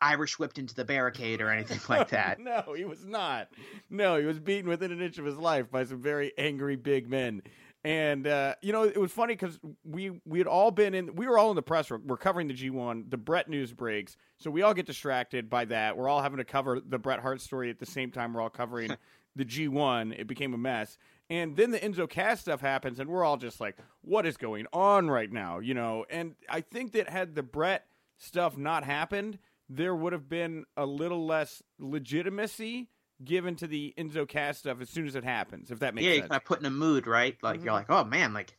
Irish 0.00 0.38
whipped 0.38 0.58
into 0.58 0.74
the 0.74 0.84
barricade 0.84 1.40
or 1.40 1.50
anything 1.50 1.80
like 1.88 2.08
that. 2.08 2.38
no, 2.40 2.74
he 2.76 2.84
was 2.84 3.04
not. 3.04 3.48
No, 3.90 4.18
he 4.18 4.26
was 4.26 4.38
beaten 4.38 4.68
within 4.68 4.92
an 4.92 5.00
inch 5.00 5.18
of 5.18 5.24
his 5.24 5.36
life 5.36 5.70
by 5.70 5.84
some 5.84 6.02
very 6.02 6.32
angry 6.36 6.76
big 6.76 7.08
men. 7.08 7.42
And 7.84 8.26
uh, 8.26 8.54
you 8.62 8.72
know, 8.72 8.84
it 8.84 8.96
was 8.96 9.12
funny 9.12 9.34
because 9.34 9.58
we 9.84 10.20
we 10.24 10.38
had 10.38 10.46
all 10.46 10.70
been 10.70 10.94
in. 10.94 11.14
We 11.16 11.26
were 11.26 11.38
all 11.38 11.50
in 11.50 11.56
the 11.56 11.62
press 11.62 11.90
room. 11.90 12.04
We're 12.06 12.16
covering 12.16 12.48
the 12.48 12.54
G1. 12.54 13.10
The 13.10 13.18
Bret 13.18 13.46
news 13.46 13.74
breaks, 13.74 14.16
so 14.38 14.50
we 14.50 14.62
all 14.62 14.72
get 14.72 14.86
distracted 14.86 15.50
by 15.50 15.66
that. 15.66 15.94
We're 15.94 16.08
all 16.08 16.22
having 16.22 16.38
to 16.38 16.44
cover 16.44 16.80
the 16.80 16.98
Bret 16.98 17.20
Hart 17.20 17.42
story 17.42 17.68
at 17.68 17.78
the 17.78 17.84
same 17.84 18.10
time. 18.10 18.32
We're 18.32 18.40
all 18.40 18.48
covering 18.48 18.96
the 19.36 19.44
G1. 19.44 20.18
It 20.18 20.26
became 20.26 20.54
a 20.54 20.58
mess. 20.58 20.96
And 21.30 21.56
then 21.56 21.70
the 21.70 21.78
Enzo 21.78 22.08
Cass 22.08 22.40
stuff 22.40 22.60
happens, 22.60 23.00
and 23.00 23.08
we're 23.08 23.24
all 23.24 23.38
just 23.38 23.60
like, 23.60 23.76
what 24.02 24.26
is 24.26 24.36
going 24.36 24.66
on 24.72 25.08
right 25.08 25.32
now? 25.32 25.58
You 25.58 25.72
know, 25.72 26.04
and 26.10 26.34
I 26.48 26.60
think 26.60 26.92
that 26.92 27.08
had 27.08 27.34
the 27.34 27.42
Bret 27.42 27.86
stuff 28.18 28.58
not 28.58 28.84
happened, 28.84 29.38
there 29.68 29.94
would 29.94 30.12
have 30.12 30.28
been 30.28 30.66
a 30.76 30.84
little 30.84 31.24
less 31.26 31.62
legitimacy 31.78 32.90
given 33.24 33.56
to 33.56 33.66
the 33.66 33.94
Enzo 33.96 34.28
Cass 34.28 34.58
stuff 34.58 34.82
as 34.82 34.90
soon 34.90 35.06
as 35.06 35.14
it 35.14 35.24
happens, 35.24 35.70
if 35.70 35.78
that 35.78 35.94
makes 35.94 36.04
yeah, 36.04 36.10
sense. 36.10 36.16
Yeah, 36.18 36.24
you 36.24 36.28
kind 36.28 36.40
of 36.40 36.44
put 36.44 36.60
in 36.60 36.66
a 36.66 36.70
mood, 36.70 37.06
right? 37.06 37.36
Like, 37.42 37.56
mm-hmm. 37.56 37.64
you're 37.64 37.74
like, 37.74 37.90
oh 37.90 38.04
man, 38.04 38.34
like, 38.34 38.54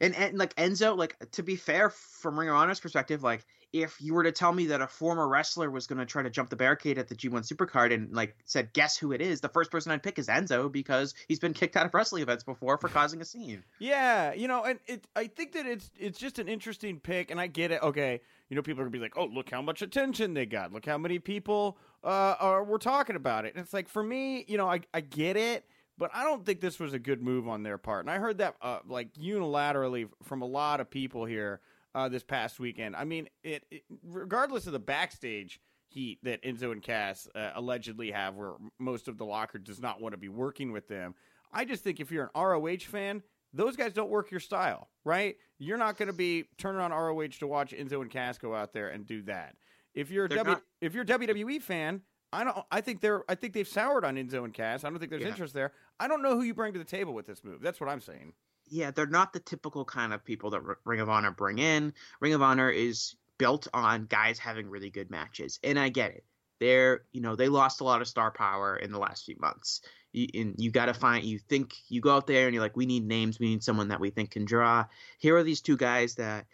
and, 0.00 0.14
and 0.16 0.36
like 0.36 0.56
Enzo, 0.56 0.96
like, 0.96 1.16
to 1.32 1.44
be 1.44 1.54
fair, 1.54 1.90
from 1.90 2.38
Ring 2.38 2.48
of 2.48 2.56
Honor's 2.56 2.80
perspective, 2.80 3.22
like, 3.22 3.44
if 3.72 4.00
you 4.00 4.12
were 4.12 4.22
to 4.22 4.32
tell 4.32 4.52
me 4.52 4.66
that 4.66 4.82
a 4.82 4.86
former 4.86 5.26
wrestler 5.26 5.70
was 5.70 5.86
going 5.86 5.98
to 5.98 6.04
try 6.04 6.22
to 6.22 6.28
jump 6.28 6.50
the 6.50 6.56
barricade 6.56 6.98
at 6.98 7.08
the 7.08 7.14
G1 7.14 7.50
Supercard 7.50 7.92
and 7.92 8.12
like 8.12 8.36
said, 8.44 8.72
guess 8.74 8.98
who 8.98 9.12
it 9.12 9.22
is, 9.22 9.40
the 9.40 9.48
first 9.48 9.70
person 9.70 9.90
I'd 9.92 10.02
pick 10.02 10.18
is 10.18 10.28
Enzo 10.28 10.70
because 10.70 11.14
he's 11.26 11.38
been 11.38 11.54
kicked 11.54 11.76
out 11.76 11.86
of 11.86 11.94
wrestling 11.94 12.22
events 12.22 12.44
before 12.44 12.76
for 12.76 12.88
causing 12.88 13.22
a 13.22 13.24
scene. 13.24 13.64
Yeah, 13.78 14.34
you 14.34 14.46
know, 14.46 14.62
and 14.64 14.78
it, 14.86 15.06
I 15.16 15.26
think 15.26 15.52
that 15.52 15.66
it's 15.66 15.90
it's 15.98 16.18
just 16.18 16.38
an 16.38 16.48
interesting 16.48 17.00
pick, 17.00 17.30
and 17.30 17.40
I 17.40 17.46
get 17.46 17.70
it. 17.70 17.82
Okay, 17.82 18.20
you 18.50 18.56
know, 18.56 18.62
people 18.62 18.82
are 18.82 18.84
gonna 18.84 18.92
be 18.92 18.98
like, 18.98 19.16
oh, 19.16 19.24
look 19.26 19.50
how 19.50 19.62
much 19.62 19.80
attention 19.80 20.34
they 20.34 20.44
got, 20.46 20.72
look 20.72 20.84
how 20.84 20.98
many 20.98 21.18
people 21.18 21.78
uh, 22.04 22.34
are 22.38 22.62
were 22.62 22.78
talking 22.78 23.16
about 23.16 23.46
it, 23.46 23.54
and 23.54 23.64
it's 23.64 23.72
like 23.72 23.88
for 23.88 24.02
me, 24.02 24.44
you 24.48 24.58
know, 24.58 24.68
I 24.68 24.80
I 24.92 25.00
get 25.00 25.36
it. 25.36 25.64
But 25.98 26.10
I 26.14 26.24
don't 26.24 26.44
think 26.44 26.60
this 26.60 26.80
was 26.80 26.94
a 26.94 26.98
good 26.98 27.22
move 27.22 27.46
on 27.46 27.62
their 27.62 27.78
part, 27.78 28.00
and 28.04 28.10
I 28.10 28.18
heard 28.18 28.38
that 28.38 28.56
uh, 28.60 28.80
like 28.88 29.12
unilaterally 29.14 30.08
from 30.22 30.42
a 30.42 30.46
lot 30.46 30.80
of 30.80 30.90
people 30.90 31.26
here 31.26 31.60
uh, 31.94 32.08
this 32.08 32.22
past 32.22 32.58
weekend. 32.60 32.96
I 32.96 33.04
mean, 33.04 33.28
it, 33.42 33.64
it, 33.70 33.82
regardless 34.04 34.66
of 34.66 34.72
the 34.72 34.78
backstage 34.78 35.60
heat 35.88 36.18
that 36.22 36.42
Enzo 36.42 36.72
and 36.72 36.82
Cass 36.82 37.28
uh, 37.34 37.50
allegedly 37.54 38.10
have, 38.10 38.34
where 38.34 38.52
most 38.78 39.08
of 39.08 39.18
the 39.18 39.24
locker 39.24 39.58
does 39.58 39.80
not 39.80 40.00
want 40.00 40.12
to 40.14 40.18
be 40.18 40.28
working 40.28 40.72
with 40.72 40.88
them. 40.88 41.14
I 41.52 41.64
just 41.64 41.84
think 41.84 42.00
if 42.00 42.10
you're 42.10 42.30
an 42.34 42.40
ROH 42.42 42.78
fan, 42.88 43.22
those 43.52 43.76
guys 43.76 43.92
don't 43.92 44.08
work 44.08 44.30
your 44.30 44.40
style, 44.40 44.88
right? 45.04 45.36
You're 45.58 45.76
not 45.76 45.98
going 45.98 46.06
to 46.06 46.14
be 46.14 46.44
turning 46.56 46.80
on 46.80 46.90
ROH 46.92 47.38
to 47.40 47.46
watch 47.46 47.72
Enzo 47.72 48.00
and 48.00 48.10
Cass 48.10 48.38
go 48.38 48.54
out 48.54 48.72
there 48.72 48.88
and 48.88 49.06
do 49.06 49.22
that. 49.24 49.54
If 49.94 50.10
you're 50.10 50.24
a 50.24 50.28
w, 50.30 50.44
not- 50.54 50.62
if 50.80 50.94
you're 50.94 51.02
a 51.02 51.06
WWE 51.06 51.60
fan, 51.60 52.00
I 52.32 52.44
don't. 52.44 52.56
I 52.70 52.80
think 52.80 53.02
they're. 53.02 53.22
I 53.30 53.34
think 53.34 53.52
they've 53.52 53.68
soured 53.68 54.06
on 54.06 54.16
Enzo 54.16 54.44
and 54.44 54.54
Cass. 54.54 54.84
I 54.84 54.88
don't 54.88 54.98
think 54.98 55.10
there's 55.10 55.20
Yeah. 55.22 55.28
interest 55.28 55.52
there. 55.52 55.72
I 56.00 56.08
don't 56.08 56.22
know 56.22 56.34
who 56.34 56.42
you 56.42 56.54
bring 56.54 56.72
to 56.72 56.78
the 56.78 56.84
table 56.86 57.12
with 57.12 57.26
this 57.26 57.44
move. 57.44 57.60
That's 57.60 57.78
what 57.78 57.90
I'm 57.90 58.00
saying. 58.00 58.32
Yeah, 58.72 58.90
they're 58.90 59.06
not 59.06 59.34
the 59.34 59.40
typical 59.40 59.84
kind 59.84 60.14
of 60.14 60.24
people 60.24 60.50
that 60.50 60.62
Ring 60.84 61.00
of 61.00 61.10
Honor 61.10 61.30
bring 61.30 61.58
in. 61.58 61.92
Ring 62.20 62.32
of 62.32 62.40
Honor 62.40 62.70
is 62.70 63.14
built 63.38 63.68
on 63.74 64.06
guys 64.06 64.38
having 64.38 64.70
really 64.70 64.88
good 64.88 65.10
matches, 65.10 65.60
and 65.62 65.78
I 65.78 65.90
get 65.90 66.12
it. 66.12 66.24
They're, 66.58 67.02
you 67.12 67.20
know, 67.20 67.36
they 67.36 67.48
lost 67.48 67.82
a 67.82 67.84
lot 67.84 68.00
of 68.00 68.08
star 68.08 68.30
power 68.30 68.76
in 68.76 68.90
the 68.90 68.98
last 68.98 69.26
few 69.26 69.36
months. 69.38 69.82
You, 70.12 70.28
and 70.34 70.54
you 70.56 70.70
got 70.70 70.86
to 70.86 70.94
find. 70.94 71.24
You 71.24 71.38
think 71.38 71.74
you 71.88 72.00
go 72.00 72.14
out 72.14 72.26
there 72.26 72.46
and 72.46 72.54
you're 72.54 72.62
like, 72.62 72.76
we 72.76 72.86
need 72.86 73.06
names. 73.06 73.38
We 73.38 73.48
need 73.48 73.62
someone 73.62 73.88
that 73.88 74.00
we 74.00 74.10
think 74.10 74.30
can 74.30 74.46
draw. 74.46 74.86
Here 75.18 75.36
are 75.36 75.42
these 75.42 75.60
two 75.60 75.76
guys 75.76 76.14
that 76.14 76.46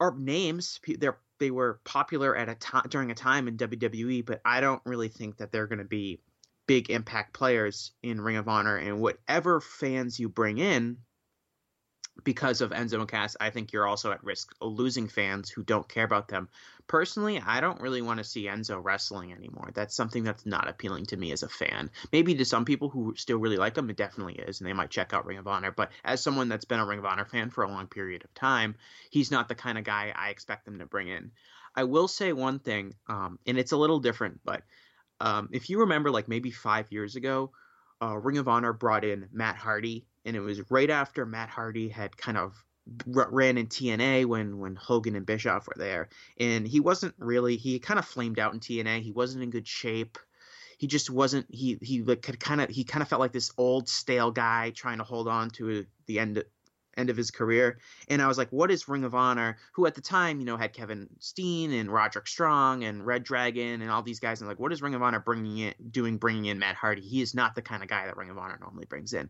are 0.00 0.14
names. 0.16 0.80
They're 0.86 1.18
they 1.38 1.50
were 1.50 1.80
popular 1.84 2.34
at 2.34 2.48
a 2.48 2.54
time 2.54 2.86
during 2.88 3.10
a 3.10 3.14
time 3.14 3.48
in 3.48 3.58
WWE, 3.58 4.24
but 4.24 4.40
I 4.44 4.60
don't 4.60 4.80
really 4.86 5.08
think 5.08 5.36
that 5.38 5.52
they're 5.52 5.66
going 5.66 5.80
to 5.80 5.84
be 5.84 6.20
big 6.66 6.90
impact 6.90 7.32
players 7.32 7.92
in 8.02 8.20
Ring 8.20 8.36
of 8.36 8.48
Honor. 8.48 8.76
And 8.76 9.00
whatever 9.00 9.60
fans 9.60 10.18
you 10.18 10.28
bring 10.28 10.58
in, 10.58 10.98
because 12.24 12.60
of 12.60 12.70
Enzo 12.70 13.00
and 13.00 13.08
Cass, 13.08 13.36
I 13.40 13.50
think 13.50 13.72
you're 13.72 13.86
also 13.86 14.10
at 14.10 14.24
risk 14.24 14.54
of 14.60 14.72
losing 14.72 15.08
fans 15.08 15.50
who 15.50 15.62
don't 15.62 15.88
care 15.88 16.04
about 16.04 16.28
them. 16.28 16.48
Personally, 16.86 17.42
I 17.44 17.60
don't 17.60 17.80
really 17.80 18.00
want 18.00 18.18
to 18.18 18.24
see 18.24 18.44
Enzo 18.44 18.82
wrestling 18.82 19.32
anymore. 19.32 19.70
That's 19.74 19.94
something 19.94 20.24
that's 20.24 20.46
not 20.46 20.68
appealing 20.68 21.06
to 21.06 21.16
me 21.16 21.32
as 21.32 21.42
a 21.42 21.48
fan. 21.48 21.90
Maybe 22.12 22.34
to 22.34 22.44
some 22.44 22.64
people 22.64 22.88
who 22.88 23.14
still 23.16 23.38
really 23.38 23.56
like 23.56 23.76
him, 23.76 23.90
it 23.90 23.96
definitely 23.96 24.34
is, 24.34 24.60
and 24.60 24.68
they 24.68 24.72
might 24.72 24.90
check 24.90 25.12
out 25.12 25.26
Ring 25.26 25.38
of 25.38 25.46
Honor. 25.46 25.72
But 25.72 25.90
as 26.04 26.22
someone 26.22 26.48
that's 26.48 26.64
been 26.64 26.80
a 26.80 26.86
Ring 26.86 27.00
of 27.00 27.04
Honor 27.04 27.26
fan 27.26 27.50
for 27.50 27.64
a 27.64 27.70
long 27.70 27.86
period 27.86 28.24
of 28.24 28.32
time, 28.34 28.76
he's 29.10 29.30
not 29.30 29.48
the 29.48 29.54
kind 29.54 29.76
of 29.76 29.84
guy 29.84 30.12
I 30.16 30.30
expect 30.30 30.64
them 30.64 30.78
to 30.78 30.86
bring 30.86 31.08
in. 31.08 31.32
I 31.74 31.84
will 31.84 32.08
say 32.08 32.32
one 32.32 32.60
thing, 32.60 32.94
um, 33.08 33.38
and 33.46 33.58
it's 33.58 33.72
a 33.72 33.76
little 33.76 33.98
different, 34.00 34.40
but 34.44 34.62
um, 35.20 35.48
if 35.52 35.70
you 35.70 35.80
remember, 35.80 36.10
like 36.10 36.28
maybe 36.28 36.50
five 36.50 36.90
years 36.90 37.16
ago, 37.16 37.52
uh, 38.02 38.16
Ring 38.16 38.38
of 38.38 38.48
Honor 38.48 38.72
brought 38.72 39.04
in 39.04 39.28
Matt 39.32 39.56
Hardy, 39.56 40.06
and 40.24 40.36
it 40.36 40.40
was 40.40 40.70
right 40.70 40.90
after 40.90 41.24
Matt 41.24 41.48
Hardy 41.48 41.88
had 41.88 42.16
kind 42.16 42.36
of 42.36 42.54
ran 43.06 43.58
in 43.58 43.66
TNA 43.66 44.26
when 44.26 44.58
when 44.58 44.76
Hogan 44.76 45.16
and 45.16 45.26
Bischoff 45.26 45.66
were 45.66 45.74
there, 45.76 46.08
and 46.38 46.66
he 46.66 46.80
wasn't 46.80 47.14
really 47.18 47.56
he 47.56 47.78
kind 47.78 47.98
of 47.98 48.04
flamed 48.04 48.38
out 48.38 48.52
in 48.52 48.60
TNA. 48.60 49.02
He 49.02 49.12
wasn't 49.12 49.44
in 49.44 49.50
good 49.50 49.66
shape. 49.66 50.18
He 50.78 50.86
just 50.86 51.08
wasn't. 51.08 51.46
He 51.50 51.78
he 51.80 52.02
like 52.02 52.22
could 52.22 52.38
kind 52.38 52.60
of 52.60 52.68
he 52.68 52.84
kind 52.84 53.02
of 53.02 53.08
felt 53.08 53.20
like 53.20 53.32
this 53.32 53.50
old 53.56 53.88
stale 53.88 54.30
guy 54.30 54.70
trying 54.70 54.98
to 54.98 55.04
hold 55.04 55.28
on 55.28 55.50
to 55.50 55.86
the 56.06 56.18
end 56.18 56.44
end 56.96 57.10
of 57.10 57.16
his 57.16 57.30
career. 57.30 57.78
And 58.08 58.22
I 58.22 58.26
was 58.26 58.38
like, 58.38 58.50
what 58.50 58.70
is 58.70 58.88
Ring 58.88 59.04
of 59.04 59.14
Honor, 59.14 59.58
who 59.74 59.86
at 59.86 59.94
the 59.94 60.00
time, 60.00 60.40
you 60.40 60.46
know, 60.46 60.56
had 60.56 60.72
Kevin 60.72 61.08
Steen 61.18 61.72
and 61.72 61.92
Roderick 61.92 62.26
Strong 62.26 62.84
and 62.84 63.04
Red 63.04 63.24
Dragon 63.24 63.82
and 63.82 63.90
all 63.90 64.02
these 64.02 64.20
guys. 64.20 64.40
And 64.40 64.48
like, 64.48 64.60
what 64.60 64.72
is 64.72 64.82
Ring 64.82 64.94
of 64.94 65.02
Honor 65.02 65.20
bringing 65.20 65.58
in, 65.58 65.74
doing, 65.90 66.16
bringing 66.18 66.46
in 66.46 66.58
Matt 66.58 66.76
Hardy? 66.76 67.02
He 67.02 67.20
is 67.20 67.34
not 67.34 67.54
the 67.54 67.62
kind 67.62 67.82
of 67.82 67.88
guy 67.88 68.06
that 68.06 68.16
Ring 68.16 68.30
of 68.30 68.38
Honor 68.38 68.58
normally 68.60 68.86
brings 68.86 69.12
in. 69.12 69.28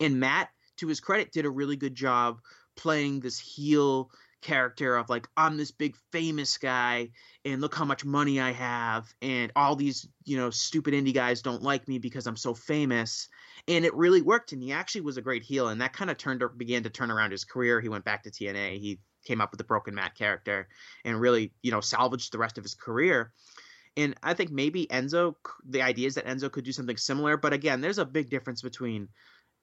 And 0.00 0.20
Matt, 0.20 0.50
to 0.78 0.86
his 0.86 1.00
credit, 1.00 1.32
did 1.32 1.46
a 1.46 1.50
really 1.50 1.76
good 1.76 1.94
job 1.94 2.40
playing 2.76 3.20
this 3.20 3.38
heel 3.38 4.10
character 4.42 4.96
of 4.96 5.08
like 5.08 5.26
I'm 5.36 5.56
this 5.56 5.72
big 5.72 5.96
famous 6.12 6.58
guy 6.58 7.10
and 7.44 7.60
look 7.60 7.74
how 7.74 7.84
much 7.84 8.04
money 8.04 8.40
I 8.40 8.52
have 8.52 9.12
and 9.20 9.50
all 9.56 9.74
these 9.74 10.06
you 10.24 10.36
know 10.36 10.50
stupid 10.50 10.94
indie 10.94 11.14
guys 11.14 11.42
don't 11.42 11.62
like 11.62 11.88
me 11.88 11.98
because 11.98 12.26
I'm 12.26 12.36
so 12.36 12.54
famous 12.54 13.28
and 13.68 13.84
it 13.84 13.94
really 13.94 14.22
worked 14.22 14.52
and 14.52 14.62
he 14.62 14.72
actually 14.72 15.00
was 15.00 15.16
a 15.16 15.22
great 15.22 15.42
heel 15.42 15.68
and 15.68 15.80
that 15.80 15.92
kind 15.92 16.10
of 16.10 16.16
turned 16.16 16.42
began 16.56 16.82
to 16.82 16.90
turn 16.90 17.10
around 17.10 17.30
his 17.30 17.44
career. 17.44 17.80
He 17.80 17.88
went 17.88 18.04
back 18.04 18.22
to 18.24 18.30
TNA 18.30 18.78
he 18.78 18.98
came 19.24 19.40
up 19.40 19.50
with 19.50 19.58
the 19.58 19.64
broken 19.64 19.94
Matt 19.94 20.14
character 20.14 20.68
and 21.04 21.20
really 21.20 21.52
you 21.62 21.70
know 21.70 21.80
salvaged 21.80 22.32
the 22.32 22.38
rest 22.38 22.58
of 22.58 22.64
his 22.64 22.74
career. 22.74 23.32
And 23.96 24.14
I 24.22 24.34
think 24.34 24.50
maybe 24.50 24.86
Enzo 24.86 25.34
the 25.68 25.82
idea 25.82 26.06
is 26.06 26.14
that 26.16 26.26
Enzo 26.26 26.50
could 26.50 26.64
do 26.64 26.72
something 26.72 26.96
similar 26.96 27.36
but 27.36 27.52
again 27.52 27.80
there's 27.80 27.98
a 27.98 28.04
big 28.04 28.30
difference 28.30 28.62
between 28.62 29.08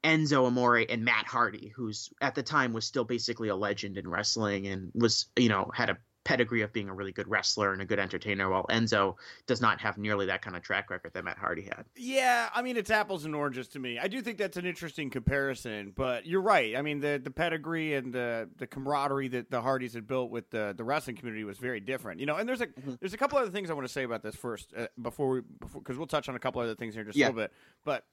Enzo 0.04 0.46
Amore 0.46 0.86
and 0.90 1.06
Matt 1.06 1.28
Hardy, 1.28 1.72
who's 1.76 2.10
at 2.22 2.36
the 2.36 2.44
time 2.44 2.74
was 2.74 2.86
still 2.86 3.06
basically 3.06 3.48
a 3.48 3.56
legend 3.56 3.98
in 3.98 4.08
wrestling 4.08 4.68
and 4.68 4.92
was, 4.94 5.28
you 5.38 5.48
know, 5.48 5.72
had 5.74 5.90
a 5.90 5.98
pedigree 6.24 6.62
of 6.62 6.72
being 6.72 6.88
a 6.90 6.94
really 6.94 7.12
good 7.12 7.28
wrestler 7.28 7.74
and 7.74 7.82
a 7.82 7.86
good 7.86 8.00
entertainer, 8.00 8.50
while 8.50 8.66
Enzo 8.70 9.16
does 9.46 9.62
not 9.62 9.82
have 9.82 9.98
nearly 9.98 10.26
that 10.28 10.42
kind 10.42 10.56
of 10.56 10.62
track 10.64 10.90
record 10.90 11.14
that 11.14 11.24
Matt 11.24 11.38
Hardy 11.38 11.64
had. 11.64 11.86
Yeah, 11.96 12.50
I 12.54 12.62
mean 12.62 12.78
it's 12.78 12.90
apples 12.90 13.26
and 13.26 13.36
oranges 13.36 13.68
to 13.70 13.80
me. 13.80 14.00
I 14.00 14.08
do 14.08 14.22
think 14.22 14.38
that's 14.38 14.58
an 14.58 14.66
interesting 14.66 15.10
comparison, 15.10 15.92
but 15.96 16.26
you're 16.26 16.42
right. 16.42 16.76
I 16.78 16.82
mean 16.82 17.00
the 17.00 17.20
the 17.24 17.32
pedigree 17.32 17.94
and 17.96 18.14
the 18.14 18.50
the 18.58 18.68
camaraderie 18.68 19.28
that 19.30 19.52
the 19.52 19.62
Hardys 19.62 19.94
had 19.94 20.08
built 20.08 20.32
with 20.32 20.50
the 20.50 20.74
the 20.78 20.84
wrestling 20.84 21.16
community 21.18 21.44
was 21.44 21.58
very 21.58 21.80
different. 21.80 22.20
You 22.20 22.26
know, 22.26 22.36
and 22.38 22.48
there's 22.48 22.62
a 22.62 22.68
there's 23.00 23.14
a 23.14 23.18
couple 23.18 23.38
other 23.38 23.52
things 23.52 23.70
I 23.70 23.74
want 23.74 23.88
to 23.88 23.94
say 23.94 24.04
about 24.04 24.24
this 24.24 24.36
first 24.36 24.74
uh, 24.78 24.88
before 25.02 25.30
we 25.30 25.42
because 25.74 25.98
we'll 25.98 26.08
touch 26.08 26.30
on 26.30 26.36
a 26.36 26.40
couple 26.40 26.62
other 26.62 26.76
things 26.76 26.94
here 26.96 27.02
in 27.02 27.08
just 27.08 27.18
Yeah. 27.18 27.26
a 27.26 27.30
little 27.30 27.42
bit. 27.44 27.54
But 27.84 28.06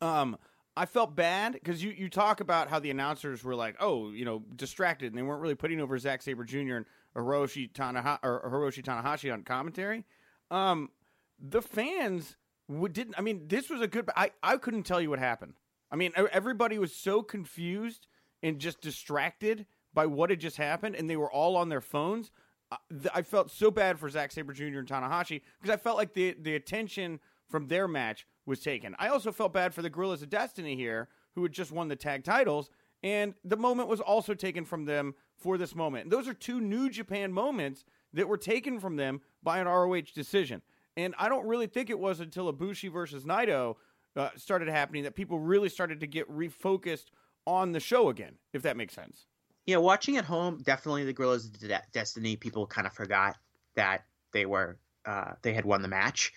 um 0.00 0.36
I 0.74 0.86
felt 0.86 1.14
bad 1.14 1.52
because 1.52 1.84
you, 1.84 1.90
you 1.90 2.08
talk 2.08 2.40
about 2.40 2.70
how 2.70 2.78
the 2.78 2.88
announcers 2.90 3.44
were 3.44 3.54
like, 3.54 3.76
oh, 3.78 4.10
you 4.10 4.24
know, 4.24 4.42
distracted, 4.56 5.08
and 5.12 5.18
they 5.18 5.22
weren't 5.22 5.42
really 5.42 5.54
putting 5.54 5.82
over 5.82 5.98
Zack 5.98 6.22
Sabre 6.22 6.44
Jr. 6.44 6.76
and 6.76 6.86
Hiroshi 7.16 7.72
Tanaha- 7.72 8.20
Hiroshi 8.20 8.82
Tanahashi 8.82 9.32
on 9.32 9.42
commentary. 9.42 10.04
Um, 10.50 10.90
the 11.38 11.62
fans 11.62 12.36
would, 12.68 12.92
didn't. 12.92 13.14
I 13.18 13.22
mean, 13.22 13.48
this 13.48 13.68
was 13.70 13.80
a 13.80 13.86
good. 13.86 14.08
I 14.16 14.30
I 14.42 14.56
couldn't 14.56 14.84
tell 14.84 15.00
you 15.00 15.10
what 15.10 15.18
happened. 15.18 15.54
I 15.90 15.96
mean, 15.96 16.12
everybody 16.16 16.78
was 16.78 16.94
so 16.94 17.22
confused 17.22 18.06
and 18.42 18.58
just 18.58 18.80
distracted 18.80 19.66
by 19.92 20.06
what 20.06 20.30
had 20.30 20.40
just 20.40 20.56
happened, 20.56 20.96
and 20.96 21.08
they 21.08 21.16
were 21.16 21.30
all 21.30 21.56
on 21.56 21.68
their 21.68 21.82
phones. 21.82 22.30
I, 22.70 22.76
I 23.14 23.22
felt 23.22 23.50
so 23.50 23.70
bad 23.70 23.98
for 23.98 24.08
Zack 24.08 24.32
Sabre 24.32 24.54
Jr. 24.54 24.78
and 24.78 24.88
Tanahashi 24.88 25.42
because 25.60 25.72
I 25.72 25.76
felt 25.76 25.98
like 25.98 26.14
the 26.14 26.36
the 26.40 26.54
attention 26.54 27.20
from 27.50 27.68
their 27.68 27.86
match 27.86 28.26
was 28.46 28.60
taken. 28.60 28.96
I 28.98 29.08
also 29.08 29.30
felt 29.32 29.52
bad 29.52 29.74
for 29.74 29.82
the 29.82 29.90
Gorillas 29.90 30.22
of 30.22 30.30
Destiny 30.30 30.76
here, 30.76 31.08
who 31.34 31.42
had 31.42 31.52
just 31.52 31.72
won 31.72 31.88
the 31.88 31.96
tag 31.96 32.24
titles, 32.24 32.70
and 33.02 33.34
the 33.44 33.56
moment 33.56 33.88
was 33.88 34.00
also 34.00 34.32
taken 34.34 34.64
from 34.64 34.86
them 34.86 35.14
for 35.42 35.58
this 35.58 35.74
moment. 35.74 36.10
Those 36.10 36.28
are 36.28 36.34
two 36.34 36.60
New 36.60 36.88
Japan 36.88 37.32
moments 37.32 37.84
that 38.14 38.28
were 38.28 38.36
taken 38.36 38.78
from 38.78 38.96
them 38.96 39.20
by 39.42 39.58
an 39.58 39.66
ROH 39.66 40.12
decision. 40.14 40.62
And 40.96 41.14
I 41.18 41.28
don't 41.28 41.46
really 41.46 41.66
think 41.66 41.90
it 41.90 41.98
was 41.98 42.20
until 42.20 42.52
Ibushi 42.52 42.92
versus 42.92 43.24
Naito 43.24 43.76
uh, 44.16 44.28
started 44.36 44.68
happening 44.68 45.04
that 45.04 45.14
people 45.14 45.38
really 45.38 45.68
started 45.68 46.00
to 46.00 46.06
get 46.06 46.30
refocused 46.30 47.06
on 47.46 47.72
the 47.72 47.80
show 47.80 48.08
again, 48.08 48.34
if 48.52 48.62
that 48.62 48.76
makes 48.76 48.94
sense. 48.94 49.26
Yeah, 49.66 49.78
watching 49.78 50.16
at 50.16 50.24
home, 50.24 50.60
definitely 50.62 51.04
the 51.04 51.12
Gorillas 51.12 51.46
of 51.46 51.58
De- 51.58 51.82
Destiny. 51.92 52.36
People 52.36 52.66
kind 52.66 52.86
of 52.86 52.92
forgot 52.92 53.36
that 53.74 54.04
they 54.32 54.44
were 54.44 54.78
uh, 55.06 55.32
they 55.42 55.52
had 55.52 55.64
won 55.64 55.82
the 55.82 55.88
match, 55.88 56.32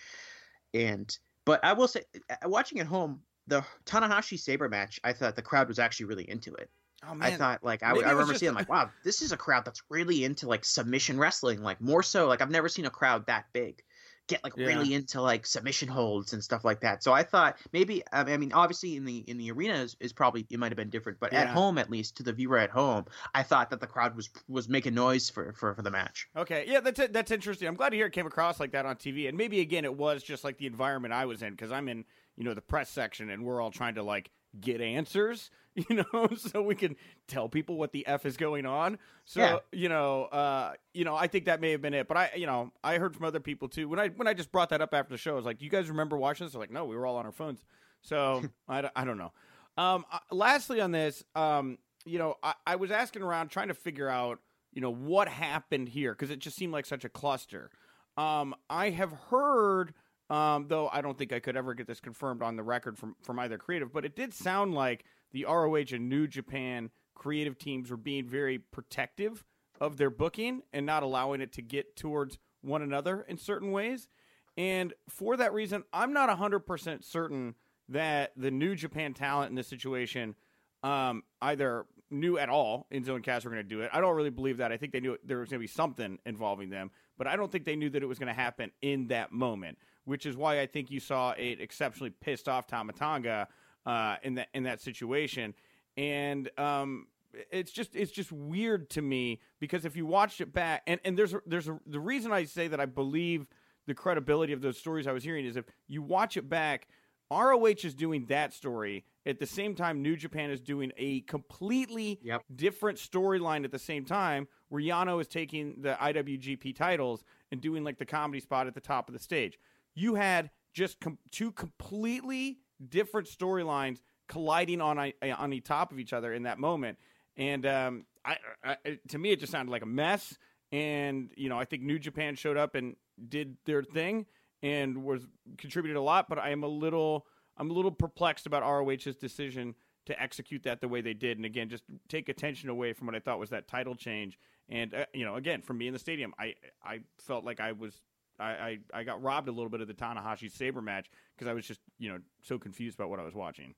and 0.74 1.16
but 1.44 1.64
I 1.64 1.72
will 1.72 1.88
say, 1.88 2.02
uh, 2.30 2.48
watching 2.48 2.80
at 2.80 2.86
home, 2.86 3.20
the 3.46 3.64
Tanahashi 3.84 4.38
Sabre 4.38 4.68
match, 4.68 5.00
I 5.04 5.12
thought 5.12 5.36
the 5.36 5.42
crowd 5.42 5.68
was 5.68 5.78
actually 5.78 6.06
really 6.06 6.28
into 6.28 6.54
it. 6.54 6.70
Oh 7.08 7.16
I 7.20 7.30
thought 7.32 7.62
like 7.64 7.82
I, 7.82 7.90
I 7.90 7.92
Maybe 7.92 8.00
it 8.00 8.04
was 8.04 8.12
remember 8.12 8.32
just 8.32 8.40
seeing 8.40 8.54
like 8.54 8.68
wow 8.68 8.90
this 9.04 9.22
is 9.22 9.32
a 9.32 9.36
crowd 9.36 9.64
that's 9.64 9.82
really 9.90 10.24
into 10.24 10.48
like 10.48 10.64
submission 10.64 11.18
wrestling 11.18 11.62
like 11.62 11.80
more 11.80 12.02
so 12.02 12.26
like 12.26 12.40
I've 12.40 12.50
never 12.50 12.68
seen 12.68 12.84
a 12.86 12.90
crowd 12.90 13.26
that 13.26 13.44
big 13.52 13.82
get 14.28 14.42
like 14.42 14.54
Yeah. 14.56 14.66
really 14.66 14.92
into 14.92 15.22
like 15.22 15.46
submission 15.46 15.86
holds 15.88 16.32
and 16.32 16.42
stuff 16.42 16.64
like 16.64 16.80
that 16.80 17.04
so 17.04 17.12
I 17.12 17.22
thought 17.22 17.58
maybe 17.72 18.02
I 18.12 18.36
mean- 18.36 18.52
obviously 18.52 18.96
in 18.96 19.04
the 19.04 19.18
in 19.18 19.38
the 19.38 19.52
arena 19.52 19.74
is, 19.74 19.96
is 20.00 20.12
probably 20.12 20.44
it 20.50 20.58
might 20.58 20.72
have 20.72 20.76
been 20.76 20.90
different 20.90 21.20
but 21.20 21.32
at 21.32 21.46
home 21.46 21.78
at 21.78 21.90
least 21.90 22.16
to 22.16 22.24
the 22.24 22.32
viewer 22.32 22.58
at 22.58 22.70
home 22.70 23.04
I 23.32 23.44
thought 23.44 23.70
that 23.70 23.78
the 23.80 23.86
crowd 23.86 24.16
was 24.16 24.28
was 24.48 24.68
making 24.68 24.94
noise 24.94 25.30
for 25.30 25.52
for, 25.52 25.74
for 25.74 25.82
the 25.82 25.92
match 25.92 26.28
Okay, 26.36 26.64
yeah, 26.66 26.80
that's 26.80 26.98
it. 26.98 27.12
That's 27.12 27.30
interesting. 27.30 27.68
I'm 27.68 27.76
glad 27.76 27.90
to 27.90 27.96
hear 27.96 28.06
it 28.06 28.12
came 28.12 28.26
across 28.26 28.58
like 28.58 28.72
that 28.72 28.84
on 28.84 28.96
TV, 28.96 29.28
and 29.28 29.38
maybe 29.38 29.60
again 29.60 29.84
it 29.84 29.94
was 29.94 30.24
just 30.24 30.42
like 30.42 30.58
the 30.58 30.66
environment 30.66 31.14
I 31.14 31.24
was 31.26 31.42
in 31.42 31.52
because 31.52 31.70
I'm 31.70 31.88
in 31.88 32.04
you 32.36 32.42
know 32.42 32.52
the 32.54 32.60
press 32.60 32.90
section, 32.90 33.30
and 33.30 33.44
we're 33.44 33.60
all 33.60 33.70
trying 33.70 33.94
to 33.94 34.02
like 34.02 34.30
get 34.60 34.80
answers, 34.80 35.50
you 35.90 35.96
know, 36.12 36.28
so 36.36 36.62
we 36.62 36.74
can 36.74 36.96
tell 37.28 37.48
people 37.48 37.76
what 37.76 37.92
the 37.92 38.06
f 38.06 38.24
is 38.26 38.36
going 38.36 38.64
on. 38.66 38.98
So 39.26 39.40
Yeah. 39.40 39.56
you 39.72 39.88
know, 39.88 40.24
uh, 40.24 40.72
you 40.94 41.04
know, 41.04 41.14
I 41.14 41.26
think 41.26 41.44
that 41.44 41.60
may 41.60 41.70
have 41.72 41.82
been 41.82 41.94
it. 41.94 42.08
But 42.08 42.16
I, 42.16 42.30
you 42.36 42.46
know, 42.46 42.72
I 42.82 42.96
heard 42.98 43.14
from 43.14 43.24
other 43.26 43.40
people 43.40 43.68
too 43.68 43.88
when 43.88 43.98
I 44.00 44.08
when 44.08 44.26
I 44.26 44.34
just 44.34 44.50
brought 44.50 44.70
that 44.70 44.80
up 44.80 44.94
after 44.94 45.12
the 45.14 45.18
show. 45.18 45.32
I 45.32 45.36
was 45.36 45.44
like, 45.44 45.58
"Do 45.58 45.64
you 45.64 45.70
guys 45.70 45.88
remember 45.88 46.16
watching 46.16 46.46
this?" 46.46 46.52
They're 46.54 46.60
like, 46.60 46.70
"No, 46.70 46.86
we 46.86 46.96
were 46.96 47.06
all 47.06 47.16
on 47.16 47.26
our 47.26 47.32
phones." 47.32 47.64
So 48.02 48.42
I, 48.68 48.80
don't- 48.82 48.92
I 48.96 49.04
don't 49.04 49.18
know. 49.18 49.32
Um, 49.76 50.06
uh, 50.10 50.18
lastly, 50.30 50.80
on 50.80 50.92
this, 50.92 51.22
um, 51.34 51.76
you 52.06 52.18
know, 52.18 52.36
I, 52.42 52.54
I 52.66 52.76
was 52.76 52.90
asking 52.90 53.22
around 53.22 53.48
trying 53.50 53.68
to 53.68 53.74
figure 53.74 54.08
out, 54.08 54.38
you 54.72 54.80
know, 54.80 54.92
what 54.92 55.28
happened 55.28 55.88
here 55.90 56.12
because 56.12 56.30
it 56.30 56.38
just 56.38 56.56
seemed 56.56 56.72
like 56.72 56.86
such 56.86 57.04
a 57.04 57.08
cluster. 57.10 57.70
Um, 58.16 58.54
I 58.70 58.88
have 58.90 59.12
heard, 59.30 59.92
um, 60.30 60.68
though 60.68 60.88
I 60.90 61.02
don't 61.02 61.18
think 61.18 61.34
I 61.34 61.40
could 61.40 61.56
ever 61.56 61.74
get 61.74 61.86
this 61.86 62.00
confirmed 62.00 62.42
on 62.42 62.56
the 62.56 62.62
record 62.62 62.96
from 62.96 63.16
from 63.22 63.38
either 63.38 63.58
creative, 63.58 63.92
but 63.92 64.06
it 64.06 64.16
did 64.16 64.32
sound 64.32 64.72
like 64.74 65.04
the 65.36 65.44
ROH 65.44 65.92
and 65.92 66.08
New 66.08 66.26
Japan 66.26 66.88
creative 67.14 67.58
teams 67.58 67.90
were 67.90 67.98
being 67.98 68.26
very 68.26 68.58
protective 68.58 69.44
of 69.78 69.98
their 69.98 70.08
booking 70.08 70.62
and 70.72 70.86
not 70.86 71.02
allowing 71.02 71.42
it 71.42 71.52
to 71.52 71.60
get 71.60 71.94
towards 71.94 72.38
one 72.62 72.80
another 72.80 73.20
in 73.28 73.36
certain 73.36 73.70
ways. 73.70 74.08
And 74.56 74.94
for 75.10 75.36
that 75.36 75.52
reason, 75.52 75.84
I'm 75.92 76.14
not 76.14 76.30
100% 76.30 77.04
certain 77.04 77.54
that 77.90 78.32
the 78.34 78.50
New 78.50 78.74
Japan 78.74 79.12
talent 79.12 79.50
in 79.50 79.56
this 79.56 79.68
situation 79.68 80.34
um, 80.82 81.22
either 81.42 81.84
knew 82.10 82.38
at 82.38 82.48
all 82.48 82.86
Enzo 82.90 83.14
and 83.14 83.22
Cass 83.22 83.44
were 83.44 83.50
going 83.50 83.62
to 83.62 83.68
do 83.68 83.82
it. 83.82 83.90
I 83.92 84.00
don't 84.00 84.16
really 84.16 84.30
believe 84.30 84.56
that. 84.56 84.72
I 84.72 84.78
think 84.78 84.92
they 84.92 85.00
knew 85.00 85.18
there 85.22 85.38
was 85.38 85.50
going 85.50 85.60
to 85.60 85.64
be 85.64 85.66
something 85.66 86.18
involving 86.24 86.70
them. 86.70 86.90
but 87.18 87.26
I 87.26 87.36
don't 87.36 87.52
think 87.52 87.66
they 87.66 87.76
knew 87.76 87.90
that 87.90 88.02
it 88.02 88.06
was 88.06 88.18
going 88.18 88.34
to 88.34 88.40
happen 88.40 88.70
in 88.80 89.08
that 89.08 89.32
moment, 89.32 89.76
which 90.06 90.24
is 90.24 90.34
why 90.34 90.60
I 90.60 90.66
think 90.66 90.90
you 90.90 91.00
saw 91.00 91.32
an 91.32 91.58
exceptionally 91.60 92.10
pissed 92.10 92.48
off 92.48 92.66
Tama 92.66 92.94
Tonga 92.94 93.48
uh, 93.86 94.16
in 94.22 94.34
that 94.34 94.48
in 94.54 94.64
that 94.64 94.80
situation, 94.80 95.54
and 95.96 96.50
um, 96.58 97.06
it's 97.50 97.70
just 97.70 97.94
it's 97.94 98.10
just 98.12 98.32
weird 98.32 98.90
to 98.90 99.02
me 99.02 99.40
because 99.60 99.84
if 99.84 99.96
you 99.96 100.04
watched 100.06 100.40
it 100.40 100.52
back, 100.52 100.82
and 100.86 101.00
and 101.04 101.16
there's 101.18 101.32
a, 101.34 101.40
there's 101.46 101.68
a, 101.68 101.78
the 101.86 102.00
reason 102.00 102.32
I 102.32 102.44
say 102.44 102.68
that 102.68 102.80
I 102.80 102.86
believe 102.86 103.46
the 103.86 103.94
credibility 103.94 104.52
of 104.52 104.60
those 104.60 104.76
stories 104.76 105.06
I 105.06 105.12
was 105.12 105.22
hearing 105.24 105.44
is 105.46 105.56
if 105.56 105.64
you 105.86 106.02
watch 106.02 106.36
it 106.36 106.48
back, 106.48 106.88
ROH 107.30 107.84
is 107.84 107.94
doing 107.94 108.26
that 108.26 108.52
story 108.52 109.04
at 109.24 109.38
the 109.38 109.46
same 109.46 109.74
time 109.74 110.02
New 110.02 110.16
Japan 110.16 110.50
is 110.50 110.60
doing 110.60 110.92
a 110.96 111.20
completely 111.22 112.18
Yep. 112.22 112.42
different 112.54 112.98
storyline 112.98 113.64
at 113.64 113.70
the 113.70 113.78
same 113.78 114.04
time 114.04 114.48
where 114.68 114.82
Yano 114.82 115.20
is 115.20 115.28
taking 115.28 115.80
the 115.82 115.94
IWGP 116.00 116.74
titles 116.74 117.22
and 117.52 117.60
doing 117.60 117.84
like 117.84 117.98
the 117.98 118.06
comedy 118.06 118.40
spot 118.40 118.66
at 118.66 118.74
the 118.74 118.80
top 118.80 119.08
of 119.08 119.12
the 119.12 119.18
stage. 119.20 119.58
You 119.94 120.14
had 120.16 120.50
just 120.72 121.00
com- 121.00 121.18
two 121.30 121.52
completely 121.52 122.58
different 122.88 123.28
storylines 123.28 124.00
colliding 124.28 124.80
on 124.80 125.12
on 125.22 125.50
the 125.50 125.60
top 125.60 125.92
of 125.92 125.98
each 125.98 126.12
other 126.12 126.32
in 126.32 126.44
that 126.44 126.58
moment. 126.58 126.98
And 127.36 127.66
um, 127.66 128.06
I, 128.24 128.38
I, 128.64 128.98
to 129.08 129.18
me, 129.18 129.30
it 129.30 129.40
just 129.40 129.52
sounded 129.52 129.70
like 129.70 129.82
a 129.82 129.86
mess. 129.86 130.36
And 130.72 131.30
you 131.36 131.48
know, 131.48 131.58
I 131.58 131.64
think 131.64 131.82
New 131.82 131.98
Japan 131.98 132.34
showed 132.34 132.56
up 132.56 132.74
and 132.74 132.96
did 133.28 133.56
their 133.66 133.82
thing 133.82 134.26
and 134.62 135.04
was 135.04 135.26
contributed 135.58 135.96
a 135.96 136.02
lot. 136.02 136.28
But 136.28 136.38
I 136.38 136.50
am 136.50 136.64
a 136.64 136.68
little, 136.68 137.26
I'm 137.56 137.70
a 137.70 137.74
little 137.74 137.92
perplexed 137.92 138.46
about 138.46 138.62
ROH's 138.62 139.16
decision 139.16 139.74
to 140.06 140.20
execute 140.20 140.62
that 140.64 140.80
the 140.80 140.88
way 140.88 141.00
they 141.00 141.14
did. 141.14 141.36
And 141.36 141.44
again, 141.44 141.68
just 141.68 141.84
take 142.08 142.28
attention 142.28 142.68
away 142.68 142.92
from 142.92 143.06
what 143.06 143.16
I 143.16 143.20
thought 143.20 143.38
was 143.38 143.50
that 143.50 143.68
title 143.68 143.94
change. 143.94 144.38
And 144.68 144.94
uh, 144.94 145.06
you 145.12 145.24
know, 145.24 145.36
again, 145.36 145.62
for 145.62 145.74
me 145.74 145.86
in 145.86 145.92
the 145.92 145.98
stadium, 145.98 146.34
I 146.38 146.54
I 146.84 147.00
felt 147.18 147.44
like 147.44 147.60
I 147.60 147.72
was. 147.72 148.00
I, 148.38 148.44
I, 148.44 148.78
I 148.92 149.04
got 149.04 149.22
robbed 149.22 149.48
a 149.48 149.52
little 149.52 149.70
bit 149.70 149.80
of 149.80 149.88
the 149.88 149.94
Tanahashi 149.94 150.50
Sabre 150.50 150.82
match 150.82 151.10
because 151.34 151.48
I 151.48 151.54
was 151.54 151.66
just 151.66 151.80
you 151.98 152.10
know 152.10 152.18
so 152.42 152.58
confused 152.58 152.98
about 152.98 153.10
what 153.10 153.20
I 153.20 153.24
was 153.24 153.34
watching. 153.34 153.74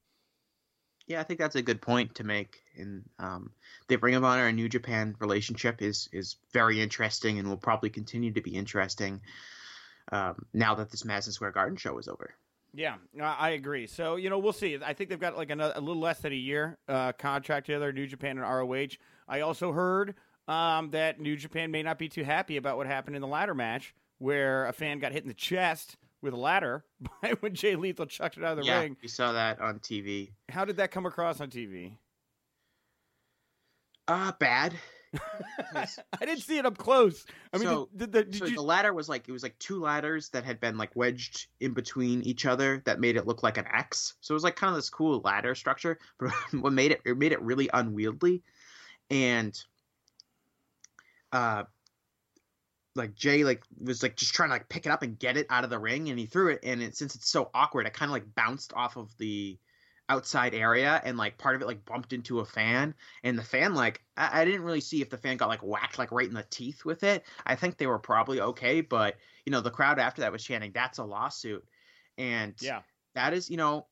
Yeah, 1.06 1.20
I 1.20 1.22
think 1.22 1.40
that's 1.40 1.56
a 1.56 1.62
good 1.62 1.80
point 1.80 2.16
to 2.16 2.24
make. 2.24 2.62
And 2.76 3.02
um, 3.18 3.50
the 3.88 3.96
Ring 3.96 4.14
of 4.14 4.24
Honor 4.24 4.46
and 4.46 4.56
New 4.56 4.68
Japan 4.68 5.16
relationship 5.20 5.80
is 5.80 6.08
is 6.12 6.36
very 6.52 6.80
interesting 6.80 7.38
and 7.38 7.48
will 7.48 7.56
probably 7.56 7.90
continue 7.90 8.32
to 8.32 8.42
be 8.42 8.54
interesting 8.54 9.20
um, 10.12 10.46
now 10.52 10.74
that 10.74 10.90
this 10.90 11.04
Madison 11.04 11.32
Square 11.32 11.52
Garden 11.52 11.76
show 11.76 11.98
is 11.98 12.08
over. 12.08 12.34
Yeah, 12.74 12.96
I 13.20 13.50
agree. 13.50 13.86
So 13.86 14.16
you 14.16 14.28
know, 14.28 14.38
we'll 14.38 14.52
see. 14.52 14.78
I 14.84 14.92
think 14.92 15.08
they've 15.08 15.18
got 15.18 15.36
like 15.36 15.50
another, 15.50 15.72
a 15.74 15.80
little 15.80 16.02
less 16.02 16.20
than 16.20 16.32
a 16.32 16.36
year 16.36 16.76
uh, 16.88 17.12
contract 17.12 17.66
together, 17.66 17.92
New 17.92 18.06
Japan 18.06 18.38
and 18.38 18.40
ROH. 18.40 18.96
I 19.26 19.40
also 19.40 19.72
heard 19.72 20.14
um, 20.46 20.90
that 20.90 21.18
New 21.18 21.36
Japan 21.36 21.70
may 21.70 21.82
not 21.82 21.98
be 21.98 22.08
too 22.08 22.24
happy 22.24 22.58
about 22.58 22.76
what 22.76 22.86
happened 22.86 23.16
in 23.16 23.22
the 23.22 23.28
ladder 23.28 23.54
match, 23.54 23.94
where 24.18 24.66
a 24.66 24.72
fan 24.72 24.98
got 24.98 25.12
hit 25.12 25.22
in 25.22 25.28
the 25.28 25.34
chest 25.34 25.96
with 26.20 26.34
a 26.34 26.36
ladder 26.36 26.84
by 27.22 27.32
when 27.40 27.54
Jay 27.54 27.76
Lethal 27.76 28.06
chucked 28.06 28.36
it 28.36 28.44
out 28.44 28.58
of 28.58 28.64
the 28.64 28.70
yeah, 28.70 28.80
ring. 28.80 28.96
we 29.00 29.08
saw 29.08 29.32
that 29.32 29.60
on 29.60 29.78
TV. 29.78 30.30
How 30.48 30.64
did 30.64 30.76
that 30.76 30.90
come 30.90 31.06
across 31.06 31.40
on 31.40 31.50
TV? 31.50 31.92
Uh, 34.06 34.32
bad. 34.38 34.74
I 35.74 35.86
didn't 36.20 36.40
see 36.40 36.58
it 36.58 36.66
up 36.66 36.76
close. 36.76 37.24
I 37.52 37.58
mean, 37.58 37.66
So- 37.66 37.88
did, 37.96 38.10
did, 38.10 38.30
did 38.30 38.38
so 38.38 38.44
you? 38.46 38.56
the 38.56 38.62
ladder 38.62 38.92
was 38.92 39.08
like 39.08 39.28
it 39.28 39.32
was 39.32 39.42
like 39.42 39.58
two 39.58 39.80
ladders 39.80 40.28
that 40.30 40.44
had 40.44 40.60
been 40.60 40.76
like 40.76 40.94
wedged 40.94 41.46
in 41.60 41.72
between 41.72 42.22
each 42.22 42.44
other 42.44 42.82
that 42.84 43.00
made 43.00 43.16
it 43.16 43.26
look 43.26 43.42
like 43.42 43.56
an 43.58 43.66
X. 43.72 44.14
So 44.20 44.32
it 44.32 44.36
was 44.36 44.44
like 44.44 44.56
kind 44.56 44.70
of 44.70 44.76
this 44.76 44.90
cool 44.90 45.20
ladder 45.24 45.54
structure, 45.54 45.98
but 46.18 46.30
what 46.52 46.72
made 46.72 46.92
it 46.92 47.00
it 47.04 47.16
made 47.16 47.32
it 47.32 47.40
really 47.40 47.70
unwieldy, 47.72 48.42
and 49.10 49.58
uh, 51.32 51.64
like 52.98 53.14
Jay 53.14 53.44
like 53.44 53.62
was 53.80 54.02
like 54.02 54.16
just 54.16 54.34
trying 54.34 54.50
to 54.50 54.54
like 54.54 54.68
pick 54.68 54.86
it 54.86 54.92
up 54.92 55.02
and 55.02 55.18
get 55.18 55.36
it 55.36 55.46
out 55.48 55.64
of 55.64 55.70
the 55.70 55.78
ring, 55.78 56.10
and 56.10 56.18
he 56.18 56.26
threw 56.26 56.48
it, 56.48 56.60
and 56.62 56.82
it 56.82 56.96
since 56.96 57.14
it's 57.14 57.30
so 57.30 57.50
awkward, 57.54 57.86
it 57.86 57.94
kind 57.94 58.10
of 58.10 58.12
like 58.12 58.34
bounced 58.34 58.72
off 58.74 58.96
of 58.96 59.16
the 59.18 59.58
outside 60.10 60.54
area 60.54 61.00
and 61.04 61.18
like 61.18 61.36
part 61.36 61.54
of 61.54 61.60
it 61.60 61.66
like 61.66 61.84
bumped 61.84 62.12
into 62.14 62.40
a 62.40 62.44
fan 62.44 62.94
and 63.24 63.38
the 63.38 63.42
fan 63.42 63.74
like 63.74 64.02
I, 64.16 64.40
I 64.40 64.44
didn't 64.44 64.62
really 64.62 64.80
see 64.80 65.02
if 65.02 65.10
the 65.10 65.18
fan 65.18 65.36
got 65.36 65.50
like 65.50 65.62
whacked 65.62 65.98
like 65.98 66.12
right 66.12 66.26
in 66.26 66.34
the 66.34 66.46
teeth 66.48 66.84
with 66.84 67.04
it. 67.04 67.24
I 67.44 67.54
think 67.56 67.76
they 67.76 67.86
were 67.86 67.98
probably 67.98 68.40
okay 68.40 68.80
but 68.80 69.16
you 69.44 69.52
know 69.52 69.60
the 69.60 69.70
crowd 69.70 69.98
after 69.98 70.22
that 70.22 70.32
was 70.32 70.42
chanting 70.42 70.72
that's 70.72 70.98
a 70.98 71.04
lawsuit 71.04 71.62
and 72.16 72.54
yeah, 72.60 72.80
that 73.14 73.34
is 73.34 73.50
you 73.50 73.58
know 73.58 73.86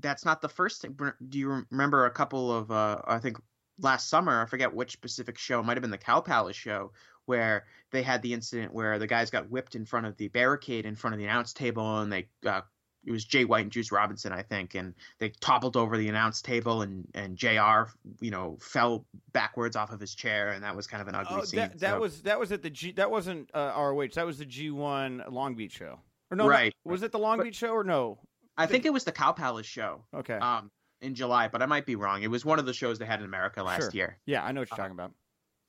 that's 0.00 0.24
not 0.24 0.42
the 0.42 0.48
first 0.48 0.82
thing. 0.82 0.96
Do 1.28 1.38
you 1.38 1.64
remember 1.70 2.06
a 2.06 2.10
couple 2.10 2.52
of 2.52 2.70
uh 2.70 3.02
i 3.06 3.18
think 3.18 3.38
last 3.78 4.08
summer 4.08 4.42
i 4.42 4.46
forget 4.46 4.74
which 4.74 4.92
specific 4.92 5.38
show 5.38 5.60
it 5.60 5.62
might 5.62 5.76
have 5.76 5.82
been 5.82 5.90
the 5.90 5.98
cow 5.98 6.20
palace 6.20 6.56
show 6.56 6.92
where 7.26 7.64
they 7.92 8.02
had 8.02 8.22
the 8.22 8.32
incident 8.32 8.72
where 8.72 8.98
the 8.98 9.06
guys 9.06 9.30
got 9.30 9.50
whipped 9.50 9.74
in 9.74 9.84
front 9.84 10.06
of 10.06 10.16
the 10.16 10.28
barricade 10.28 10.86
in 10.86 10.96
front 10.96 11.14
of 11.14 11.18
the 11.18 11.24
announce 11.24 11.52
table 11.52 12.00
and 12.00 12.12
they 12.12 12.26
uh, 12.46 12.62
it 13.04 13.12
was 13.12 13.24
Jay 13.24 13.44
White 13.44 13.62
and 13.62 13.70
Juice 13.70 13.92
Robinson, 13.92 14.32
I 14.32 14.42
think, 14.42 14.74
and 14.74 14.92
they 15.20 15.28
toppled 15.40 15.76
over 15.76 15.96
the 15.96 16.08
announce 16.08 16.42
table, 16.42 16.82
and 16.82 17.06
and 17.14 17.36
Jr. 17.36 17.84
you 18.20 18.32
know 18.32 18.58
fell 18.60 19.06
backwards 19.32 19.76
off 19.76 19.92
of 19.92 20.00
his 20.00 20.12
chair, 20.12 20.48
and 20.48 20.64
that 20.64 20.74
was 20.74 20.88
kind 20.88 21.00
of 21.00 21.06
an 21.06 21.14
ugly 21.14 21.38
oh, 21.40 21.44
scene. 21.44 21.58
that, 21.60 21.78
that 21.78 21.90
So- 21.92 22.00
was 22.00 22.22
that 22.22 22.40
was 22.40 22.50
at 22.50 22.62
the 22.62 22.70
G. 22.70 22.90
That 22.92 23.08
wasn't 23.10 23.48
uh, 23.54 23.72
ROH. 23.76 24.08
That 24.14 24.26
was 24.26 24.38
the 24.38 24.44
G 24.44 24.70
one 24.72 25.22
Long 25.30 25.54
Beach 25.54 25.72
show. 25.76 26.00
Or 26.32 26.36
no, 26.36 26.48
Right. 26.48 26.74
no, 26.84 26.90
was 26.90 27.04
it 27.04 27.12
the 27.12 27.18
Long 27.20 27.36
But- 27.36 27.44
Beach 27.44 27.54
show 27.54 27.68
or 27.70 27.84
no? 27.84 28.18
I 28.56 28.66
think 28.66 28.86
it 28.86 28.92
was 28.92 29.04
the 29.04 29.12
Cow 29.12 29.30
Palace 29.32 29.66
show, 29.66 30.02
Okay. 30.12 30.34
um, 30.34 30.70
in 31.00 31.14
July, 31.14 31.46
but 31.46 31.62
I 31.62 31.66
might 31.66 31.86
be 31.86 31.94
wrong. 31.94 32.22
It 32.24 32.30
was 32.30 32.44
one 32.44 32.58
of 32.58 32.66
the 32.66 32.72
shows 32.72 32.98
they 32.98 33.04
had 33.06 33.20
in 33.20 33.26
America 33.26 33.62
last 33.62 33.82
Sure. 33.82 33.90
year. 33.92 34.18
Yeah, 34.26 34.42
I 34.44 34.50
know 34.50 34.62
what 34.62 34.70
you're 34.70 34.76
talking 34.78 34.92
about. 34.94 35.12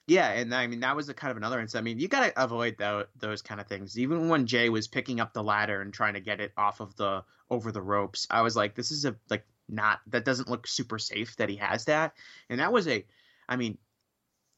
Yeah, 0.08 0.30
and 0.30 0.56
I 0.56 0.68
mean 0.68 0.80
that 0.80 0.96
was 0.96 1.10
a 1.10 1.14
kind 1.14 1.32
of 1.32 1.38
another 1.38 1.60
incident. 1.60 1.84
I 1.84 1.86
mean, 1.86 2.00
you 2.00 2.08
got 2.08 2.22
to 2.26 2.44
avoid 2.44 2.78
tho- 2.78 3.08
those 3.18 3.42
kind 3.42 3.60
of 3.60 3.68
things. 3.68 4.00
Even 4.00 4.30
when 4.30 4.48
Jay 4.48 4.70
was 4.70 4.88
picking 4.88 5.20
up 5.20 5.34
the 5.34 5.44
ladder 5.44 5.82
and 5.82 5.94
trying 5.94 6.14
to 6.14 6.22
get 6.22 6.40
it 6.40 6.54
off 6.58 6.80
of 6.80 6.96
the 6.96 7.24
over 7.50 7.72
the 7.74 7.82
ropes, 7.82 8.26
I 8.30 8.42
was 8.42 8.56
like, 8.56 8.74
this 8.74 8.92
is 8.92 9.04
a 9.06 9.18
like 9.30 9.46
not 9.68 10.00
that 10.08 10.24
doesn't 10.26 10.50
look 10.50 10.66
super 10.66 10.98
safe 10.98 11.36
that 11.38 11.50
he 11.50 11.58
has 11.58 11.86
that. 11.86 12.14
And 12.50 12.60
that 12.62 12.72
was 12.72 12.88
a, 12.88 13.06
I 13.50 13.58
mean, 13.58 13.78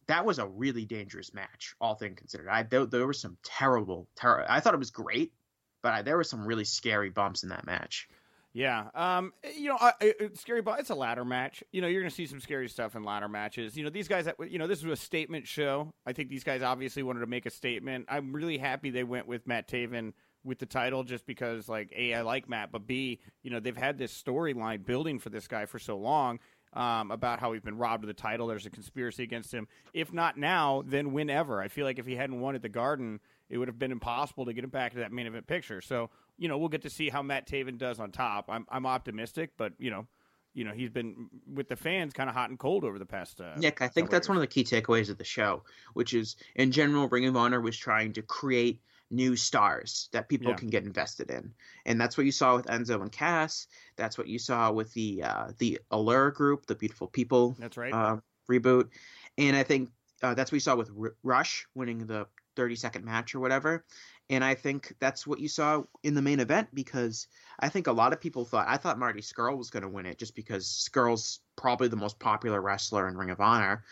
that 0.07 0.25
was 0.25 0.39
a 0.39 0.47
really 0.47 0.85
dangerous 0.85 1.33
match, 1.33 1.75
all 1.81 1.95
things 1.95 2.17
considered. 2.19 2.47
I 2.49 2.63
there, 2.63 2.85
there 2.85 3.07
were 3.07 3.13
some 3.13 3.37
terrible, 3.43 4.07
ter- 4.15 4.45
I 4.47 4.59
thought 4.59 4.73
it 4.75 4.79
was 4.79 4.91
great, 4.91 5.33
but 5.81 5.93
I, 5.93 6.01
there 6.03 6.17
were 6.17 6.23
some 6.23 6.45
really 6.45 6.65
scary 6.65 7.09
bumps 7.09 7.43
in 7.43 7.49
that 7.49 7.65
match. 7.65 8.07
Yeah. 8.53 8.87
Um. 8.95 9.33
You 9.55 9.69
know, 9.69 9.77
I, 9.79 9.93
I, 10.01 10.13
scary, 10.33 10.61
but 10.61 10.79
it's 10.79 10.89
a 10.89 10.95
ladder 10.95 11.23
match. 11.23 11.63
You 11.71 11.81
know, 11.81 11.87
you're 11.87 12.01
going 12.01 12.09
to 12.09 12.15
see 12.15 12.25
some 12.25 12.39
scary 12.39 12.67
stuff 12.67 12.95
in 12.95 13.03
ladder 13.03 13.27
matches. 13.27 13.77
You 13.77 13.83
know, 13.83 13.89
these 13.89 14.07
guys. 14.07 14.27
You 14.49 14.57
know, 14.57 14.67
this 14.67 14.83
was 14.83 14.99
a 14.99 15.01
statement 15.01 15.47
show. 15.47 15.93
I 16.05 16.13
think 16.13 16.29
these 16.29 16.43
guys 16.43 16.61
obviously 16.61 17.03
wanted 17.03 17.19
to 17.19 17.27
make 17.27 17.45
a 17.45 17.51
statement. 17.51 18.05
I'm 18.09 18.33
really 18.33 18.57
happy 18.57 18.89
they 18.89 19.03
went 19.03 19.27
with 19.27 19.45
Matt 19.45 19.67
Taven 19.67 20.13
with 20.43 20.57
the 20.57 20.65
title, 20.65 21.03
just 21.03 21.25
because, 21.25 21.67
like, 21.67 21.91
a, 21.95 22.13
I 22.13 22.21
like 22.21 22.47
Matt, 22.47 22.71
but 22.71 22.87
b, 22.87 23.19
you 23.43 23.51
know, 23.51 23.59
they've 23.59 23.75
had 23.75 23.97
this 23.97 24.13
storyline 24.13 24.85
building 24.85 25.19
for 25.19 25.29
this 25.29 25.47
guy 25.47 25.65
for 25.65 25.79
so 25.79 25.97
long. 25.97 26.39
Um, 26.71 27.09
about 27.09 27.39
how 27.39 27.51
he's 27.53 27.63
been 27.63 27.79
robbed 27.79 28.03
of 28.03 28.07
the 28.09 28.13
title. 28.13 28.45
There's 28.45 28.67
a 28.67 28.69
conspiracy 28.69 29.23
against 29.23 29.51
him. 29.51 29.67
If 29.91 30.13
not 30.13 30.37
now, 30.37 30.83
then 30.85 31.13
whenever. 31.13 31.63
I 31.63 31.67
feel 31.67 31.83
like 31.83 31.97
if 31.97 32.05
he 32.05 32.15
hadn't 32.15 32.39
won 32.39 32.53
at 32.53 32.61
the 32.61 32.69
Garden, 32.69 33.19
it 33.49 33.57
would 33.57 33.67
have 33.67 33.79
been 33.79 33.91
impossible 33.91 34.45
to 34.45 34.53
get 34.53 34.63
him 34.63 34.69
back 34.69 34.91
to 34.91 34.99
that 34.99 35.11
main 35.11 35.25
event 35.25 35.47
picture. 35.47 35.81
So, 35.81 36.11
you 36.37 36.47
know, 36.47 36.59
we'll 36.59 36.69
get 36.69 36.83
to 36.83 36.89
see 36.91 37.09
how 37.09 37.23
Matt 37.23 37.47
Taven 37.47 37.79
does 37.79 37.99
on 37.99 38.11
top. 38.11 38.45
I'm 38.49 38.67
I'm 38.69 38.85
optimistic, 38.85 39.51
but 39.57 39.73
you 39.79 39.89
know, 39.89 40.05
you 40.53 40.63
know, 40.63 40.71
he's 40.71 40.89
been 40.89 41.27
with 41.51 41.69
the 41.69 41.75
fans 41.75 42.13
kind 42.13 42.29
of 42.29 42.35
hot 42.35 42.49
and 42.49 42.59
cold 42.59 42.83
over 42.83 42.99
the 42.99 43.05
past. 43.05 43.41
Uh, 43.41 43.55
Nick, 43.57 43.81
I 43.81 43.87
think 43.87 44.09
that's 44.09 44.27
one 44.27 44.37
of 44.37 44.41
the 44.41 44.47
key 44.47 44.63
takeaways 44.63 45.09
of 45.09 45.17
the 45.17 45.23
show, 45.23 45.63
which 45.93 46.13
is 46.13 46.35
in 46.55 46.71
general, 46.71 47.07
Ring 47.07 47.25
of 47.25 47.35
Honor 47.35 47.61
was 47.61 47.77
trying 47.77 48.13
to 48.13 48.21
create 48.21 48.81
new 49.11 49.35
stars 49.35 50.09
that 50.11 50.29
people 50.29 50.51
Yeah. 50.51 50.57
can 50.57 50.69
get 50.69 50.83
invested 50.83 51.31
in, 51.31 51.53
and 51.85 51.99
that's 51.99 52.17
what 52.17 52.25
you 52.25 52.31
saw 52.31 52.55
with 52.55 52.67
Enzo 52.67 53.01
and 53.01 53.11
Cass. 53.11 53.67
That's 53.95 54.17
what 54.17 54.27
you 54.27 54.39
saw 54.39 54.71
with 54.71 54.93
the 54.93 55.23
uh, 55.23 55.51
the 55.57 55.79
Allure 55.91 56.31
group, 56.31 56.65
the 56.65 56.75
Beautiful 56.75 57.07
People 57.07 57.55
That's 57.59 57.77
right. 57.77 57.93
uh, 57.93 58.17
reboot, 58.49 58.89
and 59.37 59.55
I 59.55 59.63
think 59.63 59.89
uh, 60.21 60.33
that's 60.33 60.51
what 60.51 60.57
you 60.57 60.61
saw 60.61 60.75
with 60.75 60.91
R- 60.99 61.15
Rush 61.23 61.65
winning 61.75 62.05
the 62.05 62.27
30 62.55 62.75
second 62.75 63.05
match 63.05 63.33
or 63.35 63.39
whatever. 63.39 63.85
And 64.29 64.43
I 64.43 64.53
think 64.53 64.93
that's 64.99 65.25
what 65.25 65.39
you 65.39 65.47
saw 65.47 65.83
in 66.03 66.13
the 66.13 66.21
main 66.21 66.39
event 66.39 66.67
because 66.73 67.27
I 67.59 67.69
think 67.69 67.87
a 67.87 67.91
lot 67.91 68.13
of 68.13 68.19
people 68.21 68.45
thought 68.45 68.67
I 68.67 68.77
thought 68.77 68.99
Marty 68.99 69.21
Scurll 69.21 69.57
was 69.57 69.69
going 69.69 69.83
to 69.83 69.89
win 69.89 70.05
it 70.05 70.19
just 70.19 70.35
because 70.35 70.67
Scurll's 70.67 71.39
probably 71.55 71.87
the 71.87 71.95
most 71.95 72.19
popular 72.19 72.61
wrestler 72.61 73.07
in 73.07 73.17
Ring 73.17 73.31
of 73.31 73.39
Honor. 73.39 73.83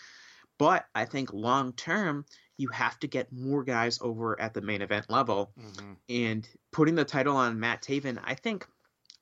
But 0.57 0.85
I 0.95 1.05
think 1.05 1.33
long 1.33 1.73
term, 1.73 2.25
you 2.57 2.69
have 2.69 2.99
to 3.01 3.07
get 3.07 3.31
more 3.31 3.63
guys 3.63 3.99
over 4.01 4.39
at 4.39 4.53
the 4.53 4.61
main 4.61 4.81
event 4.81 5.09
level. 5.09 5.51
Mhm. 5.59 5.97
And 6.09 6.49
putting 6.71 6.95
the 6.95 7.05
title 7.05 7.35
on 7.35 7.59
Matt 7.59 7.83
Taven, 7.83 8.19
I 8.23 8.33
think 8.35 8.67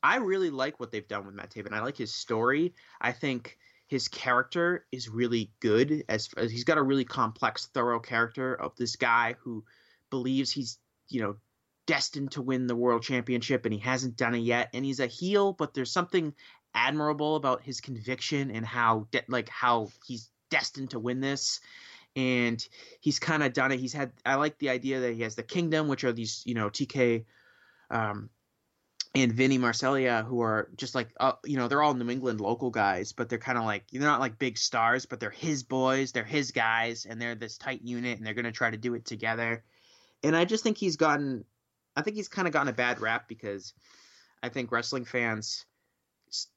I 0.02 0.18
really 0.18 0.50
like 0.52 0.80
what 0.80 0.92
they've 0.92 1.08
done 1.08 1.26
with 1.26 1.36
Matt 1.36 1.52
Taven. 1.52 1.74
I 1.74 1.82
like 1.82 1.98
his 1.98 2.14
story. 2.14 2.74
I 3.02 3.12
think 3.12 3.58
his 3.88 4.08
character 4.08 4.86
is 4.92 5.10
really 5.10 5.52
good 5.60 6.06
as, 6.08 6.30
as 6.38 6.52
he's 6.52 6.64
got 6.64 6.78
a 6.78 6.84
really 6.84 7.06
complex, 7.06 7.68
thorough 7.68 8.00
character 8.00 8.54
of 8.54 8.76
this 8.76 8.96
guy 8.96 9.36
who 9.42 9.66
believes 10.10 10.52
he's, 10.52 10.80
you 11.10 11.22
know, 11.22 11.36
destined 11.88 12.32
to 12.32 12.42
win 12.42 12.66
the 12.68 12.76
world 12.76 13.04
championship 13.04 13.66
and 13.66 13.74
he 13.74 13.80
hasn't 13.80 14.18
done 14.18 14.34
it 14.34 14.40
yet 14.40 14.70
and 14.74 14.84
he's 14.84 15.00
a 15.00 15.06
heel 15.06 15.54
but 15.54 15.76
there's 15.76 15.92
something 15.92 16.34
admirable 16.74 17.36
about 17.36 17.62
his 17.62 17.80
conviction 17.80 18.50
and 18.50 18.66
how 18.66 19.08
de- 19.12 19.24
like 19.28 19.50
how 19.50 19.88
he's 20.08 20.28
destined 20.50 20.92
to 20.92 21.00
win 21.00 21.20
this 21.20 21.60
and 22.16 22.66
he's 23.02 23.20
kind 23.20 23.44
of 23.44 23.54
done 23.54 23.72
it. 23.72 23.80
He's 23.80 23.94
had 23.94 24.12
I 24.26 24.36
like 24.36 24.58
the 24.58 24.70
idea 24.70 25.02
that 25.02 25.14
he 25.14 25.24
has 25.24 25.36
the 25.36 25.44
Kingdom, 25.44 25.88
which 25.88 26.04
are 26.04 26.14
these 26.14 26.44
you 26.46 26.56
know 26.56 26.70
TK 26.70 27.26
um, 27.92 28.30
and 29.14 29.32
Vinny 29.34 29.60
Marseglia, 29.60 30.26
who 30.26 30.42
are 30.42 30.70
just 30.78 30.96
like 30.96 31.10
uh, 31.20 31.34
you 31.44 31.58
know 31.58 31.68
they're 31.68 31.84
all 31.84 31.94
New 31.94 32.10
England 32.10 32.40
local 32.40 32.70
guys, 32.70 33.12
but 33.12 33.28
they're 33.28 33.38
kind 33.38 33.58
of 33.58 33.66
like 33.66 33.90
they're 33.92 34.02
not 34.02 34.22
like 34.22 34.40
big 34.40 34.58
stars, 34.58 35.06
but 35.06 35.20
they're 35.20 35.30
his 35.30 35.64
boys, 35.64 36.14
they're 36.14 36.24
his 36.24 36.52
guys, 36.52 37.06
and 37.06 37.22
they're 37.22 37.36
this 37.36 37.58
tight 37.58 37.82
unit, 37.84 38.18
and 38.18 38.26
they're 38.26 38.34
gonna 38.34 38.52
try 38.52 38.72
to 38.72 38.78
do 38.78 38.94
it 38.94 39.06
together. 39.06 39.64
And 40.24 40.36
I 40.36 40.46
just 40.46 40.64
think 40.64 40.78
he's 40.78 40.96
gotten, 40.96 41.46
I 41.96 42.02
think 42.02 42.16
he's 42.16 42.30
kind 42.30 42.48
of 42.48 42.54
gotten 42.54 42.70
a 42.70 42.74
bad 42.74 43.00
rap 43.00 43.28
because 43.28 43.74
I 44.42 44.50
think 44.50 44.72
wrestling 44.72 45.06
fans 45.06 45.66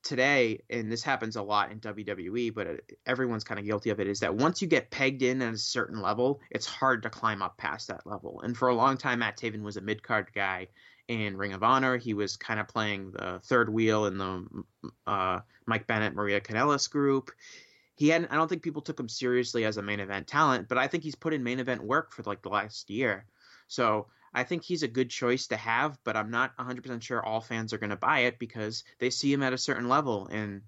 today, 0.03 0.63
and 0.71 0.91
this 0.91 1.03
happens 1.03 1.37
a 1.37 1.43
lot 1.43 1.71
in 1.71 1.81
WWE, 1.81 2.55
but 2.55 2.81
everyone's 3.07 3.45
kind 3.45 3.59
of 3.59 3.67
guilty 3.67 3.91
of 3.91 4.01
it, 4.01 4.09
is 4.09 4.21
that 4.21 4.35
once 4.35 4.63
you 4.63 4.69
get 4.69 4.91
pegged 4.91 5.23
in 5.23 5.43
at 5.43 5.55
a 5.55 5.59
certain 5.59 6.01
level, 6.01 6.41
it's 6.51 6.67
hard 6.67 7.03
to 7.03 7.11
climb 7.11 7.43
up 7.43 7.57
past 7.57 7.89
that 7.89 8.07
level. 8.07 8.41
And 8.43 8.57
for 8.57 8.69
a 8.69 8.75
long 8.75 8.97
time, 8.97 9.21
Matt 9.21 9.39
Taven 9.39 9.63
was 9.63 9.77
a 9.77 9.81
mid 9.81 10.03
card 10.03 10.31
guy 10.35 10.69
in 11.09 11.37
Ring 11.37 11.53
of 11.53 11.63
Honor. 11.63 11.97
He 11.97 12.15
was 12.15 12.37
kind 12.37 12.61
of 12.61 12.69
playing 12.69 13.13
the 13.13 13.41
third 13.45 13.73
wheel 13.73 14.07
in 14.07 14.19
the 14.19 14.47
uh, 15.07 15.41
Mike 15.67 15.87
Bennett, 15.87 16.15
Maria 16.15 16.41
Kanellis 16.41 16.91
group. 16.91 17.31
He 17.95 18.09
hadn't. 18.09 18.31
I 18.31 18.37
don't 18.37 18.49
think 18.49 18.63
people 18.63 18.83
took 18.83 19.01
him 19.01 19.09
seriously 19.09 19.65
as 19.65 19.77
a 19.77 19.83
main 19.83 20.01
event 20.01 20.29
talent, 20.29 20.69
but 20.69 20.79
I 20.79 20.87
think 20.87 21.03
he's 21.03 21.17
put 21.17 21.35
in 21.35 21.43
main 21.43 21.59
event 21.59 21.83
work 21.83 22.13
for 22.13 22.23
like 22.23 22.43
the 22.43 22.49
last 22.49 22.91
year. 22.91 23.27
So 23.67 24.07
I 24.39 24.45
think 24.45 24.63
he's 24.63 24.83
a 24.83 24.89
good 24.89 25.11
choice 25.11 25.49
to 25.49 25.57
have, 25.57 25.99
but 26.05 26.17
I'm 26.17 26.31
not 26.31 26.57
100% 26.57 27.03
sure 27.03 27.25
all 27.25 27.41
fans 27.41 27.73
are 27.73 27.79
going 27.79 27.91
to 27.91 27.97
buy 27.97 28.21
it 28.21 28.39
because 28.39 28.85
they 28.99 29.11
see 29.11 29.33
him 29.33 29.43
at 29.43 29.53
a 29.53 29.59
certain 29.59 29.89
level. 29.89 30.29
And 30.31 30.63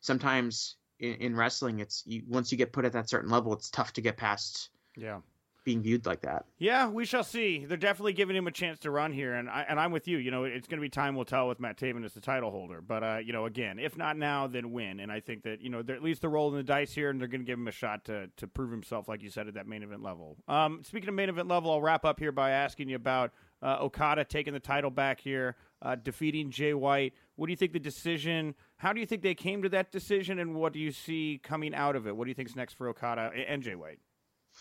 sometimes 0.00 0.76
in, 0.98 1.14
in 1.14 1.36
wrestling, 1.36 1.80
it's 1.80 2.02
you, 2.06 2.22
once 2.26 2.50
you 2.50 2.58
get 2.58 2.72
put 2.72 2.84
at 2.84 2.92
that 2.92 3.10
certain 3.10 3.30
level, 3.30 3.52
it's 3.52 3.70
tough 3.70 3.92
to 3.94 4.00
get 4.00 4.16
past. 4.16 4.70
Yeah 4.96 5.20
being 5.64 5.82
viewed 5.82 6.06
like 6.06 6.22
that. 6.22 6.46
Yeah, 6.58 6.88
we 6.88 7.04
shall 7.04 7.24
see. 7.24 7.64
They're 7.66 7.76
definitely 7.76 8.14
giving 8.14 8.34
him 8.34 8.46
a 8.46 8.50
chance 8.50 8.78
to 8.80 8.90
run 8.90 9.12
here, 9.12 9.34
and 9.34 9.48
I 9.48 9.66
and 9.68 9.78
I'm 9.78 9.92
with 9.92 10.08
you. 10.08 10.18
You 10.18 10.30
know, 10.30 10.44
it's 10.44 10.66
going 10.66 10.78
to 10.78 10.82
be 10.82 10.88
time 10.88 11.14
will 11.14 11.24
tell 11.24 11.48
with 11.48 11.60
Matt 11.60 11.76
Taven 11.76 12.04
as 12.04 12.14
the 12.14 12.20
title 12.20 12.50
holder. 12.50 12.80
But 12.80 13.02
uh, 13.02 13.18
you 13.22 13.32
know, 13.32 13.46
again, 13.46 13.78
if 13.78 13.96
not 13.96 14.16
now, 14.16 14.46
then 14.46 14.72
when? 14.72 15.00
And 15.00 15.12
I 15.12 15.20
think 15.20 15.42
that 15.42 15.60
you 15.60 15.70
know, 15.70 15.82
they're, 15.82 15.96
at 15.96 16.02
least 16.02 16.22
they're 16.22 16.30
rolling 16.30 16.56
the 16.56 16.62
dice 16.62 16.92
here, 16.92 17.10
and 17.10 17.20
they're 17.20 17.28
going 17.28 17.42
to 17.42 17.46
give 17.46 17.58
him 17.58 17.68
a 17.68 17.72
shot 17.72 18.04
to 18.06 18.28
to 18.36 18.46
prove 18.46 18.70
himself, 18.70 19.08
like 19.08 19.22
you 19.22 19.30
said, 19.30 19.48
at 19.48 19.54
that 19.54 19.66
main 19.66 19.82
event 19.82 20.02
level. 20.02 20.36
Um, 20.48 20.82
speaking 20.84 21.08
of 21.08 21.14
main 21.14 21.28
event 21.28 21.48
level, 21.48 21.70
I'll 21.70 21.82
wrap 21.82 22.04
up 22.04 22.18
here 22.18 22.32
by 22.32 22.50
asking 22.50 22.88
you 22.88 22.96
about 22.96 23.32
uh, 23.62 23.78
Okada 23.80 24.24
taking 24.24 24.54
the 24.54 24.60
title 24.60 24.90
back 24.90 25.20
here, 25.20 25.56
uh, 25.82 25.94
defeating 25.94 26.50
Jay 26.50 26.74
White. 26.74 27.14
What 27.36 27.46
do 27.46 27.52
you 27.52 27.56
think 27.56 27.72
the 27.72 27.78
decision? 27.78 28.54
How 28.76 28.92
do 28.92 29.00
you 29.00 29.06
think 29.06 29.22
they 29.22 29.34
came 29.34 29.62
to 29.62 29.68
that 29.70 29.92
decision, 29.92 30.38
and 30.38 30.54
what 30.54 30.72
do 30.72 30.78
you 30.78 30.92
see 30.92 31.40
coming 31.42 31.74
out 31.74 31.96
of 31.96 32.06
it? 32.06 32.16
What 32.16 32.24
do 32.24 32.30
you 32.30 32.34
think 32.34 32.48
is 32.48 32.56
next 32.56 32.74
for 32.74 32.88
Okada 32.88 33.30
and 33.48 33.62
Jay 33.62 33.74
White? 33.74 33.98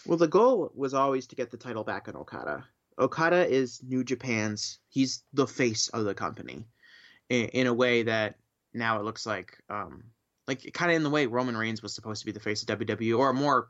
Well, 0.06 0.18
the 0.18 0.28
goal 0.28 0.72
was 0.76 0.94
always 0.94 1.28
to 1.28 1.36
get 1.36 1.52
the 1.52 1.58
title 1.58 1.84
back 1.84 2.08
on 2.08 2.16
Okada. 2.16 2.66
Okada 2.98 3.48
is 3.48 3.82
New 3.84 4.04
Japan's. 4.04 4.80
He's 4.90 5.24
the 5.34 5.48
face 5.48 5.90
of 5.90 6.06
the 6.06 6.14
company, 6.14 6.68
in, 7.30 7.46
in 7.50 7.68
a 7.68 7.74
way 7.74 8.04
that 8.04 8.36
now 8.74 9.00
it 9.00 9.04
looks 9.04 9.26
like, 9.26 9.58
um, 9.70 10.04
like 10.48 10.72
kind 10.74 10.92
of 10.92 10.98
in 10.98 11.04
the 11.04 11.10
way 11.10 11.26
Roman 11.26 11.58
Reigns 11.58 11.82
was 11.82 11.94
supposed 11.94 12.22
to 12.22 12.26
be 12.26 12.32
the 12.32 12.40
face 12.40 12.62
of 12.62 12.68
WWE, 12.80 13.18
or 13.18 13.30
a 13.30 13.34
more 13.34 13.70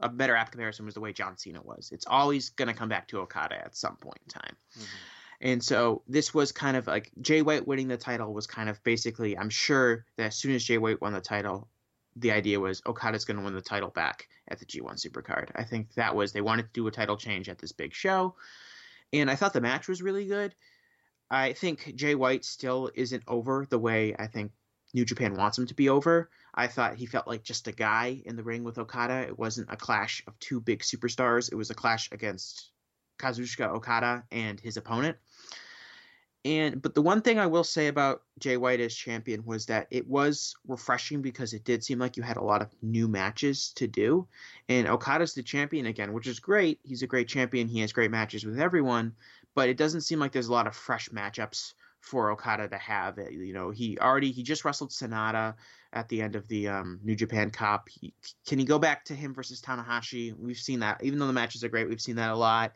a 0.00 0.08
better 0.08 0.36
apt 0.36 0.52
comparison 0.52 0.84
was 0.84 0.94
the 0.94 1.00
way 1.00 1.12
John 1.12 1.38
Cena 1.38 1.62
was. 1.62 1.90
It's 1.92 2.06
always 2.06 2.50
going 2.50 2.68
to 2.68 2.74
come 2.74 2.88
back 2.88 3.08
to 3.08 3.20
Okada 3.20 3.56
at 3.56 3.76
some 3.76 3.96
point 3.96 4.18
in 4.24 4.28
time. 4.28 4.56
Mm-hmm. 4.74 4.84
And 5.40 5.62
so 5.62 6.02
this 6.06 6.32
was 6.32 6.52
kind 6.52 6.76
of 6.76 6.86
like 6.86 7.10
Jay 7.20 7.42
White 7.42 7.66
winning 7.66 7.88
the 7.88 7.96
title 7.96 8.32
was 8.32 8.46
kind 8.46 8.68
of 8.68 8.82
basically, 8.84 9.36
I'm 9.36 9.50
sure 9.50 10.04
that 10.16 10.26
as 10.26 10.36
soon 10.36 10.54
as 10.54 10.64
Jay 10.64 10.78
White 10.78 11.00
won 11.00 11.12
the 11.12 11.20
title, 11.20 11.68
the 12.16 12.32
idea 12.32 12.58
was 12.58 12.82
Okada's 12.86 13.24
going 13.24 13.38
to 13.38 13.44
win 13.44 13.54
the 13.54 13.60
title 13.60 13.90
back 13.90 14.28
at 14.48 14.58
the 14.58 14.66
G1 14.66 14.94
Supercard. 14.94 15.50
I 15.54 15.64
think 15.64 15.94
that 15.94 16.14
was 16.14 16.32
they 16.32 16.40
wanted 16.40 16.64
to 16.64 16.72
do 16.72 16.86
a 16.86 16.90
title 16.90 17.16
change 17.16 17.48
at 17.48 17.58
this 17.58 17.72
big 17.72 17.94
show, 17.94 18.34
and 19.12 19.30
I 19.30 19.36
thought 19.36 19.52
the 19.52 19.60
match 19.60 19.88
was 19.88 20.02
really 20.02 20.26
good. 20.26 20.54
I 21.30 21.52
think 21.52 21.94
Jay 21.96 22.14
White 22.14 22.44
still 22.44 22.90
isn't 22.94 23.24
over 23.26 23.66
the 23.68 23.78
way 23.78 24.14
I 24.18 24.28
think 24.28 24.52
New 24.94 25.04
Japan 25.04 25.34
wants 25.34 25.58
him 25.58 25.66
to 25.66 25.74
be 25.74 25.88
over. 25.88 26.30
I 26.54 26.68
thought 26.68 26.94
he 26.94 27.06
felt 27.06 27.26
like 27.26 27.42
just 27.42 27.68
a 27.68 27.72
guy 27.72 28.22
in 28.24 28.36
the 28.36 28.44
ring 28.44 28.64
with 28.64 28.78
Okada. 28.78 29.26
It 29.26 29.38
wasn't 29.38 29.70
a 29.70 29.76
clash 29.76 30.22
of 30.26 30.38
two 30.38 30.60
big 30.60 30.80
superstars. 30.80 31.52
It 31.52 31.56
was 31.56 31.70
a 31.70 31.74
clash 31.74 32.10
against 32.12 32.70
Kazuchika 33.18 33.68
Okada 33.74 34.24
and 34.30 34.58
his 34.60 34.76
opponent. 34.76 35.18
And 36.46 36.80
but 36.80 36.94
the 36.94 37.02
one 37.02 37.22
thing 37.22 37.40
I 37.40 37.46
will 37.46 37.64
say 37.64 37.88
about 37.88 38.22
Jay 38.38 38.56
White 38.56 38.78
as 38.78 38.94
champion 38.94 39.44
was 39.44 39.66
that 39.66 39.88
it 39.90 40.06
was 40.06 40.54
refreshing 40.68 41.20
because 41.20 41.52
it 41.52 41.64
did 41.64 41.82
seem 41.82 41.98
like 41.98 42.16
you 42.16 42.22
had 42.22 42.36
a 42.36 42.44
lot 42.44 42.62
of 42.62 42.70
new 42.82 43.08
matches 43.08 43.72
to 43.74 43.88
do. 43.88 44.28
And 44.68 44.86
Okada's 44.86 45.34
the 45.34 45.42
champion 45.42 45.86
again, 45.86 46.12
which 46.12 46.28
is 46.28 46.38
great. 46.38 46.78
He's 46.84 47.02
a 47.02 47.08
great 47.08 47.26
champion. 47.26 47.66
He 47.66 47.80
has 47.80 47.92
great 47.92 48.12
matches 48.12 48.46
with 48.46 48.60
everyone, 48.60 49.12
but 49.56 49.68
it 49.68 49.76
doesn't 49.76 50.02
seem 50.02 50.20
like 50.20 50.30
there's 50.30 50.46
a 50.46 50.52
lot 50.52 50.68
of 50.68 50.76
fresh 50.76 51.08
matchups 51.08 51.74
for 52.00 52.30
Okada 52.30 52.68
to 52.68 52.78
have. 52.78 53.18
You 53.18 53.52
know, 53.52 53.70
he 53.70 53.98
already 53.98 54.30
he 54.30 54.44
just 54.44 54.64
wrestled 54.64 54.90
Sanada 54.90 55.54
at 55.92 56.08
the 56.08 56.22
end 56.22 56.36
of 56.36 56.46
the 56.46 56.68
um, 56.68 57.00
New 57.02 57.16
Japan 57.16 57.50
Cup. 57.50 57.88
He, 57.88 58.14
can 58.46 58.60
he 58.60 58.64
go 58.64 58.78
back 58.78 59.04
to 59.06 59.16
him 59.16 59.34
versus 59.34 59.60
Tanahashi? 59.60 60.32
We've 60.38 60.56
seen 60.56 60.78
that. 60.78 61.02
Even 61.02 61.18
though 61.18 61.26
the 61.26 61.32
matches 61.32 61.64
are 61.64 61.68
great, 61.68 61.88
we've 61.88 62.00
seen 62.00 62.16
that 62.16 62.30
a 62.30 62.36
lot. 62.36 62.72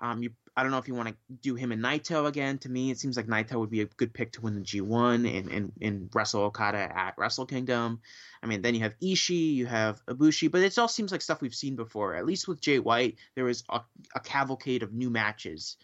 Um, 0.00 0.22
you 0.22 0.32
I 0.56 0.62
don't 0.62 0.72
know 0.72 0.78
if 0.78 0.88
you 0.88 0.94
want 0.94 1.10
to 1.10 1.14
do 1.42 1.54
him 1.54 1.70
and 1.70 1.82
Naito 1.82 2.26
again. 2.26 2.56
To 2.58 2.70
me, 2.70 2.90
it 2.90 2.98
seems 2.98 3.16
like 3.16 3.26
Naito 3.26 3.58
would 3.60 3.70
be 3.70 3.82
a 3.82 3.86
good 3.86 4.14
pick 4.14 4.32
to 4.32 4.40
win 4.40 4.54
the 4.54 4.62
G1 4.62 5.38
and, 5.38 5.50
and, 5.50 5.72
and 5.82 6.10
wrestle 6.14 6.42
Okada 6.44 6.78
at 6.78 7.14
Wrestle 7.18 7.44
Kingdom. 7.44 8.00
I 8.42 8.46
mean, 8.46 8.62
then 8.62 8.74
you 8.74 8.80
have 8.80 8.98
Ishii, 9.00 9.54
you 9.54 9.66
have 9.66 10.04
Ibushi, 10.06 10.50
but 10.50 10.62
it 10.62 10.78
all 10.78 10.88
seems 10.88 11.12
like 11.12 11.20
stuff 11.20 11.42
we've 11.42 11.54
seen 11.54 11.76
before. 11.76 12.14
At 12.14 12.24
least 12.24 12.48
with 12.48 12.60
Jay 12.60 12.78
White, 12.78 13.16
there 13.34 13.44
was 13.44 13.64
a, 13.68 13.82
a 14.14 14.20
cavalcade 14.20 14.82
of 14.82 14.94
new 14.94 15.10
matches 15.10 15.76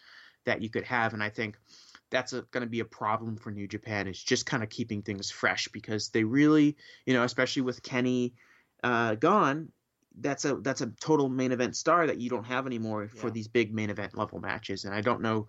that 0.46 0.62
you 0.62 0.70
could 0.70 0.84
have, 0.84 1.12
and 1.12 1.22
I 1.22 1.28
think 1.28 1.58
that's 2.10 2.32
going 2.32 2.62
to 2.62 2.66
be 2.66 2.80
a 2.80 2.84
problem 2.84 3.36
for 3.36 3.50
New 3.50 3.66
Japan 3.66 4.06
is 4.06 4.22
just 4.22 4.46
kind 4.46 4.62
of 4.62 4.68
keeping 4.68 5.02
things 5.02 5.30
fresh 5.30 5.68
because 5.68 6.10
they 6.10 6.24
really, 6.24 6.76
you 7.06 7.14
know, 7.14 7.24
especially 7.24 7.62
with 7.62 7.82
Kenny 7.82 8.34
uh, 8.84 9.14
gone, 9.16 9.72
that's 10.20 10.44
a 10.44 10.56
that's 10.56 10.80
a 10.80 10.86
total 11.00 11.28
main 11.28 11.52
event 11.52 11.76
star 11.76 12.06
that 12.06 12.18
you 12.18 12.28
don't 12.28 12.44
have 12.44 12.66
anymore 12.66 13.02
yeah. 13.02 13.20
for 13.20 13.30
these 13.30 13.48
big 13.48 13.74
main 13.74 13.90
event 13.90 14.16
level 14.16 14.40
matches, 14.40 14.84
and 14.84 14.94
I 14.94 15.00
don't 15.00 15.22
know 15.22 15.48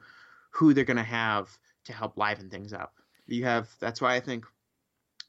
who 0.51 0.73
they're 0.73 0.83
going 0.83 0.97
to 0.97 1.03
have 1.03 1.57
to 1.85 1.93
help 1.93 2.17
liven 2.17 2.49
things 2.49 2.73
up. 2.73 2.93
You 3.27 3.45
have 3.45 3.69
that's 3.79 4.01
why 4.01 4.15
I 4.15 4.19
think 4.19 4.45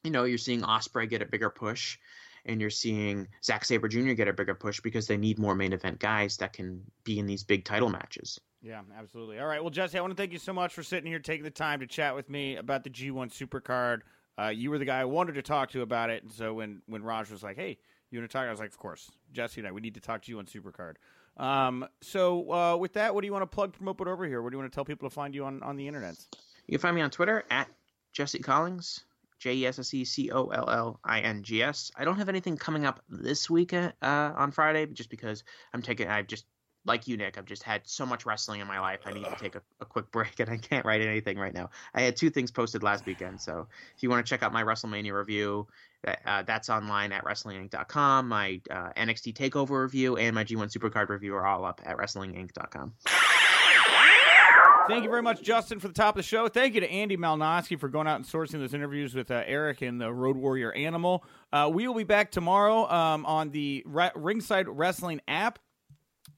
you 0.03 0.11
know 0.11 0.25
you're 0.25 0.39
seeing 0.39 0.63
Ospreay 0.63 1.09
get 1.09 1.23
a 1.23 1.27
bigger 1.27 1.51
push, 1.51 1.99
and 2.45 2.61
you're 2.61 2.71
seeing 2.71 3.29
Zack 3.43 3.65
Sabre 3.65 3.89
Jr. 3.89 4.13
get 4.13 4.29
a 4.29 4.33
bigger 4.33 4.55
push 4.55 4.81
because 4.81 5.07
they 5.07 5.17
need 5.17 5.39
more 5.39 5.55
main 5.55 5.73
event 5.73 5.99
guys 5.99 6.37
that 6.39 6.53
can 6.53 6.83
be 7.05 7.19
in 7.19 7.27
these 7.27 7.43
big 7.43 7.65
title 7.65 7.89
matches. 7.89 8.41
Yeah, 8.63 8.81
absolutely. 8.99 9.39
All 9.39 9.47
right, 9.47 9.61
well, 9.61 9.71
Jesse, 9.71 9.99
I 9.99 10.01
want 10.01 10.13
to 10.13 10.17
thank 10.17 10.33
you 10.33 10.39
so 10.39 10.55
much 10.55 10.73
for 10.73 10.83
sitting 10.83 11.07
here, 11.07 11.19
taking 11.19 11.45
the 11.45 11.51
time 11.51 11.81
to 11.81 11.87
chat 11.87 12.15
with 12.15 12.31
me 12.31 12.57
about 12.57 12.83
the 12.83 12.89
G1 12.89 13.31
Supercard. 13.31 14.01
Uh, 14.39 14.49
you 14.49 14.71
were 14.71 14.79
the 14.79 14.87
guy 14.87 15.01
I 15.01 15.05
wanted 15.05 15.35
to 15.35 15.43
talk 15.43 15.71
to 15.73 15.83
about 15.83 16.11
it, 16.11 16.23
and 16.23 16.33
so 16.33 16.55
when 16.55 16.83
when 16.87 17.03
Raj 17.03 17.31
was 17.31 17.43
like, 17.43 17.57
"Hey, 17.57 17.79
you 18.15 18.21
want 18.21 18.31
to 18.31 18.37
talk? 18.37 18.47
I 18.47 18.51
was 18.51 18.61
like, 18.61 18.71
of 18.71 18.79
course, 18.79 19.11
Jesse 19.33 19.61
and 19.61 19.69
I. 19.69 19.73
We 19.73 19.81
need 19.81 19.95
to 19.95 20.01
talk 20.01 20.23
to 20.23 20.31
you 20.31 20.39
on 20.39 20.47
Supercard. 20.47 20.95
Um, 21.37 21.87
so 22.01 22.53
uh, 22.53 22.77
with 22.77 22.95
that, 22.95 23.15
what 23.15 23.23
do 23.23 23.27
you 23.27 23.33
want 23.33 23.43
to 23.43 23.55
plug, 23.55 23.73
promote, 23.73 23.99
put 23.99 24.09
over 24.09 24.27
here? 24.27 24.43
What 24.43 24.51
do 24.51 24.57
you 24.57 24.61
want 24.61 24.73
to 24.73 24.75
tell 24.75 24.85
people 24.85 25.09
to 25.09 25.15
find 25.15 25.35
you 25.35 25.45
on 25.45 25.63
on 25.63 25.77
the 25.77 25.87
internet? 25.89 26.17
You 26.67 26.73
can 26.73 26.81
find 26.81 26.97
me 26.97 27.03
on 27.03 27.11
Twitter 27.11 27.45
at 27.51 27.69
Jesse 28.13 28.39
Collings. 28.39 29.05
J 29.41 29.55
E 29.55 29.67
S 29.67 29.79
S 29.79 29.93
E 29.93 30.05
C 30.05 30.31
O 30.31 30.47
L 30.47 30.71
L 30.71 31.01
I 31.05 31.21
N 31.21 31.43
G 31.43 31.63
S. 31.63 31.91
I 31.97 32.05
don't 32.05 32.17
have 32.17 32.31
anything 32.31 32.57
coming 32.57 32.87
up 32.87 33.03
this 33.11 33.51
week 33.51 33.75
uh, 33.75 33.93
on 34.01 34.53
Friday, 34.53 34.87
just 34.87 35.11
because 35.11 35.45
I'm 35.75 35.83
taking. 35.83 36.09
I've 36.09 36.29
just 36.29 36.47
like 36.85 37.09
you, 37.09 37.17
Nick. 37.17 37.39
I've 37.39 37.47
just 37.47 37.63
had 37.63 37.83
so 37.85 38.05
much 38.05 38.27
wrestling 38.27 38.61
in 38.61 38.67
my 38.67 38.81
life. 38.81 39.01
I 39.07 39.13
need 39.13 39.25
to 39.25 39.37
take 39.39 39.55
a, 39.55 39.63
a 39.81 39.85
quick 39.85 40.11
break, 40.13 40.39
and 40.41 40.51
I 40.51 40.57
can't 40.57 40.85
write 40.85 41.01
anything 41.01 41.39
right 41.39 41.55
now. 41.55 41.71
I 41.95 42.03
had 42.03 42.17
two 42.17 42.31
things 42.31 42.51
posted 42.51 42.83
last 42.83 43.07
weekend, 43.07 43.41
so 43.41 43.67
if 43.97 44.03
you 44.03 44.11
want 44.11 44.25
to 44.25 44.29
check 44.29 44.43
out 44.43 44.53
my 44.53 44.63
WrestleMania 44.63 45.13
review, 45.13 45.67
uh, 46.27 46.43
that's 46.43 46.69
online 46.69 47.13
at 47.13 47.25
WrestlingInc.com. 47.25 48.29
My 48.29 48.61
uh, 48.71 48.91
NXT 48.97 49.35
Takeover 49.35 49.83
review 49.83 50.17
and 50.17 50.35
my 50.35 50.45
G1 50.45 50.77
Supercard 50.77 51.09
review 51.09 51.35
are 51.35 51.47
all 51.47 51.65
up 51.65 51.81
at 51.85 51.97
WrestlingInc.com. 51.97 52.93
Thank 54.87 55.05
you 55.05 55.09
very 55.09 55.23
much, 55.23 55.41
Justin, 55.41 55.81
for 55.81 55.89
the 55.89 55.95
top 55.95 56.15
of 56.15 56.17
the 56.19 56.23
show. 56.23 56.47
Thank 56.47 56.75
you 56.75 56.81
to 56.81 56.91
Andy 56.91 57.17
Malnoske 57.17 57.81
for 57.81 57.89
going 57.89 58.07
out 58.07 58.17
and 58.17 58.25
sourcing 58.27 58.59
those 58.59 58.75
interviews 58.75 59.15
with 59.15 59.31
uh, 59.31 59.43
Eric 59.47 59.81
and 59.81 59.99
the 59.99 60.13
Road 60.13 60.37
Warrior 60.37 60.73
Animal. 60.73 61.25
Uh, 61.51 61.71
we 61.73 61.89
will 61.89 61.95
be 61.95 62.05
back 62.05 62.31
tomorrow 62.31 62.87
um, 62.91 63.25
on 63.25 63.51
the 63.51 63.83
Re- 63.87 64.11
Ringside 64.15 64.69
Wrestling 64.69 65.23
app. 65.27 65.59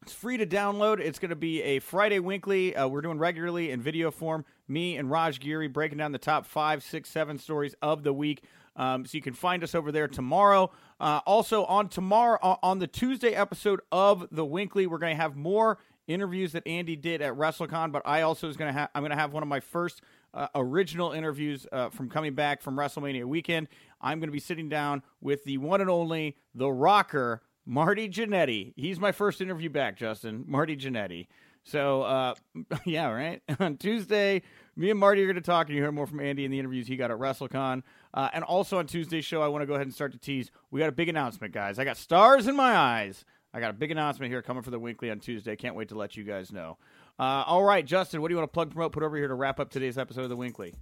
It's 0.02 0.12
free 0.12 0.36
to 0.36 0.46
download. 0.46 1.00
It's 1.00 1.18
going 1.18 1.30
to 1.30 1.36
be 1.36 1.62
a 1.62 1.78
Friday 1.80 2.18
Weekly. 2.18 2.76
Uh, 2.76 2.86
we're 2.86 3.00
doing 3.00 3.18
regularly 3.18 3.70
in 3.70 3.80
video 3.80 4.10
form. 4.10 4.44
Me 4.68 4.96
and 4.96 5.10
Raj 5.10 5.40
Giri 5.40 5.68
breaking 5.68 5.98
down 5.98 6.12
the 6.12 6.18
top 6.18 6.46
five, 6.46 6.82
six, 6.82 7.08
seven 7.10 7.38
stories 7.38 7.74
of 7.82 8.02
the 8.02 8.12
week. 8.12 8.44
Um, 8.76 9.06
so 9.06 9.16
you 9.16 9.22
can 9.22 9.34
find 9.34 9.64
us 9.64 9.74
over 9.74 9.90
there 9.90 10.06
tomorrow. 10.06 10.70
Uh, 11.00 11.20
also 11.26 11.64
on 11.64 11.88
tomorrow 11.88 12.38
on 12.62 12.78
the 12.78 12.86
Tuesday 12.86 13.34
episode 13.34 13.80
of 13.90 14.28
the 14.30 14.44
WINCLY, 14.44 14.86
we're 14.86 14.98
going 14.98 15.16
to 15.16 15.20
have 15.20 15.34
more 15.34 15.78
interviews 16.06 16.52
that 16.52 16.66
Andy 16.66 16.94
did 16.94 17.22
at 17.22 17.34
WrestleCon. 17.34 17.90
But 17.90 18.02
I 18.04 18.22
also 18.22 18.48
is 18.48 18.56
going 18.56 18.72
to 18.72 18.78
have 18.78 18.90
I'm 18.94 19.02
going 19.02 19.10
to 19.10 19.16
have 19.16 19.32
one 19.32 19.42
of 19.42 19.48
my 19.48 19.60
first 19.60 20.02
uh, 20.34 20.48
original 20.54 21.12
interviews 21.12 21.66
uh, 21.72 21.88
from 21.88 22.10
coming 22.10 22.34
back 22.34 22.60
from 22.60 22.76
WrestleMania 22.76 23.24
weekend. 23.24 23.68
I'm 24.00 24.20
going 24.20 24.28
to 24.28 24.32
be 24.32 24.40
sitting 24.40 24.68
down 24.68 25.02
with 25.20 25.44
the 25.44 25.58
one 25.58 25.80
and 25.80 25.88
only 25.88 26.36
The 26.54 26.70
Rocker 26.70 27.42
Marty 27.66 28.08
Jannetty. 28.08 28.72
He's 28.76 29.00
my 29.00 29.12
first 29.12 29.40
interview 29.40 29.68
back, 29.68 29.96
Justin. 29.96 30.44
Marty 30.46 30.76
Jannetty. 30.76 31.26
So, 31.64 32.02
uh, 32.02 32.34
yeah, 32.86 33.10
right. 33.10 33.42
on 33.60 33.76
Tuesday, 33.76 34.42
me 34.76 34.90
and 34.90 35.00
Marty 35.00 35.22
are 35.22 35.26
going 35.26 35.34
to 35.34 35.42
talk, 35.42 35.66
and 35.66 35.76
you 35.76 35.82
hear 35.82 35.90
more 35.90 36.06
from 36.06 36.20
Andy 36.20 36.44
in 36.44 36.52
the 36.52 36.60
interviews 36.60 36.86
he 36.86 36.96
got 36.96 37.10
at 37.10 37.18
WrestleCon. 37.18 37.82
Uh, 38.14 38.28
and 38.32 38.44
also 38.44 38.78
on 38.78 38.86
Tuesday's 38.86 39.24
show, 39.24 39.42
I 39.42 39.48
want 39.48 39.62
to 39.62 39.66
go 39.66 39.74
ahead 39.74 39.86
and 39.86 39.94
start 39.94 40.12
to 40.12 40.18
tease. 40.18 40.52
We 40.70 40.78
got 40.78 40.88
a 40.88 40.92
big 40.92 41.08
announcement, 41.08 41.52
guys. 41.52 41.78
I 41.80 41.84
got 41.84 41.96
stars 41.96 42.46
in 42.46 42.54
my 42.54 42.76
eyes. 42.76 43.24
I 43.52 43.58
got 43.58 43.70
a 43.70 43.74
big 43.74 43.90
announcement 43.90 44.30
here 44.30 44.42
coming 44.42 44.62
for 44.62 44.70
the 44.70 44.78
WINCLY 44.78 45.10
on 45.10 45.18
Tuesday. 45.18 45.56
Can't 45.56 45.74
wait 45.74 45.88
to 45.88 45.96
let 45.96 46.16
you 46.16 46.24
guys 46.24 46.52
know. 46.52 46.78
Uh, 47.18 47.42
all 47.46 47.64
right, 47.64 47.84
Justin, 47.84 48.20
what 48.20 48.28
do 48.28 48.34
you 48.34 48.38
want 48.38 48.52
to 48.52 48.54
plug, 48.54 48.70
promote, 48.70 48.92
put 48.92 49.02
over 49.02 49.16
here 49.16 49.28
to 49.28 49.34
wrap 49.34 49.58
up 49.58 49.70
today's 49.70 49.98
episode 49.98 50.22
of 50.22 50.28
the 50.28 50.36
WINCLY? 50.36 50.74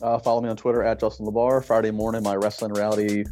Uh, 0.00 0.18
follow 0.18 0.40
me 0.40 0.48
on 0.48 0.56
Twitter 0.56 0.82
at 0.82 0.98
Justin 0.98 1.26
LaBar. 1.26 1.64
Friday 1.64 1.90
morning, 1.90 2.22
my 2.22 2.34
wrestling 2.34 2.72
reality 2.72 3.24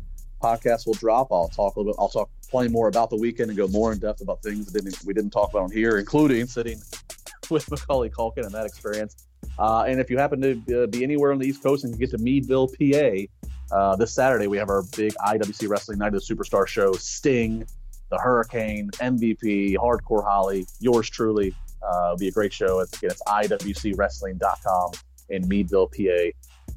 podcast 0.42 0.86
will 0.86 0.94
drop. 0.94 1.28
I'll 1.30 1.48
talk 1.48 1.76
a 1.76 1.80
little 1.80 1.92
bit. 1.92 1.96
I'll 1.98 2.08
talk 2.08 2.30
plenty 2.48 2.68
more 2.68 2.88
about 2.88 3.10
the 3.10 3.16
weekend 3.16 3.50
and 3.50 3.56
go 3.56 3.68
more 3.68 3.92
in 3.92 3.98
depth 3.98 4.20
about 4.20 4.42
things 4.42 4.66
that 4.66 4.82
didn't, 4.82 5.04
we 5.04 5.14
didn't 5.14 5.30
talk 5.30 5.50
about 5.50 5.64
on 5.64 5.70
here, 5.70 5.98
including 5.98 6.46
sitting 6.46 6.80
with 7.50 7.70
Macaulay 7.70 8.10
Culkin 8.10 8.44
and 8.44 8.52
that 8.52 8.66
experience. 8.66 9.26
Uh, 9.58 9.84
and 9.86 10.00
if 10.00 10.10
you 10.10 10.18
happen 10.18 10.40
to 10.40 10.82
uh, 10.82 10.86
be 10.86 11.02
anywhere 11.02 11.32
on 11.32 11.38
the 11.38 11.46
East 11.46 11.62
Coast 11.62 11.84
and 11.84 11.92
you 11.92 11.98
get 11.98 12.10
to 12.10 12.18
Meadville, 12.18 12.68
PA, 12.68 13.74
uh, 13.74 13.96
this 13.96 14.12
Saturday 14.12 14.46
we 14.46 14.58
have 14.58 14.68
our 14.68 14.82
big 14.96 15.14
IWC 15.14 15.68
Wrestling 15.68 15.98
Night 15.98 16.14
of 16.14 16.26
the 16.26 16.34
Superstar 16.34 16.66
show. 16.66 16.92
Sting, 16.92 17.66
the 18.10 18.18
Hurricane, 18.18 18.90
MVP, 18.92 19.76
Hardcore 19.76 20.24
Holly, 20.24 20.66
yours 20.80 21.08
truly. 21.10 21.54
Uh, 21.82 22.06
it'll 22.06 22.16
be 22.16 22.28
a 22.28 22.32
great 22.32 22.52
show. 22.52 22.80
It's, 22.80 22.96
again, 22.98 23.10
it's 23.10 23.22
IWCWrestling.com 23.22 24.90
in 25.28 25.46
Meadville, 25.48 25.88
PA 25.88 26.30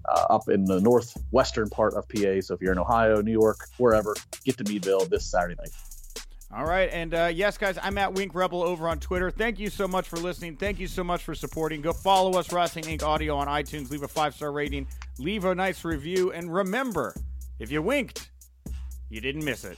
uh, 0.09 0.25
up 0.29 0.49
in 0.49 0.65
the 0.65 0.79
northwestern 0.81 1.69
part 1.69 1.93
of 1.93 2.07
PA. 2.09 2.41
So 2.41 2.53
if 2.53 2.61
you're 2.61 2.71
in 2.71 2.79
Ohio, 2.79 3.21
New 3.21 3.31
York, 3.31 3.67
wherever, 3.77 4.15
get 4.43 4.57
to 4.57 4.63
Meadville 4.63 5.05
this 5.05 5.25
Saturday 5.25 5.55
night. 5.59 5.71
All 6.51 6.65
right. 6.65 6.89
And 6.91 7.13
uh, 7.13 7.31
yes, 7.31 7.59
guys, 7.59 7.77
I'm 7.81 7.97
at 7.99 8.13
Wink 8.13 8.33
Rebel 8.33 8.63
over 8.63 8.87
on 8.89 8.99
Twitter. 8.99 9.29
Thank 9.29 9.59
you 9.59 9.69
so 9.69 9.87
much 9.87 10.07
for 10.07 10.17
listening. 10.17 10.55
Thank 10.55 10.79
you 10.79 10.87
so 10.87 11.03
much 11.03 11.23
for 11.23 11.35
supporting. 11.35 11.81
Go 11.81 11.93
follow 11.93 12.39
us, 12.39 12.51
Wrestling 12.51 12.85
Inc. 12.85 13.03
Audio 13.03 13.35
on 13.35 13.47
iTunes. 13.47 13.91
Leave 13.91 14.01
a 14.01 14.07
five 14.07 14.33
star 14.33 14.51
rating, 14.51 14.87
leave 15.19 15.45
a 15.45 15.53
nice 15.53 15.85
review. 15.85 16.31
And 16.31 16.51
remember, 16.51 17.13
if 17.59 17.71
you 17.71 17.83
winked, 17.83 18.31
you 19.09 19.21
didn't 19.21 19.45
miss 19.45 19.63
it. 19.63 19.77